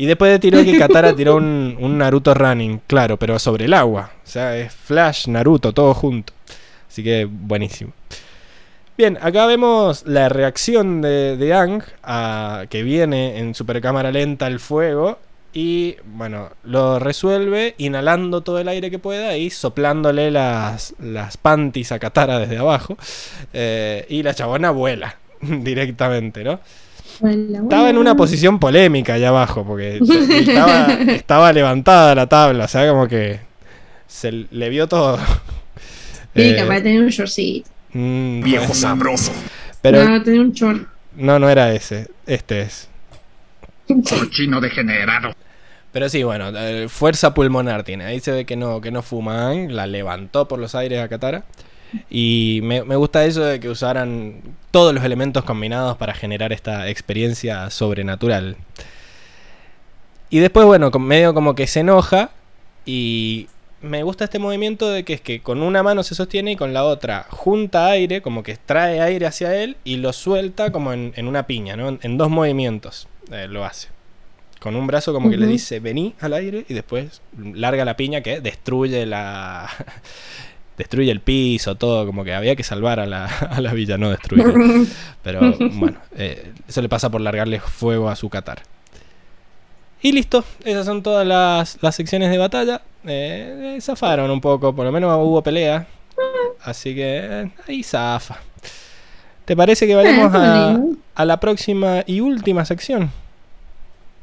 [0.00, 4.10] Y después de que Katara tiró un, Naruto Running, claro, pero sobre el agua.
[4.24, 6.32] O sea, es Flash, Naruto, todo junto.
[6.88, 7.92] Así que buenísimo.
[8.96, 14.46] Bien, acá vemos la reacción de, de Aang a que viene en super cámara lenta
[14.46, 15.18] el fuego.
[15.52, 21.92] Y bueno, lo resuelve inhalando todo el aire que pueda y soplándole las, las panties
[21.92, 22.96] a Katara desde abajo.
[23.52, 26.58] Eh, y la chabona vuela directamente, ¿no?
[27.22, 29.98] Estaba en una posición polémica allá abajo, porque
[30.30, 33.40] estaba, estaba levantada la tabla, o sea, como que
[34.06, 35.18] se le vio todo.
[36.32, 37.68] Sí, Eh, capaz de tener un shortcito.
[37.92, 39.32] mm, Viejo pues, sabroso.
[39.82, 40.86] pero No, tener un short.
[41.16, 42.88] no, no era ese, este es.
[43.88, 45.32] Cochino degenerado.
[45.90, 48.04] Pero sí, bueno, eh, fuerza pulmonar tiene.
[48.04, 51.08] Ahí se ve que no, que no fuma Aang, la levantó por los aires a
[51.08, 51.42] Katara.
[52.08, 56.88] Y me, me gusta eso de que usaran todos los elementos combinados para generar esta
[56.88, 58.56] experiencia sobrenatural.
[60.30, 62.30] Y después, bueno, medio como que se enoja.
[62.86, 63.48] Y
[63.82, 66.72] me gusta este movimiento de que es que con una mano se sostiene y con
[66.72, 71.12] la otra junta aire, como que trae aire hacia él y lo suelta como en,
[71.16, 71.88] en una piña, ¿no?
[71.88, 73.88] En, en dos movimientos eh, lo hace.
[74.60, 78.20] Con un brazo como que le dice vení al aire y después larga la piña
[78.20, 79.68] que destruye la...
[80.80, 84.10] destruye el piso, todo, como que había que salvar a la, a la villa, no
[84.10, 84.54] destruirla.
[85.22, 88.62] Pero bueno, eh, eso le pasa por largarle fuego a su Qatar.
[90.02, 92.80] Y listo, esas son todas las, las secciones de batalla.
[93.04, 95.86] Eh, eh, zafaron un poco, por lo menos hubo pelea.
[96.62, 98.38] Así que eh, ahí zafa.
[99.44, 100.96] ¿Te parece que vayamos a, bueno.
[101.14, 103.10] a la próxima y última sección?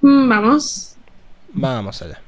[0.02, 0.96] Mm, Vamos.
[1.54, 2.20] Vamos allá.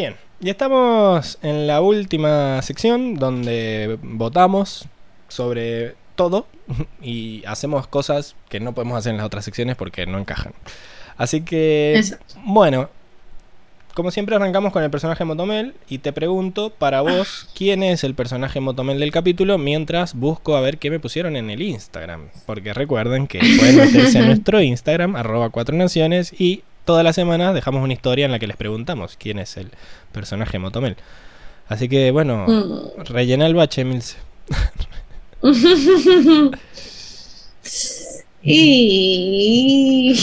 [0.00, 4.86] Bien, y estamos en la última sección donde votamos
[5.28, 6.46] sobre todo
[7.02, 10.54] y hacemos cosas que no podemos hacer en las otras secciones porque no encajan.
[11.18, 12.02] Así que,
[12.46, 12.88] bueno,
[13.92, 18.14] como siempre arrancamos con el personaje Motomel y te pregunto para vos quién es el
[18.14, 22.30] personaje Motomel del capítulo mientras busco a ver qué me pusieron en el Instagram.
[22.46, 27.54] Porque recuerden que pueden meterse a nuestro Instagram, arroba cuatro naciones, y todas las semanas
[27.54, 29.70] dejamos una historia en la que les preguntamos quién es el
[30.12, 30.96] personaje Motomel.
[31.68, 33.04] Así que bueno, Mm.
[33.04, 34.16] rellena el bache, Milce.
[38.42, 40.14] y.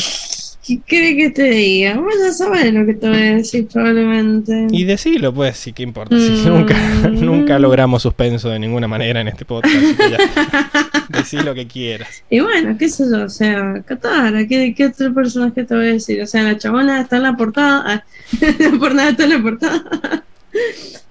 [0.67, 1.95] ¿Qué cree que te diga?
[1.95, 4.67] Vos ya sabes lo que te voy a decir, probablemente.
[4.71, 6.17] Y decilo, pues, sí que importa.
[6.19, 6.45] Si Mm.
[6.49, 6.75] nunca,
[7.09, 9.73] nunca logramos suspenso de ninguna manera en este podcast.
[9.73, 10.17] así que ya,
[11.09, 12.21] decí lo que quieras.
[12.29, 15.93] Y bueno, qué sé yo, o sea, Katara, ¿qué, qué otro personaje te voy a
[15.93, 16.21] decir?
[16.21, 18.03] O sea, la chabona está en la portada, ah,
[18.79, 20.23] por nada está en la portada.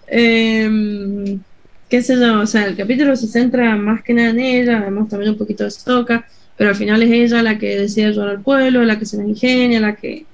[0.08, 1.40] Em,
[1.88, 5.08] qué sé yo, o sea, el capítulo se centra más que nada en ella, vemos
[5.08, 6.26] también un poquito de Sokka,
[6.56, 9.26] pero al final es ella la que decide ayudar al pueblo, la que se la
[9.26, 10.24] ingenia, la que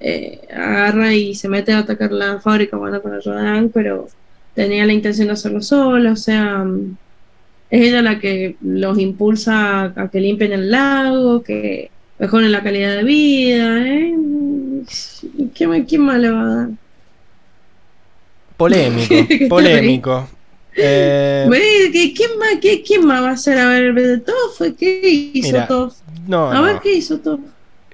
[0.00, 4.08] eh, agarra y se mete a atacar la fábrica, bueno, de Aang, pero
[4.54, 6.64] tenía la intención de hacerlo sola, o sea...
[7.70, 12.96] es ella la que los impulsa a, que limpien el lago, que mejoren la calidad
[12.96, 13.88] de vida.
[13.88, 14.14] ¿eh?
[15.54, 16.68] ¿Qué, ¿Quién más le va a dar?
[18.56, 19.14] Polémico,
[19.48, 20.28] polémico.
[20.76, 21.46] Eh,
[21.92, 23.58] ¿qué- ¿quién, más, qué- quién más va a ser?
[23.58, 25.00] A ver, de Toff, ¿qué
[25.34, 25.94] hizo Mira, Toff?
[26.26, 26.80] no, A ver, no.
[26.80, 27.40] ¿qué hizo Toff?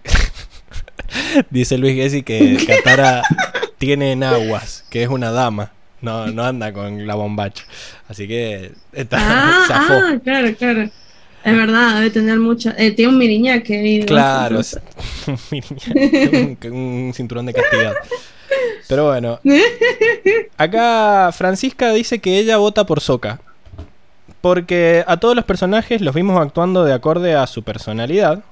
[1.50, 3.23] Dice Luis Gessi que Katara
[3.78, 5.73] tiene enaguas, que es una dama.
[6.00, 7.65] No, no anda con la bombacha.
[8.09, 9.94] Así que está, Ah, zafó.
[9.94, 10.83] ah, claro, claro.
[11.44, 12.75] Es verdad, debe tener mucha.
[12.78, 14.02] Eh, tiene un miriñaque ahí.
[14.05, 14.78] Claro, es-
[15.26, 17.94] un, un cinturón de castidad.
[18.88, 19.38] Pero bueno,
[20.56, 23.40] acá Francisca dice que ella vota por Soka.
[24.40, 28.42] Porque a todos los personajes los vimos actuando de acorde a su personalidad.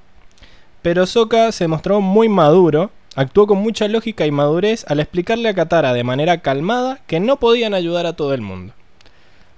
[0.83, 5.55] Pero Soka se mostró muy maduro, actuó con mucha lógica y madurez al explicarle a
[5.55, 8.75] Katara de manera calmada que no podían ayudar a todo el mundo.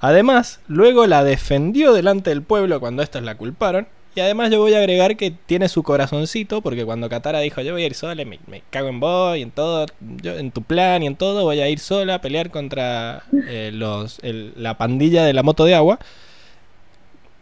[0.00, 3.86] Además, luego la defendió delante del pueblo cuando estos la culparon.
[4.14, 7.72] Y además yo voy a agregar que tiene su corazoncito, porque cuando Katara dijo yo
[7.74, 10.62] voy a ir sola, me, me cago en vos y en todo, yo, en tu
[10.62, 14.76] plan y en todo, voy a ir sola a pelear contra eh, los, el- la
[14.78, 16.00] pandilla de la moto de agua.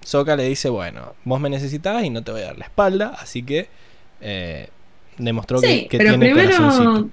[0.05, 3.15] Soka le dice, bueno, vos me necesitabas y no te voy a dar la espalda,
[3.19, 3.69] así que
[4.21, 4.69] eh,
[5.19, 7.09] demostró Sí, que, que pero tiene corazoncito.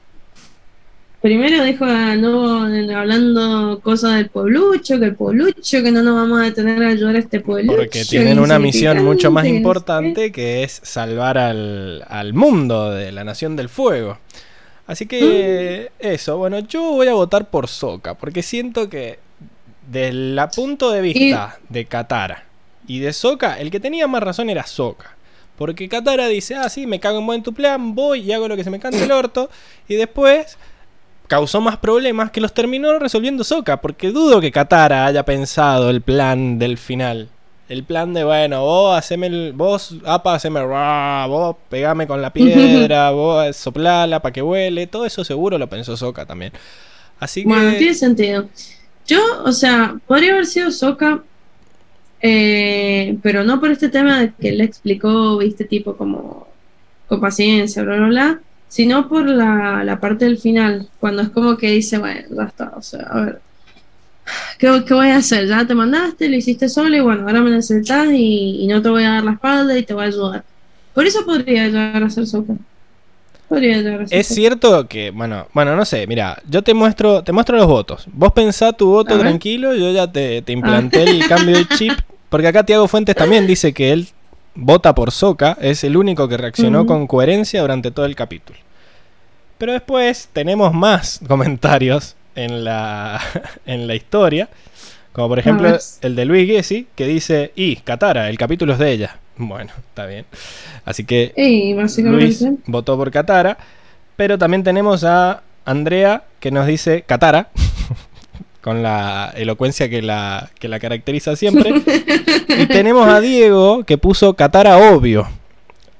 [1.25, 1.63] Primero.
[1.63, 2.61] Dijo ah, no,
[2.95, 7.15] hablando cosas del pueblucho, que el pueblucho, que no nos vamos a detener a ayudar
[7.15, 7.77] a este pueblucho.
[7.77, 13.23] Porque tienen una misión mucho más importante que es salvar al, al mundo de la
[13.23, 14.19] Nación del Fuego.
[14.85, 19.17] Así que eso, bueno, yo voy a votar por Soka, porque siento que
[19.89, 22.43] del la punto de vista de Katara
[22.87, 25.15] y de Soka, el que tenía más razón era Soka.
[25.57, 28.57] Porque Katara dice, ah, sí, me cago en buen tu plan, voy y hago lo
[28.57, 29.49] que se me cante el orto.
[29.87, 30.57] Y después
[31.27, 33.81] causó más problemas que los terminó resolviendo Soka.
[33.81, 37.29] Porque dudo que Katara haya pensado el plan del final.
[37.67, 39.53] El plan de, bueno, vos haceme el.
[39.53, 40.63] Vos, apa, haceme.
[40.63, 43.11] ra, Vos pegame con la piedra.
[43.11, 44.87] vos soplala para que vuele.
[44.87, 46.51] Todo eso seguro lo pensó Soka también.
[47.19, 47.49] Así que.
[47.49, 48.47] Bueno, tiene sentido.
[49.07, 51.23] Yo, o sea, podría haber sido Soka,
[52.21, 56.47] eh, pero no por este tema de que él explicó, viste, tipo como
[57.07, 58.39] con paciencia, bla, bla, bla,
[58.75, 62.73] sino por la, la parte del final, cuando es como que dice, bueno, ya está,
[62.75, 63.41] o sea, a ver,
[64.59, 65.47] ¿qué, qué voy a hacer?
[65.47, 68.89] Ya te mandaste, lo hiciste solo y bueno, ahora me necesitas y, y no te
[68.89, 70.43] voy a dar la espalda y te voy a ayudar.
[70.93, 72.55] Por eso podría llegar a ser Soka.
[73.47, 74.35] Podría llegar a ser Es Sokka.
[74.35, 78.05] cierto que, bueno, bueno, no sé, mira, yo te muestro, te muestro los votos.
[78.11, 81.97] Vos pensá tu voto tranquilo, yo ya te, te implanté el cambio de chip.
[82.27, 84.09] Porque acá Tiago Fuentes también dice que él
[84.55, 88.64] vota por Soca, es el único que reaccionó con coherencia durante todo el capítulo.
[89.57, 93.21] Pero después tenemos más comentarios en la,
[93.65, 94.49] en la historia.
[95.11, 98.91] Como por ejemplo el de Luis Gessi, que dice, y Katara, el capítulo es de
[98.91, 99.19] ella.
[99.37, 100.25] Bueno, está bien.
[100.85, 101.33] Así que.
[101.97, 103.57] Luis votó por Katara.
[104.15, 107.49] Pero también tenemos a Andrea que nos dice Katara.
[108.61, 111.73] con la elocuencia que la, que la caracteriza siempre.
[112.47, 115.27] y tenemos a Diego que puso Katara obvio.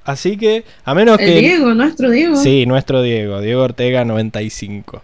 [0.06, 1.40] Así que, a menos El que.
[1.40, 2.36] Diego, nuestro Diego.
[2.36, 5.02] Sí, nuestro Diego, Diego Ortega 95.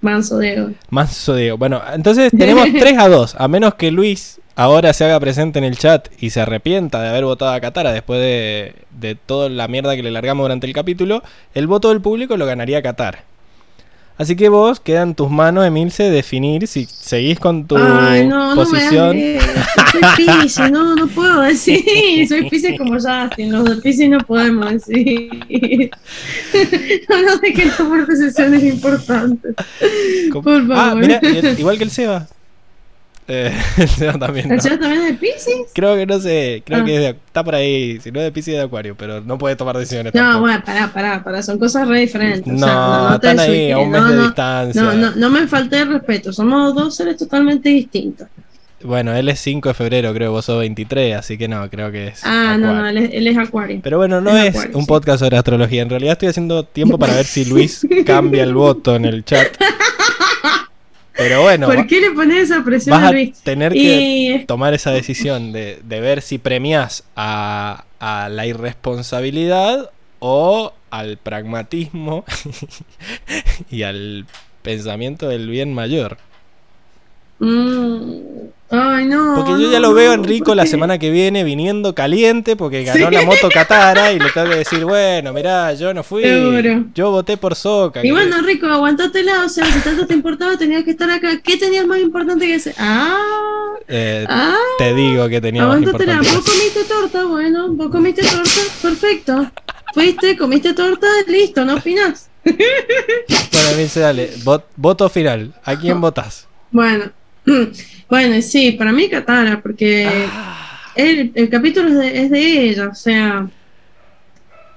[0.00, 0.70] Manso Diego.
[0.90, 1.56] Manso Diego.
[1.56, 3.36] Bueno, entonces tenemos 3 a 2.
[3.38, 7.08] A menos que Luis ahora se haga presente en el chat y se arrepienta de
[7.08, 10.72] haber votado a Katara después de, de toda la mierda que le largamos durante el
[10.72, 11.22] capítulo,
[11.54, 13.24] el voto del público lo ganaría Katara.
[14.18, 18.54] Así que vos queda en tus manos, Emilce, definir si seguís con tu Ay, no,
[18.54, 19.08] posición.
[19.08, 19.40] no me.
[19.90, 21.82] Soy Pisces, no, no puedo decir.
[22.28, 23.52] Soy Pisces como Justin.
[23.52, 25.30] Los de Pisces no podemos decir.
[27.08, 29.54] No nos dejen tomar decisiones importantes.
[30.32, 30.66] Por favor.
[30.72, 31.20] Ah, mira,
[31.58, 32.26] igual que el Seba.
[33.34, 34.50] Eh, el Seba también.
[34.50, 34.62] ¿El no.
[34.62, 35.56] Seba también es de Pisces?
[35.72, 36.84] Creo que no sé, creo Ah.
[36.84, 39.20] que es de- está por ahí, si no es de Pisces es de Acuario, pero
[39.22, 40.12] no puede tomar decisiones.
[40.14, 40.40] No, tampoco.
[40.42, 41.42] bueno, pará, pará, pará.
[41.42, 42.46] Son cosas re diferentes.
[42.46, 42.74] o No, sea,
[43.08, 44.22] no, están ahí a un mes no, de no.
[44.24, 44.82] distancia.
[44.82, 46.32] No, no, no me falte el respeto.
[46.32, 48.28] Somos dos seres totalmente distintos.
[48.84, 52.08] Bueno, él es 5 de febrero, creo, vos sos 23, así que no, creo que
[52.08, 52.20] es.
[52.24, 53.78] Ah, no, no, él es, él es Acuario.
[53.80, 54.88] Pero bueno, no Es es Acuario, un sí.
[54.88, 55.82] podcast sobre astrología.
[55.82, 59.46] En realidad estoy haciendo tiempo para ver si Luis cambia el voto en el chat.
[61.22, 63.38] Pero bueno, ¿Por qué le pones esa presión vas a a Luis?
[63.42, 69.90] tener que Y tomar esa decisión de, de ver si premias a, a la irresponsabilidad
[70.18, 72.24] o al pragmatismo
[73.70, 74.26] y al
[74.62, 76.18] pensamiento del bien mayor.
[77.44, 78.22] Mm,
[78.70, 79.34] ay, no.
[79.34, 82.54] Porque yo no, ya lo veo a Enrico ¿por la semana que viene viniendo caliente
[82.54, 83.14] porque ganó Sí.
[83.14, 86.84] la moto Catara y le tengo que decir, bueno, mirá, yo no fui, Seguro.
[86.94, 88.04] yo voté por Soca.
[88.06, 91.40] Y bueno, Rico, aguantátela, o sea, si tanto te importaba, tenías que estar acá.
[91.42, 92.74] ¿Qué tenías más importante que hacer?
[92.78, 93.18] Ah,
[93.88, 96.14] Eh, ah, te digo que tenía más importante.
[96.32, 99.50] Vos comiste torta, bueno, vos comiste torta, perfecto.
[99.94, 102.28] Fuiste, comiste torta, listo, no opinás.
[102.44, 105.52] Bueno, Vince, dale, vot- voto final.
[105.64, 106.46] ¿A quién votás?
[106.70, 107.10] Bueno,
[108.08, 110.28] bueno, sí, para mí Katara, porque
[110.94, 113.48] el, el capítulo es de, es de ella, o sea.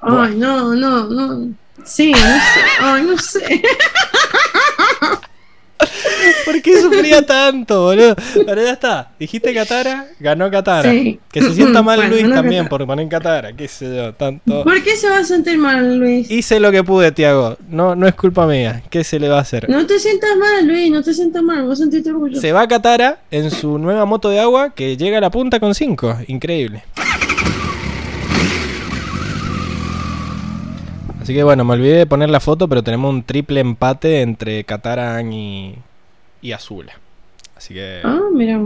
[0.01, 1.53] Ay, no, no, no.
[1.83, 2.61] Sí, no sé.
[2.79, 3.61] Ay, no sé.
[6.45, 8.15] ¿Por qué sufría tanto, boludo?
[8.45, 9.11] Pero ya está.
[9.19, 10.89] Dijiste Katara, ganó Katara.
[10.91, 11.19] Sí.
[11.31, 12.69] Que se sienta mal Bueno, Luis también Katara.
[12.69, 13.53] por poner Katara.
[13.53, 14.63] Qué sé yo, tanto.
[14.63, 16.29] ¿Por qué se va a sentir mal, Luis?
[16.31, 17.57] Hice lo que pude, Tiago.
[17.69, 18.83] No, no es culpa mía.
[18.89, 19.69] ¿Qué se le va a hacer?
[19.69, 22.39] No te sientas mal, Luis, no te sientas mal, vos sentiste orgullo.
[22.39, 25.59] Se va a Katara en su nueva moto de agua que llega a la punta
[25.59, 26.19] con 5.
[26.27, 26.83] Increíble.
[31.25, 34.63] Así que bueno, me olvidé de poner la foto, pero tenemos un triple empate entre
[34.63, 35.75] Kataran y,
[36.43, 36.93] y Azula.
[37.57, 38.19] Así que Ah,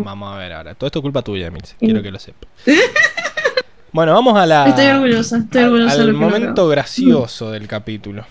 [0.03, 0.75] vamos a ver ahora.
[0.75, 1.75] Todo esto es culpa tuya, Emilce.
[1.79, 2.49] Quiero que lo sepas.
[3.91, 4.67] Bueno, vamos a la.
[4.67, 8.23] Estoy orgullosa, estoy al- orgullosa al que momento gracioso del capítulo.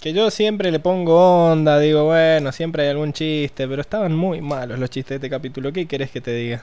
[0.00, 4.40] Que yo siempre le pongo onda, digo, bueno, siempre hay algún chiste, pero estaban muy
[4.40, 5.72] malos los chistes de este capítulo.
[5.72, 6.62] ¿Qué querés que te diga?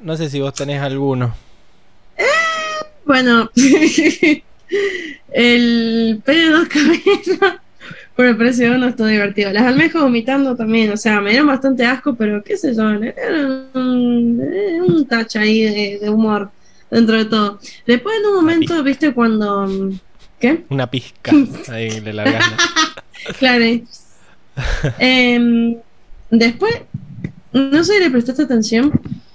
[0.00, 1.34] No sé si vos tenés alguno.
[3.04, 3.50] Bueno,
[5.32, 7.54] el pez de dos cabezas
[8.16, 9.52] por el precio de uno estuvo divertido.
[9.52, 13.14] Las almejas vomitando también, o sea, me dieron bastante asco, pero qué sé yo, era
[13.74, 14.42] un,
[14.86, 16.50] un touch ahí de, de humor
[16.90, 17.58] dentro de todo.
[17.86, 19.90] Después en un momento, viste, cuando...
[20.38, 20.64] ¿Qué?
[20.70, 21.32] Una pizca.
[21.68, 22.24] Ahí le la-
[23.38, 23.64] Claro.
[24.98, 25.76] Em,
[26.30, 26.72] después,
[27.52, 28.90] no sé si le prestaste atención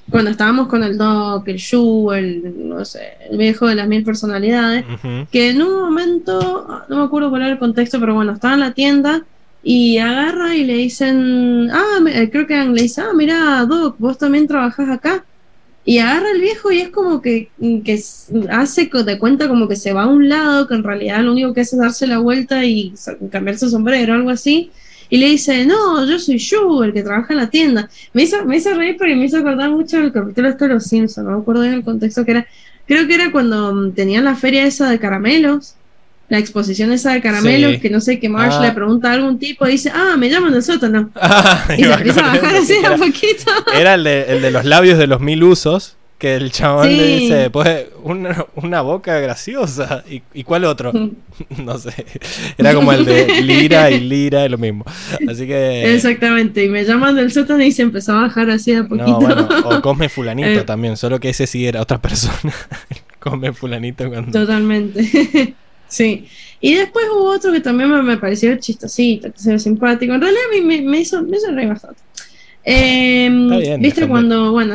[0.09, 4.03] cuando estábamos con el Doc, el Shu, el, no sé, el viejo de las mil
[4.03, 4.85] personalidades,
[5.31, 8.59] que en un momento, no me acuerdo cuál era el contexto, pero bueno, estaba en
[8.59, 9.23] la tienda
[9.63, 13.95] y agarra y le dicen, ah, me- eh, creo que le dice, ah, mira, Doc,
[13.97, 15.25] vos también trabajás acá.
[15.87, 17.49] Y agarra el viejo y es como que,
[17.83, 17.99] que
[18.49, 21.53] hace de cuenta como que se va a un lado, que en realidad lo único
[21.53, 22.93] que hace es darse la vuelta y
[23.31, 24.71] cambiarse el sombrero, algo así.
[25.09, 27.89] Y le dice, no, yo soy Yu, el que trabaja en la tienda.
[28.13, 30.83] Me hizo, me hizo reír porque me hizo acordar mucho del capítulo este de los
[30.85, 32.47] Simpsons, no me acuerdo bien el contexto que era.
[32.87, 35.75] Creo que era cuando mm, tenían la feria esa de caramelos,
[36.29, 37.79] la exposición esa de caramelos, Sí.
[37.81, 38.61] que no sé, que Marsh Ah.
[38.63, 41.09] le pregunta a algún tipo y dice, ah, me llaman del sótano.
[41.15, 43.51] Ah, Y se empieza a bajar así sí, a era- poquito.
[43.75, 45.95] Era el de, el de los labios de los mil usos.
[46.25, 50.03] Que el chabón le dice, pues, una, una boca graciosa.
[50.09, 50.91] ¿Y, ¿Y cuál otro?
[51.63, 51.91] No sé.
[52.57, 54.85] Era como el de Lira y Lira, es lo mismo.
[55.29, 55.93] Así que.
[55.93, 59.05] Exactamente, y me llaman del sótano y se empezó a bajar así a poquito.
[59.05, 60.63] No, bueno, o come fulanito Eh.
[60.63, 62.51] también, solo que ese sí era otra persona.
[63.19, 64.31] come fulanito cuando...
[64.31, 65.53] Totalmente.
[65.87, 66.27] sí.
[66.59, 70.15] Y después hubo otro que también me, me pareció chistosito, que se ve simpático.
[70.15, 72.01] En realidad a mí me, me hizo, me hizo reír bastante.
[72.63, 74.73] Em, Está bien, ¿Viste cuando, bueno,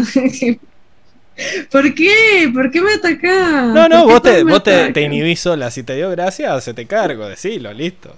[1.70, 2.50] ¿por qué?
[2.52, 3.74] ¿Por qué me atacás?
[3.74, 5.70] No, no, ¿Por qué vos te, vos te, te inhibís sola.
[5.70, 8.16] Si te dio gracia, se te cargo, decilo, listo.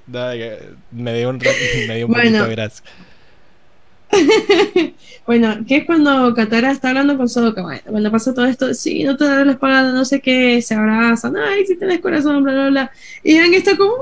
[0.92, 1.39] Me dio un,
[1.89, 2.31] me dio un Bueno.
[2.31, 2.84] poquito de gracia.
[5.25, 7.62] Bueno, que es cuando Katara está hablando con Sodoka.
[7.62, 10.75] Bueno, cuando pasa todo esto, sí, no te daré la espalda, no sé qué, se
[10.75, 12.91] abrazan, ay, si tenés corazón, bla, bla, bla.
[13.23, 13.94] Y Aang está como,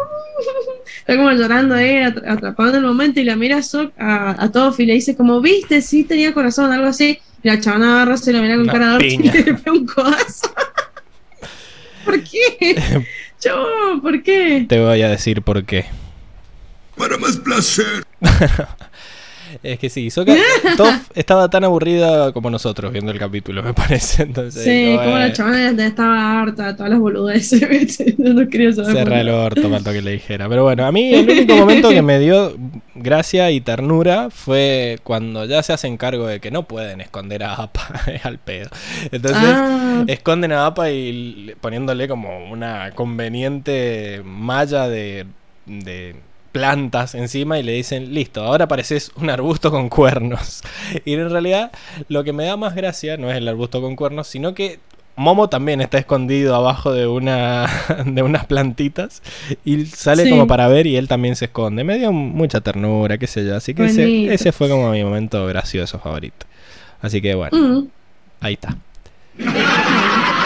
[0.98, 4.42] está como llorando ahí, at- atrapado en el momento, y la mira a, Sok- a,
[4.42, 7.18] a Toph y le dice, como, viste, sí tenía corazón, algo así.
[7.42, 9.32] Y la chavana agarra, se la mira con cara de y piña.
[9.32, 10.52] le pega un codazo.
[12.04, 13.06] ¿Por qué?
[13.40, 14.66] Yo, ¿por qué?
[14.68, 15.86] Te voy a decir por qué.
[16.96, 18.04] Para más placer.
[19.62, 20.08] Es que sí,
[20.76, 24.22] Toph estaba tan aburrida como nosotros viendo el capítulo, me parece.
[24.22, 27.60] Entonces, Sí, como, como eh, la chavana estaba harta de todas las boludeces.
[28.18, 28.92] No, no quería saber.
[28.92, 30.48] Cerra el orto, faltó que le dijera.
[30.48, 32.56] Pero bueno, a mí el único momento que me dio
[32.94, 37.54] gracia y ternura fue cuando ya se hacen cargo de que no pueden esconder a
[37.54, 38.68] Appa es al pedo.
[39.10, 41.12] Entonces Ah, esconden a Appa y
[41.46, 45.26] le- poniéndole como una conveniente malla de,
[45.66, 46.16] de
[46.52, 50.62] plantas encima y le dicen, listo, ahora pareces un arbusto con cuernos.
[51.04, 51.70] Y en realidad
[52.08, 54.78] lo que me da más gracia no es el arbusto con cuernos, sino que
[55.16, 57.68] Momo también está escondido abajo de una
[58.06, 59.22] de unas plantitas
[59.64, 60.30] y sale Sí.
[60.30, 61.84] como para ver y él también se esconde.
[61.84, 63.54] Me dio mucha ternura, qué sé yo.
[63.56, 66.46] Así que ese, ese fue como mi momento gracioso favorito.
[67.02, 67.88] Así que bueno, mm.
[68.40, 68.76] ahí está.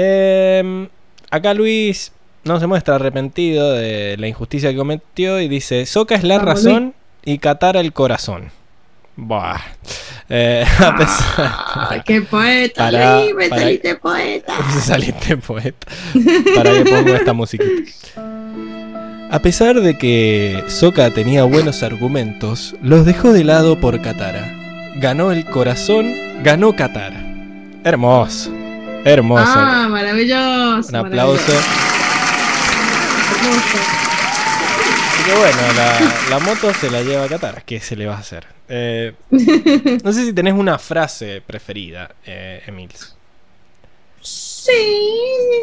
[0.00, 0.86] Em,
[1.28, 2.12] acá Luis
[2.48, 6.94] no se muestra arrepentido de la injusticia que cometió y dice, Soka es la razón
[7.24, 8.50] y Katara el corazón.
[9.16, 9.58] Buah.
[10.28, 11.52] Eh, a pesar...
[11.90, 14.54] Ay, qué poeta, Para- me para- saliste poeta.
[14.82, 15.86] Saliste poeta.
[16.54, 17.90] Para que pongo esta musiquita.
[19.30, 24.54] A pesar de que Sokka tenía buenos argumentos, los dejó de lado por Katara.
[24.96, 27.24] Ganó el corazón, ganó Katara.
[27.84, 28.50] Hermoso.
[29.04, 29.44] Hermoso.
[29.46, 30.88] Ah, maravilloso.
[30.88, 31.42] Un aplauso.
[31.52, 31.97] maravilloso.
[33.48, 35.58] Así que bueno,
[36.30, 37.62] la, moto se la lleva Katara.
[37.64, 38.46] ¿Qué se le va a hacer?
[38.68, 39.14] Eh,
[40.04, 42.90] no sé si tenés una frase preferida, eh, Emil.
[44.20, 44.72] Sí,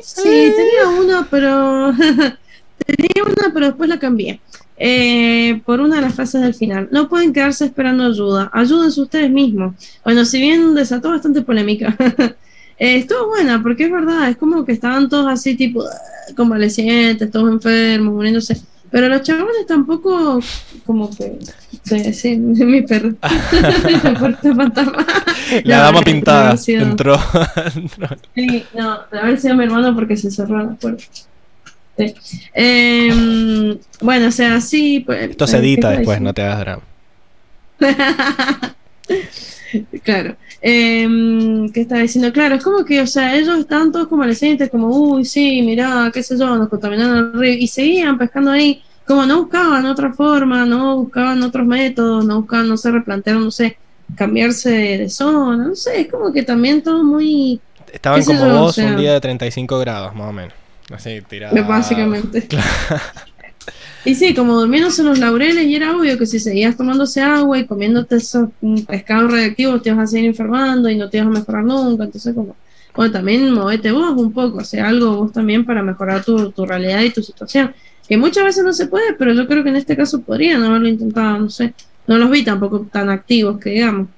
[0.04, 1.94] sí, tenía una, pero
[2.86, 4.40] tenía una, pero después la cambié.
[4.78, 6.90] Eh, por una de las frases del final.
[6.92, 8.50] No pueden quedarse esperando ayuda.
[8.52, 9.76] Ayúdense ustedes mismos.
[10.04, 11.96] Bueno, si bien desató bastante polémica,
[12.78, 17.32] eh, estuvo buena, porque es verdad, es como que estaban todos así, tipo, ah, convalecientes,
[17.32, 18.58] todos enfermos, muriéndose.
[18.92, 20.40] Pero los chavales tampoco,
[20.86, 21.38] como que.
[21.84, 23.14] Sí, sí, mi perro.
[25.64, 26.84] La dama no, pintada no, sí, no.
[26.92, 27.20] entró.
[28.34, 31.04] Sí, no, de haber sido mi hermano porque se cerró la puerta.
[31.98, 32.14] Sí.
[32.54, 35.02] Em, bueno, o sea, sí.
[35.06, 36.84] Pues, Esto se eh, ¿qué edita después, no te hagas drama.
[40.04, 40.36] Claro.
[40.62, 42.32] Em, ¿Qué estaba diciendo?
[42.32, 46.24] Claro, es como que, o sea, ellos estaban todos convalecientes, como, uy, sí, mirá, qué
[46.24, 50.66] sé yo, nos contaminaron el río, y seguían pescando ahí, como no buscaban otra forma,
[50.66, 53.78] no buscaban otros métodos, no buscaban, no sé, replantearon, no sé,
[54.16, 57.60] cambiarse de, zona, no sé, es como que también todo muy,
[57.92, 58.88] Estaban como yo, o vos sea.
[58.88, 60.54] un día de 35 grados, más o menos.
[60.92, 61.56] Así, tirado.
[61.66, 62.48] básicamente.
[64.06, 67.58] Y sí, como durmiéndose en los laureles, y era obvio que si seguías tomándose agua
[67.58, 71.28] y comiéndote esos mm, pescados radioactivos, te ibas a seguir enfermando y no te ibas
[71.28, 72.04] a mejorar nunca.
[72.04, 72.56] Entonces, como,
[72.96, 76.66] bueno, también movete vos un poco, o sea, algo vos también para mejorar tu, tu
[76.66, 77.74] realidad y tu situación.
[78.08, 80.88] Que muchas veces no se puede, pero yo creo que en este caso podrían haberlo
[80.88, 81.74] intentado, no sé.
[82.08, 84.10] No los vi tampoco tan activos, que digamos.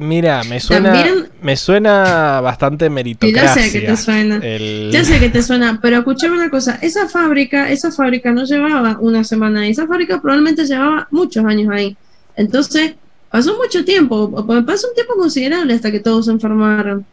[0.00, 3.62] Mira, me suena, También- me suena bastante meritocracia.
[3.62, 4.36] ya sé que te suena.
[4.42, 8.44] El- Ya sé que te suena, pero escuchame una cosa, esa fábrica, esa fábrica no
[8.44, 11.96] llevaba una semana ahí, esa fábrica probablemente llevaba muchos años ahí.
[12.36, 12.94] Entonces,
[13.30, 14.30] pasó mucho tiempo,
[14.64, 17.04] pasó un tiempo considerable hasta que todos se enfermaron.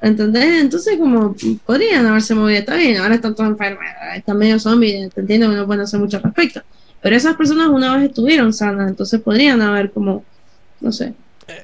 [0.00, 0.60] ¿Entendés?
[0.60, 3.82] Entonces, como podrían haberse movido, está bien, ahora están todos enfermos,
[4.14, 6.60] están medio zombies, te entiendo que no pueden hacer mucho al respecto.
[7.00, 10.22] Pero esas personas una vez estuvieron sanas, entonces podrían haber como,
[10.80, 11.14] no sé,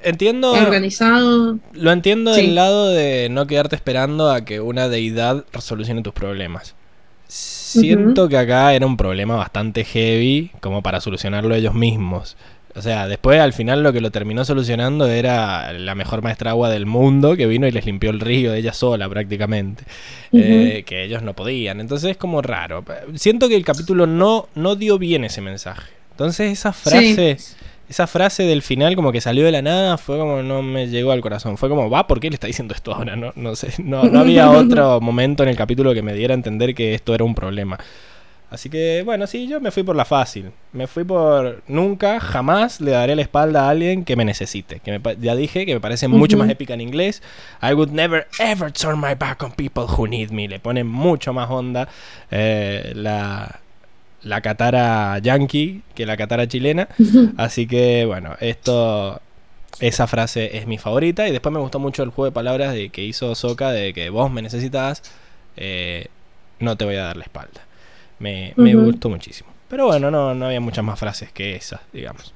[0.05, 1.59] Entiendo, organizado.
[1.73, 2.43] lo entiendo Sí.
[2.43, 6.75] del lado de no quedarte esperando a que una deidad resolucione tus problemas.
[7.27, 12.37] Siento que acá era un problema bastante heavy como para solucionarlo ellos mismos.
[12.75, 16.71] O sea, después al final lo que lo terminó solucionando era la mejor maestra agua
[16.71, 19.85] del mundo que vino y les limpió el río ella sola prácticamente.
[20.33, 21.81] eh, que ellos no podían.
[21.81, 22.85] Entonces es como raro.
[23.15, 25.91] Siento que el capítulo no, no dio bien ese mensaje.
[26.13, 27.37] Entonces esa frase,
[27.93, 31.13] esa frase del final como que salió de la nada, fue como no me llegó
[31.13, 31.59] al corazón.
[31.59, 33.17] Fue como, va, ¿por qué le está diciendo esto ahora?
[33.17, 36.37] No, no sé, no, no había otro momento en el capítulo que me diera a
[36.37, 37.79] entender que esto era un problema.
[38.49, 40.53] Así que, bueno, sí, yo me fui por la fácil.
[40.73, 44.81] Me fui por nunca, jamás le daré la espalda a alguien que me necesite.
[44.81, 47.23] Que me ya dije que me parece mucho más épica en inglés.
[47.63, 50.49] I would never ever turn my back on people who need me.
[50.49, 51.89] Le pone mucho más onda
[52.31, 53.61] eh, la,
[54.23, 56.89] la catara yankee que la catara chilena.
[57.37, 59.21] Así que, bueno, esto.
[59.81, 61.27] Esa frase es mi favorita.
[61.29, 64.11] Y después me gustó mucho el juego de palabras de que hizo Soka de que
[64.11, 65.03] vos me necesitas.
[65.57, 66.09] eh,
[66.61, 67.63] no te voy a dar la espalda.
[68.21, 69.51] Me, me gustó muchísimo.
[69.69, 72.33] Pero bueno, no, no había muchas más frases que esas, digamos.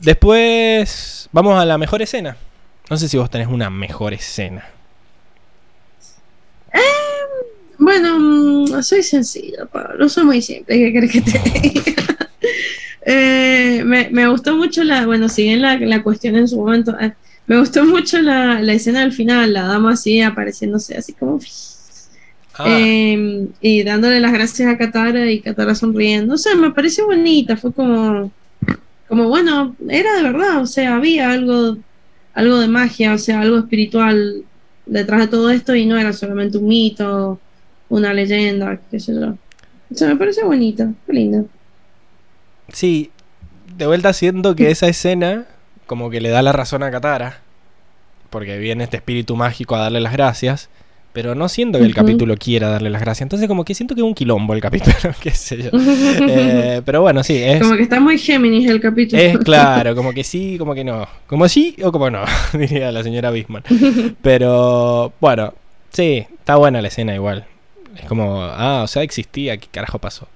[0.00, 2.36] Después vamos a la mejor escena.
[2.88, 4.64] No sé si vos tenés una mejor escena.
[7.78, 11.92] Bueno, mm, soy sencilla, Pablo, soy muy simple, ¿qué crees que te diga?
[13.04, 16.96] Eh, me, me gustó mucho la, bueno, si bien la, la cuestión en su momento,
[17.00, 17.12] eh,
[17.48, 21.40] me gustó mucho la, la escena del final, la dama así apareciéndose así como...
[22.54, 26.34] Ah, eh, y dándole las gracias a Katara y Katara sonriendo.
[26.34, 28.30] O sea, me pareció bonita, fue como,
[29.08, 31.78] como bueno, era de verdad, o sea, había algo,
[32.34, 34.44] algo de magia, o sea, algo espiritual
[34.84, 37.40] detrás de todo esto y no era solamente un mito,
[37.92, 39.28] una leyenda, qué sé yo.
[39.90, 41.44] O sea, me pareció bonita, qué linda.
[42.72, 43.10] sí,
[43.76, 45.46] de vuelta siento que esa escena
[45.86, 47.40] como que le da la razón a Katara.
[48.30, 50.70] Porque viene este espíritu mágico a darle las gracias.
[51.12, 53.22] Pero no siento que el capítulo quiera darle las gracias.
[53.22, 55.70] Entonces como que siento que es un quilombo el capítulo, qué sé yo.
[55.74, 57.60] Eh, pero bueno, sí, es...
[57.60, 59.20] Como que está muy Géminis el capítulo.
[59.20, 61.06] Es claro, como que sí, como que no.
[61.26, 62.24] Como sí o como no,
[62.58, 63.64] diría la señora Bisman.
[64.22, 65.52] Pero bueno,
[65.90, 67.44] sí, está buena la escena igual.
[67.96, 70.28] Es como, ah, o sea, existía, ¿qué carajo pasó?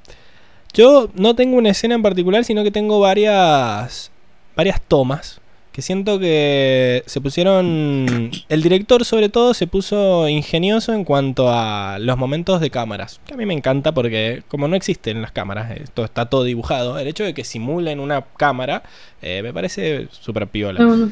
[0.74, 4.10] Yo no tengo una escena en particular, sino que tengo varias
[4.56, 5.40] varias tomas
[5.76, 11.98] que siento que se pusieron el director sobre todo se puso ingenioso en cuanto a
[12.00, 15.78] los momentos de cámaras, que a mí me encanta porque como no existen las cámaras,
[15.78, 18.84] esto está todo dibujado, el hecho de que simulen una cámara
[19.20, 20.82] eh, me parece súper piola.
[20.82, 21.10] Bueno.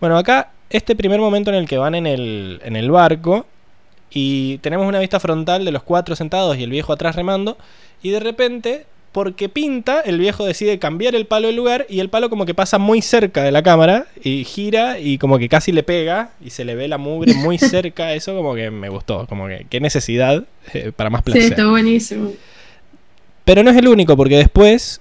[0.00, 3.44] Bueno, acá este primer momento en el que van en el, en el barco
[4.10, 7.58] y tenemos una vista frontal de los cuatro sentados y el viejo atrás remando
[8.02, 12.08] y de repente, porque pinta, el viejo decide cambiar el palo de lugar y el
[12.08, 15.72] palo como que pasa muy cerca de la cámara y gira y como que casi
[15.72, 19.26] le pega y se le ve la mugre muy cerca, eso como que me gustó,
[19.26, 21.52] como que qué necesidad eh, para más Sí, placer.
[21.52, 22.32] está buenísimo.
[23.44, 25.00] Pero no es el único, porque después,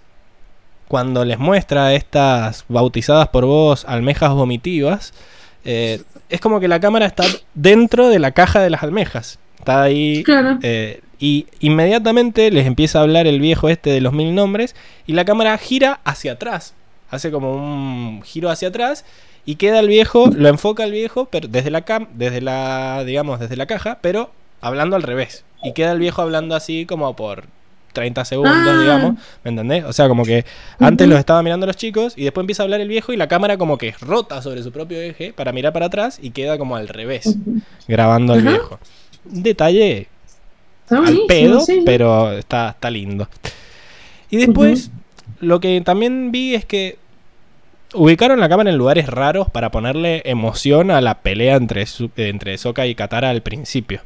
[0.88, 5.14] cuando les muestra estas bautizadas por vos almejas vomitivas,
[5.68, 9.38] eh, es como que la cámara está dentro de la caja de las almejas.
[9.60, 10.24] Está ahí.
[10.24, 10.58] Claro.
[10.64, 14.76] eh, y inmediatamente les empieza a hablar el viejo este de los mil nombres.
[15.06, 16.74] Y la cámara gira hacia atrás.
[17.10, 19.04] Hace como un giro hacia atrás.
[19.46, 23.40] Y queda el viejo, lo enfoca el viejo, pero desde la cam, desde la, digamos,
[23.40, 24.32] desde la caja, pero
[24.62, 25.46] hablando al revés.
[25.64, 27.46] Y queda el viejo hablando así como por
[27.98, 28.80] 30 segundos, Ah.
[28.80, 29.16] digamos.
[29.44, 29.84] ¿Me entendés?
[29.86, 30.46] O sea, como que
[30.80, 33.28] antes los estaba mirando los chicos y después empieza a hablar el viejo y la
[33.28, 36.76] cámara como que rota sobre su propio eje para mirar para atrás y queda como
[36.76, 37.36] al revés,
[37.88, 38.80] grabando al viejo.
[39.32, 40.08] Un detalle
[40.84, 41.82] Está al pedo, sí, sí.
[41.86, 43.28] pero está, está lindo.
[44.30, 44.92] Y después,
[45.40, 46.98] lo que también vi es que
[47.94, 52.58] ubicaron la cámara en lugares raros para ponerle emoción a la pelea entre, Su- entre
[52.58, 54.02] Sokka y Katara al principio.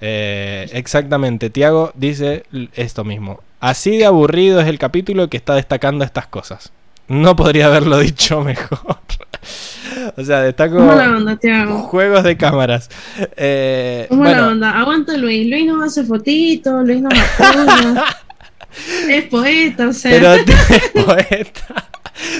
[0.00, 2.44] Eh, exactamente, Tiago dice
[2.74, 3.40] esto mismo.
[3.60, 6.72] Así de aburrido es el capítulo que está destacando estas cosas.
[7.08, 8.78] No podría haberlo dicho mejor.
[10.16, 11.38] o sea, destaco onda,
[11.82, 12.90] juegos de cámaras.
[13.36, 14.78] Eh, bueno, onda.
[14.78, 15.48] Aguanta Luis.
[15.48, 17.08] Luis no hace fotitos, Luis no
[19.08, 20.10] es poeta, o sea.
[20.10, 21.88] Pero tiene poeta.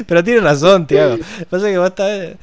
[0.07, 1.17] Pero tiene razón, Tiago.
[1.51, 2.37] Pasa que vos estás.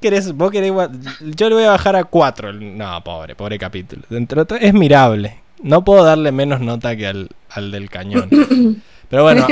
[0.00, 0.72] Querés, vos querés.
[1.20, 2.52] Yo le voy a bajar a 4.
[2.52, 4.02] No, pobre, pobre capítulo.
[4.08, 5.38] Dentro es mirable.
[5.62, 8.28] No puedo darle menos nota que al, al del cañón.
[9.08, 9.46] Pero bueno,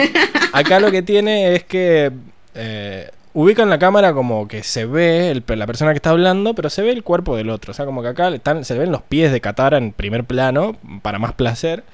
[0.53, 2.11] acá lo que tiene es que.
[2.55, 6.69] eh, ubican la cámara como que se ve el- la persona que está hablando, pero
[6.69, 7.71] se ve el cuerpo del otro.
[7.71, 10.77] O sea, como que acá están, se ven los pies de Katara en primer plano,
[11.03, 11.85] para más placer.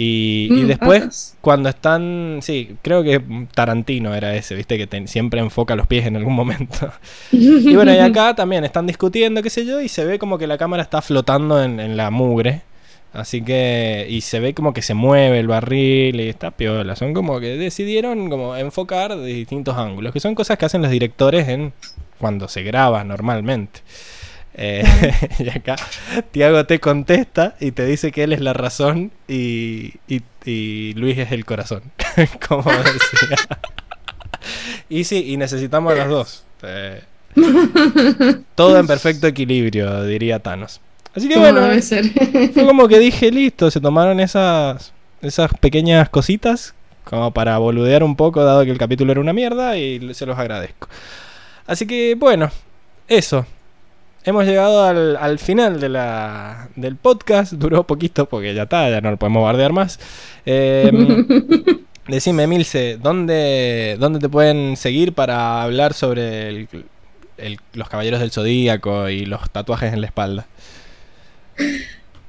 [0.00, 1.36] Y, y Mm, después, patas.
[1.40, 2.38] cuando están.
[2.42, 3.20] Sí, creo que
[3.52, 6.92] Tarantino era ese, viste, que te- siempre enfoca los pies en algún momento.
[7.32, 10.46] Y bueno, y acá también están discutiendo, qué sé yo, y se ve como que
[10.46, 12.62] la cámara está flotando en, en la mugre.
[13.12, 14.06] Así que.
[14.08, 16.94] Y se ve como que se mueve el barril y está piola.
[16.94, 20.90] Son como que decidieron como enfocar de distintos ángulos, que son cosas que hacen los
[20.92, 21.72] directores en
[22.20, 23.80] cuando se graba normalmente.
[24.60, 24.82] Eh,
[25.38, 25.76] y acá
[26.32, 31.16] Tiago te contesta y te dice que él es la razón y, y- y Luis
[31.18, 31.82] es el corazón.
[32.48, 33.36] como decía.
[34.88, 36.44] y sí, y necesitamos a los dos.
[36.62, 37.02] Eh,
[38.54, 40.80] todo en perfecto equilibrio, diría Thanos.
[41.14, 42.04] Así que bueno, debe ser.
[42.52, 48.16] fue como que dije, listo, se tomaron esas, esas pequeñas cositas como para boludear un
[48.16, 50.88] poco, dado que el capítulo era una mierda, y se los agradezco.
[51.66, 52.50] Así que bueno,
[53.08, 53.46] eso.
[54.24, 57.52] Hemos llegado al, al final de la, del podcast.
[57.54, 59.98] Duró poquito porque ya está, ya no lo podemos bardear más.
[60.44, 60.90] Eh,
[62.08, 66.68] decime, Milce, ¿dónde, ¿dónde te pueden seguir para hablar sobre el-
[67.38, 70.46] el- los caballeros del zodíaco y los tatuajes en la espalda?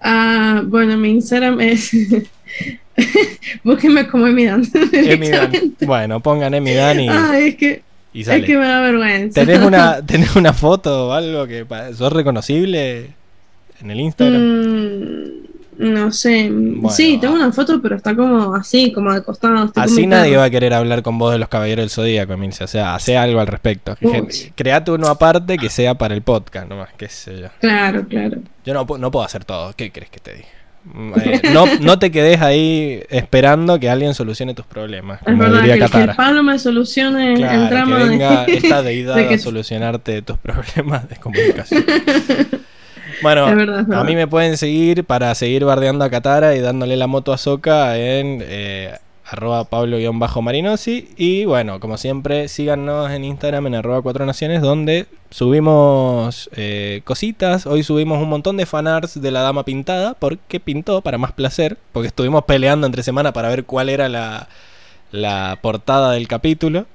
[0.01, 1.92] Ah, bueno, mi Instagram es.
[3.64, 4.64] Búsquenme como Emidan.
[4.92, 5.51] Emidan.
[5.82, 7.82] Bueno, pongan Emidan y, Ay, es que,
[8.13, 9.41] y es que me da vergüenza.
[9.45, 11.65] ¿Tenés una, ¿Tenés una foto o algo que
[11.95, 13.11] sos reconocible
[13.81, 14.41] en el Instagram?
[14.41, 16.49] Mm, No sé.
[16.51, 16.89] Bueno.
[16.89, 19.65] sí, tengo una foto, pero está como así, como de costado.
[19.65, 22.63] estoy Así nadie va a querer hablar con vos de los caballeros del Zodíaco, Emilce.
[22.63, 23.95] O sea, hace algo al respecto.
[24.55, 27.47] Create uno aparte que sea para el podcast, nomás, qué sé yo.
[27.59, 28.39] Claro, claro.
[28.65, 29.73] Yo no, no puedo hacer todo.
[29.75, 30.47] ¿Qué crees que te diga?
[31.22, 35.61] Eh, no, no te quedes ahí esperando que alguien solucione tus problemas, Es como verdad
[35.61, 36.16] diría que, que el.
[36.16, 38.53] Pablo me solucione el Claro, que drama venga de...
[38.58, 41.83] esta deidad de que- a solucionarte tus problemas de comunicación.
[43.22, 44.03] Bueno, Es verdad, es a verdad.
[44.06, 47.98] mí me pueden seguir para seguir bardeando a Katara y dándole la moto a Soka
[47.98, 48.93] en eh,
[49.32, 51.09] arroba pablo-marinosi.
[51.17, 57.66] Y bueno, como siempre, síganos en Instagram en arroba cuatro naciones, donde subimos eh, cositas.
[57.66, 61.77] Hoy subimos un montón de fanarts de la dama pintada, porque pintó para más placer,
[61.93, 64.48] porque estuvimos peleando entre semana para ver cuál era la,
[65.11, 66.88] la portada del capítulo.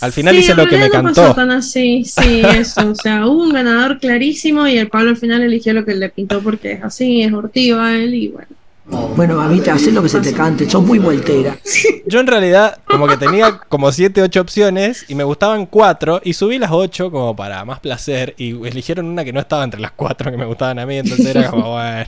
[0.00, 1.22] Al final Sí, hice lo que me realidad no cantó.
[1.22, 2.88] pasó tan así, sí, eso.
[2.90, 6.08] O sea, hubo un ganador clarísimo y el Pablo al final eligió lo que le
[6.08, 8.48] pintó porque es así, es ortivo a él y bueno.
[8.90, 11.58] Bueno, mamita, haz lo que se te cante, sos muy voltera.
[12.06, 16.32] Yo en realidad como que tenía como 7, 8 opciones y me gustaban 4 y
[16.32, 19.92] subí las 8 como para más placer y eligieron una que no estaba entre las
[19.92, 22.06] 4 que me gustaban a mí, entonces era como bueno.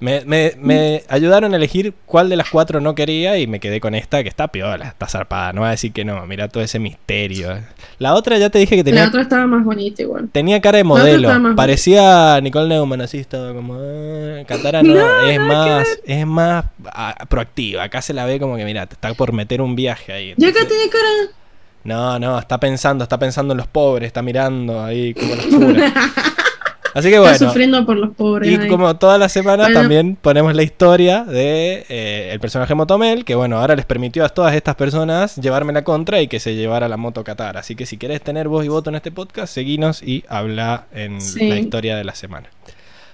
[0.00, 3.80] Me, me- me ayudaron a elegir cuál de las 4 no quería y me quedé
[3.80, 6.62] con esta que está piola, está zarpada, no voy a decir que no, mira todo
[6.62, 7.58] ese misterio.
[7.98, 10.30] La otra ya te dije que La tenía, otra estaba más bonita igual.
[10.32, 13.74] tenía cara de modelo, parecía Nicole Neumann, así estaba como...
[13.74, 18.56] ah, Katara no, No, es más, es más ah, proactiva, acá se la ve como
[18.56, 20.34] que mira, te está por meter un viaje ahí.
[20.38, 21.34] Ya acá entonces- tiene cara.
[21.84, 25.44] no, no, está pensando, está pensando en los pobres, está mirando ahí como los.
[26.94, 27.38] Así que Está bueno.
[27.38, 28.50] sufriendo por los pobres.
[28.50, 28.68] Y ahí.
[28.68, 29.78] como toda la semana Bueno.
[29.80, 34.28] también ponemos la historia de eh, el personaje Motomel, que bueno, ahora les permitió a
[34.30, 37.56] todas estas personas llevarme la contra y que se llevara la moto Qatar.
[37.56, 41.20] Así que si querés tener voz y voto en este podcast, seguinos y habla en
[41.20, 41.48] Sí.
[41.48, 42.48] la historia de la semana.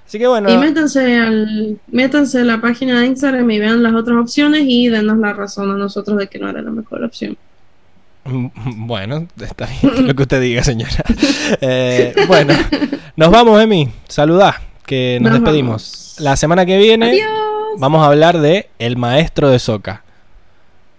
[0.06, 3.92] Así que bueno, Y métanse al, métanse a la página de Instagram y vean las
[3.94, 7.36] otras opciones y denos la razón a nosotros de que no era la mejor opción.
[8.24, 10.92] bueno, está bien lo que usted diga, señora.
[11.60, 12.55] Eh, bueno,
[13.16, 13.88] nos vamos, Emi.
[14.08, 15.70] Saludá, que nos, Nos despedimos.
[15.70, 16.16] vamos.
[16.18, 17.30] La semana que viene Adiós.
[17.78, 20.02] vamos a hablar de El Maestro de Soca.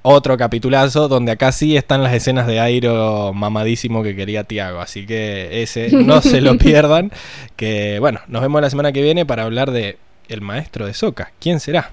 [0.03, 4.79] Otro capitulazo donde acá sí están las escenas de Airo mamadísimo que quería Tiago.
[4.79, 7.11] Así que ese no se lo pierdan.
[7.57, 9.97] Que bueno, nos vemos la semana que viene para hablar de
[10.29, 11.31] El Maestro de Soca.
[11.39, 11.91] ¿Quién será?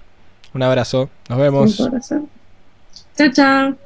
[0.53, 1.09] Un abrazo.
[1.29, 1.81] Nos vemos.
[1.81, 2.29] Un corazón.
[3.17, 3.84] Chao, chao.